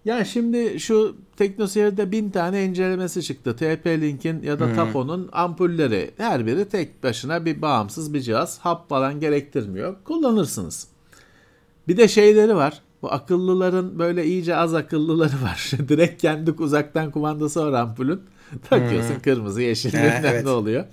Ya 0.05 0.25
şimdi 0.25 0.79
şu 0.79 1.15
TeknoSeyir'de 1.37 2.11
bin 2.11 2.29
tane 2.29 2.65
incelemesi 2.65 3.23
çıktı. 3.23 3.55
TP-Link'in 3.59 4.45
ya 4.45 4.59
da 4.59 4.73
Tapo'nun 4.73 5.29
ampulleri. 5.31 6.11
Her 6.17 6.45
biri 6.45 6.69
tek 6.69 7.03
başına 7.03 7.45
bir 7.45 7.61
bağımsız 7.61 8.13
bir 8.13 8.21
cihaz. 8.21 8.59
Hap 8.59 8.89
falan 8.89 9.19
gerektirmiyor. 9.19 9.95
Kullanırsınız. 10.03 10.87
Bir 11.87 11.97
de 11.97 12.07
şeyleri 12.07 12.55
var. 12.55 12.81
Bu 13.01 13.11
akıllıların 13.11 13.99
böyle 13.99 14.25
iyice 14.25 14.55
az 14.55 14.73
akıllıları 14.73 15.43
var. 15.43 15.71
Direkt 15.89 16.21
kendi 16.21 16.51
uzaktan 16.51 17.11
kumandası 17.11 17.65
var 17.65 17.73
ampulün. 17.73 18.21
Takıyorsun 18.69 19.19
kırmızı 19.19 19.61
yeşil 19.61 19.93
bilmem 19.93 20.23
evet. 20.25 20.43
ne 20.43 20.49
oluyor. 20.49 20.85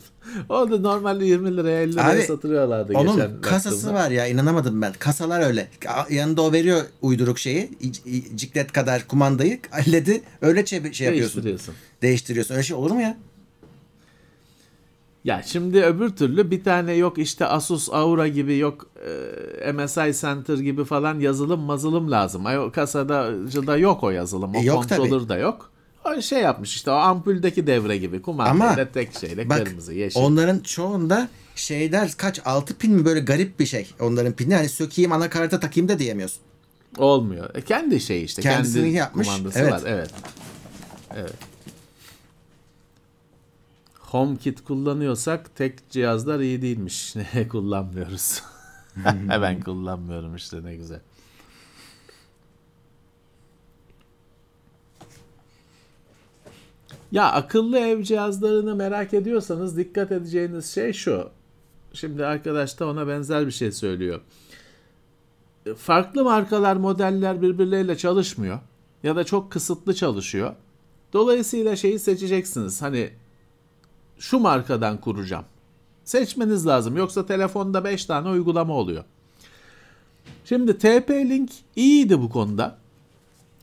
O 0.48 0.70
da 0.70 0.78
normalde 0.78 1.24
20 1.24 1.56
liraya 1.56 1.82
50 1.82 1.92
liraya 1.92 2.10
Abi, 2.16 2.22
satılıyorlardı 2.22 2.92
Onun 2.94 3.16
geçen 3.16 3.40
kasası 3.40 3.76
baktığımda. 3.76 3.94
var 3.94 4.10
ya 4.10 4.26
inanamadım 4.26 4.82
ben. 4.82 4.92
Kasalar 4.98 5.40
öyle. 5.46 5.68
Yanında 6.10 6.42
o 6.42 6.52
veriyor 6.52 6.82
uyduruk 7.02 7.38
şeyi. 7.38 7.70
Ciklet 8.34 8.72
kadar 8.72 9.06
kumandayı. 9.08 9.60
LED'i 9.92 10.22
öyle 10.42 10.60
çe- 10.60 10.92
şey 10.92 11.06
yapıyorsun. 11.06 11.42
Değiştiriyorsun. 11.44 11.74
Değiştiriyorsun. 12.02 12.54
Öyle 12.54 12.62
şey 12.64 12.76
olur 12.76 12.90
mu 12.90 13.00
ya? 13.00 13.16
Ya 15.24 15.42
şimdi 15.46 15.82
öbür 15.82 16.10
türlü 16.10 16.50
bir 16.50 16.64
tane 16.64 16.92
yok 16.94 17.18
işte 17.18 17.46
Asus 17.46 17.88
Aura 17.92 18.28
gibi 18.28 18.58
yok 18.58 18.86
e, 19.64 19.72
MSI 19.72 20.20
Center 20.20 20.58
gibi 20.58 20.84
falan 20.84 21.20
yazılım 21.20 21.60
mazılım 21.60 22.10
lazım. 22.10 22.46
Ay, 22.46 22.58
o 22.58 22.72
kasada 22.72 23.32
da 23.66 23.76
yok 23.76 24.04
o 24.04 24.10
yazılım. 24.10 24.54
O 24.54 24.58
E, 24.58 24.62
yok 24.62 24.88
controller 24.88 25.28
da 25.28 25.36
yok. 25.36 25.70
Şey 26.20 26.40
yapmış 26.40 26.74
işte 26.74 26.90
o 26.90 26.94
ampuldeki 26.94 27.66
devre 27.66 27.96
gibi 27.96 28.22
kumandayla 28.22 28.72
Ama 28.72 28.92
tek 28.92 29.18
şeyle 29.18 29.48
Bak 29.48 29.66
kırmızı 29.66 29.94
yeşil. 29.94 30.20
onların 30.20 30.58
çoğunda 30.58 31.28
şeyler 31.54 32.12
kaç 32.16 32.40
6 32.44 32.74
pin 32.74 32.92
mi 32.92 33.04
böyle 33.04 33.20
garip 33.20 33.60
bir 33.60 33.66
şey. 33.66 33.90
Onların 34.00 34.32
pini 34.32 34.54
hani 34.54 34.68
sökeyim 34.68 35.12
anakarta 35.12 35.60
takayım 35.60 35.88
da 35.88 35.98
diyemiyorsun. 35.98 36.42
Olmuyor. 36.96 37.54
E, 37.54 37.60
kendi 37.60 38.00
şey 38.00 38.24
işte. 38.24 38.42
Kendisini 38.42 38.82
kendi 38.82 38.96
yapmış, 38.96 39.28
kumandası 39.28 39.58
evet. 39.58 39.72
var. 39.72 39.82
Evet. 39.86 40.10
Evet. 41.16 41.34
HomeKit 43.98 44.64
kullanıyorsak 44.64 45.56
tek 45.56 45.90
cihazlar 45.90 46.40
iyi 46.40 46.62
değilmiş. 46.62 47.14
Ne 47.34 47.48
kullanmıyoruz. 47.48 48.42
ben 49.28 49.60
kullanmıyorum 49.60 50.36
işte 50.36 50.64
ne 50.64 50.76
güzel. 50.76 51.00
Ya 57.12 57.32
akıllı 57.32 57.78
ev 57.78 58.02
cihazlarını 58.02 58.74
merak 58.74 59.14
ediyorsanız 59.14 59.76
dikkat 59.76 60.12
edeceğiniz 60.12 60.74
şey 60.74 60.92
şu. 60.92 61.30
Şimdi 61.92 62.26
arkadaş 62.26 62.80
da 62.80 62.86
ona 62.86 63.08
benzer 63.08 63.46
bir 63.46 63.52
şey 63.52 63.72
söylüyor 63.72 64.20
farklı 65.76 66.24
markalar, 66.24 66.76
modeller 66.76 67.42
birbirleriyle 67.42 67.96
çalışmıyor 67.96 68.58
ya 69.02 69.16
da 69.16 69.24
çok 69.24 69.52
kısıtlı 69.52 69.94
çalışıyor. 69.94 70.54
Dolayısıyla 71.12 71.76
şeyi 71.76 71.98
seçeceksiniz. 71.98 72.82
Hani 72.82 73.10
şu 74.18 74.38
markadan 74.38 75.00
kuracağım. 75.00 75.44
Seçmeniz 76.04 76.66
lazım. 76.66 76.96
Yoksa 76.96 77.26
telefonda 77.26 77.84
5 77.84 78.04
tane 78.04 78.28
uygulama 78.28 78.74
oluyor. 78.74 79.04
Şimdi 80.44 80.70
TP-Link 80.70 81.50
iyiydi 81.76 82.20
bu 82.20 82.30
konuda. 82.30 82.76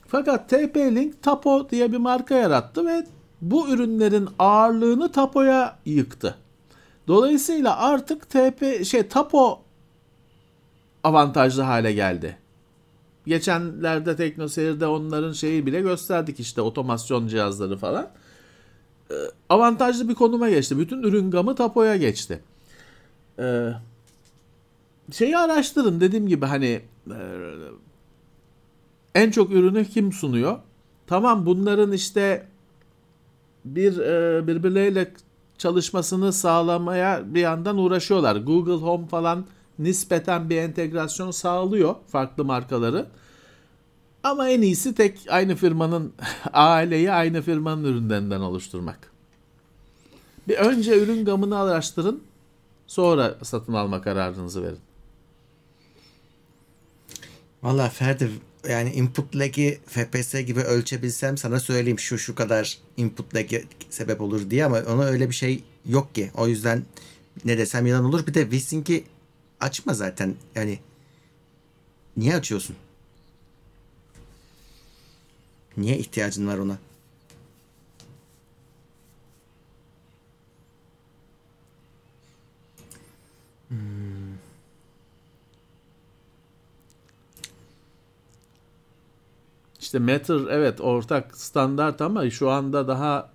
Fakat 0.08 0.52
TP-Link 0.52 1.14
Tapo 1.22 1.70
diye 1.70 1.92
bir 1.92 1.98
marka 1.98 2.36
yarattı 2.36 2.86
ve 2.86 3.08
bu 3.42 3.70
ürünlerin 3.70 4.30
ağırlığını 4.40 5.12
Tapo'ya 5.12 5.80
yıktı. 5.86 6.36
Dolayısıyla 7.08 7.78
artık 7.78 8.30
TP 8.30 8.86
şey 8.86 9.08
Tapo 9.08 9.62
avantajlı 11.04 11.62
hale 11.62 11.94
geldi. 11.94 12.38
Geçenlerde 13.28 14.16
TeknoSeyir'de 14.16 14.88
onların 14.88 15.32
şeyi 15.32 15.66
bile 15.66 15.82
gösterdik 15.82 16.40
işte 16.40 16.62
otomasyon 16.62 17.28
cihazları 17.28 17.78
falan. 17.78 18.10
Ee, 19.12 19.14
avantajlı 19.50 20.10
bir 20.10 20.16
konuma 20.16 20.50
geçti. 20.50 20.80
Bütün 20.80 21.04
ürün 21.04 21.32
gamı 21.32 21.56
Tapo'ya 21.56 21.98
geçti. 21.98 22.40
Ee, 23.40 23.70
şeyi 25.12 25.38
araştırın 25.38 26.00
dediğim 26.00 26.28
gibi 26.28 26.46
hani 26.46 26.82
e, 27.12 27.20
en 29.16 29.32
çok 29.32 29.52
ürünü 29.52 29.86
kim 29.86 30.12
sunuyor? 30.12 30.60
Tamam 31.08 31.46
bunların 31.46 31.92
işte 31.92 32.48
bir 33.76 33.98
e, 33.98 34.48
birbirleriyle 34.48 35.14
çalışmasını 35.58 36.34
sağlamaya 36.34 37.24
bir 37.26 37.42
yandan 37.42 37.78
uğraşıyorlar. 37.78 38.36
Google 38.36 38.86
Home 38.86 39.08
falan 39.08 39.46
nispeten 39.80 40.50
bir 40.50 40.58
entegrasyon 40.58 41.32
sağlıyor 41.32 41.96
farklı 42.08 42.46
markaları. 42.46 43.08
Ama 44.24 44.50
en 44.50 44.62
iyisi 44.62 44.96
tek 44.96 45.20
aynı 45.30 45.56
firmanın 45.56 46.14
aileyi 46.54 47.12
aynı 47.12 47.42
firmanın 47.42 47.84
ürünlerinden 47.84 48.40
oluşturmak. 48.40 49.12
Bir 50.48 50.58
önce 50.58 51.04
ürün 51.04 51.26
gamını 51.26 51.60
araştırın, 51.60 52.24
sonra 52.88 53.38
satın 53.44 53.74
alma 53.74 54.02
kararınızı 54.02 54.64
verin. 54.64 54.80
Valla 57.64 57.90
Ferdi 57.90 58.30
yani 58.70 58.94
input 58.94 59.36
lag'i 59.36 59.80
FPS 59.88 60.34
gibi 60.34 60.60
ölçebilsem 60.60 61.38
sana 61.38 61.60
söyleyeyim 61.60 62.00
şu 62.00 62.18
şu 62.18 62.36
kadar 62.36 62.78
input 62.98 63.36
lag'e 63.36 63.64
sebep 63.90 64.22
olur 64.22 64.50
diye 64.50 64.66
ama 64.66 64.80
ona 64.80 65.04
öyle 65.04 65.30
bir 65.30 65.36
şey 65.36 65.64
yok 65.86 66.16
ki. 66.16 66.32
O 66.36 66.48
yüzden 66.48 66.84
ne 67.46 67.58
desem 67.58 67.86
yalan 67.86 68.06
olur. 68.06 68.28
Bir 68.28 68.34
de 68.34 68.52
VSync'i 68.52 69.04
açma 69.60 69.94
zaten. 69.94 70.36
Yani 70.56 70.80
niye 72.18 72.36
açıyorsun? 72.36 72.76
Niye 75.78 75.98
ihtiyacın 75.98 76.48
var 76.48 76.58
ona? 76.58 76.78
İşte 89.88 90.00
Matter 90.00 90.40
evet 90.52 90.82
ortak 90.82 91.38
standart 91.38 92.02
ama 92.02 92.30
şu 92.30 92.50
anda 92.50 92.88
daha 92.88 93.30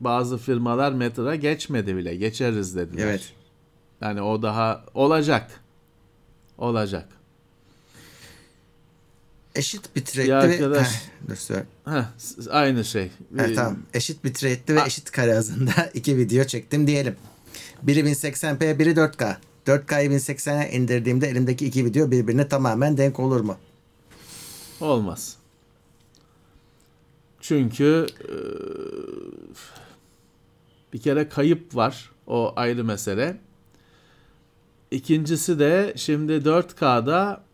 bazı 0.00 0.38
firmalar 0.38 0.92
Matter'a 0.92 1.34
geçmedi 1.36 1.96
bile. 1.96 2.14
Geçeriz 2.16 2.76
dediler. 2.76 3.06
Evet. 3.06 3.32
Yani 4.00 4.22
o 4.22 4.42
daha 4.42 4.84
olacak. 4.94 5.50
Olacak. 6.58 7.08
Eşit 9.54 9.96
bitrate'li 9.96 10.30
Ya 10.30 10.38
ve... 10.48 10.54
arkadaş- 10.54 11.02
Heh. 11.84 11.92
Heh, 11.92 12.04
aynı 12.50 12.84
şey. 12.84 13.10
Ha, 13.36 13.44
Ee, 13.46 13.54
tamam. 13.54 13.76
Eşit 13.94 14.24
bitrate'li 14.24 14.76
ve 14.76 14.80
eşit 14.86 15.10
kare 15.10 15.34
hızında 15.34 15.72
iki 15.94 16.16
video 16.16 16.44
çektim 16.44 16.86
diyelim. 16.86 17.16
Biri 17.82 18.00
1080p, 18.00 18.78
biri 18.78 18.90
4K. 18.92 19.36
4K'yı 19.66 20.10
1080'e 20.10 20.72
indirdiğimde 20.72 21.28
elimdeki 21.28 21.66
iki 21.66 21.84
video 21.84 22.10
birbirine 22.10 22.48
tamamen 22.48 22.96
denk 22.96 23.20
olur 23.20 23.40
mu? 23.40 23.56
Olmaz. 24.82 25.36
Çünkü 27.40 28.06
e, 28.20 28.34
bir 30.92 31.00
kere 31.00 31.28
kayıp 31.28 31.76
var. 31.76 32.10
O 32.26 32.52
ayrı 32.56 32.84
mesele. 32.84 33.36
İkincisi 34.90 35.58
de 35.58 35.92
şimdi 35.96 36.32
4K'da 36.32 37.44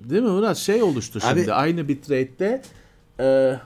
değil 0.00 0.22
mi 0.22 0.28
Murat? 0.28 0.56
Şey 0.56 0.82
oluştu 0.82 1.18
Abi- 1.22 1.38
şimdi 1.38 1.52
aynı 1.52 1.88
bitrate'te 1.88 2.62
e, 3.20 3.58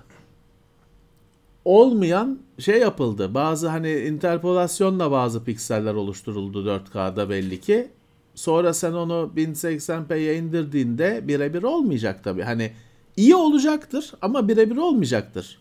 olmayan 1.64 2.40
şey 2.58 2.80
yapıldı. 2.80 3.34
Bazı 3.34 3.68
hani 3.68 3.92
interpolasyonla 3.92 5.10
bazı 5.10 5.44
pikseller 5.44 5.94
oluşturuldu 5.94 6.66
4K'da 6.66 7.30
belli 7.30 7.60
ki. 7.60 7.90
Sonra 8.36 8.74
sen 8.74 8.92
onu 8.92 9.32
1080p'ye 9.36 10.34
indirdiğinde 10.38 11.20
birebir 11.28 11.62
olmayacak 11.62 12.24
tabii. 12.24 12.42
Hani 12.42 12.70
iyi 13.16 13.34
olacaktır 13.34 14.12
ama 14.22 14.48
birebir 14.48 14.76
olmayacaktır. 14.76 15.58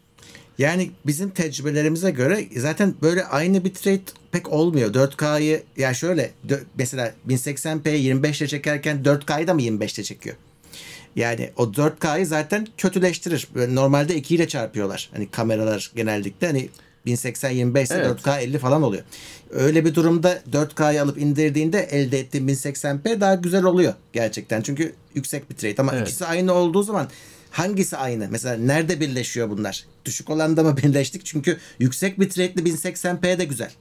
Yani 0.57 0.91
bizim 1.05 1.29
tecrübelerimize 1.29 2.11
göre 2.11 2.45
zaten 2.57 2.93
böyle 3.01 3.25
aynı 3.25 3.65
bitrate 3.65 4.03
pek 4.31 4.49
olmuyor. 4.53 4.93
4K'yı 4.93 5.63
ya 5.77 5.93
şöyle 5.93 6.31
dö- 6.47 6.63
mesela 6.77 7.13
1080p'yi 7.27 7.97
25 7.97 8.41
ile 8.41 8.47
çekerken 8.47 9.03
4K'yı 9.03 9.47
da 9.47 9.53
mı 9.53 9.61
25 9.61 9.93
ile 9.95 10.03
çekiyor? 10.03 10.35
Yani 11.15 11.49
o 11.57 11.63
4K'yı 11.63 12.25
zaten 12.27 12.67
kötüleştirir. 12.77 13.47
Normalde 13.69 14.15
2 14.15 14.35
ile 14.35 14.47
çarpıyorlar. 14.47 15.09
Hani 15.13 15.31
kameralar 15.31 15.91
genellikle 15.95 16.47
hani 16.47 16.69
1080 17.05 17.49
25 17.49 17.83
ise 17.83 17.95
Evet. 17.95 18.19
4K 18.19 18.39
50 18.39 18.57
falan 18.57 18.83
oluyor. 18.83 19.03
Öyle 19.49 19.85
bir 19.85 19.95
durumda 19.95 20.41
4K'yı 20.51 21.01
alıp 21.01 21.17
indirdiğinde 21.17 21.79
elde 21.79 22.19
ettiğin 22.19 22.47
1080p 22.47 23.21
daha 23.21 23.35
güzel 23.35 23.63
oluyor 23.63 23.93
gerçekten. 24.13 24.61
Çünkü 24.61 24.93
yüksek 25.15 25.49
bitrate 25.49 25.81
ama 25.81 25.91
Evet. 25.95 26.07
ikisi 26.07 26.25
aynı 26.25 26.53
olduğu 26.53 26.83
zaman 26.83 27.09
hangisi 27.51 27.97
aynı? 27.97 28.27
Mesela 28.31 28.57
nerede 28.57 28.99
birleşiyor 28.99 29.49
bunlar? 29.49 29.85
Düşük 30.05 30.29
olanda 30.29 30.63
mı 30.63 30.77
birleştik? 30.83 31.25
Çünkü 31.25 31.57
yüksek 31.79 32.19
bitrate'li 32.19 32.69
1080p 32.73 33.37
de 33.37 33.45
güzel. 33.45 33.71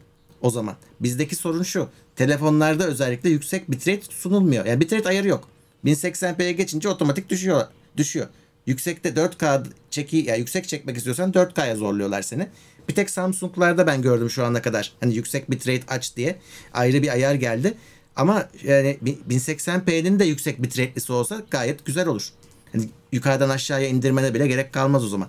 O 0.42 0.50
zaman 0.50 0.74
bizdeki 1.00 1.36
sorun 1.36 1.62
şu. 1.62 1.88
Telefonlarda 2.16 2.86
özellikle 2.86 3.30
yüksek 3.30 3.70
bitrate 3.70 4.02
sunulmuyor. 4.10 4.64
Yani 4.64 4.80
bitrate 4.80 5.08
ayarı 5.08 5.28
yok. 5.28 5.48
1080p'ye 5.84 6.52
geçince 6.52 6.88
otomatik 6.88 7.28
düşüyor. 7.28 7.64
Düşüyor. 7.96 8.26
Yüksekte 8.66 9.08
4K 9.08 9.66
çeki 9.90 10.16
ya 10.16 10.36
yüksek 10.36 10.68
çekmek 10.68 10.96
istiyorsan 10.96 11.32
4K'ya 11.32 11.76
zorluyorlar 11.76 12.22
seni. 12.22 12.48
Bir 12.88 12.94
tek 12.94 13.10
Samsung'larda 13.10 13.86
ben 13.86 14.02
gördüm 14.02 14.30
şu 14.30 14.44
ana 14.44 14.62
kadar. 14.62 14.92
Hani 15.00 15.14
yüksek 15.14 15.50
bitrate 15.50 15.82
aç 15.88 16.16
diye 16.16 16.36
ayrı 16.72 17.02
bir 17.02 17.08
ayar 17.08 17.34
geldi. 17.34 17.74
Ama 18.16 18.48
yani 18.62 18.98
1080p'nin 19.28 20.18
de 20.18 20.24
yüksek 20.24 20.62
bitrate'lisi 20.62 21.12
olsa 21.12 21.42
gayet 21.50 21.84
güzel 21.84 22.08
olur. 22.08 22.28
Hani 22.72 22.88
yukarıdan 23.12 23.48
aşağıya 23.48 23.88
indirmene 23.88 24.34
bile 24.34 24.46
gerek 24.46 24.72
kalmaz 24.72 25.04
o 25.04 25.08
zaman. 25.08 25.28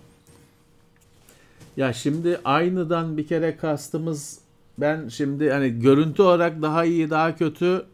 Ya 1.77 1.93
şimdi 1.93 2.39
aynıdan 2.45 3.17
bir 3.17 3.27
kere 3.27 3.57
kastımız 3.57 4.39
ben 4.77 5.09
şimdi 5.09 5.49
hani 5.49 5.79
görüntü 5.79 6.21
olarak 6.21 6.61
daha 6.61 6.85
iyi 6.85 7.09
daha 7.09 7.35
kötü 7.35 7.85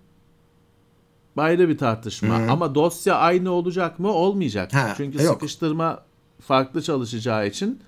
ayrı 1.37 1.69
bir 1.69 1.77
tartışma. 1.77 2.35
Ama 2.35 2.75
dosya 2.75 3.15
aynı 3.15 3.51
olacak 3.51 3.99
mı? 3.99 4.11
Olmayacak. 4.11 4.73
Ha, 4.73 4.93
Çünkü 4.97 5.23
yok. 5.23 5.33
sıkıştırma 5.33 6.03
farklı 6.41 6.81
çalışacağı 6.81 7.47
için 7.47 7.79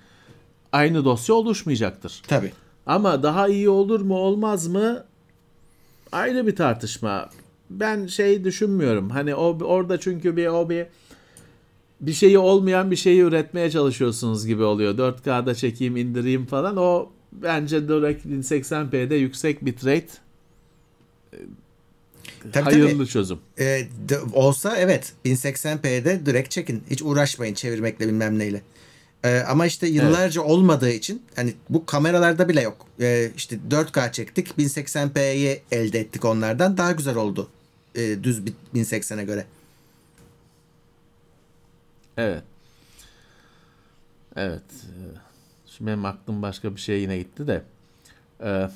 aynı 0.74 1.04
dosya 1.04 1.34
oluşmayacaktır. 1.34 2.22
Tabii. 2.28 2.52
Ama 2.86 3.22
daha 3.22 3.48
iyi 3.48 3.68
olur 3.68 4.00
mu 4.00 4.14
olmaz 4.16 4.66
mı 4.66 5.04
ayrı 6.12 6.46
bir 6.46 6.56
tartışma. 6.56 7.30
Ben 7.70 8.06
şey 8.06 8.44
düşünmüyorum. 8.44 9.10
Hani 9.10 9.34
o 9.34 9.58
orada 9.64 10.00
çünkü 10.00 10.36
bir 10.36 10.46
o 10.46 10.68
bir 10.70 10.86
bir 12.00 12.12
şeyi 12.12 12.38
olmayan 12.38 12.90
bir 12.90 12.96
şeyi 12.96 13.20
üretmeye 13.20 13.70
çalışıyorsunuz 13.70 14.46
gibi 14.46 14.62
oluyor. 14.62 14.98
4K'da 14.98 15.54
çekeyim, 15.54 15.96
indireyim 15.96 16.46
falan. 16.46 16.76
O 16.76 17.10
bence 17.32 17.88
direkt 17.88 18.26
1080p'de 18.26 19.14
yüksek 19.14 19.64
bitrate 19.64 20.08
Tabii, 22.52 22.64
hayırlı 22.64 22.98
tabii. 22.98 23.06
çözüm. 23.06 23.38
E, 23.58 23.64
de- 24.08 24.20
olsa 24.32 24.76
evet 24.76 25.12
1080p'de 25.24 26.26
direkt 26.26 26.50
çekin. 26.50 26.82
Hiç 26.90 27.02
uğraşmayın 27.02 27.54
çevirmekle 27.54 28.06
bilmem 28.08 28.38
neyle. 28.38 28.62
E, 29.24 29.38
ama 29.40 29.66
işte 29.66 29.86
yıllarca 29.86 30.42
olmadığı 30.42 30.90
için 30.90 31.22
hani 31.36 31.54
bu 31.68 31.86
kameralarda 31.86 32.48
bile 32.48 32.60
yok. 32.60 32.86
E, 33.00 33.30
işte 33.36 33.58
4K 33.70 34.12
çektik 34.12 34.48
1080p'yi 34.58 35.60
elde 35.70 36.00
ettik 36.00 36.24
onlardan. 36.24 36.76
Daha 36.76 36.92
güzel 36.92 37.16
oldu. 37.16 37.48
E, 37.94 38.24
düz 38.24 38.46
bir 38.46 38.52
1080'e 38.74 39.24
göre. 39.24 39.46
Evet. 42.16 42.42
Evet. 44.36 44.62
Ee, 44.84 45.18
Şimdi 45.66 45.90
benim 45.90 46.04
aklım 46.04 46.42
başka 46.42 46.76
bir 46.76 46.80
şeye 46.80 46.98
yine 46.98 47.18
gitti 47.18 47.46
de. 47.46 47.62
Ee, 48.42 48.68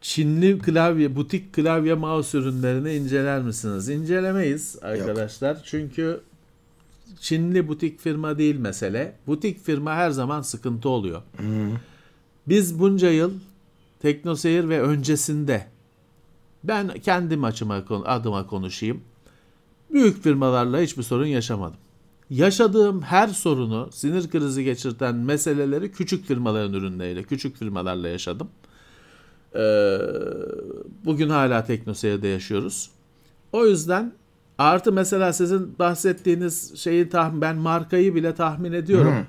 Çinli 0.00 0.58
klavye, 0.58 1.16
butik 1.16 1.52
klavye 1.54 1.94
mouse 1.94 2.38
ürünlerini 2.38 2.94
inceler 2.94 3.42
misiniz? 3.42 3.88
İncelemeyiz 3.88 4.76
arkadaşlar. 4.82 5.62
Çünkü 5.64 6.20
Çinli 7.20 7.68
butik 7.68 8.00
firma 8.00 8.38
değil 8.38 8.56
mesele. 8.56 9.16
Butik 9.26 9.64
firma 9.64 9.94
her 9.94 10.10
zaman 10.10 10.42
sıkıntı 10.42 10.88
oluyor. 10.88 11.22
Biz 12.48 12.78
bunca 12.78 13.10
yıl 13.10 13.32
Teknoseyir 14.00 14.68
ve 14.68 14.82
öncesinde 14.82 15.66
ben 16.64 16.88
kendim 16.88 17.44
açıma 17.44 17.84
adıma 18.04 18.46
konuşayım. 18.46 19.00
Büyük 19.90 20.22
firmalarla 20.22 20.80
hiçbir 20.80 21.02
sorun 21.02 21.26
yaşamadım. 21.26 21.76
Yaşadığım 22.30 23.02
her 23.02 23.28
sorunu, 23.28 23.88
sinir 23.92 24.30
krizi 24.30 24.64
geçirten 24.64 25.14
meseleleri 25.14 25.92
küçük 25.92 26.24
firmaların 26.24 26.72
ürünleriyle, 26.72 27.22
küçük 27.22 27.56
firmalarla 27.56 28.08
yaşadım. 28.08 28.48
Ee, 29.54 29.98
bugün 31.04 31.28
hala 31.28 31.64
Teknoseyir'de 31.64 32.28
yaşıyoruz. 32.28 32.90
O 33.52 33.66
yüzden 33.66 34.12
artı 34.58 34.92
mesela 34.92 35.32
sizin 35.32 35.78
bahsettiğiniz 35.78 36.78
şeyi 36.78 37.08
tahmin, 37.08 37.40
ben 37.40 37.56
markayı 37.56 38.14
bile 38.14 38.34
tahmin 38.34 38.72
ediyorum. 38.72 39.14
Hı. 39.14 39.24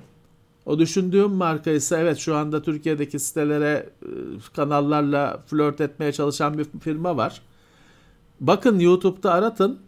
O 0.66 0.78
düşündüğüm 0.78 1.30
marka 1.30 1.70
ise 1.70 1.96
evet 1.96 2.18
şu 2.18 2.36
anda 2.36 2.62
Türkiye'deki 2.62 3.18
sitelere, 3.18 3.90
e, 4.02 4.08
kanallarla 4.56 5.42
flört 5.46 5.80
etmeye 5.80 6.12
çalışan 6.12 6.58
bir 6.58 6.66
firma 6.80 7.16
var. 7.16 7.42
Bakın 8.40 8.78
YouTube'da 8.78 9.32
aratın. 9.32 9.78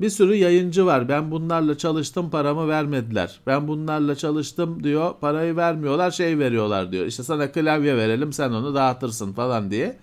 Bir 0.00 0.10
sürü 0.10 0.34
yayıncı 0.34 0.86
var. 0.86 1.08
Ben 1.08 1.30
bunlarla 1.30 1.78
çalıştım 1.78 2.30
paramı 2.30 2.68
vermediler. 2.68 3.40
Ben 3.46 3.68
bunlarla 3.68 4.14
çalıştım 4.14 4.84
diyor. 4.84 5.14
Parayı 5.20 5.56
vermiyorlar 5.56 6.10
şey 6.10 6.38
veriyorlar 6.38 6.92
diyor. 6.92 7.06
İşte 7.06 7.22
sana 7.22 7.52
klavye 7.52 7.96
verelim 7.96 8.32
sen 8.32 8.50
onu 8.50 8.74
dağıtırsın 8.74 9.32
falan 9.32 9.70
diye. 9.70 9.98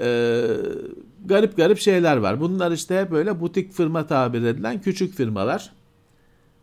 Ee, 0.00 0.46
garip 1.28 1.56
garip 1.56 1.78
şeyler 1.78 2.16
var. 2.16 2.40
Bunlar 2.40 2.72
işte 2.72 3.00
hep 3.00 3.10
böyle 3.10 3.40
butik 3.40 3.72
firma 3.72 4.06
tabir 4.06 4.42
edilen 4.42 4.80
küçük 4.80 5.14
firmalar. 5.14 5.72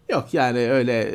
Yok 0.09 0.33
yani 0.33 0.71
öyle 0.71 1.01
e, 1.01 1.13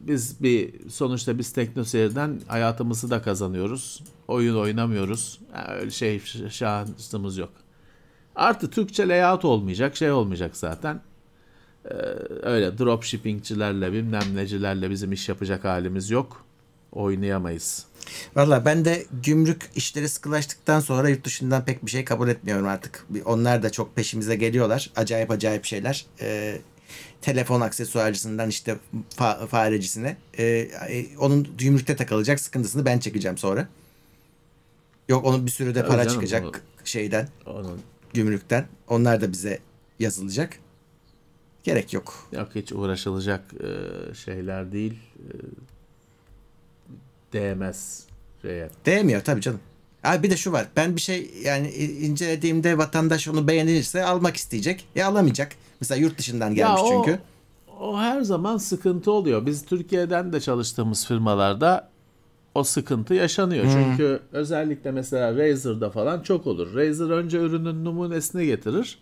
biz 0.00 0.42
bir 0.42 0.88
sonuçta 0.90 1.38
biz 1.38 1.52
teknoseyirden 1.52 2.40
hayatımızı 2.48 3.10
da 3.10 3.22
kazanıyoruz. 3.22 4.02
Oyun 4.28 4.56
oynamıyoruz. 4.56 5.40
Yani 5.54 5.68
öyle 5.68 5.90
şey 5.90 6.20
şansımız 6.50 7.38
yok. 7.38 7.52
Artı 8.36 8.70
Türkçe 8.70 9.08
layout 9.08 9.44
olmayacak, 9.44 9.96
şey 9.96 10.10
olmayacak 10.10 10.56
zaten. 10.56 11.00
Ee, 11.84 11.94
öyle 12.42 12.78
dropshippingçilerle 12.78 13.92
bilmem 13.92 14.22
necilerle 14.34 14.90
bizim 14.90 15.12
iş 15.12 15.28
yapacak 15.28 15.64
halimiz 15.64 16.10
yok. 16.10 16.44
Oynayamayız. 16.92 17.84
Valla 18.36 18.64
ben 18.64 18.84
de 18.84 19.06
gümrük 19.22 19.70
işleri 19.74 20.08
sıkılaştıktan 20.08 20.80
sonra 20.80 21.08
yurt 21.08 21.24
dışından 21.24 21.64
pek 21.64 21.86
bir 21.86 21.90
şey 21.90 22.04
kabul 22.04 22.28
etmiyorum 22.28 22.66
artık. 22.66 23.06
Onlar 23.24 23.62
da 23.62 23.70
çok 23.72 23.96
peşimize 23.96 24.36
geliyorlar. 24.36 24.90
Acayip 24.96 25.30
acayip 25.30 25.64
şeyler. 25.64 26.06
Ee, 26.20 26.58
telefon 27.20 27.60
aksesuarcısından 27.60 28.48
işte 28.48 28.76
fa- 29.16 29.46
farecisine. 29.46 30.16
Ee, 30.38 30.44
e, 30.88 31.16
onun 31.18 31.48
gümrükte 31.58 31.96
takılacak 31.96 32.40
sıkıntısını 32.40 32.84
ben 32.84 32.98
çekeceğim 32.98 33.38
sonra. 33.38 33.68
Yok 35.08 35.24
onun 35.26 35.46
bir 35.46 35.50
sürü 35.50 35.74
de 35.74 35.80
Tabii 35.80 35.88
para 35.90 36.04
canım, 36.04 36.14
çıkacak 36.14 36.44
onu- 36.44 36.52
şeyden, 36.84 37.28
Onun 37.46 37.80
gümrükten. 38.14 38.66
Onlar 38.88 39.20
da 39.20 39.32
bize 39.32 39.58
yazılacak. 39.98 40.58
Gerek 41.64 41.92
yok. 41.92 42.28
yok 42.32 42.48
hiç 42.54 42.72
uğraşılacak 42.72 43.44
e, 43.54 44.14
şeyler 44.14 44.72
değil. 44.72 44.98
E, 47.32 47.38
değmez 47.38 48.06
şeye. 48.42 48.70
Değmiyor 48.86 49.20
tabii 49.24 49.40
canım. 49.40 49.60
Abi 50.04 50.22
bir 50.22 50.30
de 50.30 50.36
şu 50.36 50.52
var. 50.52 50.66
Ben 50.76 50.96
bir 50.96 51.00
şey 51.00 51.30
yani 51.44 51.68
incelediğimde 51.74 52.78
vatandaş 52.78 53.28
onu 53.28 53.48
beğenirse 53.48 54.04
almak 54.04 54.36
isteyecek. 54.36 54.86
Ya 54.94 55.08
alamayacak. 55.08 55.52
Mesela 55.80 56.00
yurt 56.00 56.18
dışından 56.18 56.54
gelmiş 56.54 56.80
Ya 56.82 56.86
o- 56.86 57.04
çünkü. 57.04 57.18
O 57.80 57.98
her 57.98 58.20
zaman 58.22 58.56
sıkıntı 58.56 59.12
oluyor. 59.12 59.46
Biz 59.46 59.64
Türkiye'den 59.64 60.32
de 60.32 60.40
çalıştığımız 60.40 61.06
firmalarda 61.06 61.88
o 62.54 62.64
sıkıntı 62.64 63.14
yaşanıyor. 63.14 63.64
Çünkü 63.72 64.20
özellikle 64.32 64.90
mesela 64.90 65.36
Razer'da 65.36 65.90
falan 65.90 66.20
çok 66.22 66.46
olur. 66.46 66.74
Razer 66.74 67.10
önce 67.10 67.38
ürünün 67.38 67.84
numunesini 67.84 68.46
getirir. 68.46 68.98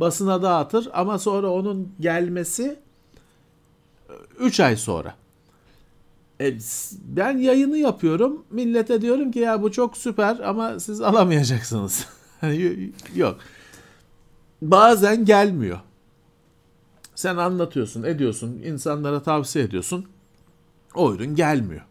Basına 0.00 0.42
dağıtır 0.42 0.88
ama 0.92 1.18
sonra 1.18 1.50
onun 1.50 1.92
gelmesi 2.00 2.76
3 4.40 4.60
ay 4.60 4.76
sonra. 4.76 5.14
E, 6.40 6.58
ben 7.02 7.38
yayını 7.38 7.78
yapıyorum. 7.78 8.44
Millete 8.50 9.00
diyorum 9.00 9.32
ki 9.32 9.38
ya 9.38 9.62
bu 9.62 9.72
çok 9.72 9.96
süper 9.96 10.38
ama 10.38 10.80
siz 10.80 11.00
alamayacaksınız. 11.00 12.06
Hani 12.40 12.92
Yok. 13.14 13.38
Bazen 14.62 15.24
gelmiyor. 15.24 15.80
Sen 17.14 17.36
anlatıyorsun, 17.36 18.02
ediyorsun, 18.02 18.62
insanlara 18.64 19.22
tavsiye 19.22 19.64
ediyorsun. 19.64 20.06
O 20.94 21.14
ürün 21.14 21.34
gelmiyor. 21.34 21.84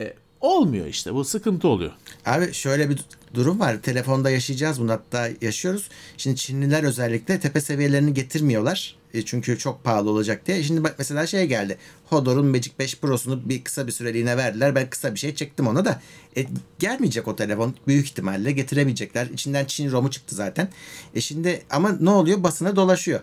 E, 0.00 0.14
olmuyor 0.40 0.86
işte. 0.86 1.14
Bu 1.14 1.24
sıkıntı 1.24 1.68
oluyor. 1.68 1.92
Abi 2.26 2.52
şöyle 2.52 2.90
bir 2.90 3.04
durum 3.34 3.60
var. 3.60 3.82
Telefonda 3.82 4.30
yaşayacağız 4.30 4.80
bunu 4.80 4.92
hatta 4.92 5.28
yaşıyoruz. 5.40 5.88
Şimdi 6.16 6.36
Çinliler 6.36 6.82
özellikle 6.82 7.40
tepe 7.40 7.60
seviyelerini 7.60 8.14
getirmiyorlar. 8.14 8.96
E, 9.14 9.24
çünkü 9.24 9.58
çok 9.58 9.84
pahalı 9.84 10.10
olacak 10.10 10.46
diye. 10.46 10.62
Şimdi 10.62 10.84
bak 10.84 10.94
mesela 10.98 11.26
şey 11.26 11.46
geldi. 11.46 11.78
Hodor'un 12.04 12.46
Magic 12.46 12.70
5 12.78 12.98
Pro'sunu 12.98 13.48
bir 13.48 13.64
kısa 13.64 13.86
bir 13.86 13.92
süreliğine 13.92 14.36
verdiler. 14.36 14.74
Ben 14.74 14.90
kısa 14.90 15.14
bir 15.14 15.18
şey 15.18 15.34
çektim 15.34 15.66
ona 15.66 15.84
da. 15.84 16.00
E, 16.36 16.46
gelmeyecek 16.78 17.28
o 17.28 17.36
telefon. 17.36 17.74
Büyük 17.86 18.06
ihtimalle 18.06 18.52
getiremeyecekler. 18.52 19.26
İçinden 19.26 19.64
Çin 19.64 19.90
ROM'u 19.90 20.10
çıktı 20.10 20.34
zaten. 20.34 20.68
E 21.14 21.20
şimdi 21.20 21.62
ama 21.70 21.96
ne 22.00 22.10
oluyor? 22.10 22.42
Basına 22.42 22.76
dolaşıyor. 22.76 23.20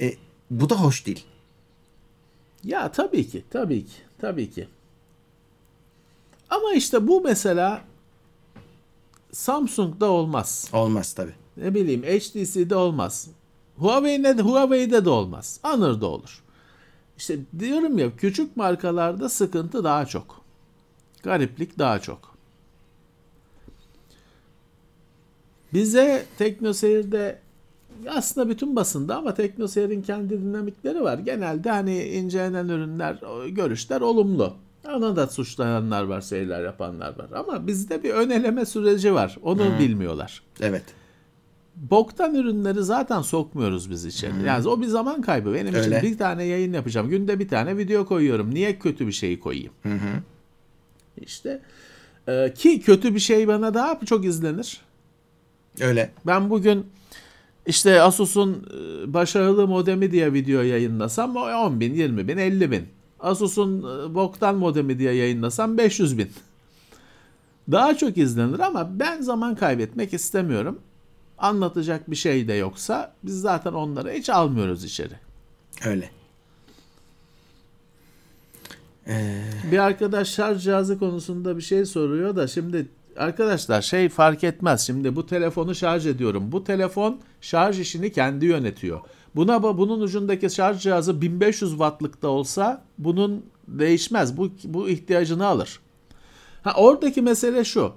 E, 0.00 0.14
bu 0.50 0.70
da 0.70 0.74
hoş 0.74 1.06
değil. 1.06 1.24
Ya 2.64 2.92
tabii 2.92 3.28
ki, 3.28 3.44
tabii 3.50 3.86
ki, 3.86 3.96
tabii 4.20 4.50
ki. 4.50 4.68
Ama 6.50 6.74
işte 6.74 7.06
bu 7.06 7.20
mesela 7.20 7.84
Samsung'da 9.32 10.10
olmaz. 10.10 10.70
Olmaz 10.72 11.12
tabii. 11.12 11.34
Ne 11.56 11.74
bileyim 11.74 12.02
HTC'de 12.02 12.76
olmaz. 12.76 13.28
Huawei'de 13.76 14.38
de, 14.38 14.42
Huawei'de 14.42 15.04
de 15.04 15.10
olmaz. 15.10 15.60
Honor'da 15.62 16.06
olur. 16.06 16.42
İşte 17.18 17.38
diyorum 17.58 17.98
ya 17.98 18.16
küçük 18.16 18.56
markalarda 18.56 19.28
sıkıntı 19.28 19.84
daha 19.84 20.06
çok. 20.06 20.40
Gariplik 21.22 21.78
daha 21.78 21.98
çok. 22.00 22.36
Bize 25.72 26.26
TeknoSeyir'de 26.38 27.38
aslında 28.08 28.48
bütün 28.48 28.76
basında 28.76 29.16
ama 29.16 29.34
TeknoSeyir'in 29.34 30.02
kendi 30.02 30.42
dinamikleri 30.42 31.02
var. 31.02 31.18
Genelde 31.18 31.70
hani 31.70 32.04
incelenen 32.04 32.68
ürünler, 32.68 33.18
görüşler 33.48 34.00
olumlu. 34.00 34.54
Ona 34.88 35.16
da 35.16 35.26
suçlayanlar 35.26 36.02
var, 36.02 36.20
şeyler 36.20 36.64
yapanlar 36.64 37.18
var. 37.18 37.28
Ama 37.34 37.66
bizde 37.66 38.02
bir 38.02 38.10
ön 38.10 38.30
eleme 38.30 38.66
süreci 38.66 39.14
var. 39.14 39.38
Onu 39.42 39.78
bilmiyorlar. 39.78 40.42
Evet. 40.60 40.82
Boktan 41.76 42.34
ürünleri 42.34 42.82
zaten 42.82 43.22
sokmuyoruz 43.22 43.90
biz 43.90 44.04
içeri. 44.04 44.32
Yani 44.46 44.68
o 44.68 44.80
bir 44.80 44.86
zaman 44.86 45.22
kaybı. 45.22 45.54
Benim 45.54 45.74
Öyle. 45.74 45.98
için 45.98 46.10
bir 46.10 46.18
tane 46.18 46.44
yayın 46.44 46.72
yapacağım. 46.72 47.08
Günde 47.08 47.38
bir 47.38 47.48
tane 47.48 47.76
video 47.78 48.06
koyuyorum. 48.06 48.54
Niye 48.54 48.78
kötü 48.78 49.06
bir 49.06 49.12
şeyi 49.12 49.40
koyayım? 49.40 49.72
İşte 51.16 51.60
e, 52.28 52.54
ki 52.54 52.80
kötü 52.80 53.14
bir 53.14 53.20
şey 53.20 53.48
bana 53.48 53.74
daha 53.74 54.00
çok 54.06 54.24
izlenir. 54.24 54.80
Öyle. 55.80 56.10
Ben 56.26 56.50
bugün 56.50 56.86
işte 57.66 58.02
Asus'un 58.02 58.52
e, 58.52 59.12
başarılı 59.14 59.66
modemi 59.66 60.10
diye 60.10 60.32
video 60.32 60.62
yayınlasam 60.62 61.36
o 61.36 61.40
10 61.40 61.80
bin, 61.80 61.94
20 61.94 62.28
bin, 62.28 62.38
50 62.38 62.70
bin. 62.70 62.86
Asus'un 63.22 63.78
e, 63.78 64.14
boktan 64.14 64.56
modemi 64.56 64.98
diye 64.98 65.12
yayınlasam 65.12 65.78
500 65.78 66.18
bin. 66.18 66.30
Daha 67.70 67.96
çok 67.96 68.18
izlenir 68.18 68.58
ama 68.58 68.98
ben 69.00 69.22
zaman 69.22 69.54
kaybetmek 69.54 70.14
istemiyorum. 70.14 70.78
Anlatacak 71.38 72.10
bir 72.10 72.16
şey 72.16 72.48
de 72.48 72.52
yoksa 72.52 73.14
biz 73.22 73.40
zaten 73.40 73.72
onları 73.72 74.10
hiç 74.10 74.30
almıyoruz 74.30 74.84
içeri. 74.84 75.14
Öyle. 75.84 76.10
Bir 79.72 79.78
arkadaş 79.78 80.28
şarj 80.28 80.64
cihazı 80.64 80.98
konusunda 80.98 81.56
bir 81.56 81.62
şey 81.62 81.84
soruyor 81.84 82.36
da 82.36 82.46
şimdi 82.46 82.88
arkadaşlar 83.16 83.82
şey 83.82 84.08
fark 84.08 84.44
etmez. 84.44 84.86
Şimdi 84.86 85.16
bu 85.16 85.26
telefonu 85.26 85.74
şarj 85.74 86.06
ediyorum. 86.06 86.52
Bu 86.52 86.64
telefon 86.64 87.20
şarj 87.40 87.80
işini 87.80 88.12
kendi 88.12 88.46
yönetiyor. 88.46 89.00
Buna 89.36 89.62
bunun 89.62 90.00
ucundaki 90.00 90.50
şarj 90.50 90.82
cihazı 90.82 91.22
1500 91.22 91.70
wattlık 91.70 92.22
da 92.22 92.28
olsa 92.28 92.84
bunun 92.98 93.44
değişmez. 93.68 94.36
Bu 94.36 94.50
bu 94.64 94.88
ihtiyacını 94.88 95.46
alır. 95.46 95.80
Ha 96.62 96.74
oradaki 96.76 97.22
mesele 97.22 97.64
şu. 97.64 97.92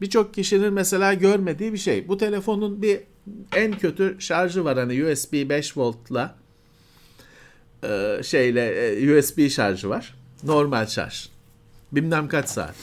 Birçok 0.00 0.34
kişinin 0.34 0.72
mesela 0.72 1.14
görmediği 1.14 1.72
bir 1.72 1.78
şey. 1.78 2.08
Bu 2.08 2.18
telefonun 2.18 2.82
bir 2.82 3.00
en 3.56 3.78
kötü 3.78 4.16
şarjı 4.18 4.64
var 4.64 4.78
hani 4.78 5.04
USB 5.04 5.32
5 5.32 5.76
voltla 5.76 6.34
e, 7.84 8.20
şeyle 8.24 8.90
e, 8.90 9.18
USB 9.18 9.48
şarjı 9.50 9.88
var. 9.88 10.14
Normal 10.44 10.86
şarj. 10.86 11.28
Bilmem 11.92 12.28
kaç 12.28 12.48
saat. 12.48 12.74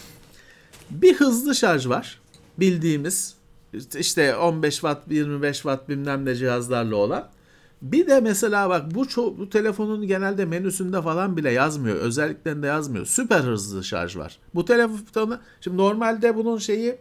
Bir 0.90 1.16
hızlı 1.16 1.56
şarj 1.56 1.88
var. 1.88 2.20
Bildiğimiz 2.58 3.36
işte 3.98 4.36
15 4.36 4.74
watt, 4.74 5.12
25 5.12 5.56
watt 5.56 5.90
bilmem 5.90 6.26
ne 6.26 6.36
cihazlarla 6.36 6.96
olan. 6.96 7.30
Bir 7.86 8.08
de 8.08 8.20
mesela 8.20 8.70
bak 8.70 8.96
bu 8.96 9.06
ço- 9.06 9.38
bu 9.38 9.50
telefonun 9.50 10.08
genelde 10.08 10.46
menüsünde 10.46 11.02
falan 11.02 11.38
bile 11.38 11.52
yazmıyor. 11.52 11.96
Özelliklerinde 11.96 12.68
yazmıyor. 12.68 13.06
Süper 13.06 13.40
hızlı 13.40 13.84
şarj 13.84 14.18
var. 14.18 14.40
Bu 14.56 14.66
telefonu 14.66 15.40
şimdi 15.62 15.78
normalde 15.78 16.36
bunun 16.36 16.58
şeyi 16.58 16.96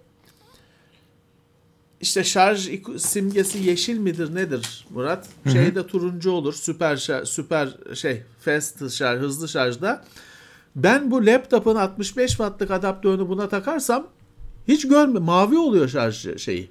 işte 2.01 2.25
şarj 2.25 2.71
simgesi 2.97 3.59
yeşil 3.59 3.99
midir 3.99 4.35
nedir 4.35 4.87
Murat? 4.91 5.29
Şeyde 5.53 5.87
turuncu 5.87 6.31
olur. 6.31 6.53
Süper 6.55 6.97
şarj, 6.97 7.29
süper 7.29 7.69
şey 7.95 8.23
fast 8.41 8.91
şarj, 8.91 9.21
hızlı 9.21 9.49
şarjda. 9.49 10.05
Ben 10.77 11.11
bu 11.11 11.27
laptopun 11.27 11.77
65 11.77 12.31
wattlık 12.31 12.71
adaptörünü 12.71 13.29
buna 13.29 13.49
takarsam 13.49 14.07
hiç 14.69 14.89
görme 14.89 15.19
mavi 15.21 15.59
oluyor 15.59 15.89
şarj 15.89 16.39
şeyi. 16.39 16.71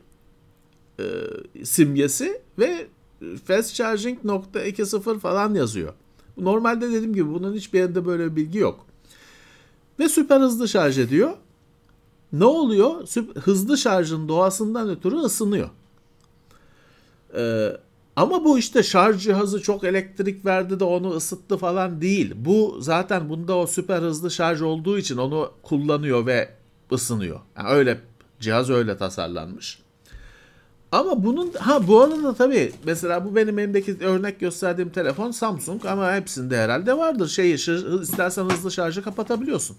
e, 1.00 1.04
simgesi 1.64 2.42
ve 2.60 2.88
fast 3.46 3.76
charging 3.76 4.24
nokta 4.24 4.68
2.0 4.68 5.20
falan 5.20 5.54
yazıyor. 5.54 5.94
Normalde 6.38 6.88
dediğim 6.88 7.14
gibi 7.14 7.34
bunun 7.34 7.54
hiçbir 7.54 7.80
yerinde 7.80 8.06
böyle 8.06 8.32
bir 8.32 8.36
bilgi 8.36 8.58
yok. 8.58 8.86
Ve 10.00 10.10
süper 10.10 10.40
hızlı 10.40 10.68
şarj 10.68 11.00
ediyor. 11.00 11.34
Ne 12.34 12.46
oluyor? 12.46 13.08
Hızlı 13.36 13.78
şarjın 13.78 14.28
doğasından 14.28 14.90
ötürü 14.90 15.16
ısınıyor. 15.16 15.70
Ee, 17.38 17.78
ama 18.16 18.46
bu 18.46 18.60
işte 18.60 18.84
şarj 18.84 19.24
cihazı 19.24 19.62
çok 19.62 19.84
elektrik 19.84 20.46
verdi 20.46 20.80
de 20.80 20.84
onu 20.84 21.10
ısıttı 21.10 21.58
falan 21.58 22.02
değil. 22.02 22.34
Bu 22.36 22.78
zaten 22.80 23.30
bunda 23.30 23.58
o 23.58 23.68
süper 23.68 24.02
hızlı 24.02 24.32
şarj 24.32 24.62
olduğu 24.62 24.98
için 24.98 25.18
onu 25.18 25.52
kullanıyor 25.64 26.26
ve 26.26 26.50
ısınıyor. 26.92 27.40
Yani 27.58 27.70
öyle 27.70 28.00
cihaz 28.40 28.70
öyle 28.70 28.98
tasarlanmış. 28.98 29.83
Ama 30.94 31.24
bunun 31.24 31.52
ha 31.54 31.88
bu 31.88 32.02
arada 32.02 32.34
tabii 32.34 32.72
mesela 32.86 33.26
bu 33.26 33.36
benim 33.36 33.60
elimdeki 33.60 33.98
örnek 34.02 34.40
gösterdiğim 34.40 34.90
telefon 34.90 35.32
Samsung 35.32 35.86
ama 35.86 36.14
hepsinde 36.16 36.58
herhalde 36.58 36.98
vardır. 36.98 37.28
Şeyi 37.28 37.56
şır- 37.58 38.02
istersen 38.02 38.44
hızlı 38.50 38.72
şarjı 38.72 39.04
kapatabiliyorsun. 39.04 39.78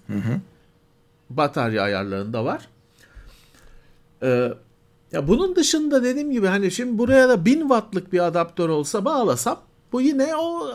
Batarya 1.31 1.83
ayarlarında 1.83 2.45
var. 2.45 2.69
Ee, 4.23 4.53
Ya 5.13 5.29
bunun 5.29 5.57
dışında 5.57 6.03
dediğim 6.05 6.31
gibi 6.33 6.47
hani 6.47 6.71
şimdi 6.71 6.99
buraya 6.99 7.29
da 7.29 7.45
1000 7.45 7.61
wattlık 7.61 8.13
bir 8.13 8.27
adaptör 8.27 8.69
olsa 8.69 9.05
bağlasam 9.05 9.61
bu 9.93 10.01
yine 10.01 10.37
o 10.37 10.69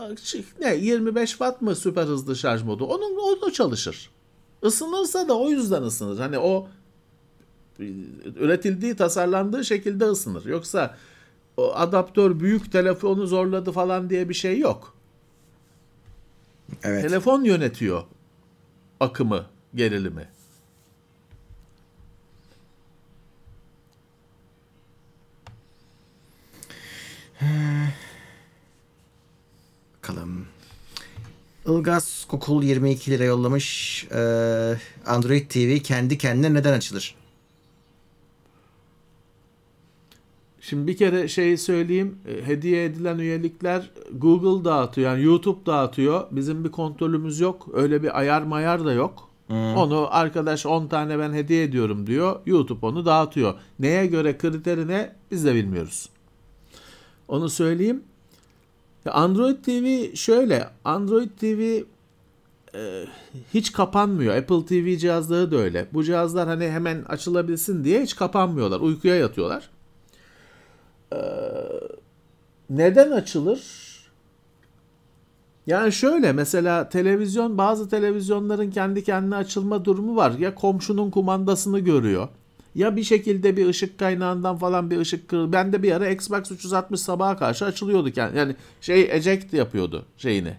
ne 0.60 0.76
25 0.76 1.30
watt 1.30 1.62
mı 1.62 1.76
süper 1.76 2.04
hızlı 2.04 2.36
şarj 2.36 2.62
modu 2.62 2.84
onun 2.84 3.40
o 3.42 3.50
çalışır. 3.50 4.10
Isınırsa 4.62 5.28
da 5.28 5.38
o 5.38 5.50
yüzden 5.50 5.82
ısınır. 5.82 6.18
Hani 6.18 6.38
o 6.38 6.68
üretildiği 8.36 8.96
tasarlandığı 8.96 9.64
şekilde 9.64 10.04
ısınır. 10.04 10.44
Yoksa 10.44 10.96
o 11.56 11.74
adaptör 11.74 12.40
büyük 12.40 12.72
telefonu 12.72 13.26
zorladı 13.26 13.72
falan 13.72 14.10
diye 14.10 14.28
bir 14.28 14.34
şey 14.34 14.58
yok. 14.58 14.94
Evet. 16.82 17.02
Telefon 17.02 17.44
yönetiyor 17.44 18.02
akımı, 19.00 19.46
gerilimi. 19.74 20.28
Bakalım. 29.98 30.46
Ilgaz 31.66 32.24
Kokul 32.28 32.62
22 32.62 33.10
lira 33.10 33.24
yollamış. 33.24 34.06
Ee, 34.14 34.74
Android 35.06 35.50
TV 35.50 35.78
kendi 35.78 36.18
kendine 36.18 36.54
neden 36.54 36.72
açılır? 36.72 37.19
Şimdi 40.60 40.86
bir 40.86 40.96
kere 40.96 41.28
şey 41.28 41.56
söyleyeyim. 41.56 42.18
e, 42.28 42.46
Hediye 42.46 42.84
edilen 42.84 43.18
üyelikler 43.18 43.90
Google 44.12 44.64
dağıtıyor. 44.64 45.10
Yani 45.10 45.24
YouTube 45.24 45.66
dağıtıyor. 45.66 46.26
Bizim 46.30 46.64
bir 46.64 46.68
kontrolümüz 46.70 47.40
yok. 47.40 47.68
Öyle 47.74 48.02
bir 48.02 48.18
ayar 48.18 48.42
mayar 48.42 48.84
da 48.84 48.92
yok. 48.92 49.30
Onu 49.76 50.08
arkadaş 50.10 50.66
10 50.66 50.86
tane 50.86 51.18
ben 51.18 51.32
hediye 51.32 51.62
ediyorum 51.62 52.06
diyor. 52.06 52.40
YouTube 52.46 52.86
onu 52.86 53.06
dağıtıyor. 53.06 53.54
Neye 53.78 54.06
göre 54.06 54.38
kriteri 54.38 54.88
ne 54.88 55.12
biz 55.30 55.44
de 55.44 55.54
bilmiyoruz. 55.54 56.08
Onu 57.28 57.48
söyleyeyim. 57.48 58.02
Android 59.10 59.56
TV 59.64 60.14
şöyle. 60.16 60.68
Android 60.84 61.30
TV 61.30 61.82
e, 62.78 63.04
hiç 63.54 63.72
kapanmıyor. 63.72 64.36
Apple 64.36 64.64
TV 64.66 64.96
cihazları 64.98 65.50
da 65.50 65.56
öyle. 65.56 65.86
Bu 65.92 66.04
cihazlar 66.04 66.48
hani 66.48 66.68
hemen 66.68 67.04
açılabilsin 67.08 67.84
diye 67.84 68.02
hiç 68.02 68.16
kapanmıyorlar. 68.16 68.80
Uykuya 68.80 69.16
yatıyorlar. 69.16 69.70
Ee, 71.12 71.16
neden 72.70 73.10
açılır? 73.10 73.60
Yani 75.66 75.92
şöyle 75.92 76.32
mesela 76.32 76.88
televizyon 76.88 77.58
bazı 77.58 77.88
televizyonların 77.88 78.70
kendi 78.70 79.04
kendine 79.04 79.36
açılma 79.36 79.84
durumu 79.84 80.16
var. 80.16 80.32
Ya 80.38 80.54
komşunun 80.54 81.10
kumandasını 81.10 81.78
görüyor. 81.78 82.28
Ya 82.74 82.96
bir 82.96 83.02
şekilde 83.02 83.56
bir 83.56 83.66
ışık 83.66 83.98
kaynağından 83.98 84.56
falan 84.56 84.90
bir 84.90 84.98
ışık 84.98 85.28
kırıl. 85.28 85.52
Ben 85.52 85.72
de 85.72 85.82
bir 85.82 85.92
ara 85.92 86.08
Xbox 86.08 86.50
360 86.50 87.00
sabaha 87.00 87.36
karşı 87.36 87.64
açılıyordu. 87.64 88.10
Yani, 88.16 88.38
yani 88.38 88.56
şey 88.80 89.08
eject 89.10 89.52
yapıyordu 89.52 90.04
şeyini. 90.16 90.56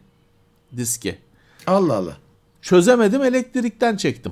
Diski. 0.78 1.18
Allah 1.68 1.94
Allah. 1.94 2.18
Çözemedim 2.62 3.24
elektrikten 3.24 3.98
çektim. 3.98 4.32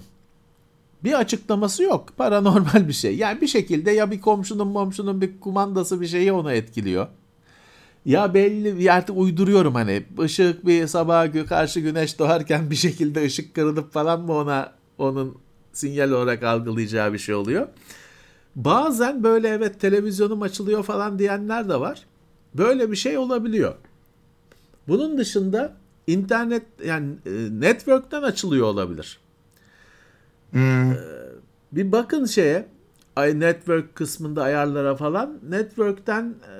Bir 1.03 1.19
açıklaması 1.19 1.83
yok. 1.83 2.13
Paranormal 2.17 2.87
bir 2.87 2.93
şey. 2.93 3.15
Yani 3.15 3.41
bir 3.41 3.47
şekilde 3.47 3.91
ya 3.91 4.11
bir 4.11 4.21
komşunun 4.21 4.73
komşunun 4.73 5.21
bir 5.21 5.39
kumandası 5.39 6.01
bir 6.01 6.07
şeyi 6.07 6.31
onu 6.31 6.51
etkiliyor. 6.51 7.07
Ya 8.05 8.33
belli 8.33 8.91
artık 8.91 9.17
uyduruyorum 9.17 9.75
hani 9.75 10.03
ışık 10.19 10.65
bir 10.65 10.87
sabah 10.87 11.47
karşı 11.49 11.79
güneş 11.79 12.19
doğarken 12.19 12.71
bir 12.71 12.75
şekilde 12.75 13.25
ışık 13.25 13.55
kırılıp 13.55 13.93
falan 13.93 14.21
mı 14.21 14.33
ona 14.33 14.73
onun 14.97 15.37
sinyal 15.73 16.11
olarak 16.11 16.43
algılayacağı 16.43 17.13
bir 17.13 17.17
şey 17.17 17.35
oluyor. 17.35 17.67
Bazen 18.55 19.23
böyle 19.23 19.47
evet 19.47 19.79
televizyonum 19.79 20.41
açılıyor 20.41 20.83
falan 20.83 21.19
diyenler 21.19 21.69
de 21.69 21.79
var. 21.79 22.05
Böyle 22.53 22.91
bir 22.91 22.95
şey 22.95 23.17
olabiliyor. 23.17 23.75
Bunun 24.87 25.17
dışında 25.17 25.73
internet 26.07 26.63
yani 26.85 27.13
e, 27.25 27.31
network'ten 27.59 28.21
açılıyor 28.23 28.67
olabilir. 28.67 29.19
Hmm. 30.51 30.93
Bir 31.71 31.91
bakın 31.91 32.25
şeye 32.25 32.67
ay 33.15 33.39
network 33.39 33.95
kısmında 33.95 34.43
ayarlara 34.43 34.95
falan 34.95 35.39
network'ten 35.49 36.23
e, 36.23 36.59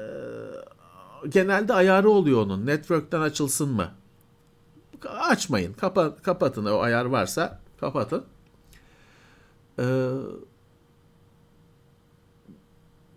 genelde 1.30 1.74
ayarı 1.74 2.10
oluyor 2.10 2.42
onun. 2.42 2.66
Network'ten 2.66 3.22
açılsın 3.22 3.70
mı? 3.70 3.92
Açmayın. 5.08 5.74
Kapa, 5.74 6.16
kapatın 6.16 6.66
o 6.66 6.80
ayar 6.80 7.06
varsa 7.06 7.60
kapatın. 7.80 8.24
Ee, 9.80 10.10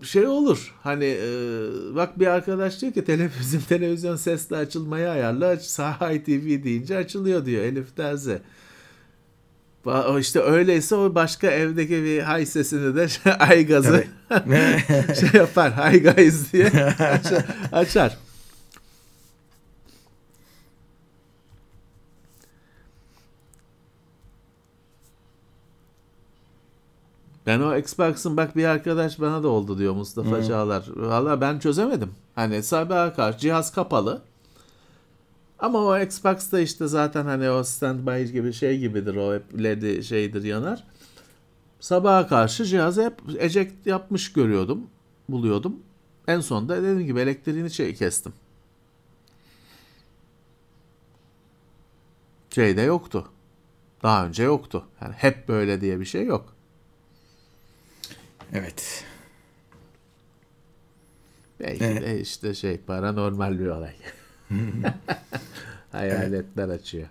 şey 0.02 0.26
olur. 0.26 0.74
Hani 0.82 1.04
e, 1.04 1.28
bak 1.94 2.18
bir 2.18 2.26
arkadaş 2.26 2.80
diyor 2.80 2.92
ki 2.92 3.04
televizyon 3.04 3.60
televizyon 3.60 4.16
sesle 4.16 4.56
açılmayı 4.56 5.10
ayarla. 5.10 5.56
Sahay 5.56 6.24
TV 6.24 6.64
deyince 6.64 6.96
açılıyor 6.96 7.44
diyor 7.44 7.64
Elif 7.64 7.96
Terzi. 7.96 8.42
İşte 10.18 10.40
öyleyse 10.40 10.94
o 10.96 11.14
başka 11.14 11.50
evdeki 11.50 12.04
bir 12.04 12.20
hay 12.20 12.46
sesini 12.46 12.96
de 12.96 13.08
ay 13.38 13.66
gazı 13.66 14.04
şey 15.20 15.40
yapar. 15.40 15.72
Hi 15.72 16.02
guys 16.02 16.52
diye 16.52 16.66
açar. 16.66 17.44
açar. 17.72 18.18
Ben 27.46 27.60
o 27.60 27.76
Xbox'ın 27.76 28.36
bak 28.36 28.56
bir 28.56 28.64
arkadaş 28.64 29.20
bana 29.20 29.42
da 29.42 29.48
oldu 29.48 29.78
diyor 29.78 29.94
Mustafa 29.94 30.44
Çağlar. 30.44 30.84
Valla 30.96 31.40
ben 31.40 31.58
çözemedim. 31.58 32.10
Hani 32.34 32.62
sabaha 32.62 33.14
karşı 33.14 33.38
cihaz 33.38 33.72
kapalı. 33.72 34.22
Ama 35.62 35.78
o 35.78 35.98
Xbox'ta 35.98 36.60
işte 36.60 36.86
zaten 36.86 37.24
hani 37.24 37.50
o 37.50 37.64
standby 37.64 38.22
gibi 38.32 38.52
şey 38.52 38.78
gibidir 38.78 39.14
o 39.16 39.34
hep 39.34 39.62
led 39.62 40.02
şeydir 40.02 40.44
yanar. 40.44 40.84
Sabaha 41.80 42.26
karşı 42.26 42.64
cihazı 42.64 43.04
hep 43.04 43.14
eject 43.38 43.86
yapmış 43.86 44.32
görüyordum, 44.32 44.86
buluyordum. 45.28 45.76
En 46.28 46.40
sonunda 46.40 46.76
dediğim 46.76 47.06
gibi 47.06 47.20
elektriğini 47.20 47.70
şey 47.70 47.94
kestim. 47.94 48.32
Şeyde 52.50 52.82
yoktu. 52.82 53.28
Daha 54.02 54.26
önce 54.26 54.42
yoktu. 54.42 54.86
Yani 55.00 55.14
hep 55.14 55.48
böyle 55.48 55.80
diye 55.80 56.00
bir 56.00 56.04
şey 56.04 56.24
yok. 56.26 56.54
Evet. 58.52 59.04
Belki 61.60 61.84
Evet. 61.84 62.02
de 62.02 62.20
işte 62.20 62.54
şey 62.54 62.78
paranormal 62.78 63.58
bir 63.58 63.66
olay. 63.66 63.94
Hayaletler 65.92 66.68
açıyor. 66.68 67.06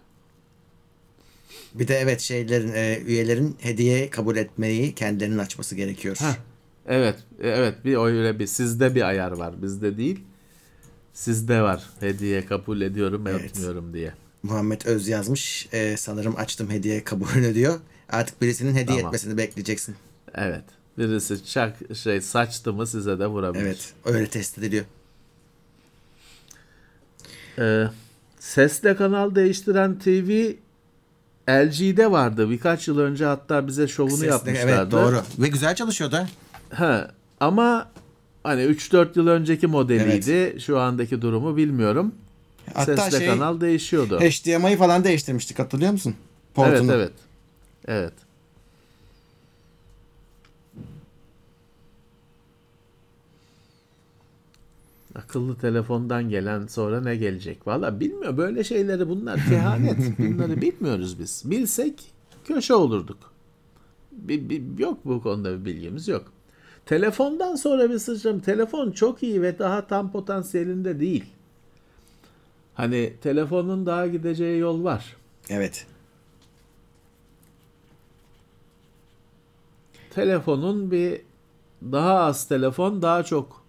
Bir 1.74 1.88
de 1.88 1.96
evet 1.96 2.22
şeylerin 2.22 2.74
e, 2.74 3.00
üyelerin 3.06 3.56
hediye 3.60 4.10
kabul 4.10 4.38
etmeyi 4.38 4.96
kendilerinin 4.96 5.38
açması 5.38 5.76
gerekiyor. 5.76 6.18
Evet, 6.88 7.16
evet 7.42 7.86
bir 7.86 7.96
öyle 7.98 8.40
bir 8.40 8.48
sizde 8.48 8.96
bir 8.96 9.02
ayar 9.02 9.32
var, 9.32 9.62
bizde 9.62 9.98
değil. 9.98 10.20
Sizde 11.14 11.62
var. 11.62 11.84
Hediye 12.00 12.46
kabul 12.46 12.82
ediyorum, 12.82 13.28
Evet. 13.28 13.44
etmiyorum 13.44 13.94
diye. 13.94 14.14
Muhammed 14.44 14.82
Öz 14.86 15.08
yazmış. 15.08 15.70
E, 15.72 15.98
sanırım 15.98 16.36
açtım 16.36 16.70
hediye 16.70 17.04
kabulünü 17.04 17.56
diyor. 17.56 17.80
Artık 18.10 18.42
birisinin 18.42 18.72
hediye 18.72 18.86
Tamam. 18.86 19.06
etmesini 19.06 19.38
bekleyeceksin. 19.38 19.96
Evet. 20.36 20.64
Birisi 20.98 21.46
çak 21.46 21.78
şey 21.96 22.22
saçtı 22.22 22.74
mı 22.74 22.88
size 22.88 23.20
de 23.20 23.28
vurabilir. 23.28 23.64
Evet. 23.64 23.94
Öyle 24.06 24.28
test 24.28 24.58
ediliyor. 24.58 24.86
Ee, 27.60 27.84
sesle 28.40 28.96
kanal 28.96 29.36
değiştiren 29.36 30.00
TV 30.00 30.52
LG'de 31.50 32.12
vardı. 32.12 32.50
Birkaç 32.50 32.88
yıl 32.88 33.00
önce 33.00 33.26
hatta 33.26 33.68
bize 33.68 33.88
şovunu 33.88 34.14
Sesle- 34.14 34.28
yapmışlardı. 34.28 34.72
Evet 34.72 34.92
doğru. 34.92 35.22
Ve 35.40 35.48
güzel 35.48 35.76
çalışıyor 35.76 36.12
da. 36.12 36.28
Ha, 36.74 37.12
ama 37.40 37.88
hani 38.44 38.62
3-4 38.62 39.08
yıl 39.16 39.28
önceki 39.28 39.68
modeliydi. 39.68 40.58
Şu 40.62 40.80
andaki 40.80 41.22
durumu 41.22 41.58
bilmiyorum. 41.58 42.16
Hatta 42.74 42.98
Sesle 42.98 43.18
şey 43.18 43.28
kanal 43.28 43.62
değişiyordu. 43.62 44.20
HDMI'yi 44.20 44.78
falan 44.78 45.04
değiştirmiştik 45.04 45.60
hatırlıyor 45.60 45.92
musun? 45.92 46.16
evet 46.58 46.72
Portunu. 46.72 46.92
evet. 46.94 47.12
Evet. 47.88 48.14
Akıllı 55.16 55.56
telefondan 55.58 56.30
gelen 56.30 56.68
sonra 56.68 57.02
ne 57.02 57.16
gelecek? 57.16 57.68
Valla 57.68 58.00
bilmiyor. 58.00 58.38
Böyle 58.38 58.64
şeyleri 58.64 59.10
bunlar 59.10 59.40
kehanet. 59.50 60.20
Bunları 60.20 60.62
bilmiyoruz 60.62 61.20
biz. 61.20 61.44
Bilsek 61.46 62.12
köşe 62.46 62.74
olurduk. 62.74 63.18
Bir, 64.12 64.50
bir- 64.50 64.80
yok 64.80 64.98
bu 65.06 65.24
konuda 65.24 65.60
bir 65.60 65.66
bilgimiz 65.66 66.08
yok. 66.08 66.32
Telefondan 66.86 67.56
sonra 67.56 67.90
bir 67.90 68.00
sıçram. 68.00 68.40
Telefon 68.40 68.92
çok 68.92 69.24
iyi 69.24 69.42
ve 69.42 69.60
daha 69.60 69.88
tam 69.88 70.12
potansiyelinde 70.12 71.00
değil. 71.00 71.26
Hani 72.74 73.14
telefonun 73.22 73.86
daha 73.86 74.08
gideceği 74.08 74.60
yol 74.60 74.84
var. 74.84 75.16
Evet. 75.50 75.86
telefonun 80.14 80.92
bir 80.92 81.22
daha 81.82 82.20
az 82.20 82.48
telefon, 82.48 83.02
daha 83.02 83.24
çok 83.24 83.64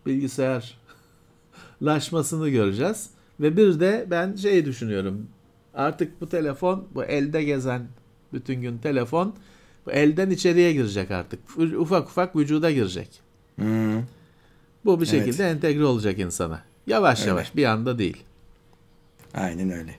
bilgisayarlaşmasını 1.82 2.48
göreceğiz. 2.48 3.10
Ve 3.40 3.56
bir 3.56 3.80
de 3.80 4.06
ben 4.10 4.34
şey 4.36 4.64
düşünüyorum. 4.64 5.26
Artık 5.74 6.20
bu 6.20 6.28
telefon, 6.28 6.88
bu 6.94 7.04
elde 7.04 7.44
gezen 7.44 7.82
bütün 8.32 8.62
gün 8.62 8.78
telefon 8.78 9.34
bu 9.86 9.90
elden 9.92 10.30
içeriye 10.30 10.72
girecek 10.72 11.10
artık. 11.10 11.40
Ufak 11.58 12.08
ufak 12.08 12.36
vücuda 12.36 12.70
girecek. 12.70 13.08
Hmm. 13.56 14.02
Bu 14.84 15.00
bir 15.00 15.08
Evet. 15.12 15.24
şekilde 15.24 15.50
entegre 15.50 15.84
olacak 15.84 16.18
insana. 16.18 16.62
Yavaş 16.86 17.20
Öyle. 17.20 17.28
yavaş 17.28 17.56
bir 17.56 17.64
anda 17.64 17.98
değil. 17.98 18.22
Aynen 19.34 19.70
öyle. 19.70 19.94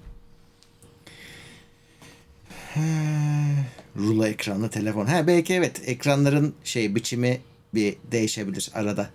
Rulo 3.98 4.26
ekranlı 4.26 4.70
telefon. 4.70 5.06
Ha 5.06 5.28
belki 5.28 5.54
evet 5.54 5.82
ekranların 5.86 6.54
şey 6.64 6.96
biçimi 6.96 7.42
bir 7.74 7.96
değişebilir 8.12 8.70
arada. 8.74 9.10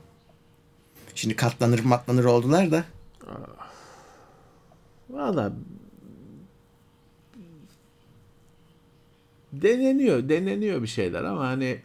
Şimdi 1.19 1.37
katlanır 1.37 1.85
matlanır 1.85 2.25
oldular 2.25 2.71
da. 2.71 2.85
Valla 5.11 5.53
deneniyor, 9.53 10.29
deneniyor 10.29 10.83
bir 10.83 10.87
şeyler 10.87 11.25
ama 11.25 11.47
hani 11.47 11.81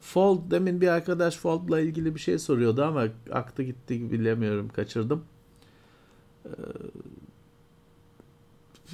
Fold 0.00 0.50
demin 0.50 0.80
bir 0.80 0.88
arkadaş 0.88 1.36
Fold'la 1.36 1.80
ilgili 1.80 2.14
bir 2.14 2.20
şey 2.20 2.38
soruyordu 2.38 2.84
ama 2.84 3.04
aktı 3.32 3.62
gitti 3.62 4.12
bilemiyorum 4.12 4.68
kaçırdım. 4.68 5.24
Ee, 6.44 6.50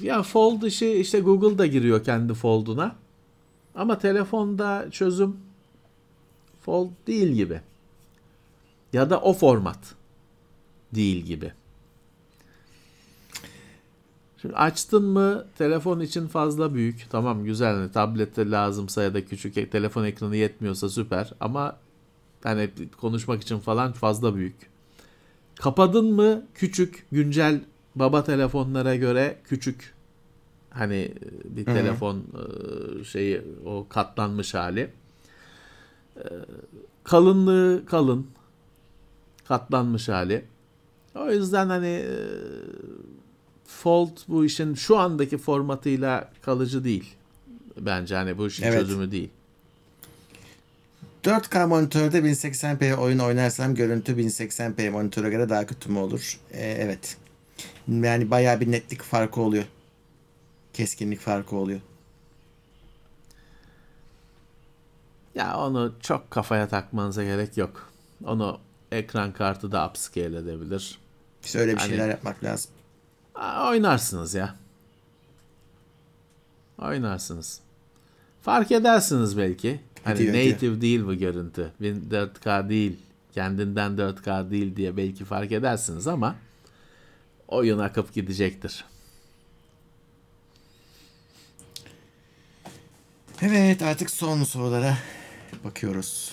ya 0.01 0.23
Fold 0.23 0.61
işi 0.61 0.93
işte 0.93 1.19
Google 1.19 1.57
da 1.57 1.65
giriyor 1.65 2.03
kendi 2.03 2.33
Fold'una. 2.33 2.95
Ama 3.75 3.97
telefonda 3.97 4.87
çözüm 4.91 5.37
Fold 6.61 6.89
değil 7.07 7.27
gibi. 7.27 7.61
Ya 8.93 9.09
da 9.09 9.21
o 9.21 9.33
format 9.33 9.95
değil 10.95 11.25
gibi. 11.25 11.51
Şimdi 14.41 14.55
açtın 14.55 15.03
mı 15.03 15.45
telefon 15.57 15.99
için 15.99 16.27
fazla 16.27 16.73
büyük. 16.73 17.05
Tamam 17.09 17.43
güzel. 17.43 17.75
Hani 17.75 17.91
tablette 17.91 18.51
lazımsa 18.51 19.03
ya 19.03 19.13
da 19.13 19.25
küçük 19.25 19.71
telefon 19.71 20.03
ekranı 20.03 20.35
yetmiyorsa 20.35 20.89
süper. 20.89 21.33
Ama 21.39 21.77
hani 22.43 22.69
konuşmak 23.01 23.41
için 23.41 23.59
falan 23.59 23.91
fazla 23.91 24.35
büyük. 24.35 24.55
Kapadın 25.55 26.13
mı 26.13 26.45
küçük 26.53 27.05
güncel 27.11 27.61
baba 27.95 28.23
telefonlara 28.23 28.95
göre 28.95 29.37
küçük. 29.43 29.93
Hani 30.69 30.95
e, 30.95 31.55
bir 31.57 31.65
telefon 31.65 32.17
e, 32.17 33.03
şeyi 33.03 33.41
o 33.65 33.85
katlanmış 33.89 34.53
hali. 34.53 34.89
E, 36.17 36.23
Kalınlığı 37.03 37.85
kalın. 37.85 38.27
Katlanmış 39.47 40.09
hali. 40.09 40.45
O 41.15 41.31
yüzden 41.31 41.69
hani 41.69 41.87
e, 41.87 42.15
Fold 43.67 44.17
bu 44.27 44.45
işin 44.45 44.73
şu 44.73 44.97
andaki 44.97 45.37
formatıyla 45.37 46.31
kalıcı 46.41 46.83
değil. 46.83 47.15
Bence 47.79 48.15
hani 48.15 48.37
bu 48.37 48.47
işin 48.47 48.63
Evet. 48.63 48.79
çözümü 48.79 49.11
değil. 49.11 49.29
4K 51.23 51.67
monitörde 51.67 52.19
1080p 52.19 52.95
oyun 52.95 53.19
oynarsam 53.19 53.75
görüntü 53.75 54.17
1080p 54.17 54.89
monitöre 54.89 55.29
göre 55.29 55.49
daha 55.49 55.65
kötü 55.65 55.89
mü 55.89 55.99
olur? 55.99 56.39
Ee, 56.51 56.77
evet. 56.79 57.17
Yani 57.87 58.31
bayağı 58.31 58.59
bir 58.59 58.71
netlik 58.71 59.01
farkı 59.01 59.41
oluyor. 59.41 59.63
Keskinlik 60.73 61.19
farkı 61.19 61.55
oluyor. 61.55 61.79
Ya 65.35 65.57
onu 65.57 65.93
çok 65.99 66.31
kafaya 66.31 66.67
takmanıza 66.67 67.23
gerek 67.23 67.57
yok. 67.57 67.91
Onu 68.25 68.59
ekran 68.91 69.33
kartı 69.33 69.71
da 69.71 69.87
upscale 69.89 70.37
edebilir. 70.37 70.97
İşte 71.43 71.59
öyle 71.59 71.71
bir 71.73 71.77
Hani- 71.77 71.89
şeyler 71.89 72.09
yapmak 72.09 72.43
lazım. 72.43 72.71
Oynarsınız 73.69 74.33
ya. 74.33 74.55
Oynarsınız. 76.81 77.59
Fark 78.41 78.71
edersiniz 78.71 79.37
belki. 79.37 79.79
Hani 80.03 80.15
ediyor. 80.23 80.53
native 80.53 80.81
değil 80.81 81.05
bu 81.05 81.13
görüntü. 81.13 81.71
4K 81.81 82.69
değil. 82.69 82.97
Kendinden 83.33 83.97
4K 83.97 84.51
değil 84.51 84.75
diye 84.75 84.97
belki 84.97 85.25
fark 85.25 85.51
edersiniz 85.51 86.07
ama 86.07 86.35
oyun 87.47 87.79
akıp 87.79 88.13
gidecektir. 88.13 88.85
Evet 93.41 93.81
artık 93.81 94.09
son 94.11 94.43
sorulara 94.43 94.97
bakıyoruz. 95.63 96.31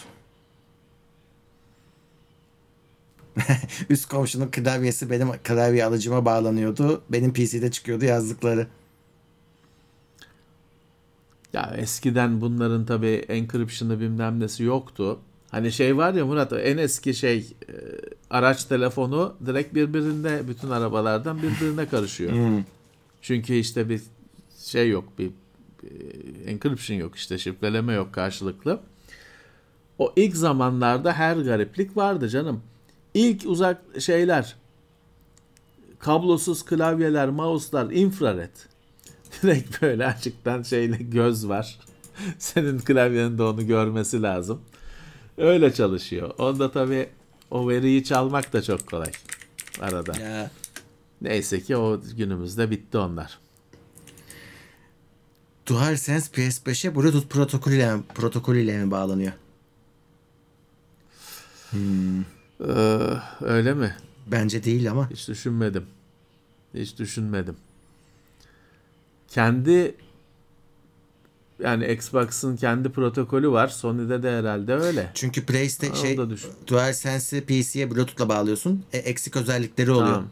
Üst 3.90 4.08
komşunun 4.08 4.48
klavyesi 4.50 5.10
benim 5.10 5.28
klavye 5.44 5.84
alıcıma 5.84 6.24
bağlanıyordu. 6.24 7.02
Benim 7.08 7.32
PC'de 7.32 7.70
çıkıyordu 7.70 8.04
yazdıkları. 8.04 8.66
Ya 11.52 11.74
eskiden 11.76 12.40
bunların 12.40 12.86
tabi 12.86 13.06
encryption'ı 13.06 14.00
bilmem 14.00 14.40
nesi 14.40 14.62
yoktu. 14.62 15.18
Hani 15.50 15.72
şey 15.72 15.96
var 15.96 16.14
ya 16.14 16.26
Murat 16.26 16.52
en 16.52 16.78
eski 16.78 17.14
şey 17.14 17.38
e, 17.38 17.72
araç 18.30 18.64
telefonu 18.64 19.34
direkt 19.46 19.74
birbirinde 19.74 20.48
bütün 20.48 20.70
arabalardan 20.70 21.38
birbirine 21.42 21.88
karışıyor. 21.88 22.32
Çünkü 23.22 23.54
işte 23.54 23.88
bir 23.88 24.00
şey 24.64 24.90
yok 24.90 25.04
bir, 25.18 25.30
bir 25.82 26.46
encryption 26.46 26.98
yok 26.98 27.16
işte 27.16 27.38
şifreleme 27.38 27.92
yok 27.92 28.12
karşılıklı. 28.12 28.80
O 29.98 30.12
ilk 30.16 30.36
zamanlarda 30.36 31.12
her 31.12 31.36
gariplik 31.36 31.96
vardı 31.96 32.28
canım. 32.28 32.62
İlk 33.14 33.46
uzak 33.46 33.82
şeyler 33.98 34.56
kablosuz 35.98 36.64
klavyeler, 36.64 37.28
mouse'lar 37.28 37.90
infrared. 37.90 38.50
Direkt 39.42 39.82
böyle 39.82 40.06
açıktan 40.06 40.62
şeyle 40.62 40.96
göz 40.96 41.48
var. 41.48 41.78
Senin 42.38 42.78
klavyenin 42.78 43.38
de 43.38 43.42
onu 43.42 43.66
görmesi 43.66 44.22
lazım. 44.22 44.60
Öyle 45.38 45.72
çalışıyor. 45.72 46.30
Onda 46.38 46.70
tabii 46.70 47.08
o 47.50 47.68
veriyi 47.68 48.04
çalmak 48.04 48.52
da 48.52 48.62
çok 48.62 48.86
kolay 48.86 49.12
arada. 49.80 50.20
Ya 50.20 50.50
Neyse 51.22 51.62
ki 51.62 51.76
o 51.76 52.00
günümüzde 52.16 52.70
bitti 52.70 52.98
onlar. 52.98 53.38
DualSense 55.66 56.32
PS5'e 56.32 56.94
Bluetooth 56.94 57.26
protokolüyle 57.26 57.96
mi, 57.96 58.02
protokolüyle 58.14 58.84
mi 58.84 58.90
bağlanıyor? 58.90 59.32
Ee, 62.60 62.64
öyle 63.40 63.74
mi? 63.74 63.96
Bence 64.26 64.64
değil 64.64 64.90
ama. 64.90 65.10
Hiç 65.10 65.28
düşünmedim. 65.28 65.86
Hiç 66.74 66.98
düşünmedim. 66.98 67.56
Kendi 69.28 69.94
yani 71.62 71.92
Xbox'ın 71.92 72.56
kendi 72.56 72.88
protokolü 72.88 73.50
var. 73.50 73.68
Sony'de 73.68 74.22
de 74.22 74.38
herhalde 74.38 74.74
öyle. 74.74 75.10
Çünkü 75.14 75.46
PlayStation 75.46 76.02
şey. 76.02 76.18
DualSense'i 76.68 77.40
PC'ye 77.40 77.90
Bluetooth'la 77.90 78.28
bağlıyorsun. 78.28 78.84
E, 78.92 78.98
eksik 78.98 79.36
özellikleri 79.36 79.90
oluyor. 79.90 80.06
Tamam. 80.14 80.28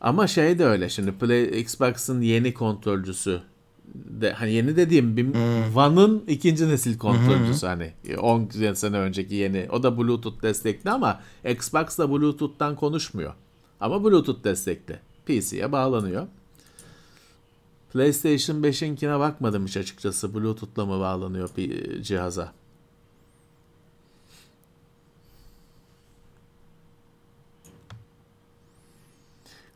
Ama 0.00 0.26
şey 0.26 0.58
de 0.58 0.64
öyle 0.64 0.88
şimdi 0.88 1.12
Play, 1.12 1.60
Xbox'ın 1.60 2.20
yeni 2.20 2.54
kontrolcüsü 2.54 3.42
de 3.94 4.32
hani 4.32 4.52
yeni 4.52 4.76
dediğim 4.76 5.16
bir 5.16 5.26
One'ın 5.76 6.24
ikinci 6.26 6.68
nesil 6.68 6.98
kontrolcüsü 6.98 7.66
hani 7.66 7.92
10 8.18 8.48
sene 8.74 8.98
önceki 8.98 9.34
yeni. 9.34 9.68
O 9.72 9.82
da 9.82 9.98
Bluetooth 9.98 10.42
destekli 10.42 10.90
ama 10.90 11.20
Xbox 11.44 11.98
da 11.98 12.10
Bluetooth'tan 12.10 12.76
konuşmuyor. 12.76 13.34
Ama 13.80 14.04
Bluetooth 14.04 14.44
destekli. 14.44 14.98
PC'ye 15.26 15.72
bağlanıyor. 15.72 16.26
PlayStation 17.92 18.62
5'inkine 18.62 19.18
bakmadım 19.18 19.66
hiç 19.66 19.76
açıkçası. 19.76 20.34
Bluetooth'la 20.34 20.86
mı 20.86 21.00
bağlanıyor 21.00 21.50
bir 21.56 22.02
cihaza? 22.02 22.52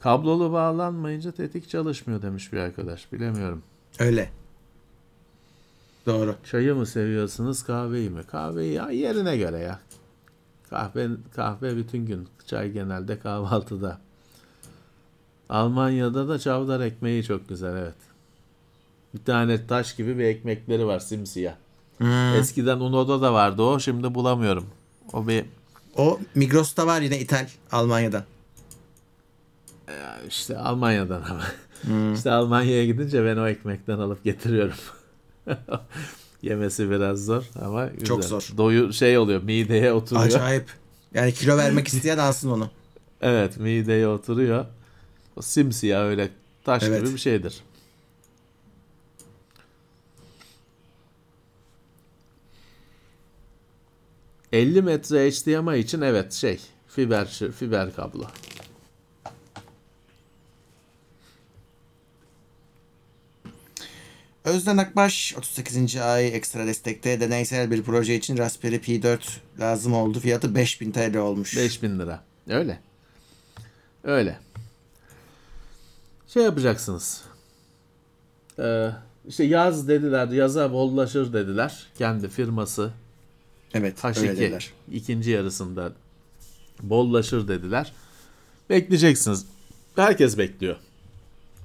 Kablolu 0.00 0.52
bağlanmayınca 0.52 1.32
tetik 1.32 1.68
çalışmıyor 1.68 2.22
demiş 2.22 2.52
bir 2.52 2.58
arkadaş. 2.58 3.12
Bilemiyorum. 3.12 3.62
Öyle. 4.00 4.30
Doğru. 6.06 6.36
Çayı 6.50 6.74
mı 6.74 6.86
seviyorsunuz 6.86 7.62
kahveyi 7.62 8.10
mi? 8.10 8.22
Kahveyi 8.22 8.72
ya 8.72 8.90
yerine 8.90 9.36
göre 9.36 9.58
ya. 9.58 9.80
Kahve 10.70 11.08
kahve 11.36 11.76
bütün 11.76 12.06
gün. 12.06 12.28
Çay 12.46 12.70
genelde 12.72 13.18
kahvaltıda. 13.18 13.98
Almanya'da 15.48 16.28
da 16.28 16.38
çavdar 16.38 16.80
ekmeği 16.80 17.24
çok 17.24 17.48
güzel 17.48 17.76
evet. 17.76 17.94
Bir 19.14 19.24
tane 19.24 19.66
taş 19.66 19.96
gibi 19.96 20.18
bir 20.18 20.24
ekmekleri 20.24 20.86
var 20.86 20.98
simsiyah. 20.98 21.54
Eskiden 22.36 22.80
Uno'da 22.80 23.22
da 23.22 23.32
vardı 23.32 23.62
o 23.62 23.80
şimdi 23.80 24.14
bulamıyorum. 24.14 24.66
O 25.12 25.28
bir 25.28 25.44
O 25.96 26.20
Migros'ta 26.34 26.86
var 26.86 27.00
yine 27.00 27.18
ithal 27.18 27.46
Almanya'dan. 27.72 28.24
işte 30.28 30.58
Almanya'dan 30.58 31.22
ama. 31.30 31.42
İşte 32.14 32.30
Almanya'ya 32.30 32.86
gidince 32.86 33.24
ben 33.24 33.36
o 33.36 33.46
ekmekten 33.48 33.98
alıp 33.98 34.24
getiriyorum. 34.24 34.76
Yemesi 36.42 36.90
biraz 36.90 37.24
zor 37.24 37.44
ama 37.62 37.86
güzel. 37.86 38.06
Çok 38.06 38.24
zor. 38.24 38.48
Doyu 38.56 38.92
şey 38.92 39.18
oluyor 39.18 39.42
mideye 39.42 39.92
oturuyor. 39.92 40.26
Acayip. 40.26 40.64
Yani 41.14 41.32
kilo 41.32 41.56
vermek 41.56 41.88
isteyen 41.92 42.18
alsın 42.18 42.50
onu. 42.50 42.70
Evet 43.20 43.56
mideye 43.56 44.08
oturuyor. 44.08 44.64
O 45.36 45.42
simsiyah 45.42 46.04
öyle 46.04 46.28
taş 46.64 46.82
Evet. 46.82 47.00
gibi 47.00 47.14
bir 47.14 47.18
şeydir. 47.18 47.60
...50 54.52 54.82
metre 54.82 55.30
HDMI 55.30 55.78
için 55.78 56.00
evet 56.00 56.32
şey... 56.32 56.60
...fiber 56.88 57.26
fiber 57.58 57.94
kablo. 57.94 58.24
Özden 64.44 64.76
Akbaş 64.76 65.34
38. 65.38 65.96
ay 65.96 66.28
ekstra 66.36 66.66
destekte 66.66 67.20
deneysel 67.20 67.70
bir 67.70 67.82
proje 67.82 68.14
için 68.14 68.38
Raspberry 68.38 68.78
Pi 68.80 69.02
4 69.02 69.40
lazım 69.60 69.94
oldu. 69.94 70.20
Fiyatı 70.20 70.54
5000 70.54 70.92
TL 70.92 71.16
olmuş. 71.16 71.56
5000 71.56 71.98
lira. 71.98 72.22
Öyle. 72.48 72.80
Öyle. 74.04 74.38
Şey 76.28 76.42
yapacaksınız. 76.42 77.22
Ee, 78.58 78.90
işte 79.28 79.44
yaz 79.44 79.88
dediler, 79.88 80.28
yaza 80.28 80.72
bollaşır 80.72 81.32
dediler. 81.32 81.86
Kendi 81.98 82.28
firması 82.28 82.90
Evet 83.74 84.04
öyle 84.04 84.18
H2 84.18 84.22
dediler. 84.36 84.70
ikinci 84.92 85.30
yarısında 85.30 85.92
bollaşır 86.82 87.48
dediler. 87.48 87.92
Bekleyeceksiniz. 88.70 89.46
Herkes 89.96 90.38
bekliyor. 90.38 90.76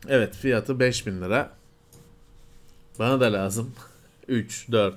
Evet 0.08 0.36
fiyatı 0.36 0.80
5000 0.80 1.22
lira. 1.22 1.52
Bana 3.00 3.20
da 3.20 3.34
lazım. 3.34 3.72
3, 4.28 4.72
4. 4.72 4.96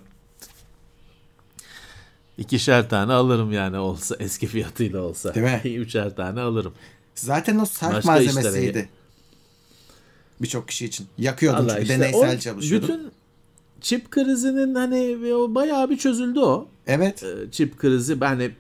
İkişer 2.39 2.89
tane 2.91 3.13
alırım 3.13 3.53
yani 3.53 3.79
olsa 3.79 4.17
eski 4.21 4.47
fiyatıyla 4.47 5.01
olsa. 5.03 5.35
Değil 5.35 5.47
mi? 5.47 5.61
Üçer 5.81 6.17
tane 6.17 6.41
alırım. 6.41 6.73
Zaten 7.15 7.59
o 7.59 7.65
sarf 7.67 7.95
Başka 7.95 8.13
malzemesiydi. 8.13 8.67
işlere- 8.69 8.89
Birçok 10.41 10.69
kişi 10.69 10.87
için. 10.87 11.07
Yakıyordun 11.19 11.59
Allah 11.65 11.69
çünkü 11.71 11.83
işte 11.83 11.95
deneysel 11.95 12.37
o 12.37 12.39
çalışıyordun. 12.41 12.89
Bütün 12.89 13.11
çip 13.81 14.11
krizinin 14.11 14.75
hani 14.75 15.33
o 15.35 15.55
bayağı 15.55 15.91
bir 15.91 15.97
çözüldü 15.97 16.41
o. 16.41 16.69
Evet. 16.87 17.23
Ee, 17.23 17.51
çip 17.51 17.79
krizi 17.79 18.21
hani 18.21 18.51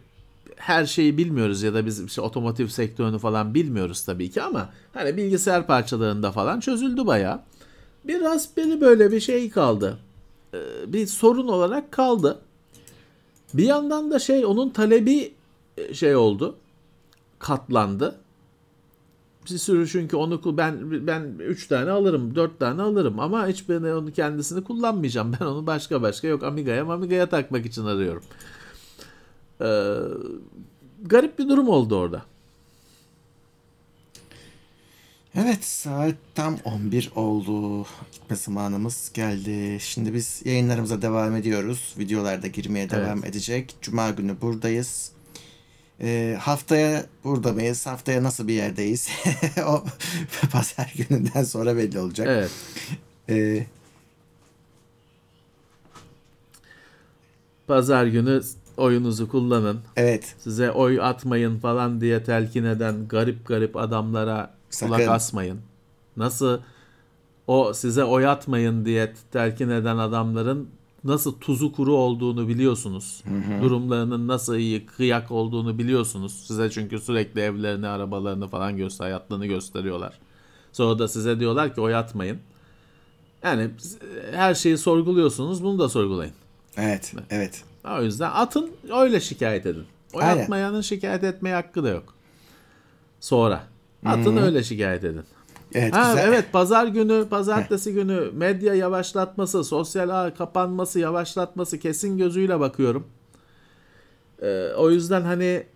her 0.56 0.86
şeyi 0.86 1.18
bilmiyoruz 1.18 1.62
ya 1.62 1.74
da 1.74 1.86
biz 1.86 2.04
işte 2.04 2.20
otomotiv 2.20 2.66
sektörünü 2.66 3.18
falan 3.18 3.54
bilmiyoruz 3.54 4.04
tabii 4.04 4.30
ki 4.30 4.42
ama 4.42 4.70
hani 4.94 5.16
bilgisayar 5.16 5.66
parçalarında 5.66 6.32
falan 6.32 6.60
çözüldü 6.60 7.06
bayağı. 7.06 7.40
Bir 8.08 8.20
Raspberry 8.20 8.80
böyle 8.80 9.12
bir 9.12 9.20
şey 9.20 9.50
kaldı. 9.50 9.98
Ee, 10.54 10.58
bir 10.92 11.06
sorun 11.06 11.48
olarak 11.48 11.92
kaldı. 11.92 12.38
Bir 13.54 13.64
yandan 13.64 14.10
da 14.10 14.18
şey 14.18 14.46
onun 14.46 14.70
talebi 14.70 15.34
e, 15.76 15.94
şey 15.94 16.16
oldu. 16.16 16.56
Katlandı. 17.38 18.18
Bir 19.50 19.58
sürü 19.58 19.88
çünkü 19.88 20.16
onu 20.16 20.56
ben 20.56 21.06
ben 21.06 21.34
3 21.38 21.66
tane 21.66 21.90
alırım, 21.90 22.34
4 22.34 22.58
tane 22.58 22.82
alırım 22.82 23.20
ama 23.20 23.46
hiçbirini 23.46 23.94
onu 23.94 24.12
kendisini 24.12 24.64
kullanmayacağım. 24.64 25.32
Ben 25.40 25.46
onu 25.46 25.66
başka 25.66 26.02
başka 26.02 26.28
yok 26.28 26.42
Amiga'ya 26.42 26.84
Amiga'ya 26.84 27.28
takmak 27.28 27.66
için 27.66 27.84
arıyorum. 27.84 28.22
Ee, 29.60 29.94
garip 31.02 31.38
bir 31.38 31.48
durum 31.48 31.68
oldu 31.68 31.96
orada. 31.96 32.22
Evet 35.40 35.64
saat 35.64 36.14
tam 36.34 36.56
11 36.64 37.10
oldu. 37.16 37.86
Gitme 38.12 38.36
zamanımız 38.36 39.10
geldi. 39.14 39.78
Şimdi 39.80 40.14
biz 40.14 40.42
yayınlarımıza 40.44 41.02
devam 41.02 41.36
ediyoruz. 41.36 41.94
Videolarda 41.98 42.46
girmeye 42.46 42.90
devam 42.90 43.24
edecek. 43.24 43.76
Cuma 43.82 44.10
günü 44.10 44.40
buradayız. 44.40 45.12
Ee, 46.00 46.36
haftaya 46.40 47.06
burada 47.24 47.52
mıyız? 47.52 47.86
Haftaya 47.86 48.22
nasıl 48.22 48.48
bir 48.48 48.54
yerdeyiz? 48.54 49.08
o 49.66 49.84
pazar 50.52 50.94
gününden 50.96 51.44
sonra 51.44 51.76
belli 51.76 51.98
olacak. 51.98 52.28
Evet. 52.30 52.50
Ee, 53.28 53.66
Pazar 57.66 58.06
günü 58.06 58.42
oyunuzu 58.76 59.28
kullanın. 59.28 59.80
evet. 59.96 60.34
Size 60.38 60.70
oy 60.70 61.00
atmayın 61.00 61.58
falan 61.58 62.00
diye 62.00 62.24
telkin 62.24 62.64
eden 62.64 63.08
garip 63.08 63.46
garip 63.46 63.76
adamlara 63.76 64.57
kulak 64.80 65.00
Sakın. 65.00 65.12
asmayın. 65.12 65.60
Nasıl 66.16 66.60
o 67.46 67.74
size 67.74 68.04
oy 68.04 68.26
atmayın 68.26 68.84
diye 68.84 69.14
telkin 69.32 69.68
eden 69.68 69.96
adamların 69.98 70.68
nasıl 71.04 71.38
tuzu 71.40 71.72
kuru 71.72 71.94
olduğunu 71.94 72.48
biliyorsunuz. 72.48 73.24
Durumlarının 73.62 74.28
nasıl 74.28 74.56
iyi 74.56 74.86
kıyak 74.86 75.30
olduğunu 75.30 75.78
biliyorsunuz. 75.78 76.44
Size 76.46 76.70
çünkü 76.70 76.98
sürekli 76.98 77.40
evlerini, 77.40 77.88
arabalarını 77.88 78.48
falan 78.48 78.76
göster, 78.76 79.04
hayatlarını 79.04 79.46
gösteriyorlar. 79.46 80.18
Sonra 80.72 80.98
da 80.98 81.08
size 81.08 81.40
diyorlar 81.40 81.74
ki 81.74 81.80
oy 81.80 81.94
atmayın. 81.94 82.38
Yani 83.42 83.70
her 84.32 84.54
şeyi 84.54 84.78
sorguluyorsunuz, 84.78 85.62
bunu 85.62 85.78
da 85.78 85.88
sorgulayın. 85.88 86.34
Evet. 86.76 87.14
Evet. 87.30 87.64
O 87.98 88.02
yüzden 88.02 88.30
atın 88.30 88.70
öyle 88.92 89.20
şikayet 89.20 89.66
edin. 89.66 89.84
Oy 90.12 90.22
Aynen. 90.22 90.42
atmayanın 90.42 90.80
şikayet 90.80 91.24
etmeye 91.24 91.54
hakkı 91.54 91.84
da 91.84 91.88
yok. 91.88 92.14
Sonra. 93.20 93.64
Atın 94.04 94.36
öyle 94.36 94.62
şikayet 94.62 95.04
edin. 95.04 95.22
Evet. 95.74 95.94
Ha, 95.94 96.12
güzel. 96.12 96.28
evet 96.28 96.52
pazar 96.52 96.86
günü, 96.86 97.26
pazartesi 97.30 97.92
günü 97.92 98.30
medya 98.32 98.74
yavaşlatması, 98.74 99.64
sosyal 99.64 100.08
ağ 100.08 100.34
kapanması, 100.34 100.98
yavaşlatması 100.98 101.78
kesin 101.78 102.18
gözüyle 102.18 102.60
bakıyorum. 102.60 103.06
Ee, 104.42 104.68
o 104.76 104.90
yüzden 104.90 105.22
hani 105.22 105.66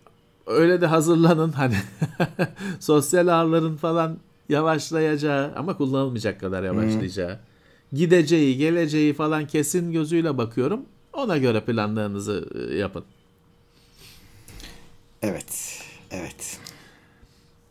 öyle 0.47 0.81
de 0.81 0.87
hazırlanın 0.87 1.51
hani 1.51 1.75
sosyal 2.79 3.27
ağların 3.27 3.75
falan 3.75 4.17
yavaşlayacağı 4.49 5.53
ama 5.55 5.77
kullanılmayacak 5.77 6.39
kadar 6.39 6.63
yavaşlayacağı. 6.63 7.39
Gideceği, 7.93 8.57
geleceği 8.57 9.13
falan 9.13 9.47
kesin 9.47 9.91
gözüyle 9.91 10.37
bakıyorum. 10.37 10.85
Ona 11.13 11.37
göre 11.37 11.61
planlarınızı 11.61 12.49
e, 12.71 12.75
yapın. 12.75 13.03
Evet. 15.21 15.81
Evet. 16.11 16.59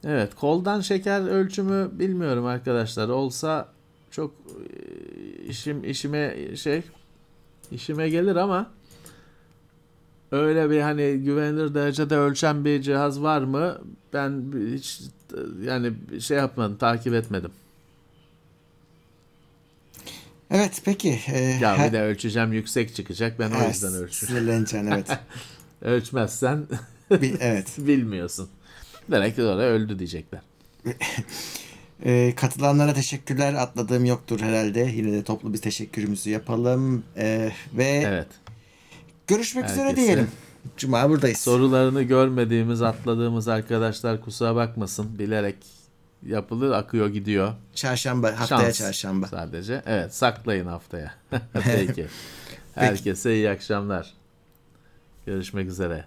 Evet, 0.04 0.34
koldan 0.34 0.80
şeker 0.80 1.20
ölçümü 1.20 1.90
bilmiyorum 1.92 2.46
arkadaşlar. 2.46 3.08
Olsa 3.08 3.68
çok 4.10 4.34
e, 4.34 5.44
işim 5.44 5.84
işime 5.84 6.36
şey 6.56 6.82
işime 7.72 8.08
gelir 8.08 8.36
ama 8.36 8.70
öyle 10.32 10.70
bir 10.70 10.80
hani 10.80 11.18
güvenilir 11.24 11.74
derecede 11.74 12.16
ölçen 12.16 12.64
bir 12.64 12.82
cihaz 12.82 13.22
var 13.22 13.42
mı? 13.42 13.78
Ben 14.12 14.44
hiç 14.74 15.00
e, 15.34 15.64
yani 15.66 15.92
şey 16.20 16.36
yapmadım, 16.36 16.76
takip 16.76 17.14
etmedim. 17.14 17.50
Evet 20.50 20.82
peki. 20.84 21.20
Ee, 21.28 21.38
Ya 21.60 21.86
bir 21.86 21.92
de 21.92 22.02
ölçeceğim 22.02 22.52
yüksek 22.52 22.94
çıkacak. 22.94 23.38
Ben 23.38 23.50
o 23.50 23.54
Evet, 23.56 23.74
yüzden 23.74 23.94
ölçüyorum. 23.94 24.10
Sinirleneceksin 24.38 24.86
evet. 24.86 25.18
Ölçmezsen 25.82 26.66
evet. 27.40 27.74
bilmiyorsun. 27.78 28.48
Demek 29.10 29.36
ki 29.36 29.42
oraya 29.42 29.70
öldü 29.70 29.98
diyecekler. 29.98 30.40
Ee, 32.04 32.32
katılanlara 32.36 32.94
teşekkürler. 32.94 33.54
Atladığım 33.54 34.04
yoktur 34.04 34.40
herhalde. 34.40 34.80
Yine 34.94 35.12
de 35.12 35.22
toplu 35.24 35.52
bir 35.52 35.58
teşekkürümüzü 35.58 36.30
yapalım. 36.30 37.04
Ee, 37.16 37.50
ve 37.72 37.84
Evet. 38.06 38.26
görüşmek 39.26 39.64
üzere 39.70 39.88
Herkese- 39.88 39.96
diyelim. 39.96 40.28
Cuma 40.76 41.10
buradayız. 41.10 41.38
Sorularını 41.38 42.02
görmediğimiz, 42.02 42.82
atladığımız 42.82 43.48
arkadaşlar 43.48 44.20
kusura 44.20 44.56
bakmasın. 44.56 45.18
Bilerek 45.18 45.56
yapılır, 46.26 46.70
akıyor 46.70 47.08
gidiyor. 47.08 47.52
Çarşamba, 47.74 48.40
haftaya 48.40 48.60
Şans 48.60 48.78
çarşamba. 48.78 49.26
Sadece. 49.26 49.82
Evet, 49.86 50.14
saklayın 50.14 50.66
haftaya. 50.66 51.14
Peki. 51.64 52.06
Herkese 52.74 53.34
iyi 53.34 53.50
akşamlar. 53.50 54.14
Görüşmek 55.26 55.68
üzere. 55.68 56.04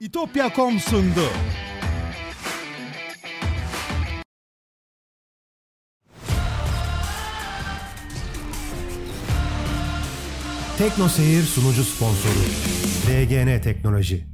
İtopya.com 0.00 0.80
sundu. 0.80 1.28
Tekno 10.78 11.08
Seyir 11.08 11.42
sunucu 11.42 11.84
sponsoru 11.84 12.40
DGN 13.06 13.60
Teknoloji. 13.62 14.33